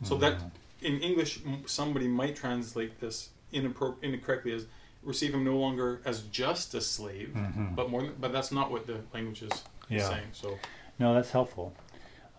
So 0.04 0.16
that 0.18 0.40
in 0.82 1.00
English, 1.02 1.40
somebody 1.66 2.08
might 2.08 2.36
translate 2.36 3.00
this 3.00 3.30
inappro- 3.54 3.96
incorrectly 4.04 4.52
as 4.54 4.66
receive 5.04 5.34
him 5.34 5.44
no 5.44 5.58
longer 5.58 6.02
as 6.06 6.22
just 6.24 6.74
a 6.74 6.82
slave, 6.82 7.32
Mhm. 7.36 7.76
but 7.76 7.90
more. 7.90 8.02
Than, 8.02 8.16
but 8.20 8.32
that's 8.34 8.52
not 8.52 8.72
what 8.72 8.88
the 8.88 9.02
language 9.14 9.44
is, 9.44 9.64
Yeah. 9.90 10.10
saying. 10.10 10.28
So 10.34 10.58
No, 11.00 11.14
that's 11.14 11.30
helpful. 11.32 11.74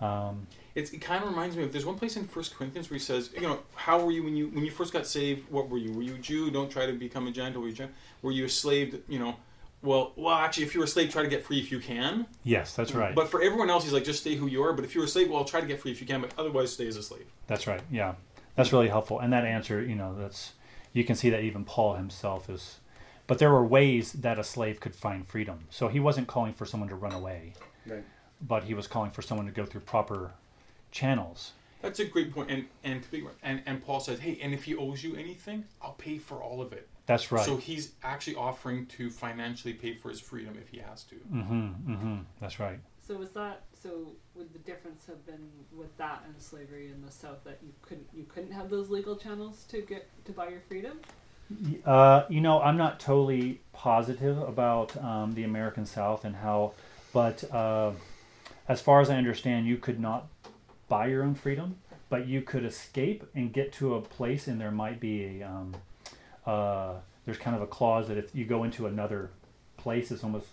Um, 0.01 0.47
it's, 0.75 0.91
it 0.93 0.99
kind 0.99 1.23
of 1.23 1.31
reminds 1.31 1.57
me 1.57 1.63
of 1.65 1.73
there's 1.73 1.87
one 1.87 1.99
place 1.99 2.17
in 2.17 2.27
First 2.27 2.55
Corinthians 2.55 2.91
where 2.91 2.99
he 2.99 3.05
says, 3.05 3.31
you 3.35 3.41
know, 3.43 3.61
how 3.75 4.05
were 4.05 4.11
you 4.11 4.23
when 4.23 4.37
you 4.37 4.49
when 4.49 4.65
you 4.65 4.71
first 4.71 4.93
got 4.93 5.07
saved? 5.07 5.51
What 5.51 5.69
were 5.71 5.79
you? 5.79 5.93
Were 5.93 6.03
you 6.03 6.15
a 6.15 6.19
Jew? 6.19 6.51
Don't 6.51 6.71
try 6.71 6.87
to 6.87 6.93
become 6.93 7.27
a 7.27 7.31
Gentile. 7.31 7.63
Were 7.63 7.69
you, 7.69 7.75
Gen- 7.75 7.95
were 8.23 8.33
you 8.33 8.45
a 8.45 8.49
slave? 8.49 9.03
You 9.09 9.19
know, 9.19 9.37
well, 9.87 10.13
well, 10.17 10.35
actually, 10.35 10.65
if 10.65 10.75
you're 10.75 10.85
a 10.85 10.89
slave, 10.89 11.11
try 11.11 11.23
to 11.23 11.29
get 11.29 11.45
free 11.45 11.59
if 11.59 11.71
you 11.73 11.79
can. 11.79 12.27
yes, 12.45 12.75
that's 12.75 12.93
right. 12.93 13.15
But 13.15 13.29
for 13.31 13.41
everyone 13.43 13.71
else, 13.71 13.85
he's 13.85 13.93
like, 13.93 14.05
just 14.05 14.21
stay 14.21 14.35
who 14.35 14.47
you 14.49 14.63
are. 14.63 14.73
But 14.73 14.85
if 14.85 14.95
you're 14.95 15.05
a 15.05 15.09
slave, 15.09 15.31
well, 15.31 15.45
try 15.45 15.61
to 15.61 15.67
get 15.67 15.81
free 15.81 15.93
if 15.93 16.01
you 16.01 16.07
can. 16.07 16.21
But 16.21 16.33
otherwise, 16.37 16.73
stay 16.73 16.87
as 16.89 16.97
a 16.97 17.03
slave. 17.03 17.27
That's 17.47 17.67
right. 17.67 17.81
Yeah, 17.91 18.15
that's 18.57 18.73
really 18.73 18.89
helpful. 18.89 19.21
And 19.21 19.33
that 19.33 19.45
answer, 19.45 19.83
you 19.83 19.95
know, 19.95 20.15
that's 20.19 20.53
you 20.93 21.05
can 21.05 21.17
see 21.17 21.31
that 21.31 21.41
even 21.43 21.65
Paul 21.65 21.95
himself 21.95 22.51
is. 22.51 22.81
But 23.27 23.39
there 23.39 23.51
were 23.51 23.65
ways 23.65 24.13
that 24.13 24.39
a 24.39 24.45
slave 24.45 24.79
could 24.81 24.95
find 24.95 25.27
freedom. 25.27 25.67
So 25.71 25.89
he 25.89 25.99
wasn't 26.01 26.29
calling 26.29 26.53
for 26.53 26.65
someone 26.67 26.89
to 26.91 26.95
run 26.95 27.13
away, 27.13 27.55
Right. 27.87 28.05
but 28.41 28.65
he 28.65 28.75
was 28.75 28.87
calling 28.87 29.11
for 29.11 29.21
someone 29.23 29.47
to 29.47 29.53
go 29.53 29.67
through 29.67 29.81
proper 29.81 30.33
channels. 30.93 31.53
That's 31.83 31.99
a 32.01 32.05
great 32.05 32.33
point. 32.33 32.51
And 32.51 32.67
and 32.85 33.03
to 33.03 33.11
be, 33.11 33.27
and 33.43 33.63
and 33.67 33.85
Paul 33.85 34.01
says, 34.01 34.21
hey, 34.21 34.39
and 34.43 34.55
if 34.55 34.65
he 34.65 34.75
owes 34.75 35.03
you 35.05 35.17
anything, 35.17 35.65
I'll 35.83 35.93
pay 35.93 36.19
for 36.19 36.37
all 36.37 36.61
of 36.63 36.73
it. 36.73 36.89
That's 37.07 37.31
right. 37.31 37.45
So 37.45 37.57
he's 37.57 37.93
actually 38.03 38.37
offering 38.37 38.87
to 38.87 39.11
financially 39.11 39.75
pay 39.75 39.95
for 39.95 40.09
his 40.09 40.21
freedom 40.21 40.57
if 40.61 40.69
he 40.69 40.79
has 40.79 41.05
to. 41.05 41.15
mm-hmm, 41.15 41.93
mm-hmm. 41.93 42.17
That's 42.41 42.59
right. 42.59 42.81
So 43.07 43.17
was 43.17 43.31
that 43.33 43.63
so? 43.81 44.09
Would 44.35 44.53
the 44.53 44.59
difference 44.59 45.07
have 45.07 45.25
been 45.25 45.49
with 45.73 45.97
that 45.99 46.25
and 46.27 46.35
slavery 46.43 46.91
in 46.91 47.07
the 47.07 47.13
South 47.13 47.45
that 47.45 47.59
you 47.63 47.73
couldn't 47.83 48.09
you 48.13 48.25
couldn't 48.25 48.51
have 48.51 48.69
those 48.69 48.91
legal 48.91 49.17
channels 49.17 49.65
to 49.69 49.81
get 49.81 50.09
to 50.25 50.33
buy 50.33 50.49
your 50.49 50.61
freedom? 50.61 50.99
Uh, 51.85 52.25
you 52.29 52.41
know, 52.41 52.61
I'm 52.61 52.77
not 52.77 52.99
totally 52.99 53.61
positive 53.73 54.39
about 54.39 54.97
um, 55.03 55.35
the 55.35 55.45
American 55.45 55.87
South 55.87 56.25
and 56.25 56.35
how, 56.35 56.73
but 57.13 57.45
uh, 57.53 57.93
as 58.69 58.81
far 58.81 59.01
as 59.01 59.11
I 59.11 59.17
understand, 59.17 59.67
you 59.67 59.77
could 59.77 60.01
not 60.01 60.27
buy 60.89 61.07
your 61.07 61.23
own 61.23 61.37
freedom, 61.37 61.77
but 62.09 62.27
you 62.27 62.43
could 62.43 62.65
escape 62.65 63.25
and 63.35 63.53
get 63.53 63.73
to 63.75 63.95
a 63.95 64.01
place, 64.01 64.49
and 64.49 64.61
there 64.61 64.73
might 64.73 64.99
be 64.99 65.41
a 65.41 65.47
um, 65.47 65.77
uh, 66.47 66.95
there's 67.25 67.39
kind 67.39 67.57
of 67.57 67.63
a 67.63 67.67
clause 67.67 68.09
that 68.09 68.17
if 68.17 68.35
you 68.35 68.45
go 68.45 68.65
into 68.65 68.87
another 68.87 69.31
place, 69.77 70.11
it's 70.11 70.23
almost 70.25 70.47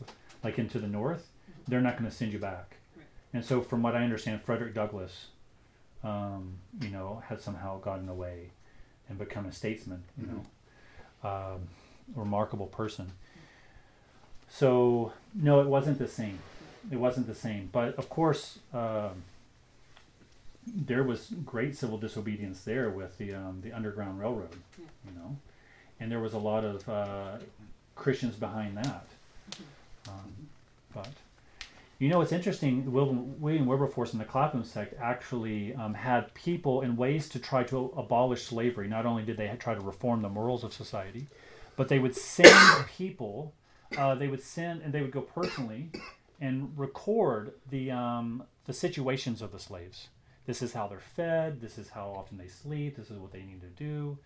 like 0.44 0.58
into 0.60 0.80
the 0.80 0.88
north, 0.88 1.28
they're 1.68 1.82
not 1.82 1.98
going 1.98 2.10
to 2.10 2.16
send 2.16 2.34
you 2.34 2.40
back. 2.40 2.78
Right. 2.98 3.06
And 3.34 3.46
so, 3.46 3.62
from 3.62 3.82
what 3.84 3.96
I 3.96 4.04
understand, 4.04 4.42
Frederick 4.42 4.74
Douglass, 4.74 5.28
um, 6.04 6.58
you 6.82 6.90
know, 6.90 7.22
had 7.30 7.40
somehow 7.42 7.80
gotten 7.80 8.10
away 8.10 8.50
and 9.08 9.18
become 9.18 9.46
a 9.46 9.52
statesman. 9.52 10.04
You 10.18 10.26
Mhm. 10.28 10.32
know 10.34 10.44
um, 11.30 11.70
remarkable 12.16 12.68
person. 12.68 13.14
So 14.50 15.14
no, 15.34 15.62
it 15.62 15.68
wasn't 15.68 16.00
the 16.00 16.08
same. 16.08 16.40
It 16.92 16.98
wasn't 16.98 17.28
the 17.28 17.36
same. 17.36 17.70
But 17.72 17.96
of 17.96 18.10
course, 18.10 18.60
um, 18.74 19.24
there 20.68 21.04
was 21.04 21.30
great 21.46 21.76
civil 21.78 21.98
disobedience 21.98 22.64
there 22.64 22.90
with 22.90 23.18
the 23.18 23.34
um, 23.34 23.62
the 23.64 23.72
Underground 23.72 24.20
Railroad. 24.20 24.56
Yeah. 24.78 24.86
You 25.06 25.18
know, 25.18 25.38
and 26.00 26.12
there 26.12 26.20
was 26.20 26.34
a 26.34 26.38
lot 26.38 26.64
of 26.64 26.88
uh, 26.90 27.38
Christians 27.96 28.36
behind 28.36 28.78
that. 28.78 29.06
Um, 30.08 30.48
but 30.94 31.10
you 32.00 32.10
know, 32.10 32.22
it's 32.22 32.32
interesting. 32.32 32.92
William, 32.92 33.40
William 33.40 33.66
Wilberforce 33.66 34.12
and 34.12 34.20
the 34.20 34.26
Clapham 34.26 34.64
sect 34.64 34.94
actually 35.00 35.74
um, 35.76 35.94
had 35.94 36.34
people 36.34 36.82
in 36.82 36.98
ways 36.98 37.30
to 37.30 37.40
try 37.40 37.64
to 37.64 37.94
abolish 37.96 38.44
slavery. 38.44 38.88
Not 38.88 39.06
only 39.06 39.24
did 39.24 39.38
they 39.38 39.48
try 39.60 39.74
to 39.74 39.80
reform 39.80 40.22
the 40.22 40.30
morals 40.30 40.64
of 40.64 40.74
society, 40.74 41.28
but 41.76 41.88
they 41.88 42.00
would 42.00 42.16
send 42.16 42.88
people. 42.98 43.54
Uh, 43.98 44.16
they 44.16 44.28
would 44.28 44.42
send, 44.42 44.82
and 44.82 44.92
they 44.92 45.02
would 45.02 45.12
go 45.12 45.22
personally 45.22 45.92
and 46.42 46.74
record 46.76 47.54
the 47.70 47.92
um, 47.92 48.44
the 48.66 48.74
situations 48.74 49.42
of 49.42 49.52
the 49.52 49.60
slaves. 49.60 50.10
This 50.46 50.62
is 50.62 50.74
how 50.74 50.88
they're 50.88 51.00
fed. 51.00 51.62
This 51.62 51.78
is 51.78 51.90
how 51.90 52.14
often 52.18 52.38
they 52.38 52.48
sleep. 52.48 52.98
This 52.98 53.10
is 53.10 53.18
what 53.18 53.32
they 53.32 53.44
need 53.44 53.62
to 53.62 53.68
do. 53.68 54.18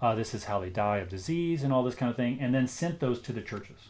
Uh, 0.00 0.14
this 0.14 0.34
is 0.34 0.44
how 0.44 0.60
they 0.60 0.70
die 0.70 0.98
of 0.98 1.08
disease 1.08 1.62
and 1.62 1.72
all 1.72 1.82
this 1.82 1.94
kind 1.94 2.10
of 2.10 2.16
thing, 2.16 2.38
and 2.40 2.54
then 2.54 2.66
sent 2.66 3.00
those 3.00 3.20
to 3.20 3.32
the 3.32 3.42
churches. 3.42 3.88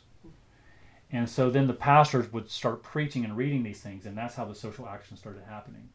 And 1.12 1.28
so 1.28 1.51
then 1.51 1.66
the 1.66 1.73
pastors 1.73 2.32
would 2.32 2.51
start 2.51 2.82
preaching 2.82 3.24
and 3.24 3.37
reading 3.37 3.62
these 3.62 3.81
things, 3.81 4.07
and 4.07 4.16
that's 4.16 4.35
how 4.35 4.45
the 4.45 4.55
social 4.55 4.89
action 4.89 5.16
started 5.16 5.43
happening. 5.49 5.89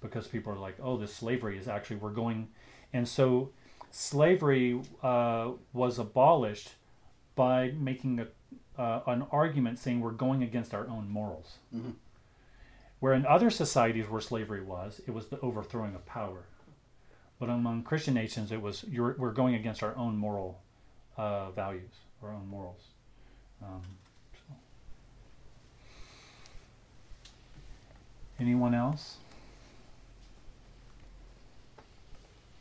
Because 0.00 0.26
people 0.26 0.52
are 0.52 0.58
like, 0.58 0.76
oh, 0.82 0.96
this 0.96 1.14
slavery 1.14 1.58
is 1.58 1.68
actually, 1.68 1.96
we're 1.96 2.10
going. 2.10 2.48
And 2.92 3.06
so 3.06 3.50
slavery 3.90 4.80
uh, 5.02 5.52
was 5.72 5.98
abolished 5.98 6.70
by 7.34 7.72
making 7.78 8.20
a, 8.20 8.80
uh, 8.80 9.02
an 9.06 9.26
argument 9.30 9.78
saying 9.78 10.00
we're 10.00 10.10
going 10.10 10.42
against 10.42 10.74
our 10.74 10.88
own 10.88 11.08
morals. 11.08 11.58
Mhm. 11.74 11.94
Where 12.98 13.14
in 13.14 13.24
other 13.26 13.50
societies 13.50 14.08
where 14.08 14.20
slavery 14.20 14.62
was, 14.62 15.00
it 15.06 15.12
was 15.12 15.28
the 15.28 15.40
overthrowing 15.40 15.94
of 15.94 16.04
power. 16.06 16.44
But 17.40 17.48
among 17.48 17.82
Christian 17.84 18.12
nations, 18.14 18.52
it 18.52 18.60
was 18.60 18.84
you're, 18.88 19.16
we're 19.18 19.32
going 19.32 19.54
against 19.54 19.82
our 19.82 19.96
own 19.96 20.16
moral 20.16 20.60
uh, 21.16 21.50
values, 21.52 21.90
our 22.22 22.30
own 22.30 22.46
morals. 22.46 22.82
Um, 23.62 23.80
so. 24.34 24.54
Anyone 28.38 28.74
else? 28.74 29.16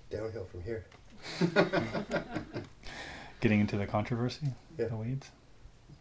Downhill 0.10 0.46
from 0.46 0.64
here. 0.64 0.86
Getting 3.42 3.60
into 3.60 3.78
the 3.78 3.86
controversy, 3.86 4.48
Yeah. 4.78 4.88
the 4.88 4.96
weeds. 4.96 5.30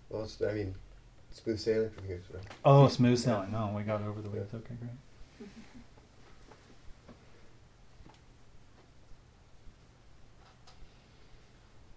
Well, 0.08 0.22
it's, 0.22 0.40
I 0.40 0.52
mean, 0.52 0.74
smooth 1.32 1.58
sailing 1.58 1.90
from 1.90 2.06
here. 2.06 2.20
So. 2.30 2.38
Oh, 2.64 2.86
smooth 2.88 3.18
sailing. 3.18 3.50
No, 3.52 3.72
we 3.76 3.82
got 3.82 4.02
over 4.02 4.22
the 4.22 4.30
weeds. 4.30 4.54
Okay, 4.54 4.74
great. 4.80 4.90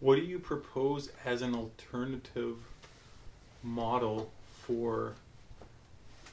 What 0.01 0.15
do 0.15 0.23
you 0.23 0.39
propose 0.39 1.11
as 1.23 1.43
an 1.43 1.55
alternative 1.55 2.57
model 3.63 4.31
for, 4.63 5.13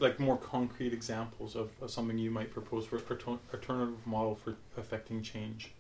like, 0.01 0.19
more 0.19 0.39
concrete 0.39 0.95
examples 0.95 1.55
of, 1.55 1.70
of 1.82 1.90
something 1.90 2.16
you 2.19 2.31
might 2.31 2.51
propose 2.51 2.86
for 2.86 2.97
alter- 2.97 3.39
alternative 3.53 4.07
model 4.07 4.35
for 4.35 4.57
affecting 4.78 5.23
change? 5.23 5.73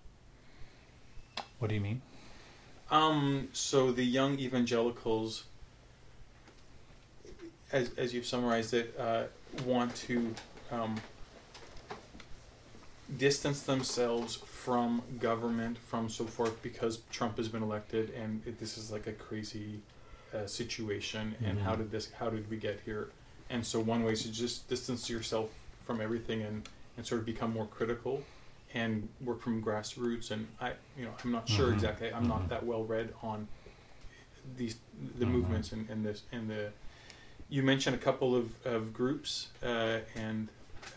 What 1.58 1.68
do 1.68 1.74
you 1.74 1.80
mean? 1.80 2.02
Um, 2.90 3.48
so 3.52 3.90
the 3.90 4.04
young 4.04 4.38
evangelicals, 4.38 5.44
as 7.72 7.90
as 7.96 8.14
you've 8.14 8.26
summarized 8.26 8.74
it, 8.74 8.94
uh, 8.98 9.24
want 9.64 9.94
to 9.96 10.34
um, 10.70 10.96
distance 13.16 13.62
themselves 13.62 14.36
from 14.36 15.02
government, 15.18 15.78
from 15.78 16.08
so 16.08 16.24
forth, 16.24 16.62
because 16.62 16.98
Trump 17.10 17.36
has 17.38 17.48
been 17.48 17.62
elected, 17.62 18.10
and 18.10 18.42
it, 18.46 18.58
this 18.58 18.76
is 18.76 18.90
like 18.92 19.06
a 19.06 19.12
crazy 19.12 19.80
uh, 20.34 20.46
situation. 20.46 21.34
And 21.42 21.58
how 21.58 21.74
Mhm. 21.74 21.78
did 21.78 21.90
this? 21.90 22.10
How 22.12 22.28
did 22.30 22.50
we 22.50 22.56
get 22.58 22.80
here? 22.84 23.08
And 23.50 23.64
so 23.64 23.80
one 23.80 24.04
way 24.04 24.12
is 24.12 24.22
to 24.24 24.32
just 24.32 24.68
distance 24.68 25.08
yourself 25.08 25.50
from 25.84 26.00
everything 26.00 26.42
and 26.42 26.68
and 26.96 27.06
sort 27.06 27.20
of 27.20 27.26
become 27.26 27.52
more 27.52 27.66
critical 27.66 28.22
and 28.74 29.08
work 29.24 29.40
from 29.40 29.62
grassroots 29.62 30.30
and 30.32 30.46
I 30.60 30.72
you 30.96 31.04
know 31.04 31.12
I'm 31.24 31.30
not 31.32 31.48
sure 31.48 31.70
Mhm. 31.70 31.74
exactly 31.74 32.12
I'm 32.12 32.26
not 32.28 32.42
Mhm. 32.42 32.48
that 32.50 32.66
well 32.66 32.84
read 32.84 33.14
on 33.22 33.48
these 34.56 34.76
the 35.18 35.24
Mhm. 35.24 35.30
movements 35.30 35.72
and, 35.72 35.88
and 35.88 36.04
this 36.04 36.22
and 36.32 36.50
the 36.50 36.72
you 37.48 37.62
mentioned 37.62 37.96
a 37.96 37.98
couple 37.98 38.34
of, 38.36 38.50
of 38.66 38.92
groups 38.92 39.48
uh, 39.62 40.00
and 40.16 40.48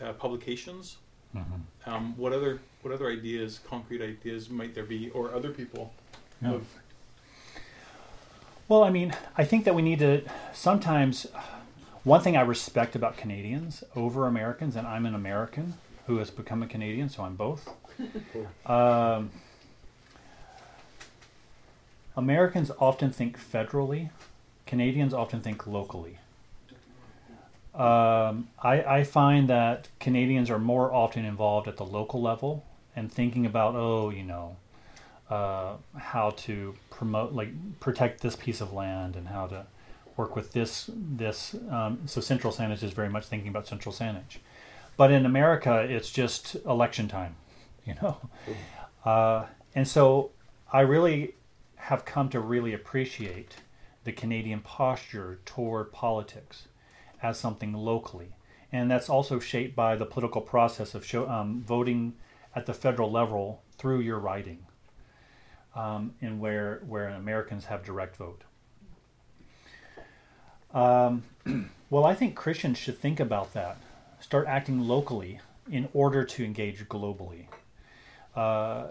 uh, 0.02 0.12
publications 0.12 0.96
Mm-hmm. 1.34 1.90
um, 1.90 2.14
what 2.16 2.32
other 2.32 2.60
what 2.82 2.92
other 2.92 3.08
ideas 3.08 3.60
concrete 3.66 4.02
ideas 4.02 4.50
might 4.50 4.74
there 4.74 4.84
be 4.84 5.08
or 5.10 5.34
other 5.34 5.50
people 5.50 5.92
Yeah. 6.42 6.58
Well, 8.68 8.84
I 8.84 8.90
mean, 8.90 9.14
I 9.36 9.44
think 9.44 9.64
that 9.64 9.74
we 9.74 9.82
need 9.82 9.98
to 9.98 10.22
sometimes. 10.52 11.26
One 12.04 12.20
thing 12.20 12.36
I 12.36 12.40
respect 12.40 12.96
about 12.96 13.16
Canadians 13.16 13.84
over 13.94 14.26
Americans, 14.26 14.74
and 14.74 14.86
I'm 14.86 15.06
an 15.06 15.14
American 15.14 15.74
who 16.06 16.16
has 16.16 16.30
become 16.30 16.62
a 16.62 16.66
Canadian, 16.66 17.08
so 17.08 17.22
I'm 17.22 17.36
both. 17.36 17.68
um, 18.66 19.30
Americans 22.16 22.72
often 22.80 23.10
think 23.10 23.38
federally, 23.38 24.10
Canadians 24.66 25.14
often 25.14 25.40
think 25.40 25.66
locally. 25.66 26.18
Um, 27.74 28.48
I, 28.62 28.82
I 28.82 29.04
find 29.04 29.48
that 29.48 29.88
Canadians 29.98 30.50
are 30.50 30.58
more 30.58 30.92
often 30.92 31.24
involved 31.24 31.68
at 31.68 31.78
the 31.78 31.86
local 31.86 32.20
level 32.20 32.66
and 32.94 33.10
thinking 33.10 33.46
about, 33.46 33.74
oh, 33.74 34.10
you 34.10 34.24
know, 34.24 34.56
uh, 35.30 35.76
how 35.96 36.30
to 36.30 36.74
promote, 36.90 37.32
like, 37.32 37.48
protect 37.80 38.20
this 38.20 38.36
piece 38.36 38.60
of 38.60 38.74
land 38.74 39.16
and 39.16 39.28
how 39.28 39.46
to 39.46 39.66
work 40.16 40.36
with 40.36 40.52
this. 40.52 40.90
This 40.94 41.54
um, 41.70 42.00
so 42.06 42.20
central 42.20 42.52
Saanich 42.52 42.82
is 42.82 42.92
very 42.92 43.08
much 43.08 43.24
thinking 43.26 43.48
about 43.48 43.66
central 43.66 43.94
Saanich, 43.94 44.38
but 44.98 45.10
in 45.10 45.24
America, 45.24 45.80
it's 45.80 46.10
just 46.10 46.56
election 46.66 47.08
time, 47.08 47.36
you 47.86 47.94
know, 48.02 48.18
uh, 49.04 49.46
and 49.74 49.88
so 49.88 50.30
I 50.72 50.80
really 50.80 51.34
have 51.76 52.04
come 52.04 52.28
to 52.28 52.40
really 52.40 52.74
appreciate 52.74 53.56
the 54.04 54.12
Canadian 54.12 54.60
posture 54.60 55.40
toward 55.44 55.92
politics 55.92 56.68
as 57.22 57.38
something 57.38 57.72
locally, 57.72 58.34
and 58.70 58.90
that's 58.90 59.08
also 59.08 59.38
shaped 59.38 59.76
by 59.76 59.96
the 59.96 60.06
political 60.06 60.40
process 60.40 60.94
of 60.94 61.04
show, 61.04 61.28
um, 61.28 61.62
voting 61.66 62.14
at 62.54 62.66
the 62.66 62.74
federal 62.74 63.10
level 63.10 63.62
through 63.78 64.00
your 64.00 64.18
writing 64.18 64.66
um, 65.74 66.14
and 66.20 66.40
where 66.40 66.82
where 66.86 67.08
Americans 67.08 67.66
have 67.66 67.84
direct 67.84 68.16
vote. 68.16 68.42
Um, 70.72 71.24
well, 71.90 72.04
I 72.04 72.14
think 72.14 72.34
Christians 72.34 72.78
should 72.78 72.98
think 72.98 73.20
about 73.20 73.52
that. 73.54 73.76
Start 74.20 74.46
acting 74.46 74.86
locally 74.86 75.40
in 75.70 75.88
order 75.92 76.24
to 76.24 76.44
engage 76.44 76.88
globally. 76.88 77.46
Uh, 78.34 78.88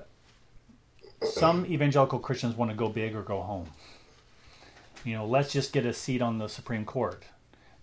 some 1.24 1.66
evangelical 1.66 2.20
Christians 2.20 2.56
want 2.56 2.72
to 2.72 2.78
go 2.78 2.90
big 2.90 3.16
or 3.16 3.22
go 3.22 3.42
home. 3.42 3.68
You 5.04 5.16
know, 5.16 5.26
let's 5.26 5.52
just 5.52 5.74
get 5.74 5.86
a 5.86 5.94
seat 5.94 6.22
on 6.22 6.38
the 6.38 6.48
Supreme 6.48 6.86
Court, 6.86 7.24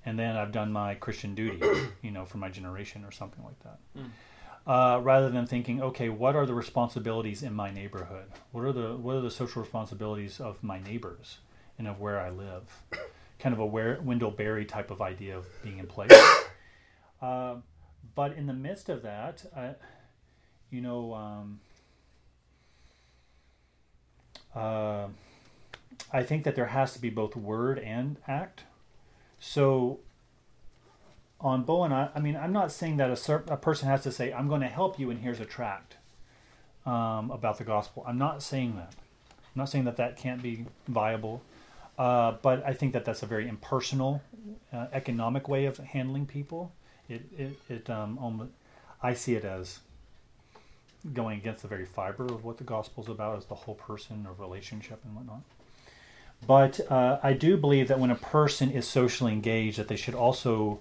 and 0.04 0.18
then 0.18 0.36
I've 0.36 0.52
done 0.52 0.72
my 0.72 0.94
Christian 0.94 1.34
duty. 1.34 1.60
You 2.02 2.12
know, 2.12 2.24
for 2.24 2.38
my 2.38 2.48
generation 2.48 3.04
or 3.04 3.10
something 3.10 3.44
like 3.44 3.58
that. 3.64 3.78
uh, 4.66 5.00
rather 5.02 5.28
than 5.30 5.46
thinking, 5.46 5.82
okay, 5.82 6.08
what 6.08 6.36
are 6.36 6.46
the 6.46 6.54
responsibilities 6.54 7.42
in 7.42 7.52
my 7.54 7.70
neighborhood? 7.70 8.26
What 8.52 8.64
are 8.64 8.72
the 8.72 8.96
what 8.96 9.16
are 9.16 9.20
the 9.20 9.30
social 9.30 9.62
responsibilities 9.62 10.40
of 10.40 10.62
my 10.62 10.78
neighbors 10.78 11.38
and 11.78 11.88
of 11.88 11.98
where 12.00 12.20
I 12.20 12.30
live? 12.30 12.82
Kind 13.40 13.52
of 13.52 13.58
a 13.58 13.66
where, 13.66 13.98
Wendell 14.02 14.30
Berry 14.30 14.64
type 14.64 14.90
of 14.90 15.00
idea 15.02 15.36
of 15.38 15.46
being 15.62 15.78
in 15.78 15.86
place. 15.86 16.12
uh, 17.22 17.56
but 18.14 18.32
in 18.34 18.46
the 18.46 18.52
midst 18.52 18.88
of 18.88 19.02
that, 19.02 19.44
I, 19.56 19.74
you 20.70 20.80
know, 20.80 21.14
um, 21.14 21.60
uh, 24.54 25.06
I 26.12 26.22
think 26.22 26.44
that 26.44 26.54
there 26.56 26.66
has 26.66 26.92
to 26.94 27.00
be 27.00 27.10
both 27.10 27.36
word 27.36 27.78
and 27.78 28.16
act. 28.26 28.62
So 29.40 30.00
on 31.40 31.62
Bowen, 31.62 31.92
I, 31.92 32.10
I 32.14 32.20
mean, 32.20 32.36
I'm 32.36 32.52
not 32.52 32.72
saying 32.72 32.96
that 32.96 33.10
a, 33.10 33.34
a 33.52 33.56
person 33.56 33.88
has 33.88 34.02
to 34.02 34.12
say, 34.12 34.32
I'm 34.32 34.48
going 34.48 34.60
to 34.60 34.68
help 34.68 34.98
you 34.98 35.10
and 35.10 35.20
here's 35.20 35.40
a 35.40 35.44
tract 35.44 35.96
um, 36.84 37.30
about 37.30 37.58
the 37.58 37.64
gospel. 37.64 38.04
I'm 38.06 38.18
not 38.18 38.42
saying 38.42 38.76
that. 38.76 38.94
I'm 39.30 39.60
not 39.62 39.68
saying 39.68 39.84
that 39.84 39.96
that 39.96 40.16
can't 40.16 40.42
be 40.42 40.66
viable. 40.86 41.42
Uh, 41.98 42.36
but 42.42 42.64
I 42.64 42.72
think 42.74 42.92
that 42.92 43.04
that's 43.04 43.24
a 43.24 43.26
very 43.26 43.48
impersonal, 43.48 44.22
uh, 44.72 44.86
economic 44.92 45.48
way 45.48 45.66
of 45.66 45.78
handling 45.78 46.26
people. 46.26 46.72
It, 47.08 47.22
it, 47.36 47.58
it 47.68 47.90
um, 47.90 48.18
almost, 48.18 48.50
I 49.02 49.14
see 49.14 49.34
it 49.34 49.44
as 49.44 49.80
going 51.12 51.38
against 51.38 51.62
the 51.62 51.68
very 51.68 51.86
fiber 51.86 52.24
of 52.24 52.44
what 52.44 52.58
the 52.58 52.64
gospel 52.64 53.02
is 53.02 53.08
about, 53.08 53.38
as 53.38 53.46
the 53.46 53.54
whole 53.54 53.74
person 53.74 54.26
of 54.30 54.38
relationship 54.38 55.00
and 55.04 55.16
whatnot. 55.16 55.42
But 56.46 56.80
uh, 56.90 57.18
I 57.22 57.32
do 57.32 57.56
believe 57.56 57.88
that 57.88 57.98
when 57.98 58.10
a 58.10 58.16
person 58.16 58.70
is 58.70 58.86
socially 58.86 59.32
engaged, 59.32 59.78
that 59.78 59.88
they 59.88 59.96
should 59.96 60.14
also 60.14 60.78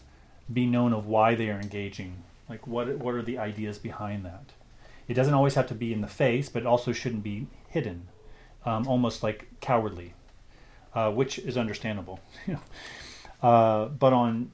be 0.51 0.65
known 0.65 0.93
of 0.93 1.07
why 1.07 1.35
they 1.35 1.49
are 1.49 1.59
engaging. 1.59 2.23
Like 2.49 2.65
what 2.67 2.97
what 2.97 3.15
are 3.15 3.21
the 3.21 3.37
ideas 3.37 3.77
behind 3.77 4.23
that? 4.25 4.53
It 5.07 5.13
doesn't 5.13 5.33
always 5.33 5.55
have 5.55 5.67
to 5.67 5.75
be 5.75 5.93
in 5.93 6.01
the 6.01 6.07
face, 6.07 6.49
but 6.49 6.63
it 6.63 6.65
also 6.65 6.91
shouldn't 6.91 7.23
be 7.23 7.47
hidden, 7.69 8.07
um, 8.65 8.87
almost 8.87 9.23
like 9.23 9.47
cowardly, 9.59 10.13
uh, 10.93 11.11
which 11.11 11.39
is 11.39 11.57
understandable. 11.57 12.19
uh, 13.41 13.85
but 13.85 14.13
on, 14.13 14.51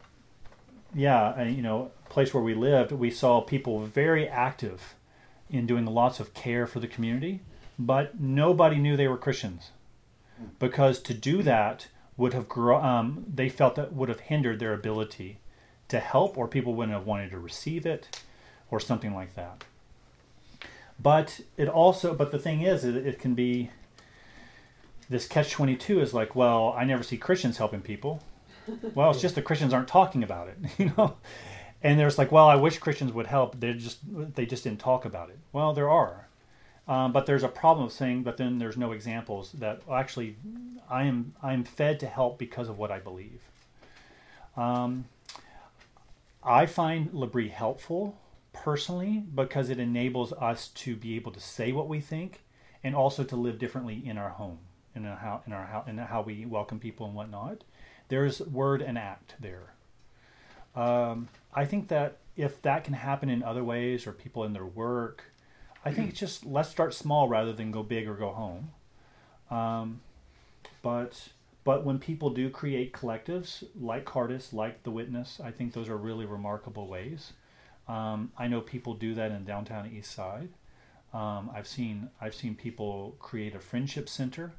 yeah, 0.93 1.43
you 1.43 1.61
know, 1.61 1.91
place 2.09 2.33
where 2.33 2.43
we 2.43 2.53
lived, 2.53 2.91
we 2.91 3.09
saw 3.09 3.41
people 3.41 3.79
very 3.79 4.27
active 4.27 4.93
in 5.49 5.65
doing 5.65 5.85
lots 5.85 6.19
of 6.19 6.33
care 6.35 6.67
for 6.67 6.79
the 6.79 6.87
community, 6.87 7.41
but 7.79 8.19
nobody 8.19 8.77
knew 8.77 8.95
they 8.95 9.07
were 9.07 9.17
Christians 9.17 9.71
because 10.59 10.99
to 11.01 11.13
do 11.13 11.43
that 11.43 11.87
would 12.17 12.33
have 12.33 12.47
gro- 12.47 12.81
um, 12.81 13.25
they 13.33 13.49
felt 13.49 13.75
that 13.75 13.93
would 13.93 14.09
have 14.09 14.21
hindered 14.21 14.59
their 14.59 14.73
ability 14.73 15.39
to 15.87 15.99
help, 15.99 16.37
or 16.37 16.47
people 16.47 16.73
wouldn't 16.73 16.97
have 16.97 17.05
wanted 17.05 17.31
to 17.31 17.39
receive 17.39 17.85
it, 17.85 18.21
or 18.71 18.79
something 18.79 19.13
like 19.13 19.35
that. 19.35 19.63
But 21.01 21.41
it 21.57 21.67
also, 21.67 22.13
but 22.13 22.31
the 22.31 22.39
thing 22.39 22.61
is, 22.61 22.85
it, 22.85 22.95
it 22.95 23.19
can 23.19 23.33
be 23.33 23.71
this 25.09 25.27
catch 25.27 25.51
twenty 25.51 25.75
two 25.75 25.99
is 25.99 26.13
like, 26.13 26.35
well, 26.35 26.73
I 26.77 26.83
never 26.85 27.03
see 27.03 27.17
Christians 27.17 27.57
helping 27.57 27.81
people. 27.81 28.21
Well, 28.95 29.11
it's 29.11 29.19
just 29.19 29.35
the 29.35 29.41
Christians 29.41 29.73
aren't 29.73 29.89
talking 29.89 30.23
about 30.23 30.47
it, 30.47 30.57
you 30.77 30.93
know. 30.97 31.17
And 31.81 31.99
there's 31.99 32.17
like, 32.17 32.31
well, 32.31 32.47
I 32.47 32.55
wish 32.55 32.77
Christians 32.77 33.11
would 33.11 33.27
help. 33.27 33.59
They 33.59 33.73
just 33.73 33.99
they 34.35 34.45
just 34.45 34.63
didn't 34.63 34.79
talk 34.79 35.03
about 35.03 35.29
it. 35.29 35.37
Well, 35.51 35.73
there 35.73 35.89
are, 35.89 36.27
um, 36.87 37.11
but 37.13 37.25
there's 37.25 37.43
a 37.43 37.47
problem 37.47 37.85
of 37.87 37.93
saying, 37.93 38.23
but 38.23 38.37
then 38.37 38.59
there's 38.59 38.77
no 38.77 38.91
examples 38.91 39.51
that 39.53 39.81
well, 39.87 39.97
actually 39.97 40.35
I 40.89 41.03
am 41.03 41.33
I 41.41 41.53
am 41.53 41.63
fed 41.63 41.99
to 42.01 42.07
help 42.07 42.37
because 42.37 42.69
of 42.69 42.77
what 42.77 42.91
I 42.91 42.99
believe. 42.99 43.41
Um, 44.57 45.05
I 46.43 46.65
find 46.65 47.13
L'Abri 47.13 47.49
helpful 47.49 48.17
personally 48.51 49.23
because 49.33 49.69
it 49.69 49.79
enables 49.79 50.33
us 50.33 50.67
to 50.69 50.95
be 50.95 51.15
able 51.15 51.31
to 51.31 51.39
say 51.39 51.71
what 51.71 51.87
we 51.87 51.99
think 51.99 52.41
and 52.83 52.95
also 52.95 53.23
to 53.23 53.35
live 53.35 53.57
differently 53.57 54.01
in 54.05 54.17
our 54.17 54.29
home 54.29 54.59
in 54.95 55.03
how 55.03 55.41
in 55.47 55.53
our 55.53 55.65
how 55.65 55.83
in 55.87 55.97
how 55.97 56.21
we 56.21 56.45
welcome 56.45 56.79
people 56.79 57.05
and 57.05 57.15
whatnot. 57.15 57.63
There's 58.09 58.41
word 58.41 58.81
and 58.81 58.97
act 58.97 59.35
there. 59.39 59.73
Um, 60.75 61.29
I 61.53 61.65
think 61.65 61.87
that 61.87 62.17
if 62.35 62.61
that 62.63 62.83
can 62.83 62.93
happen 62.93 63.29
in 63.29 63.43
other 63.43 63.63
ways 63.63 64.05
or 64.05 64.11
people 64.11 64.43
in 64.43 64.53
their 64.53 64.65
work, 64.65 65.31
I 65.85 65.91
think 65.91 66.09
it's 66.09 66.19
just 66.19 66.45
let's 66.45 66.69
start 66.69 66.93
small 66.93 67.27
rather 67.27 67.51
than 67.53 67.71
go 67.71 67.83
big 67.83 68.07
or 68.07 68.15
go 68.15 68.29
home. 68.29 68.71
Um, 69.51 70.01
but 70.81 71.29
but 71.63 71.85
when 71.85 71.99
people 71.99 72.29
do 72.29 72.49
create 72.49 72.93
collectives 72.93 73.63
like 73.79 74.05
Cardus, 74.05 74.53
like 74.53 74.83
The 74.83 74.91
Witness, 74.91 75.39
I 75.43 75.51
think 75.51 75.73
those 75.73 75.89
are 75.89 75.97
really 75.97 76.25
remarkable 76.25 76.87
ways. 76.87 77.33
Um, 77.87 78.31
I 78.37 78.47
know 78.47 78.61
people 78.61 78.93
do 78.93 79.13
that 79.13 79.31
in 79.31 79.43
downtown 79.43 79.91
East 79.93 80.11
Side. 80.11 80.49
Um, 81.13 81.51
I've 81.53 81.67
seen 81.67 82.09
I've 82.19 82.33
seen 82.33 82.55
people 82.55 83.15
create 83.19 83.55
a 83.55 83.59
friendship 83.59 84.09
center 84.09 84.53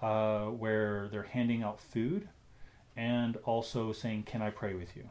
uh, 0.00 0.46
where 0.46 1.08
they're 1.08 1.24
handing 1.24 1.62
out 1.62 1.80
food 1.80 2.28
and 2.96 3.36
also 3.44 3.92
saying, 3.92 4.22
"Can 4.24 4.40
I 4.40 4.50
pray 4.50 4.74
with 4.74 4.96
you?" 4.96 5.10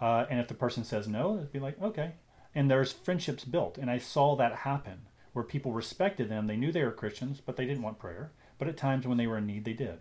Uh, 0.00 0.26
and 0.28 0.38
if 0.40 0.48
the 0.48 0.54
person 0.54 0.84
says 0.84 1.08
no, 1.08 1.36
it'd 1.36 1.52
be 1.52 1.58
like, 1.58 1.80
"Okay." 1.80 2.12
And 2.56 2.70
there's 2.70 2.90
friendships 2.90 3.44
built, 3.44 3.76
and 3.76 3.90
I 3.90 3.98
saw 3.98 4.34
that 4.36 4.60
happen 4.60 5.02
where 5.34 5.44
people 5.44 5.72
respected 5.72 6.30
them. 6.30 6.46
They 6.46 6.56
knew 6.56 6.72
they 6.72 6.82
were 6.82 6.90
Christians, 6.90 7.42
but 7.44 7.56
they 7.56 7.66
didn't 7.66 7.82
want 7.82 7.98
prayer. 7.98 8.32
But 8.58 8.66
at 8.66 8.78
times 8.78 9.06
when 9.06 9.18
they 9.18 9.26
were 9.26 9.36
in 9.36 9.46
need, 9.46 9.66
they 9.66 9.74
did. 9.74 9.98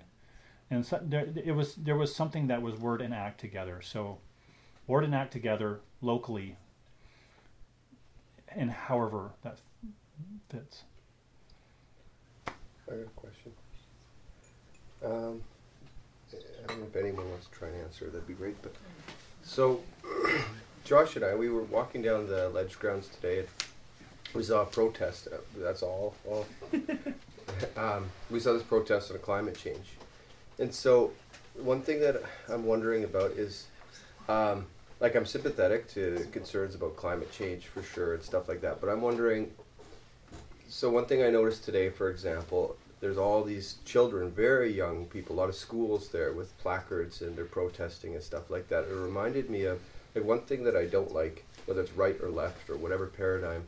And 0.72 0.86
so 0.86 1.02
there, 1.03 1.27
it 1.36 1.52
was 1.52 1.76
there 1.76 1.98
was 1.98 2.15
something 2.15 2.48
that 2.48 2.61
was 2.61 2.76
word 2.76 3.02
and 3.02 3.14
act 3.14 3.41
together. 3.41 3.82
So, 3.82 4.19
word 4.88 5.03
and 5.03 5.14
act 5.14 5.34
together 5.34 5.82
locally, 6.02 6.56
and 8.48 8.72
however 8.72 9.32
that 9.44 9.60
fits. 10.49 10.84
I 12.48 12.52
got 12.88 12.99
a 12.99 13.03
question. 13.18 13.52
Um, 15.03 15.41
I 16.34 16.68
don't 16.68 16.80
know 16.80 16.88
if 16.88 16.95
anyone 16.95 17.30
wants 17.30 17.48
to 17.48 17.52
try 17.52 17.68
and 17.68 17.82
answer. 17.82 18.06
That'd 18.06 18.26
be 18.26 18.34
great. 18.34 18.56
But 18.61 18.73
so, 19.44 19.82
Josh 20.86 21.16
and 21.16 21.26
I, 21.26 21.34
we 21.34 21.49
were 21.49 21.64
walking 21.64 22.03
down 22.03 22.28
the 22.28 22.48
ledge 22.49 22.78
grounds 22.78 23.07
today. 23.07 23.40
And 23.40 23.48
we 24.36 24.44
saw 24.44 24.62
a 24.62 24.66
protest. 24.68 25.28
uh, 25.34 25.38
That's 25.57 25.82
all. 25.82 26.14
all. 26.26 26.45
um, 27.78 28.06
we 28.30 28.40
saw 28.40 28.53
this 28.53 28.62
protest 28.62 29.12
on 29.12 29.18
climate 29.18 29.57
change, 29.57 29.94
and 30.60 30.74
so 30.74 31.12
one 31.56 31.82
thing 31.82 31.99
that 32.02 32.22
I'm 32.48 32.66
wondering 32.66 33.03
about 33.03 33.32
is, 33.32 33.66
um, 34.30 34.68
like, 34.99 35.16
I'm 35.16 35.26
sympathetic 35.26 35.88
to 35.94 36.28
concerns 36.32 36.76
about 36.76 36.95
climate 36.95 37.32
change 37.32 37.66
for 37.66 37.82
sure 37.82 38.14
and 38.14 38.22
stuff 38.22 38.48
like 38.48 38.62
that. 38.62 38.80
But 38.80 38.90
I'm 38.90 39.02
wondering. 39.02 39.52
So 40.68 40.90
one 40.90 41.06
thing 41.06 41.24
I 41.24 41.30
noticed 41.30 41.64
today, 41.64 41.90
for 41.90 42.10
example, 42.10 42.76
there's 42.99 43.18
all 43.18 43.44
these 43.44 43.78
children, 43.86 44.32
very 44.32 44.72
young 44.72 45.06
people, 45.06 45.36
a 45.36 45.38
lot 45.38 45.49
of 45.49 45.56
schools 45.56 46.10
there 46.10 46.34
with 46.34 46.57
placards 46.57 47.22
and 47.22 47.36
they're 47.36 47.45
protesting 47.45 48.14
and 48.14 48.24
stuff 48.24 48.49
like 48.49 48.68
that. 48.70 48.84
It 48.86 48.94
reminded 48.94 49.49
me 49.49 49.66
of 49.66 49.80
like 50.15 50.23
one 50.23 50.41
thing 50.41 50.63
that 50.63 50.75
I 50.75 50.85
don't 50.85 51.13
like, 51.13 51.45
whether 51.65 51.81
it's 51.81 51.91
right 51.91 52.15
or 52.21 52.29
left 52.29 52.69
or 52.69 52.77
whatever 52.77 53.07
paradigm. 53.07 53.65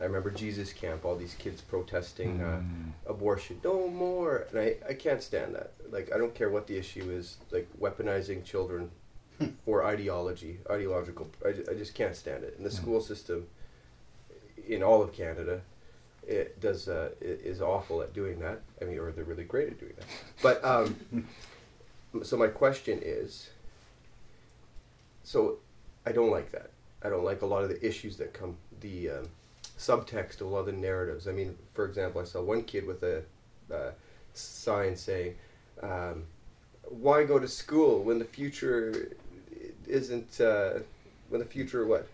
I 0.00 0.04
remember 0.04 0.30
Jesus 0.30 0.72
Camp, 0.72 1.04
all 1.04 1.16
these 1.16 1.34
kids 1.34 1.60
protesting 1.60 2.40
uh, 2.40 2.60
abortion, 3.10 3.60
no 3.64 3.88
more, 3.88 4.46
and 4.50 4.60
I, 4.60 4.76
I 4.88 4.94
can't 4.94 5.20
stand 5.20 5.56
that. 5.56 5.72
Like 5.90 6.12
I 6.14 6.18
don't 6.18 6.34
care 6.36 6.50
what 6.50 6.68
the 6.68 6.76
issue 6.76 7.10
is, 7.10 7.38
like 7.50 7.68
weaponizing 7.80 8.44
children 8.44 8.90
for 9.64 9.84
ideology, 9.84 10.58
ideological. 10.70 11.28
I, 11.44 11.50
ju- 11.50 11.64
I 11.68 11.74
just 11.74 11.94
can't 11.94 12.14
stand 12.14 12.44
it. 12.44 12.54
And 12.56 12.64
the 12.64 12.70
school 12.70 13.00
system 13.00 13.48
in 14.68 14.84
all 14.84 15.02
of 15.02 15.12
Canada 15.12 15.62
it 16.28 16.60
does 16.60 16.88
uh, 16.88 17.08
is 17.20 17.60
awful 17.62 18.02
at 18.02 18.12
doing 18.12 18.38
that. 18.40 18.60
I 18.80 18.84
mean, 18.84 18.98
or 18.98 19.10
they're 19.10 19.24
really 19.24 19.44
great 19.44 19.68
at 19.68 19.80
doing 19.80 19.94
that. 19.96 20.06
But 20.42 20.64
um, 20.64 21.26
so 22.22 22.36
my 22.36 22.48
question 22.48 23.00
is, 23.02 23.48
so 25.24 25.56
I 26.08 26.12
don't 26.12 26.30
like 26.30 26.52
that. 26.52 26.70
I 27.02 27.10
don't 27.10 27.24
like 27.24 27.42
a 27.42 27.46
lot 27.46 27.62
of 27.64 27.68
the 27.68 27.86
issues 27.86 28.16
that 28.16 28.32
come 28.32 28.56
the 28.80 29.10
um, 29.10 29.28
subtext 29.78 30.40
of 30.40 30.46
a 30.46 30.50
lot 30.50 30.60
of 30.60 30.66
the 30.66 30.72
narratives. 30.72 31.28
I 31.28 31.32
mean, 31.32 31.56
for 31.72 31.84
example, 31.84 32.20
I 32.20 32.24
saw 32.24 32.42
one 32.42 32.64
kid 32.64 32.86
with 32.86 33.02
a 33.02 33.22
uh, 33.72 33.90
sign 34.32 34.96
saying, 34.96 35.34
um, 35.82 36.24
"Why 36.84 37.24
go 37.24 37.38
to 37.38 37.46
school 37.46 38.02
when 38.02 38.18
the 38.18 38.24
future 38.24 39.16
isn't 39.86 40.40
uh, 40.40 40.80
when 41.28 41.40
the 41.40 41.46
future 41.46 41.86
what?" 41.86 42.08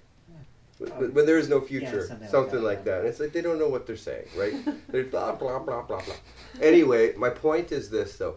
When, 0.78 1.14
when 1.14 1.24
there 1.24 1.38
is 1.38 1.48
no 1.48 1.60
future, 1.60 2.04
something 2.08 2.28
something, 2.28 2.60
like 2.60 2.78
like, 2.78 2.84
that, 2.84 2.90
that. 2.90 2.98
And 3.00 3.08
it's 3.08 3.20
like 3.20 3.32
they 3.32 3.42
don't 3.42 3.60
know 3.60 3.68
what 3.68 3.86
they're 3.86 3.96
saying, 3.96 4.26
right? 4.36 4.54
they're 4.88 5.04
blah 5.04 5.32
blah 5.36 5.60
blah 5.60 5.82
blah 5.82 6.02
blah. 6.02 6.14
Anyway, 6.60 7.14
my 7.14 7.30
point 7.30 7.70
is 7.70 7.90
this 7.90 8.16
though. 8.16 8.36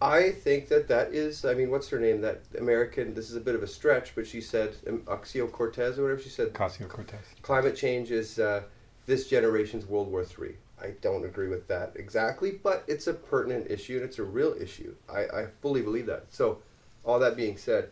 I 0.00 0.30
think 0.30 0.68
that 0.68 0.88
that 0.88 1.14
is. 1.14 1.44
I 1.44 1.54
mean, 1.54 1.70
what's 1.70 1.88
her 1.88 1.98
name? 1.98 2.20
That 2.20 2.42
American. 2.58 3.14
This 3.14 3.30
is 3.30 3.36
a 3.36 3.40
bit 3.40 3.54
of 3.54 3.62
a 3.62 3.66
stretch, 3.66 4.14
but 4.14 4.26
she 4.26 4.40
said 4.40 4.76
um, 4.86 5.00
Oxio 5.06 5.50
Cortez 5.50 5.98
or 5.98 6.02
whatever 6.02 6.20
she 6.20 6.28
said. 6.28 6.52
Ocasio 6.52 6.88
Cortez. 6.88 7.20
Climate 7.42 7.76
change 7.76 8.10
is 8.10 8.38
uh, 8.38 8.62
this 9.06 9.28
generation's 9.28 9.86
World 9.86 10.10
War 10.10 10.24
Three. 10.24 10.56
I 10.80 10.90
don't 11.00 11.24
agree 11.24 11.48
with 11.48 11.68
that 11.68 11.92
exactly, 11.96 12.52
but 12.62 12.84
it's 12.86 13.06
a 13.06 13.14
pertinent 13.14 13.70
issue 13.70 13.96
and 13.96 14.04
it's 14.04 14.18
a 14.18 14.24
real 14.24 14.54
issue. 14.60 14.94
I, 15.08 15.20
I 15.20 15.46
fully 15.62 15.80
believe 15.80 16.06
that. 16.06 16.26
So, 16.28 16.58
all 17.02 17.18
that 17.20 17.34
being 17.34 17.56
said, 17.56 17.90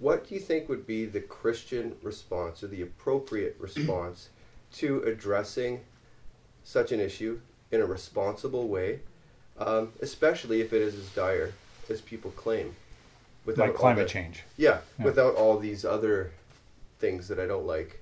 what 0.00 0.28
do 0.28 0.34
you 0.34 0.40
think 0.40 0.68
would 0.68 0.86
be 0.86 1.04
the 1.04 1.20
Christian 1.20 1.94
response 2.02 2.64
or 2.64 2.66
the 2.66 2.82
appropriate 2.82 3.56
response 3.60 4.30
to 4.72 5.02
addressing 5.04 5.84
such 6.64 6.92
an 6.92 7.00
issue 7.00 7.40
in 7.70 7.80
a 7.80 7.86
responsible 7.86 8.68
way, 8.68 9.00
um, 9.58 9.92
especially 10.00 10.60
if 10.60 10.72
it 10.72 10.82
is 10.82 10.94
as 10.94 11.08
dire 11.10 11.52
as 11.90 12.00
people 12.00 12.30
claim? 12.32 12.74
like 13.56 13.74
climate 13.74 14.06
the- 14.08 14.12
change. 14.12 14.42
Yeah, 14.58 14.80
Yeah. 14.98 15.06
without 15.06 15.34
all 15.34 15.58
these 15.58 15.82
other 15.84 16.32
things 16.98 17.28
that 17.28 17.38
I 17.38 17.46
don't 17.46 17.66
like. 17.66 17.98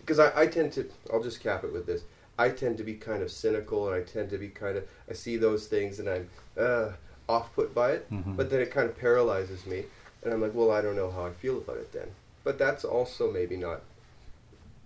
Because 0.00 0.20
I, 0.20 0.42
I 0.42 0.46
tend 0.46 0.72
to, 0.74 0.88
I'll 1.12 1.22
just 1.22 1.40
cap 1.42 1.64
it 1.64 1.72
with 1.72 1.84
this. 1.86 2.02
I 2.38 2.50
tend 2.50 2.78
to 2.78 2.84
be 2.84 2.94
kind 2.94 3.20
of 3.22 3.30
cynical 3.32 3.88
and 3.88 3.96
I 3.96 4.02
tend 4.06 4.30
to 4.30 4.38
be 4.38 4.48
kind 4.48 4.76
of, 4.76 4.84
I 5.10 5.14
see 5.14 5.36
those 5.36 5.66
things 5.66 5.98
and 5.98 6.08
I'm 6.08 6.30
uh, 6.56 6.90
off 7.28 7.52
put 7.56 7.74
by 7.74 7.90
it, 7.92 8.08
Mhm. 8.12 8.36
but 8.36 8.50
then 8.50 8.60
it 8.60 8.70
kind 8.70 8.88
of 8.88 8.96
paralyzes 8.96 9.66
me. 9.66 9.84
And 10.22 10.32
I'm 10.32 10.40
like, 10.40 10.54
well, 10.54 10.70
I 10.70 10.80
don't 10.80 10.94
know 10.96 11.10
how 11.10 11.26
I 11.26 11.30
feel 11.32 11.58
about 11.58 11.78
it 11.78 11.92
then. 11.92 12.08
But 12.44 12.56
that's 12.58 12.84
also 12.84 13.30
maybe 13.32 13.56
not 13.56 13.80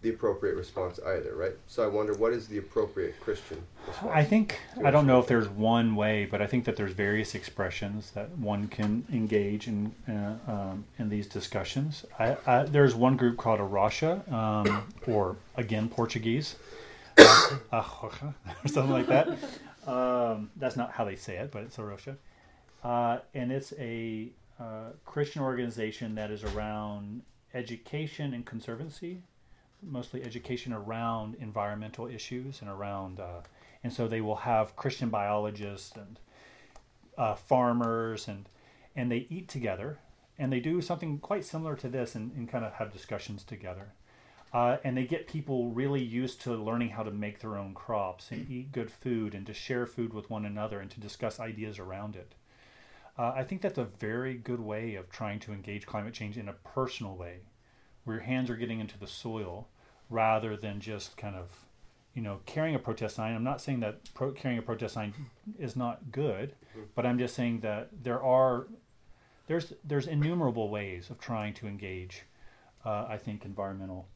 the 0.02 0.10
appropriate 0.10 0.56
response 0.56 0.98
either, 1.06 1.34
right? 1.34 1.54
So 1.68 1.84
I 1.84 1.86
wonder 1.86 2.12
what 2.14 2.32
is 2.32 2.48
the 2.48 2.58
appropriate 2.58 3.18
Christian 3.20 3.62
response? 3.86 4.12
I 4.12 4.24
think 4.24 4.60
I 4.84 4.90
don't 4.90 5.06
know 5.06 5.20
if 5.20 5.28
there's 5.28 5.48
one 5.48 5.94
way, 5.94 6.26
but 6.26 6.42
I 6.42 6.46
think 6.46 6.64
that 6.64 6.76
there's 6.76 6.92
various 6.92 7.34
expressions 7.36 8.10
that 8.10 8.36
one 8.36 8.66
can 8.66 9.06
engage 9.12 9.68
in 9.68 9.94
uh, 10.08 10.50
um, 10.50 10.84
in 10.98 11.08
these 11.08 11.28
discussions. 11.28 12.04
I, 12.18 12.36
I, 12.46 12.62
there's 12.64 12.94
one 12.94 13.16
group 13.16 13.38
called 13.38 13.60
A 13.60 13.64
Rocha, 13.64 14.22
um, 14.34 14.92
or 15.06 15.36
again 15.56 15.88
Portuguese, 15.88 16.56
uh, 17.18 17.52
or 17.72 18.34
something 18.66 18.90
like 18.90 19.06
that. 19.06 19.28
Um, 19.86 20.50
that's 20.56 20.76
not 20.76 20.92
how 20.92 21.04
they 21.04 21.16
say 21.16 21.36
it, 21.36 21.52
but 21.52 21.62
it's 21.62 21.78
A 21.78 21.84
Rocha, 21.84 22.16
uh, 22.82 23.18
and 23.34 23.52
it's 23.52 23.72
a 23.78 24.30
uh, 24.58 24.90
Christian 25.04 25.42
organization 25.42 26.16
that 26.16 26.32
is 26.32 26.42
around 26.42 27.22
education 27.54 28.34
and 28.34 28.44
conservancy 28.44 29.22
mostly 29.82 30.22
education 30.22 30.72
around 30.72 31.34
environmental 31.36 32.06
issues 32.06 32.60
and 32.60 32.70
around, 32.70 33.20
uh, 33.20 33.40
and 33.82 33.92
so 33.92 34.06
they 34.06 34.20
will 34.20 34.36
have 34.36 34.76
Christian 34.76 35.08
biologists 35.08 35.96
and 35.96 36.18
uh, 37.18 37.34
farmers 37.34 38.28
and 38.28 38.48
and 38.94 39.10
they 39.10 39.26
eat 39.30 39.48
together 39.48 39.98
and 40.38 40.52
they 40.52 40.60
do 40.60 40.80
something 40.80 41.18
quite 41.18 41.44
similar 41.44 41.76
to 41.76 41.88
this 41.88 42.14
and, 42.14 42.32
and 42.32 42.48
kind 42.48 42.64
of 42.64 42.74
have 42.74 42.92
discussions 42.92 43.44
together. 43.44 43.92
Uh, 44.52 44.76
and 44.84 44.96
they 44.96 45.04
get 45.04 45.26
people 45.26 45.70
really 45.70 46.02
used 46.02 46.40
to 46.42 46.54
learning 46.54 46.90
how 46.90 47.02
to 47.02 47.10
make 47.10 47.40
their 47.40 47.56
own 47.56 47.72
crops 47.72 48.30
and 48.30 48.50
eat 48.50 48.70
good 48.70 48.90
food 48.90 49.34
and 49.34 49.46
to 49.46 49.54
share 49.54 49.86
food 49.86 50.12
with 50.12 50.28
one 50.28 50.44
another 50.44 50.80
and 50.80 50.90
to 50.90 51.00
discuss 51.00 51.40
ideas 51.40 51.78
around 51.78 52.16
it. 52.16 52.34
Uh, 53.18 53.32
I 53.34 53.44
think 53.44 53.62
that's 53.62 53.78
a 53.78 53.84
very 53.84 54.34
good 54.34 54.60
way 54.60 54.94
of 54.94 55.10
trying 55.10 55.38
to 55.40 55.52
engage 55.52 55.86
climate 55.86 56.12
change 56.12 56.36
in 56.36 56.48
a 56.48 56.52
personal 56.52 57.16
way, 57.16 57.40
where 58.04 58.16
your 58.16 58.24
hands 58.24 58.50
are 58.50 58.56
getting 58.56 58.80
into 58.80 58.98
the 58.98 59.06
soil 59.06 59.68
rather 60.10 60.56
than 60.56 60.80
just 60.80 61.16
kind 61.16 61.36
of, 61.36 61.66
you 62.14 62.22
know, 62.22 62.40
carrying 62.46 62.74
a 62.74 62.78
protest 62.78 63.16
sign. 63.16 63.34
I'm 63.34 63.44
not 63.44 63.60
saying 63.60 63.80
that 63.80 64.12
pro- 64.14 64.32
carrying 64.32 64.58
a 64.58 64.62
protest 64.62 64.94
sign 64.94 65.14
is 65.58 65.76
not 65.76 66.10
good, 66.12 66.54
but 66.94 67.06
I'm 67.06 67.18
just 67.18 67.34
saying 67.34 67.60
that 67.60 67.88
there 68.02 68.22
are 68.22 68.66
there's 69.46 69.72
there's 69.84 70.06
innumerable 70.06 70.68
ways 70.68 71.10
of 71.10 71.18
trying 71.20 71.54
to 71.54 71.66
engage. 71.66 72.24
Uh, 72.84 73.06
I 73.08 73.16
think 73.16 73.44
environmental 73.44 74.08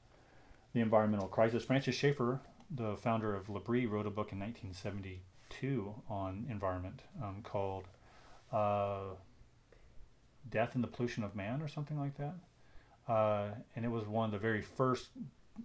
the 0.73 0.81
environmental 0.81 1.29
crisis. 1.29 1.65
Francis 1.65 1.95
Schaeffer, 1.95 2.41
the 2.71 2.97
founder 2.97 3.35
of 3.35 3.49
L'Abri, 3.49 3.87
wrote 3.87 4.07
a 4.07 4.11
book 4.11 4.33
in 4.33 4.41
1972 4.41 5.95
on 6.11 6.47
environment 6.51 7.01
um, 7.23 7.37
called 7.43 7.85
uh, 8.53 9.15
"Death 10.51 10.75
and 10.75 10.85
the 10.85 10.89
Pollution 10.89 11.25
of 11.25 11.35
Man" 11.35 11.63
or 11.63 11.69
something 11.69 11.99
like 11.99 12.17
that. 12.19 12.35
Uh, 13.09 13.49
and 13.74 13.85
it 13.85 13.89
was 13.89 14.07
one 14.07 14.27
of 14.27 14.33
the 14.33 14.39
very 14.39 14.62
first 14.62 15.09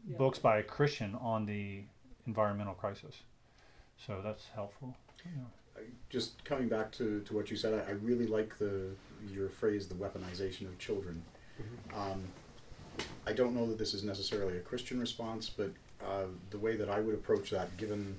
Yeah. 0.07 0.17
books 0.17 0.39
by 0.39 0.59
a 0.59 0.63
Christian 0.63 1.15
on 1.15 1.45
the 1.45 1.83
environmental 2.27 2.73
crisis. 2.73 3.23
So 3.97 4.21
that's 4.23 4.47
helpful. 4.49 4.95
Yeah. 5.25 5.81
Just 6.09 6.43
coming 6.43 6.67
back 6.67 6.91
to, 6.93 7.21
to 7.21 7.33
what 7.33 7.49
you 7.49 7.57
said, 7.57 7.73
I, 7.73 7.89
I 7.91 7.93
really 7.95 8.27
like 8.27 8.57
the 8.57 8.89
your 9.31 9.49
phrase, 9.49 9.87
the 9.87 9.95
weaponization 9.95 10.65
of 10.67 10.77
children. 10.79 11.21
Um, 11.95 12.23
I 13.25 13.33
don't 13.33 13.53
know 13.55 13.67
that 13.67 13.77
this 13.77 13.93
is 13.93 14.03
necessarily 14.03 14.57
a 14.57 14.61
Christian 14.61 14.99
response, 14.99 15.49
but 15.49 15.71
uh, 16.03 16.25
the 16.49 16.57
way 16.57 16.75
that 16.75 16.89
I 16.89 16.99
would 16.99 17.13
approach 17.15 17.49
that, 17.51 17.75
given 17.77 18.15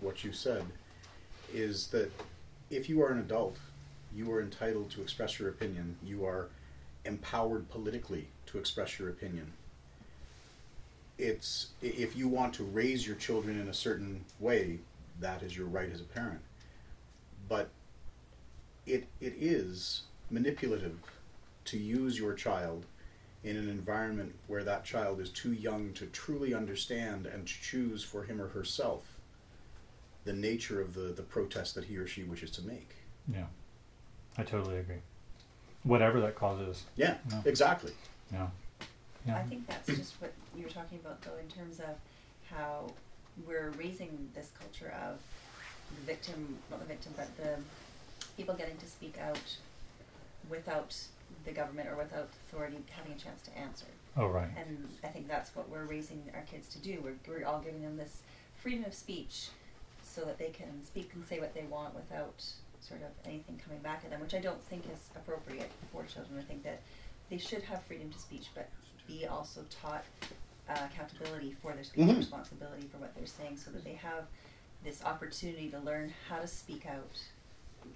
what 0.00 0.24
you 0.24 0.32
said, 0.32 0.64
is 1.52 1.88
that 1.88 2.10
if 2.70 2.88
you 2.88 3.02
are 3.02 3.10
an 3.10 3.18
adult, 3.18 3.58
you 4.14 4.30
are 4.32 4.40
entitled 4.40 4.90
to 4.92 5.02
express 5.02 5.38
your 5.38 5.48
opinion. 5.50 5.96
You 6.02 6.24
are 6.26 6.48
empowered 7.04 7.68
politically 7.70 8.28
to 8.46 8.58
express 8.58 8.98
your 8.98 9.08
opinion. 9.08 9.52
It's 11.18 11.68
if 11.80 12.14
you 12.16 12.28
want 12.28 12.54
to 12.54 12.64
raise 12.64 13.06
your 13.06 13.16
children 13.16 13.58
in 13.60 13.68
a 13.68 13.74
certain 13.74 14.24
way, 14.38 14.78
that 15.20 15.42
is 15.42 15.56
your 15.56 15.66
right 15.66 15.90
as 15.90 16.00
a 16.00 16.04
parent. 16.04 16.40
But 17.48 17.70
it 18.86 19.06
it 19.20 19.34
is 19.38 20.02
manipulative 20.30 20.98
to 21.66 21.78
use 21.78 22.18
your 22.18 22.34
child 22.34 22.84
in 23.44 23.56
an 23.56 23.68
environment 23.68 24.34
where 24.46 24.64
that 24.64 24.84
child 24.84 25.20
is 25.20 25.30
too 25.30 25.52
young 25.52 25.92
to 25.94 26.06
truly 26.06 26.52
understand 26.52 27.26
and 27.26 27.46
to 27.46 27.54
choose 27.62 28.02
for 28.02 28.24
him 28.24 28.40
or 28.40 28.48
herself 28.48 29.04
the 30.24 30.32
nature 30.32 30.80
of 30.80 30.94
the, 30.94 31.12
the 31.12 31.22
protest 31.22 31.76
that 31.76 31.84
he 31.84 31.96
or 31.96 32.06
she 32.06 32.24
wishes 32.24 32.50
to 32.50 32.62
make. 32.62 32.90
Yeah, 33.32 33.44
I 34.36 34.42
totally 34.42 34.78
agree. 34.78 34.96
Whatever 35.84 36.20
that 36.22 36.34
cause 36.34 36.60
is. 36.60 36.84
Yeah, 36.96 37.18
No. 37.30 37.42
exactly. 37.44 37.92
Yeah. 38.32 38.48
Yeah. 39.26 39.36
I 39.36 39.42
think 39.42 39.66
that's 39.66 39.86
just 39.86 40.20
what 40.20 40.32
you 40.56 40.64
were 40.64 40.70
talking 40.70 40.98
about, 41.04 41.20
though, 41.22 41.36
in 41.40 41.48
terms 41.48 41.80
of 41.80 41.96
how 42.50 42.90
we're 43.46 43.70
raising 43.70 44.30
this 44.34 44.50
culture 44.58 44.94
of 45.04 45.18
the 45.96 46.06
victim, 46.06 46.58
not 46.70 46.80
the 46.80 46.86
victim, 46.86 47.12
but 47.16 47.36
the 47.36 47.56
people 48.36 48.54
getting 48.54 48.76
to 48.76 48.86
speak 48.86 49.18
out 49.20 49.56
without 50.48 50.96
the 51.44 51.52
government 51.52 51.88
or 51.88 51.96
without 51.96 52.28
authority 52.46 52.78
having 52.90 53.12
a 53.12 53.16
chance 53.16 53.42
to 53.42 53.58
answer. 53.58 53.86
Oh, 54.16 54.28
right. 54.28 54.48
And 54.56 54.88
I 55.04 55.08
think 55.08 55.28
that's 55.28 55.54
what 55.54 55.68
we're 55.68 55.84
raising 55.84 56.22
our 56.34 56.42
kids 56.42 56.68
to 56.68 56.78
do. 56.78 57.00
We're, 57.02 57.16
we're 57.28 57.46
all 57.46 57.60
giving 57.60 57.82
them 57.82 57.96
this 57.96 58.20
freedom 58.56 58.84
of 58.84 58.94
speech 58.94 59.48
so 60.02 60.24
that 60.24 60.38
they 60.38 60.48
can 60.48 60.84
speak 60.84 61.10
and 61.14 61.24
say 61.26 61.40
what 61.40 61.54
they 61.54 61.64
want 61.64 61.94
without 61.94 62.44
sort 62.80 63.02
of 63.02 63.08
anything 63.28 63.60
coming 63.62 63.80
back 63.80 64.02
at 64.04 64.10
them, 64.10 64.20
which 64.20 64.34
I 64.34 64.38
don't 64.38 64.62
think 64.64 64.84
is 64.84 65.10
appropriate 65.14 65.70
for 65.92 66.04
children. 66.04 66.38
I 66.38 66.42
think 66.42 66.62
that 66.62 66.80
they 67.30 67.38
should 67.38 67.62
have 67.64 67.82
freedom 67.84 68.10
to 68.10 68.18
speech, 68.18 68.48
but 68.54 68.68
be 69.06 69.26
also 69.26 69.64
taught 69.82 70.04
uh, 70.68 70.86
accountability 70.92 71.54
for 71.62 71.72
their 71.74 71.84
speech, 71.84 72.06
Mhm. 72.08 72.16
responsibility 72.18 72.88
for 72.88 72.98
what 72.98 73.14
they're 73.14 73.26
saying, 73.26 73.56
so 73.56 73.70
that 73.70 73.84
they 73.84 73.94
have 73.94 74.26
this 74.82 75.04
opportunity 75.04 75.70
to 75.70 75.78
learn 75.78 76.12
how 76.28 76.38
to 76.40 76.46
speak 76.48 76.86
out 76.86 77.20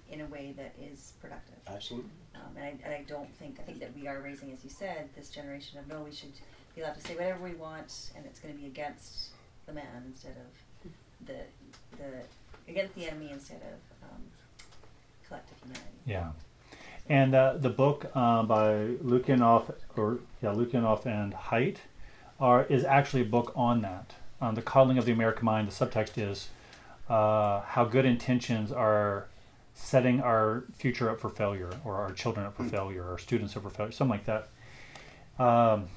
in 0.09 0.21
a 0.21 0.25
way 0.27 0.53
that 0.55 0.73
is 0.79 1.13
productive. 1.19 1.57
Absolutely. 1.67 2.09
Um, 2.35 2.55
and, 2.55 2.63
I, 2.65 2.69
and 2.85 2.93
I 2.93 3.03
don't 3.03 3.33
think, 3.35 3.59
I 3.59 3.63
think 3.63 3.79
that 3.79 3.93
we 3.93 4.07
are 4.07 4.21
raising, 4.21 4.51
as 4.53 4.63
you 4.63 4.69
said, 4.69 5.09
this 5.15 5.29
generation 5.29 5.79
of 5.79 5.87
no, 5.87 6.01
we 6.01 6.13
should 6.13 6.31
be 6.75 6.81
allowed 6.81 6.95
to 6.95 7.01
say 7.01 7.13
whatever 7.15 7.43
we 7.43 7.53
want 7.55 8.11
and 8.15 8.25
it's 8.25 8.39
going 8.39 8.53
to 8.53 8.59
be 8.59 8.67
against 8.67 9.31
the 9.65 9.73
man 9.73 10.03
instead 10.05 10.35
of 10.37 10.91
the, 11.27 11.35
the 11.97 12.23
against 12.69 12.95
the 12.95 13.05
enemy 13.07 13.31
instead 13.31 13.61
of 13.61 14.09
um, 14.09 14.21
collective 15.27 15.57
humanity. 15.61 15.97
Yeah. 16.05 16.31
And 17.09 17.35
uh, 17.35 17.55
the 17.57 17.69
book 17.69 18.09
uh, 18.15 18.43
by 18.43 18.95
Lukianoff 19.03 19.73
or 19.97 20.19
yeah, 20.41 20.53
Lukianoff 20.53 21.05
and 21.05 21.33
Haidt, 21.33 21.77
are 22.39 22.63
is 22.63 22.83
actually 22.83 23.21
a 23.21 23.25
book 23.25 23.53
on 23.55 23.81
that, 23.81 24.15
on 24.41 24.55
the 24.55 24.61
coddling 24.61 24.97
of 24.97 25.05
the 25.05 25.11
American 25.11 25.45
mind. 25.45 25.67
The 25.67 25.85
subtext 25.85 26.17
is 26.17 26.49
uh, 27.09 27.61
how 27.61 27.85
good 27.85 28.05
intentions 28.05 28.71
are 28.71 29.27
setting 29.73 30.19
our 30.21 30.63
future 30.73 31.09
up 31.09 31.19
for 31.19 31.29
failure, 31.29 31.69
or 31.85 31.95
our 31.95 32.11
children 32.11 32.45
up 32.45 32.55
for 32.55 32.63
failure, 32.63 33.03
or 33.03 33.17
students 33.17 33.55
up 33.55 33.63
for 33.63 33.69
failure, 33.69 33.91
something 33.91 34.19
like 34.19 34.25
that. 34.25 34.49
Um, 35.37 35.87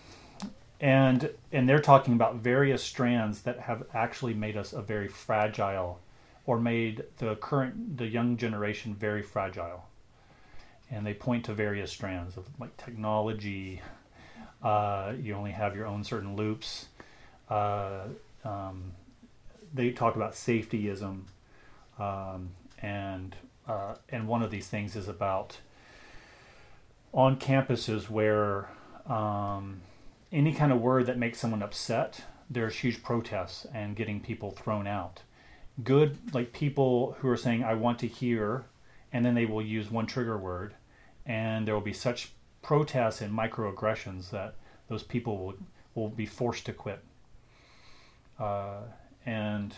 and 0.81 1.31
and 1.53 1.69
they're 1.69 1.81
talking 1.81 2.15
about 2.15 2.37
various 2.37 2.83
strands 2.83 3.43
that 3.43 3.61
have 3.61 3.85
actually 3.95 4.35
made 4.35 4.57
us 4.57 4.73
a 4.73 4.83
very 4.83 5.09
fragile, 5.09 6.01
or 6.45 6.59
made 6.59 7.05
the 7.19 7.37
current 7.37 7.97
the 7.97 8.07
young 8.07 8.37
generation 8.37 8.95
very 8.95 9.23
fragile 9.23 9.87
and 10.95 11.05
they 11.05 11.13
point 11.13 11.45
to 11.45 11.55
various 11.55 11.91
strands 11.91 12.37
of 12.37 12.47
like 12.61 12.77
technology. 12.77 13.83
Uh, 14.63 15.13
you 15.21 15.35
only 15.35 15.51
have 15.51 15.75
your 15.75 15.87
own 15.87 16.05
certain 16.05 16.37
loops. 16.37 16.87
Uh, 17.51 18.05
um, 18.45 18.93
they 19.73 19.91
talk 19.91 20.15
about 20.15 20.33
safetyism, 20.33 21.23
um, 21.99 22.51
and 22.81 23.35
uh, 23.67 23.97
and 24.09 24.29
one 24.29 24.43
of 24.43 24.51
these 24.51 24.69
things 24.69 24.95
is 24.95 25.09
about 25.09 25.59
on 27.13 27.39
campuses 27.39 28.09
where 28.09 28.69
um, 29.07 29.81
any 30.33 30.53
kind 30.53 30.71
of 30.73 30.81
word 30.81 31.07
that 31.07 31.19
makes 31.19 31.39
someone 31.39 31.63
upset, 31.63 32.23
there's 32.49 32.77
huge 32.77 33.03
protests 33.03 33.67
and 33.75 33.97
getting 33.97 34.21
people 34.21 34.53
thrown 34.53 34.87
out. 34.87 35.23
Good 35.83 36.33
like 36.33 36.53
people 36.53 37.17
who 37.19 37.29
are 37.29 37.37
saying 37.37 37.65
I 37.65 37.75
want 37.75 37.99
to 37.99 38.07
hear 38.07 38.65
and 39.13 39.25
then 39.25 39.35
they 39.35 39.45
will 39.45 39.63
use 39.63 39.91
one 39.91 40.07
trigger 40.07 40.39
word 40.39 40.75
and 41.27 41.67
there 41.67 41.75
will 41.75 41.81
be 41.81 41.93
such 41.93 42.33
protests 42.63 43.21
and 43.21 43.37
microaggressions 43.37 44.31
that 44.31 44.55
those 44.89 45.03
people 45.03 45.39
will 45.39 45.55
will 45.95 46.09
be 46.09 46.27
forced 46.27 46.67
to 46.67 46.73
quit. 46.73 47.01
Uh, 48.39 48.81
and 49.25 49.75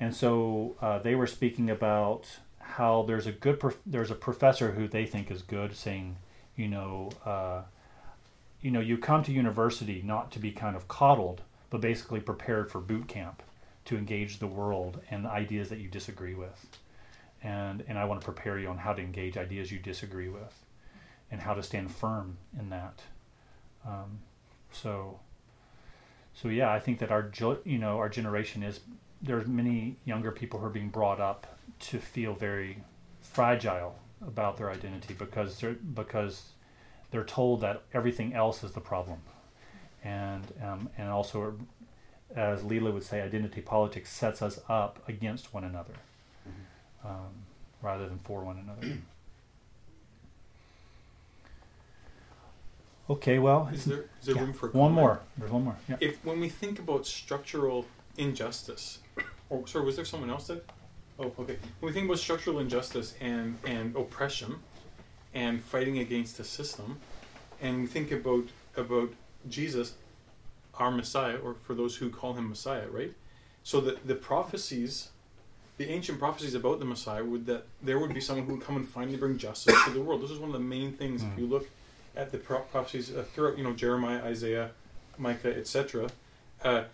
and 0.00 0.14
so 0.14 0.76
uh, 0.80 0.98
they 0.98 1.14
were 1.14 1.26
speaking 1.26 1.70
about 1.70 2.38
how 2.58 3.02
there's 3.02 3.26
a 3.26 3.32
good 3.32 3.60
prof- 3.60 3.80
there's 3.86 4.10
a 4.10 4.14
professor 4.14 4.72
who 4.72 4.88
they 4.88 5.06
think 5.06 5.30
is 5.30 5.42
good, 5.42 5.74
saying, 5.74 6.16
you 6.56 6.68
know, 6.68 7.10
uh, 7.24 7.62
you 8.60 8.70
know, 8.70 8.80
you 8.80 8.98
come 8.98 9.22
to 9.22 9.32
university 9.32 10.02
not 10.04 10.30
to 10.32 10.38
be 10.38 10.50
kind 10.50 10.76
of 10.76 10.88
coddled, 10.88 11.42
but 11.70 11.80
basically 11.80 12.20
prepared 12.20 12.70
for 12.70 12.80
boot 12.80 13.06
camp 13.06 13.42
to 13.84 13.96
engage 13.96 14.38
the 14.38 14.46
world 14.46 15.00
and 15.10 15.26
ideas 15.26 15.68
that 15.68 15.78
you 15.78 15.88
disagree 15.88 16.34
with. 16.34 16.66
And, 17.46 17.84
and 17.86 17.96
I 17.96 18.04
want 18.06 18.20
to 18.20 18.24
prepare 18.24 18.58
you 18.58 18.68
on 18.68 18.78
how 18.78 18.92
to 18.92 19.00
engage 19.00 19.36
ideas 19.36 19.70
you 19.70 19.78
disagree 19.78 20.28
with 20.28 20.64
and 21.30 21.40
how 21.40 21.54
to 21.54 21.62
stand 21.62 21.94
firm 21.94 22.38
in 22.58 22.70
that. 22.70 23.02
Um, 23.86 24.18
so, 24.72 25.20
so 26.34 26.48
yeah, 26.48 26.72
I 26.72 26.80
think 26.80 26.98
that 26.98 27.12
our 27.12 27.30
you 27.64 27.78
know 27.78 27.98
our 27.98 28.08
generation 28.08 28.64
is 28.64 28.80
there's 29.22 29.46
many 29.46 29.96
younger 30.04 30.32
people 30.32 30.58
who 30.58 30.66
are 30.66 30.70
being 30.70 30.88
brought 30.88 31.20
up 31.20 31.58
to 31.78 31.98
feel 31.98 32.34
very 32.34 32.78
fragile 33.20 33.96
about 34.26 34.56
their 34.56 34.70
identity 34.70 35.14
because 35.14 35.60
they're 35.60 35.74
because 35.74 36.50
they're 37.12 37.24
told 37.24 37.60
that 37.60 37.82
everything 37.94 38.34
else 38.34 38.64
is 38.64 38.72
the 38.72 38.80
problem, 38.80 39.20
and 40.02 40.52
um, 40.64 40.88
and 40.98 41.08
also 41.10 41.54
as 42.34 42.64
Lilla 42.64 42.90
would 42.90 43.04
say, 43.04 43.20
identity 43.20 43.60
politics 43.60 44.10
sets 44.10 44.42
us 44.42 44.58
up 44.68 45.00
against 45.08 45.54
one 45.54 45.62
another 45.62 45.94
um, 47.06 47.32
rather 47.82 48.08
than 48.08 48.18
for 48.18 48.42
one 48.44 48.58
another. 48.58 48.98
Okay, 53.08 53.38
well, 53.38 53.68
Is 53.72 53.84
there 53.84 54.06
is 54.20 54.26
there 54.26 54.34
yeah, 54.34 54.40
room 54.40 54.52
for 54.52 54.66
one 54.70 54.90
comment? 54.90 54.94
more. 54.94 55.20
There's 55.38 55.50
one 55.52 55.62
more. 55.64 55.76
Yeah. 55.88 55.96
If 56.00 56.24
when 56.24 56.40
we 56.40 56.48
think 56.48 56.80
about 56.80 57.06
structural 57.06 57.86
injustice, 58.16 58.98
or 59.48 59.64
sorry, 59.68 59.84
was 59.84 59.94
there 59.94 60.04
someone 60.04 60.28
else 60.28 60.48
that? 60.48 60.64
Oh, 61.18 61.32
okay. 61.38 61.56
When 61.78 61.90
we 61.90 61.92
think 61.92 62.06
about 62.06 62.18
structural 62.18 62.58
injustice 62.58 63.14
and 63.20 63.58
and 63.64 63.94
oppression, 63.94 64.56
and 65.34 65.62
fighting 65.62 65.98
against 66.00 66.36
the 66.36 66.42
system, 66.44 66.98
and 67.62 67.82
we 67.82 67.86
think 67.86 68.10
about 68.10 68.46
about 68.76 69.10
Jesus, 69.48 69.94
our 70.74 70.90
Messiah, 70.90 71.36
or 71.36 71.54
for 71.54 71.74
those 71.74 71.94
who 71.98 72.10
call 72.10 72.32
him 72.34 72.48
Messiah, 72.48 72.88
right? 72.90 73.14
So 73.62 73.80
the 73.80 73.98
the 74.04 74.16
prophecies, 74.16 75.10
the 75.78 75.88
ancient 75.90 76.18
prophecies 76.18 76.54
about 76.54 76.78
the 76.78 76.84
Messiah 76.86 77.24
would 77.24 77.46
that 77.46 77.64
there 77.82 77.98
would 77.98 78.14
be 78.14 78.20
someone 78.20 78.46
who 78.46 78.54
would 78.54 78.62
come 78.64 78.76
and 78.76 78.88
finally 78.88 79.16
bring 79.16 79.36
justice 79.38 79.74
to 79.84 79.90
the 79.90 80.00
world. 80.00 80.22
This 80.22 80.30
is 80.30 80.38
one 80.38 80.48
of 80.48 80.54
the 80.54 80.58
main 80.76 80.92
things. 80.92 81.22
If 81.22 81.28
Mm. 81.30 81.38
you 81.38 81.46
look 81.46 81.68
at 82.16 82.32
the 82.32 82.38
pro- 82.38 82.60
prophecies 82.60 83.14
uh, 83.14 83.24
throughout, 83.34 83.58
you 83.58 83.64
know, 83.64 83.72
Jeremiah, 83.74 84.22
Isaiah, 84.24 84.70
Micah, 85.18 85.54
etc., 85.54 86.08
uh, 86.64 86.84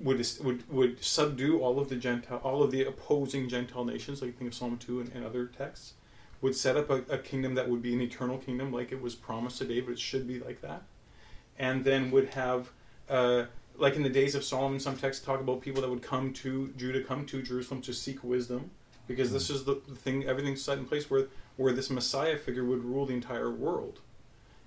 would 0.00 0.26
would 0.42 0.68
would 0.70 1.02
subdue 1.04 1.60
all 1.60 1.78
of 1.78 1.88
the 1.88 1.96
Gentile, 1.96 2.38
all 2.42 2.62
of 2.62 2.70
the 2.70 2.84
opposing 2.84 3.48
Gentile 3.48 3.84
nations, 3.84 4.20
like 4.22 4.28
you 4.28 4.32
think 4.32 4.48
of 4.50 4.54
Psalm 4.54 4.76
two 4.78 5.00
and, 5.00 5.10
and 5.14 5.24
other 5.24 5.46
texts, 5.46 5.92
would 6.40 6.54
set 6.56 6.76
up 6.76 6.88
a, 6.90 7.02
a 7.10 7.18
kingdom 7.18 7.54
that 7.54 7.68
would 7.68 7.82
be 7.82 7.92
an 7.94 8.00
eternal 8.00 8.38
kingdom, 8.38 8.72
like 8.72 8.92
it 8.92 9.00
was 9.02 9.14
promised 9.14 9.58
to 9.58 9.64
David. 9.66 9.92
It 9.92 9.98
should 9.98 10.26
be 10.26 10.38
like 10.40 10.60
that, 10.62 10.82
and 11.58 11.84
then 11.84 12.10
would 12.10 12.30
have. 12.30 12.70
Uh, 13.08 13.46
like 13.80 13.96
in 13.96 14.02
the 14.02 14.10
days 14.10 14.34
of 14.34 14.44
Solomon, 14.44 14.78
some 14.78 14.96
texts 14.96 15.24
talk 15.24 15.40
about 15.40 15.62
people 15.62 15.80
that 15.82 15.88
would 15.88 16.02
come 16.02 16.32
to 16.34 16.72
Judah, 16.76 17.02
come 17.02 17.24
to 17.26 17.42
Jerusalem 17.42 17.80
to 17.82 17.94
seek 17.94 18.22
wisdom, 18.22 18.70
because 19.08 19.32
this 19.32 19.48
hmm. 19.48 19.54
is 19.54 19.64
the, 19.64 19.76
thing. 19.96 20.26
Everything's 20.26 20.62
set 20.62 20.78
in 20.78 20.84
place 20.84 21.10
where 21.10 21.26
where 21.56 21.72
this 21.72 21.90
Messiah 21.90 22.36
figure 22.36 22.64
would 22.64 22.84
rule 22.84 23.06
the 23.06 23.14
entire 23.14 23.50
world. 23.50 24.00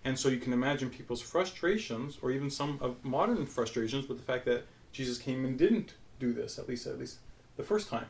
And 0.05 0.19
so 0.19 0.29
you 0.29 0.37
can 0.37 0.51
imagine 0.51 0.89
people's 0.89 1.21
frustrations, 1.21 2.17
or 2.21 2.31
even 2.31 2.49
some 2.49 2.77
of 2.81 3.03
modern 3.05 3.45
frustrations, 3.45 4.07
with 4.07 4.17
the 4.17 4.23
fact 4.23 4.45
that 4.45 4.65
Jesus 4.91 5.17
came 5.17 5.45
and 5.45 5.57
didn't 5.57 5.93
do 6.19 6.33
this. 6.33 6.59
At 6.59 6.67
least, 6.67 6.87
at 6.87 6.99
least 6.99 7.19
the 7.55 7.63
first 7.63 7.89
time, 7.89 8.07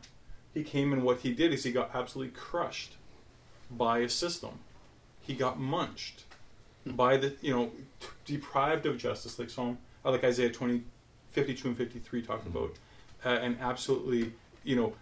he 0.53 0.63
came 0.63 0.93
and 0.93 1.03
what 1.03 1.19
he 1.19 1.33
did 1.33 1.53
is 1.53 1.63
he 1.63 1.71
got 1.71 1.91
absolutely 1.93 2.33
crushed 2.33 2.95
by 3.69 3.99
a 3.99 4.09
system. 4.09 4.59
He 5.21 5.33
got 5.33 5.59
munched 5.59 6.23
hmm. 6.83 6.95
by 6.95 7.17
the 7.17 7.35
you 7.41 7.53
know 7.53 7.71
t- 7.99 8.07
deprived 8.25 8.85
of 8.85 8.97
justice, 8.97 9.37
like 9.37 9.49
Psalm, 9.49 9.77
like 10.03 10.23
Isaiah 10.23 10.51
20, 10.51 10.83
52 11.33 11.67
and 11.67 11.77
fifty 11.77 11.99
three 11.99 12.21
talked 12.21 12.47
about, 12.47 12.71
uh, 13.25 13.29
and 13.29 13.57
absolutely 13.59 14.33
you 14.63 14.75
know 14.75 14.93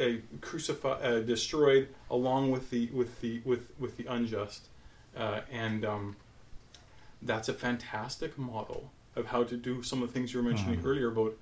uh, 0.00 0.16
crucified, 0.40 1.02
uh, 1.04 1.20
destroyed 1.20 1.88
along 2.10 2.50
with 2.50 2.70
the 2.70 2.86
with 2.92 3.20
the 3.20 3.40
with 3.44 3.70
with 3.78 3.96
the 3.96 4.06
unjust, 4.06 4.68
uh, 5.16 5.40
and 5.52 5.84
um, 5.84 6.16
that's 7.22 7.48
a 7.48 7.54
fantastic 7.54 8.36
model 8.38 8.90
of 9.16 9.26
how 9.26 9.44
to 9.44 9.56
do 9.56 9.82
some 9.82 10.02
of 10.02 10.08
the 10.08 10.12
things 10.14 10.32
you 10.32 10.40
were 10.42 10.48
mentioning 10.48 10.80
Mhm. 10.80 10.86
earlier 10.86 11.08
about 11.08 11.36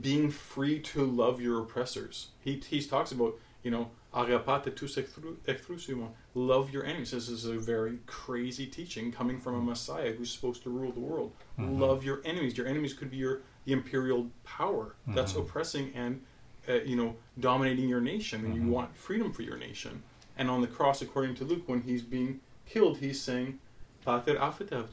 being 0.00 0.30
free 0.30 0.78
to 0.78 1.04
love 1.04 1.40
your 1.40 1.60
oppressors. 1.60 2.28
He 2.40 2.60
he 2.68 2.80
talks 2.82 3.10
about 3.12 3.34
you 3.62 3.70
know 3.70 3.90
agapate 4.14 4.74
tous 4.74 4.96
echthru- 4.96 5.36
echthrousimon, 5.46 6.10
love 6.34 6.70
your 6.72 6.84
enemies. 6.84 7.12
This 7.12 7.28
is 7.28 7.44
a 7.44 7.58
very 7.58 7.98
crazy 8.06 8.66
teaching 8.66 9.12
coming 9.12 9.38
from 9.38 9.54
a 9.54 9.60
Messiah 9.62 10.12
who's 10.12 10.30
supposed 10.30 10.62
to 10.64 10.70
rule 10.70 10.92
the 10.92 11.00
world. 11.00 11.32
Mhm. 11.58 11.78
Love 11.78 12.04
your 12.04 12.20
enemies. 12.24 12.56
Your 12.58 12.66
enemies 12.66 12.94
could 12.94 13.10
be 13.10 13.18
your 13.18 13.42
the 13.66 13.72
imperial 13.74 14.30
power 14.42 14.94
that's 15.08 15.34
Mhm. 15.34 15.40
oppressing 15.42 15.92
and 15.94 16.22
uh, 16.68 16.74
you 16.84 16.96
know 16.96 17.16
dominating 17.38 17.88
your 17.88 18.00
nation, 18.00 18.44
and 18.44 18.54
Mhm. 18.54 18.64
you 18.64 18.68
want 18.70 18.96
freedom 18.96 19.32
for 19.32 19.42
your 19.42 19.56
nation. 19.56 20.02
And 20.36 20.50
on 20.50 20.60
the 20.60 20.66
cross, 20.66 21.02
according 21.02 21.34
to 21.36 21.44
Luke, 21.44 21.68
when 21.68 21.82
he's 21.82 22.02
being 22.02 22.40
killed, 22.66 22.98
he's 22.98 23.20
saying, 23.20 23.58
"Pater 24.04 24.34
affetav 24.36 24.88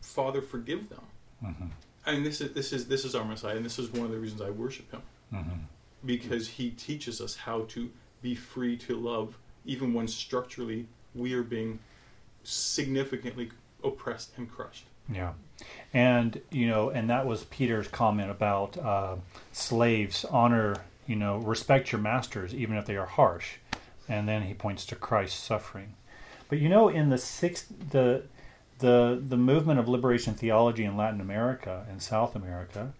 Father, 0.00 0.40
forgive 0.42 0.88
them. 0.88 1.04
Mm-hmm. 1.44 1.66
And 2.06 2.24
this 2.24 2.40
is 2.40 2.52
this 2.52 2.72
is 2.72 2.86
this 2.88 3.04
is 3.04 3.14
our 3.14 3.24
Messiah, 3.24 3.56
and 3.56 3.64
this 3.64 3.78
is 3.78 3.90
one 3.90 4.06
of 4.06 4.10
the 4.12 4.18
reasons 4.18 4.40
I 4.40 4.50
worship 4.50 4.90
him 4.90 5.02
Mm-hmm. 5.32 5.58
because 6.04 6.48
he 6.48 6.70
teaches 6.70 7.20
us 7.20 7.36
how 7.36 7.62
to 7.68 7.90
be 8.26 8.34
free 8.34 8.76
to 8.76 8.96
love, 8.96 9.38
even 9.64 9.94
when 9.94 10.08
structurally 10.08 10.84
we 11.14 11.32
are 11.32 11.44
being 11.44 11.78
significantly 12.42 13.50
oppressed 13.84 14.32
and 14.36 14.50
crushed. 14.50 14.86
Yeah, 15.08 15.34
and 15.94 16.40
you 16.50 16.66
know, 16.66 16.90
and 16.90 17.08
that 17.08 17.24
was 17.24 17.44
Peter's 17.44 17.86
comment 17.86 18.32
about 18.32 18.76
uh, 18.78 19.14
slaves 19.52 20.24
honor, 20.24 20.74
you 21.06 21.14
know, 21.14 21.36
respect 21.36 21.92
your 21.92 22.00
masters 22.00 22.52
even 22.52 22.76
if 22.76 22.84
they 22.84 22.96
are 22.96 23.06
harsh, 23.06 23.58
and 24.08 24.28
then 24.28 24.42
he 24.42 24.54
points 24.54 24.84
to 24.86 24.96
Christ's 24.96 25.40
suffering. 25.40 25.94
But 26.48 26.58
you 26.58 26.68
know, 26.68 26.88
in 26.88 27.10
the 27.10 27.18
sixth, 27.18 27.72
the 27.90 28.24
the 28.80 29.22
the 29.24 29.36
movement 29.36 29.78
of 29.78 29.88
liberation 29.88 30.34
theology 30.34 30.82
in 30.82 30.96
Latin 30.96 31.20
America 31.20 31.86
and 31.88 32.02
South 32.02 32.34
America, 32.34 32.92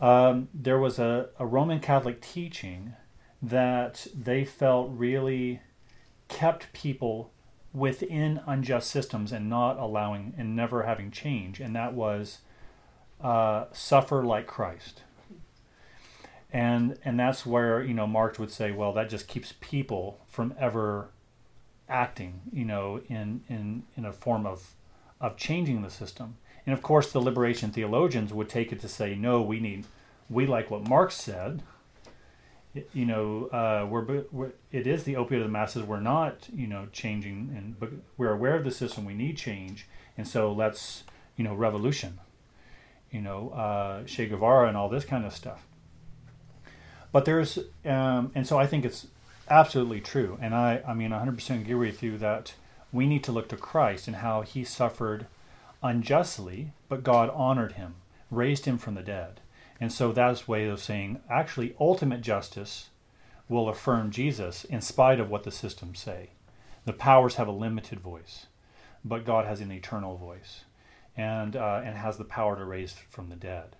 um, 0.00 0.48
there 0.54 0.78
was 0.78 1.00
a, 1.00 1.30
a 1.40 1.44
Roman 1.44 1.80
Catholic 1.80 2.20
teaching 2.20 2.94
that 3.42 4.06
they 4.14 4.44
felt 4.44 4.90
really 4.92 5.60
kept 6.28 6.72
people 6.72 7.32
within 7.74 8.40
unjust 8.46 8.90
systems 8.90 9.32
and 9.32 9.48
not 9.48 9.78
allowing 9.78 10.34
and 10.36 10.54
never 10.54 10.84
having 10.84 11.10
change, 11.10 11.60
and 11.60 11.74
that 11.74 11.94
was 11.94 12.38
uh, 13.20 13.64
suffer 13.72 14.22
like 14.22 14.46
Christ. 14.46 15.02
And 16.52 16.98
and 17.04 17.18
that's 17.18 17.46
where 17.46 17.82
you 17.82 17.94
know 17.94 18.06
Marx 18.06 18.38
would 18.38 18.50
say, 18.50 18.70
well, 18.70 18.92
that 18.92 19.08
just 19.08 19.26
keeps 19.26 19.54
people 19.60 20.20
from 20.28 20.54
ever 20.58 21.08
acting, 21.88 22.42
you 22.52 22.64
know, 22.64 23.00
in 23.08 23.42
in 23.48 23.84
in 23.96 24.04
a 24.04 24.12
form 24.12 24.46
of 24.46 24.74
of 25.20 25.36
changing 25.36 25.82
the 25.82 25.90
system. 25.90 26.36
And 26.66 26.72
of 26.72 26.82
course, 26.82 27.10
the 27.10 27.20
liberation 27.20 27.70
theologians 27.70 28.32
would 28.32 28.48
take 28.48 28.72
it 28.72 28.80
to 28.80 28.88
say, 28.88 29.14
no, 29.14 29.42
we 29.42 29.60
need, 29.60 29.84
we 30.28 30.46
like 30.46 30.70
what 30.70 30.88
Marx 30.88 31.16
said. 31.16 31.62
You 32.74 33.04
know, 33.04 33.46
uh, 33.46 33.86
we're, 33.88 34.24
we're 34.32 34.52
it 34.70 34.86
is 34.86 35.04
the 35.04 35.16
opiate 35.16 35.42
of 35.42 35.48
the 35.48 35.52
masses. 35.52 35.82
We're 35.82 36.00
not, 36.00 36.48
you 36.54 36.66
know, 36.66 36.88
changing, 36.90 37.52
and 37.56 37.78
but 37.78 37.90
we're 38.16 38.32
aware 38.32 38.56
of 38.56 38.64
the 38.64 38.70
system. 38.70 39.04
We 39.04 39.14
need 39.14 39.36
change, 39.36 39.86
and 40.16 40.26
so 40.26 40.52
let's, 40.52 41.04
you 41.36 41.44
know, 41.44 41.54
revolution. 41.54 42.18
You 43.10 43.20
know, 43.20 43.50
uh, 43.50 44.04
Che 44.04 44.26
Guevara 44.26 44.68
and 44.68 44.76
all 44.76 44.88
this 44.88 45.04
kind 45.04 45.26
of 45.26 45.34
stuff. 45.34 45.66
But 47.12 47.26
there's, 47.26 47.58
um, 47.84 48.32
and 48.34 48.46
so 48.46 48.58
I 48.58 48.66
think 48.66 48.86
it's 48.86 49.06
absolutely 49.50 50.00
true, 50.00 50.38
and 50.40 50.54
I, 50.54 50.82
I 50.86 50.94
mean, 50.94 51.10
100% 51.10 51.60
agree 51.60 51.74
with 51.74 52.02
you 52.02 52.16
that 52.16 52.54
we 52.90 53.06
need 53.06 53.22
to 53.24 53.32
look 53.32 53.48
to 53.50 53.56
Christ 53.56 54.06
and 54.06 54.16
how 54.16 54.40
He 54.40 54.64
suffered 54.64 55.26
unjustly, 55.82 56.72
but 56.88 57.04
God 57.04 57.28
honored 57.34 57.72
Him, 57.72 57.96
raised 58.30 58.64
Him 58.64 58.78
from 58.78 58.94
the 58.94 59.02
dead, 59.02 59.40
and 59.82 59.92
so 59.92 60.12
that's 60.12 60.46
way 60.46 60.66
of 60.66 60.78
saying 60.78 61.20
actually 61.28 61.74
ultimate 61.80 62.20
justice 62.20 62.90
will 63.48 63.68
affirm 63.68 64.12
Jesus 64.12 64.62
in 64.62 64.80
spite 64.80 65.18
of 65.18 65.28
what 65.28 65.42
the 65.42 65.50
systems 65.50 65.98
say. 65.98 66.30
The 66.84 66.92
powers 66.92 67.34
have 67.34 67.48
a 67.48 67.50
limited 67.66 67.98
voice, 67.98 68.46
but 69.04 69.24
God 69.24 69.44
has 69.44 69.60
an 69.60 69.72
eternal 69.72 70.16
voice, 70.16 70.60
and 71.16 71.56
uh, 71.56 71.82
and 71.84 71.96
has 71.96 72.16
the 72.16 72.22
power 72.24 72.54
to 72.56 72.64
raise 72.64 72.92
from 73.10 73.28
the 73.28 73.34
dead. 73.34 73.74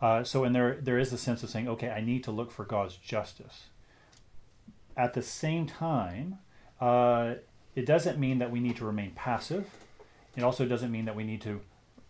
Uh, 0.00 0.24
so, 0.24 0.42
and 0.42 0.56
there 0.56 0.78
there 0.82 0.98
is 0.98 1.12
a 1.12 1.18
sense 1.18 1.44
of 1.44 1.50
saying, 1.50 1.68
okay, 1.68 1.90
I 1.90 2.00
need 2.00 2.24
to 2.24 2.32
look 2.32 2.50
for 2.50 2.64
God's 2.64 2.96
justice. 2.96 3.66
At 4.96 5.14
the 5.14 5.22
same 5.22 5.66
time, 5.66 6.38
uh, 6.80 7.34
it 7.76 7.86
doesn't 7.86 8.18
mean 8.18 8.40
that 8.40 8.50
we 8.50 8.58
need 8.58 8.74
to 8.78 8.84
remain 8.84 9.12
passive. 9.12 9.70
It 10.36 10.42
also 10.42 10.66
doesn't 10.66 10.90
mean 10.90 11.04
that 11.04 11.14
we 11.14 11.22
need 11.22 11.42
to 11.42 11.60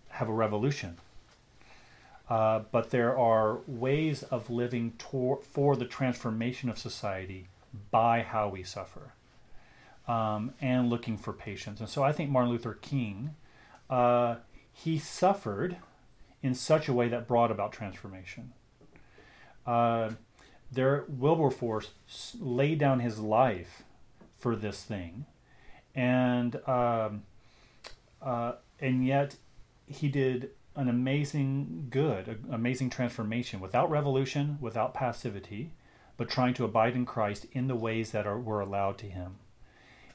have 0.08 0.30
a 0.30 0.32
revolution. 0.32 0.96
Uh, 2.32 2.60
but 2.72 2.88
there 2.88 3.18
are 3.18 3.58
ways 3.66 4.22
of 4.22 4.48
living 4.48 4.94
tor- 4.96 5.42
for 5.42 5.76
the 5.76 5.84
transformation 5.84 6.70
of 6.70 6.78
society 6.78 7.46
by 7.90 8.22
how 8.22 8.48
we 8.48 8.62
suffer 8.62 9.12
um, 10.08 10.54
and 10.58 10.88
looking 10.88 11.18
for 11.18 11.34
patience. 11.34 11.78
And 11.78 11.90
so 11.90 12.02
I 12.02 12.10
think 12.10 12.30
Martin 12.30 12.50
Luther 12.50 12.78
King, 12.80 13.34
uh, 13.90 14.36
he 14.72 14.98
suffered 14.98 15.76
in 16.42 16.54
such 16.54 16.88
a 16.88 16.94
way 16.94 17.06
that 17.08 17.28
brought 17.28 17.50
about 17.50 17.70
transformation. 17.70 18.54
Uh, 19.66 20.12
there, 20.72 21.04
Wilberforce 21.08 21.90
laid 22.40 22.78
down 22.78 23.00
his 23.00 23.18
life 23.18 23.82
for 24.38 24.56
this 24.56 24.82
thing, 24.84 25.26
and 25.94 26.56
um, 26.66 27.24
uh, 28.22 28.52
and 28.80 29.06
yet 29.06 29.36
he 29.86 30.08
did 30.08 30.52
an 30.74 30.88
amazing 30.88 31.88
good, 31.90 32.44
amazing 32.50 32.90
transformation 32.90 33.60
without 33.60 33.90
revolution, 33.90 34.58
without 34.60 34.94
passivity, 34.94 35.72
but 36.16 36.28
trying 36.28 36.54
to 36.54 36.64
abide 36.64 36.94
in 36.94 37.04
Christ 37.04 37.46
in 37.52 37.68
the 37.68 37.74
ways 37.74 38.12
that 38.12 38.26
are 38.26 38.38
were 38.38 38.60
allowed 38.60 38.98
to 38.98 39.06
him. 39.06 39.36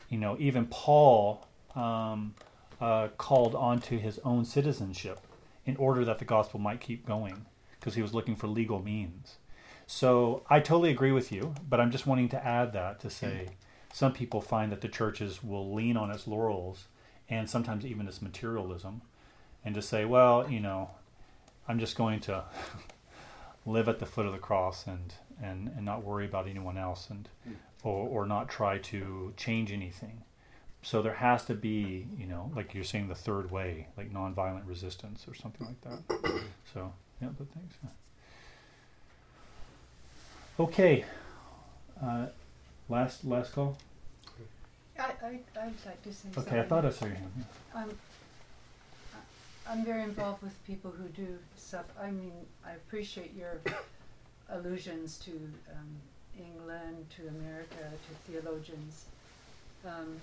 You 0.10 0.18
know, 0.18 0.36
even 0.40 0.66
Paul 0.68 1.46
um, 1.76 2.34
uh, 2.80 3.10
called 3.18 3.56
onto 3.56 4.00
his 4.00 4.20
own 4.20 4.46
citizenship 4.46 5.20
in 5.66 5.76
order 5.76 6.06
that 6.06 6.20
the 6.20 6.26
gospel 6.26 6.60
might 6.60 6.80
keep 6.80 7.06
going, 7.06 7.46
because 7.80 7.96
he 7.96 8.02
was 8.02 8.14
looking 8.14 8.36
for 8.36 8.48
legal 8.48 8.82
means. 8.82 9.36
So 9.86 10.44
I 10.50 10.60
totally 10.60 10.92
agree 10.92 11.12
with 11.12 11.32
you, 11.32 11.56
but 11.68 11.80
I'm 11.80 11.92
just 11.92 12.08
wanting 12.08 12.30
to 12.30 12.46
add 12.46 12.74
that 12.74 13.00
to 13.02 13.10
say 13.10 13.50
some 13.94 14.14
people 14.14 14.42
find 14.42 14.72
that 14.72 14.82
the 14.82 14.88
churches 14.88 15.44
will 15.44 15.74
lean 15.74 15.98
on 15.98 16.12
its 16.12 16.28
laurels 16.28 16.88
and 17.30 17.50
sometimes 17.50 17.86
even 17.86 18.08
its 18.08 18.22
materialism 18.22 19.02
and 19.68 19.76
to 19.76 19.82
say, 19.82 20.06
well, 20.06 20.50
you 20.50 20.62
know, 20.62 20.92
I'm 21.68 21.78
just 21.78 21.98
going 21.98 22.22
to 22.22 22.46
live 23.66 23.90
at 23.90 24.00
the 24.00 24.06
foot 24.06 24.26
of 24.26 24.32
the 24.32 24.38
cross 24.38 24.88
and, 24.88 25.14
and, 25.44 25.68
and 25.76 25.84
not 25.84 26.06
worry 26.06 26.26
about 26.26 26.48
anyone 26.48 26.78
else 26.78 27.10
and 27.10 27.28
or, 27.84 28.08
or 28.08 28.26
not 28.26 28.48
try 28.48 28.78
to 28.78 29.34
change 29.36 29.74
anything. 29.74 30.24
So 30.84 31.02
there 31.02 31.16
has 31.16 31.44
to 31.46 31.54
be, 31.54 32.08
you 32.18 32.28
know, 32.28 32.50
like 32.56 32.74
you're 32.74 32.86
saying, 32.86 33.10
the 33.10 33.16
third 33.16 33.52
way, 33.52 33.88
like 33.98 34.10
nonviolent 34.14 34.66
resistance 34.66 35.26
or 35.28 35.34
something 35.34 35.68
like 35.68 35.82
that. 35.82 36.42
So 36.74 36.94
yeah, 37.22 37.30
but 37.38 37.48
thanks. 37.54 37.76
Okay. 40.60 41.06
Uh, 42.02 42.28
last 42.88 43.26
last 43.26 43.54
call. 43.54 43.78
I, 45.00 45.04
I, 45.04 45.40
I'd 45.60 45.74
like 45.86 46.04
to 46.04 46.14
say 46.14 46.30
something. 46.34 46.44
Okay, 46.44 46.60
I 46.60 46.64
thought 46.64 46.86
I 46.86 46.90
saw 46.90 47.06
your 47.06 47.16
hand. 47.16 47.32
yeah. 47.76 47.84
I'm, 49.70 49.84
very 49.84 50.04
involved 50.04 50.42
with 50.42 50.66
people 50.66 50.92
who 50.92 51.08
do 51.10 51.38
stuff. 51.56 51.86
I 52.02 52.12
mean, 52.12 52.34
I 52.66 52.72
appreciate 52.74 53.34
your 53.36 53.62
allusions 54.50 55.18
to 55.20 55.32
um, 55.32 55.98
England, 56.38 57.06
to 57.18 57.28
America, 57.28 57.76
to 57.76 58.32
theologians. 58.32 59.06
Um, 59.86 60.18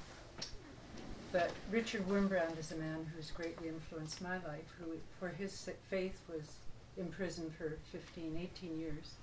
but 1.33 1.51
Richard 1.71 2.09
Wurmbrand 2.09 2.59
is 2.59 2.73
a 2.73 2.77
man 2.77 3.11
who's 3.15 3.31
greatly 3.31 3.69
influenced 3.69 4.23
my 4.23 4.37
life, 4.37 4.73
who, 4.79 4.93
for 5.19 5.29
his 5.29 5.69
faith, 5.91 6.21
was 6.29 6.53
imprisoned 6.97 7.53
for 7.55 7.77
15, 7.91 8.39
18 8.57 8.79
years. 8.79 9.15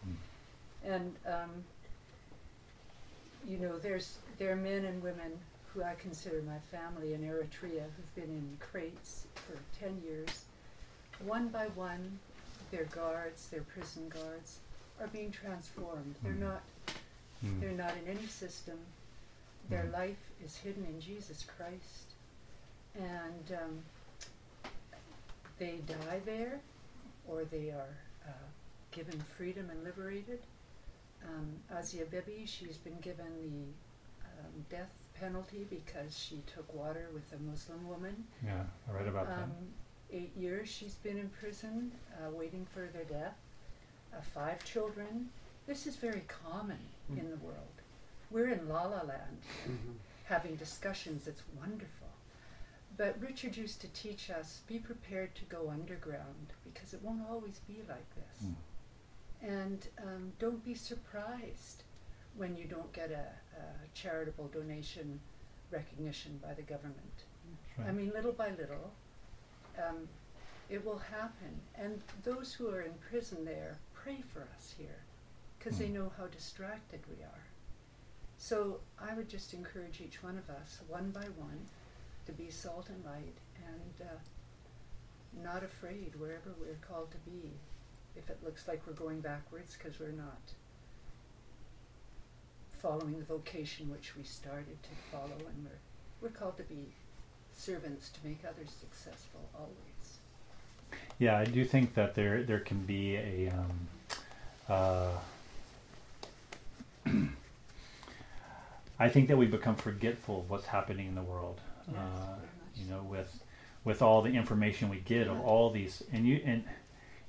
And, 0.84 1.15
um, 1.26 1.64
you 3.48 3.57
know, 3.57 3.77
there's 3.80 4.18
there 4.38 4.52
are 4.52 4.56
men 4.56 4.85
and 4.85 5.02
women 5.02 5.39
who 5.73 5.84
I 5.84 5.95
consider 5.95 6.41
my 6.41 6.60
family 6.77 7.14
in 7.14 7.22
Eritrea 7.22 7.84
who've 7.95 8.15
been 8.15 8.26
in 8.26 8.57
crates 8.60 9.26
for 9.35 9.56
10 9.80 10.02
years. 10.06 10.45
One 11.26 11.48
by 11.48 11.68
one, 11.76 12.19
their 12.72 12.85
guards, 12.85 13.48
their 13.49 13.61
prison 13.61 14.10
guards, 14.10 14.60
are 14.99 15.07
being 15.07 15.31
transformed. 15.31 16.15
They're 16.23 16.34
Mm. 16.34 16.39
not 16.39 16.61
Mm. 17.43 17.60
they're 17.60 17.72
not 17.72 17.95
in 17.98 18.07
any 18.07 18.27
system. 18.27 18.77
Their 19.69 19.85
Mm. 19.85 19.93
life 19.93 20.31
is 20.43 20.57
hidden 20.57 20.85
in 20.85 20.99
Jesus 21.02 21.43
Christ. 21.43 22.14
And 22.95 23.52
um, 23.53 23.84
they 25.57 25.77
die 25.77 26.19
there, 26.26 26.60
or 27.27 27.45
they 27.45 27.72
are 27.72 27.98
uh, 28.27 28.31
given 28.91 29.19
freedom 29.22 29.69
and 29.69 29.84
liberated. 29.84 30.41
Um, 31.23 31.64
Asia 31.76 32.06
Bibi, 32.06 32.45
she's 32.45 32.77
been 32.77 32.99
given 32.99 33.31
the 33.41 34.27
um, 34.27 34.65
death 34.69 34.91
penalty 35.26 35.65
because 35.69 36.18
she 36.18 36.41
took 36.53 36.73
water 36.73 37.07
with 37.14 37.31
a 37.34 37.41
Muslim 37.43 37.88
woman. 37.88 38.26
Yeah, 38.43 38.64
I 38.89 38.91
read 38.91 39.07
about 39.07 39.27
Um, 39.30 39.73
eight 40.11 40.35
years 40.35 40.68
she's 40.68 40.95
been 40.95 41.18
in 41.18 41.30
prison, 41.30 41.91
uh, 42.18 42.31
waiting 42.31 42.65
for 42.65 42.88
their 42.88 43.06
death. 43.06 43.38
Uh, 44.14 44.22
five 44.22 44.64
children. 44.65 45.30
This 45.68 45.88
is 45.88 45.95
very 45.95 46.23
common 46.27 46.80
in 47.10 47.30
the 47.30 47.38
world. 47.38 47.76
We're 48.30 48.49
in 48.49 48.68
La 48.68 48.84
La 48.88 49.03
Land 49.03 49.41
having 50.26 50.56
discussions. 50.56 51.27
It's 51.27 51.43
wonderful. 51.57 52.07
But 52.98 53.22
Richard 53.22 53.56
used 53.56 53.80
to 53.81 53.88
teach 53.89 54.30
us 54.30 54.61
be 54.68 54.80
prepared 54.80 55.34
to 55.35 55.45
go 55.45 55.69
underground 55.69 56.48
because 56.64 56.93
it 56.93 57.02
won't 57.02 57.23
always 57.30 57.60
be 57.68 57.80
like 57.88 58.10
this. 58.15 58.49
Mm. 58.49 58.56
And 59.41 59.88
um, 60.03 60.34
don't 60.39 60.64
be 60.64 60.76
surprised 60.76 61.84
when 62.36 62.56
you 62.56 62.66
don't 62.66 62.91
get 62.94 63.12
a, 63.12 63.60
a 63.60 63.64
charitable 63.94 64.48
donation 64.48 65.20
recognition 65.72 66.40
by 66.44 66.53
the 66.53 66.62
government. 66.62 67.24
that. 67.78 67.88
I 67.88 67.91
mean, 67.91 68.12
little 68.14 68.32
by 68.34 68.49
little, 68.52 68.91
um, 69.78 70.08
it 70.70 70.84
will 70.86 70.98
happen. 70.99 71.60
And 71.76 72.02
those 72.24 72.53
who 72.53 72.70
are 72.70 72.82
in 72.82 72.94
prison 73.10 73.45
there 73.45 73.78
pray 73.94 74.22
for 74.34 74.48
us 74.58 74.74
here 74.78 75.03
because 75.58 75.78
they 75.78 75.88
Mm. 75.88 75.94
know 75.94 76.12
how 76.18 76.28
distracted 76.28 77.02
we 77.10 77.24
are. 77.24 77.44
So 78.38 78.80
I 78.99 79.14
would 79.14 79.30
just 79.30 79.53
encourage 79.53 80.02
each 80.02 80.24
one 80.24 80.38
of 80.38 80.49
us, 80.49 80.80
one 80.88 81.12
by 81.12 81.26
one, 81.38 81.68
to 82.26 82.32
be 82.32 82.49
salt 82.49 82.90
and 82.90 83.03
light 83.06 83.38
and 83.68 84.08
uh, 84.08 85.44
not 85.44 85.64
afraid 85.64 86.16
wherever 86.20 86.53
we're 86.60 86.80
called 86.82 87.12
to 87.12 87.18
be. 87.30 87.52
If 88.16 88.30
it 88.30 88.40
looks 88.44 88.68
like 88.68 88.86
we're 88.88 88.94
going 88.94 89.22
backwards 89.22 89.78
because 89.78 89.99
we're 89.99 90.12
not 90.12 90.41
following 92.82 93.20
the 93.20 93.26
vocation 93.26 93.90
which 93.91 94.16
we 94.18 94.24
started 94.24 94.82
to 94.82 94.90
follow, 95.12 95.38
and 95.38 95.66
we're, 95.66 96.28
we're 96.28 96.34
called 96.34 96.58
to 96.58 96.64
be 96.64 96.88
servants 97.56 98.10
to 98.10 98.20
make 98.28 98.40
others 98.44 98.72
successful 98.72 99.41
always. 99.53 100.18
Yeah, 101.20 101.38
I 101.38 101.45
do 101.45 101.64
think 101.64 101.94
that 101.94 102.16
there 102.16 102.44
there 102.44 102.60
can 102.60 102.84
be 102.86 103.16
a 103.16 103.52
um, 103.52 103.88
uh, 104.68 105.12
I 108.99 109.10
think 109.10 109.28
that 109.28 109.38
we 109.38 109.45
become 109.45 109.76
forgetful 109.76 110.40
of 110.40 110.49
what's 110.49 110.66
happening 110.66 111.08
in 111.08 111.16
the 111.16 111.22
world. 111.22 111.60
Yes, 111.88 111.98
uh, 111.98 112.36
you 112.76 112.90
know, 112.90 113.03
with 113.03 113.44
with 113.84 114.02
all 114.02 114.24
the 114.24 114.32
information 114.32 114.90
we 114.90 114.98
get 114.98 115.28
of 115.28 115.40
all 115.40 115.70
these, 115.70 116.03
and 116.12 116.28
you 116.28 116.41
and 116.44 116.64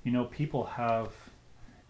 you 0.02 0.12
know, 0.12 0.24
people 0.24 0.64
have 0.64 1.12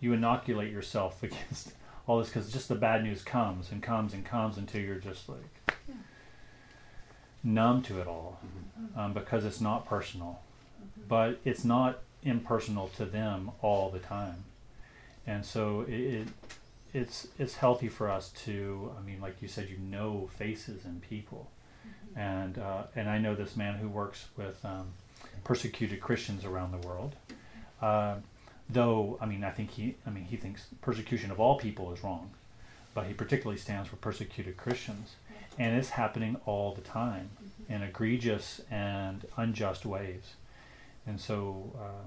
you 0.00 0.12
inoculate 0.12 0.72
yourself 0.72 1.22
against 1.28 1.72
all 2.06 2.18
this 2.18 2.28
because 2.28 2.52
just 2.52 2.68
the 2.68 2.74
bad 2.74 3.02
news 3.04 3.22
comes 3.22 3.70
and 3.70 3.82
comes 3.82 4.12
and 4.12 4.24
comes 4.24 4.56
until 4.58 4.80
you're 4.80 4.96
just 4.96 5.28
like 5.28 5.78
Yeah. 5.88 5.94
numb 7.42 7.82
to 7.82 8.00
it 8.00 8.06
all 8.06 8.40
um, 8.96 9.12
because 9.12 9.44
it's 9.44 9.60
not 9.60 9.86
personal. 9.86 10.40
But 11.08 11.40
it's 11.44 11.64
not 11.64 12.00
impersonal 12.22 12.88
to 12.96 13.04
them 13.04 13.50
all 13.60 13.90
the 13.90 13.98
time. 13.98 14.44
And 15.26 15.44
so 15.44 15.82
it, 15.88 15.92
it 15.92 16.28
it's 16.94 17.28
it's 17.38 17.54
healthy 17.56 17.88
for 17.88 18.10
us 18.10 18.28
to 18.44 18.92
i 18.98 19.00
mean 19.00 19.18
like 19.18 19.40
you 19.40 19.48
said 19.48 19.66
you 19.70 19.78
know 19.78 20.28
faces 20.36 20.84
and 20.84 21.00
people. 21.02 21.50
And 22.16 22.58
uh, 22.58 22.82
and 22.94 23.08
i 23.08 23.18
know 23.18 23.34
this 23.34 23.56
man 23.56 23.76
who 23.78 23.88
works 23.88 24.26
with 24.36 24.62
um, 24.64 24.88
persecuted 25.44 26.00
christians 26.00 26.44
around 26.44 26.72
the 26.72 26.86
world. 26.86 27.14
Uh, 27.80 28.16
though 28.72 29.18
i 29.20 29.26
mean 29.26 29.44
i 29.44 29.50
think 29.50 29.70
he 29.70 29.94
i 30.06 30.10
mean 30.10 30.24
he 30.24 30.36
thinks 30.36 30.66
persecution 30.80 31.30
of 31.30 31.38
all 31.40 31.58
people 31.58 31.92
is 31.92 32.02
wrong 32.02 32.30
but 32.94 33.06
he 33.06 33.14
particularly 33.14 33.58
stands 33.58 33.88
for 33.88 33.96
persecuted 33.96 34.56
christians. 34.56 35.16
And 35.58 35.76
it's 35.76 35.90
happening 35.90 36.36
all 36.46 36.74
the 36.74 36.80
time 36.80 37.28
in 37.68 37.82
egregious 37.82 38.62
and 38.70 39.26
unjust 39.36 39.84
ways. 39.84 40.22
And 41.06 41.20
so 41.20 41.72
uh, 41.78 42.06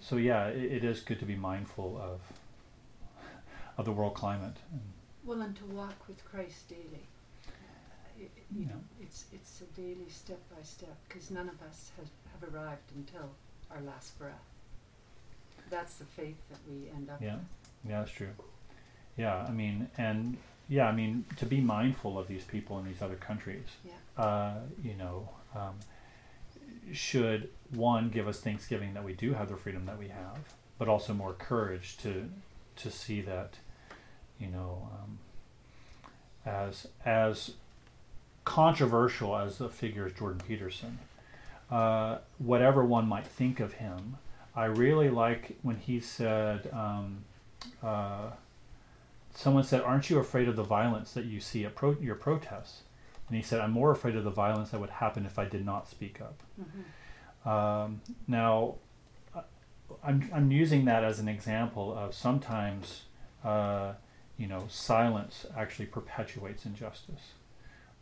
so 0.00 0.16
yeah 0.16 0.46
it, 0.46 0.72
it 0.76 0.84
is 0.84 1.00
good 1.00 1.18
to 1.20 1.26
be 1.26 1.36
mindful 1.36 2.00
of 2.02 2.20
of 3.78 3.84
the 3.84 3.92
world 3.92 4.14
climate. 4.14 4.56
And, 4.72 4.80
Well, 5.24 5.42
and 5.42 5.54
to 5.56 5.64
walk 5.66 6.08
with 6.08 6.24
Christ 6.24 6.68
daily. 6.68 7.04
Uh, 7.46 8.24
It, 8.24 8.30
you 8.58 8.66
know, 8.66 8.80
it's 9.00 9.26
it's 9.32 9.60
a 9.60 9.68
daily 9.80 10.08
step 10.08 10.40
by 10.54 10.62
step 10.62 10.96
because 11.06 11.30
none 11.30 11.48
of 11.48 11.58
us 11.68 11.90
has, 11.98 12.08
have 12.32 12.42
arrived 12.54 12.88
until 12.96 13.28
our 13.70 13.82
last 13.82 14.18
breath. 14.18 14.49
That's 15.70 15.94
the 15.94 16.04
faith 16.04 16.36
that 16.50 16.58
we 16.68 16.90
end 16.90 17.08
up 17.10 17.20
Yeah. 17.22 17.36
with. 17.36 17.44
yeah 17.90 17.98
that's 18.00 18.10
true 18.12 18.30
yeah 19.16 19.46
i 19.48 19.50
mean 19.50 19.88
and 19.96 20.36
yeah, 20.68 20.86
I 20.86 20.92
mean, 20.92 21.24
to 21.38 21.46
be 21.46 21.60
mindful 21.60 22.16
of 22.16 22.28
these 22.28 22.44
people 22.44 22.78
in 22.78 22.84
these 22.84 23.02
other 23.02 23.16
countries, 23.16 23.66
Yeah. 23.84 24.22
uh, 24.22 24.54
you 24.80 24.94
know, 24.94 25.28
um, 25.52 25.74
should 26.92 27.50
one 27.70 28.08
give 28.08 28.28
us 28.28 28.40
thanksgiving 28.40 28.94
that 28.94 29.02
we 29.02 29.12
do 29.12 29.34
have 29.34 29.48
the 29.48 29.56
freedom 29.56 29.86
that 29.86 29.98
we 29.98 30.06
have, 30.10 30.38
but 30.78 30.86
also 30.86 31.12
more 31.12 31.32
courage 31.32 31.96
to 31.98 32.30
to 32.76 32.88
see 32.88 33.20
that, 33.22 33.54
you 34.38 34.46
know, 34.46 34.88
um, 35.02 35.18
as 36.46 36.86
as 37.04 37.54
controversial 38.44 39.36
as 39.36 39.58
the 39.58 39.68
figure 39.68 40.06
as 40.06 40.12
Jordan 40.12 40.40
Peterson, 40.46 41.00
uh, 41.68 42.18
whatever 42.38 42.84
one 42.84 43.08
might 43.08 43.26
think 43.26 43.58
of 43.60 43.72
him, 43.74 44.18
I 44.60 44.66
really 44.66 45.08
like 45.08 45.56
when 45.62 45.76
he 45.76 46.00
said. 46.00 46.68
Um, 46.72 47.24
uh, 47.82 48.30
someone 49.34 49.64
said, 49.64 49.80
"Aren't 49.80 50.10
you 50.10 50.18
afraid 50.18 50.48
of 50.48 50.56
the 50.56 50.62
violence 50.62 51.12
that 51.12 51.24
you 51.24 51.40
see 51.40 51.64
at 51.64 51.74
pro- 51.74 51.98
your 51.98 52.14
protests?" 52.14 52.82
And 53.28 53.36
he 53.36 53.42
said, 53.42 53.60
"I'm 53.60 53.70
more 53.70 53.90
afraid 53.90 54.16
of 54.16 54.24
the 54.24 54.30
violence 54.30 54.70
that 54.70 54.80
would 54.80 54.90
happen 54.90 55.24
if 55.24 55.38
I 55.38 55.46
did 55.46 55.64
not 55.64 55.88
speak 55.88 56.20
up." 56.20 56.42
Mm-hmm. 56.60 57.48
Um, 57.48 58.02
now, 58.28 58.74
I- 59.34 59.44
I'm 60.04 60.30
I'm 60.32 60.52
using 60.52 60.84
that 60.84 61.04
as 61.04 61.18
an 61.20 61.28
example 61.28 61.96
of 61.96 62.14
sometimes, 62.14 63.04
uh, 63.42 63.94
you 64.36 64.46
know, 64.46 64.66
silence 64.68 65.46
actually 65.56 65.86
perpetuates 65.86 66.66
injustice, 66.66 67.32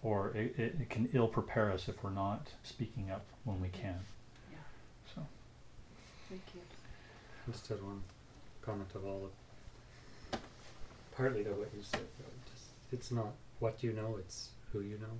or 0.02 0.30
it, 0.34 0.58
it, 0.58 0.76
it 0.80 0.90
can 0.90 1.08
ill 1.12 1.28
prepare 1.28 1.70
us 1.70 1.88
if 1.88 2.02
we're 2.02 2.10
not 2.10 2.48
speaking 2.64 3.12
up 3.12 3.26
when 3.44 3.60
we 3.60 3.68
can. 3.68 4.00
Yeah. 4.50 4.58
So, 5.14 5.26
Thank 6.28 6.42
you. 6.54 6.60
Just 7.50 7.68
had 7.68 7.82
one 7.82 8.02
comment 8.62 8.90
of 8.94 9.06
all 9.06 9.30
of 10.32 10.40
partly 11.16 11.42
to 11.44 11.50
what 11.50 11.70
you 11.74 11.82
said. 11.82 12.00
though, 12.18 12.24
Just, 12.52 12.66
it's 12.92 13.10
not 13.10 13.32
what 13.58 13.82
you 13.82 13.92
know; 13.92 14.16
it's 14.18 14.50
who 14.72 14.80
you 14.80 14.98
know. 14.98 15.16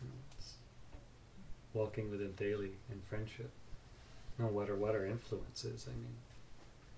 You 0.00 0.08
know, 0.08 0.14
it's 0.38 0.54
walking 1.72 2.10
with 2.10 2.20
it 2.20 2.36
daily 2.36 2.70
in 2.90 3.00
friendship. 3.08 3.50
No 4.38 4.46
what 4.46 4.70
are 4.70 4.76
what 4.76 4.94
our 4.94 5.06
influences. 5.06 5.86
I 5.88 5.92
mean, 5.92 6.14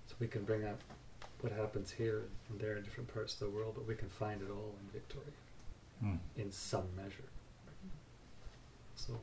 so 0.07 0.15
we 0.19 0.27
can 0.27 0.43
bring 0.43 0.63
up 0.65 0.79
what 1.41 1.51
happens 1.51 1.91
here 1.91 2.23
and 2.49 2.59
there 2.59 2.77
in 2.77 2.83
different 2.83 3.13
parts 3.13 3.33
of 3.33 3.39
the 3.39 3.49
world, 3.49 3.73
but 3.75 3.87
we 3.87 3.95
can 3.95 4.09
find 4.09 4.41
it 4.41 4.49
all 4.49 4.75
in 4.81 4.91
Victoria 4.91 5.27
mm, 6.03 6.17
in 6.37 6.51
some 6.51 6.85
measure. 6.95 7.29
So 8.95 9.13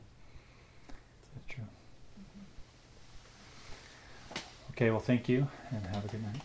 that's 1.33 1.45
true. 1.47 1.63
Okay, 4.75 4.89
well, 4.89 4.99
thank 4.99 5.29
you 5.29 5.47
and 5.71 5.85
have 5.87 6.03
a 6.03 6.07
good 6.09 6.21
night. 6.21 6.41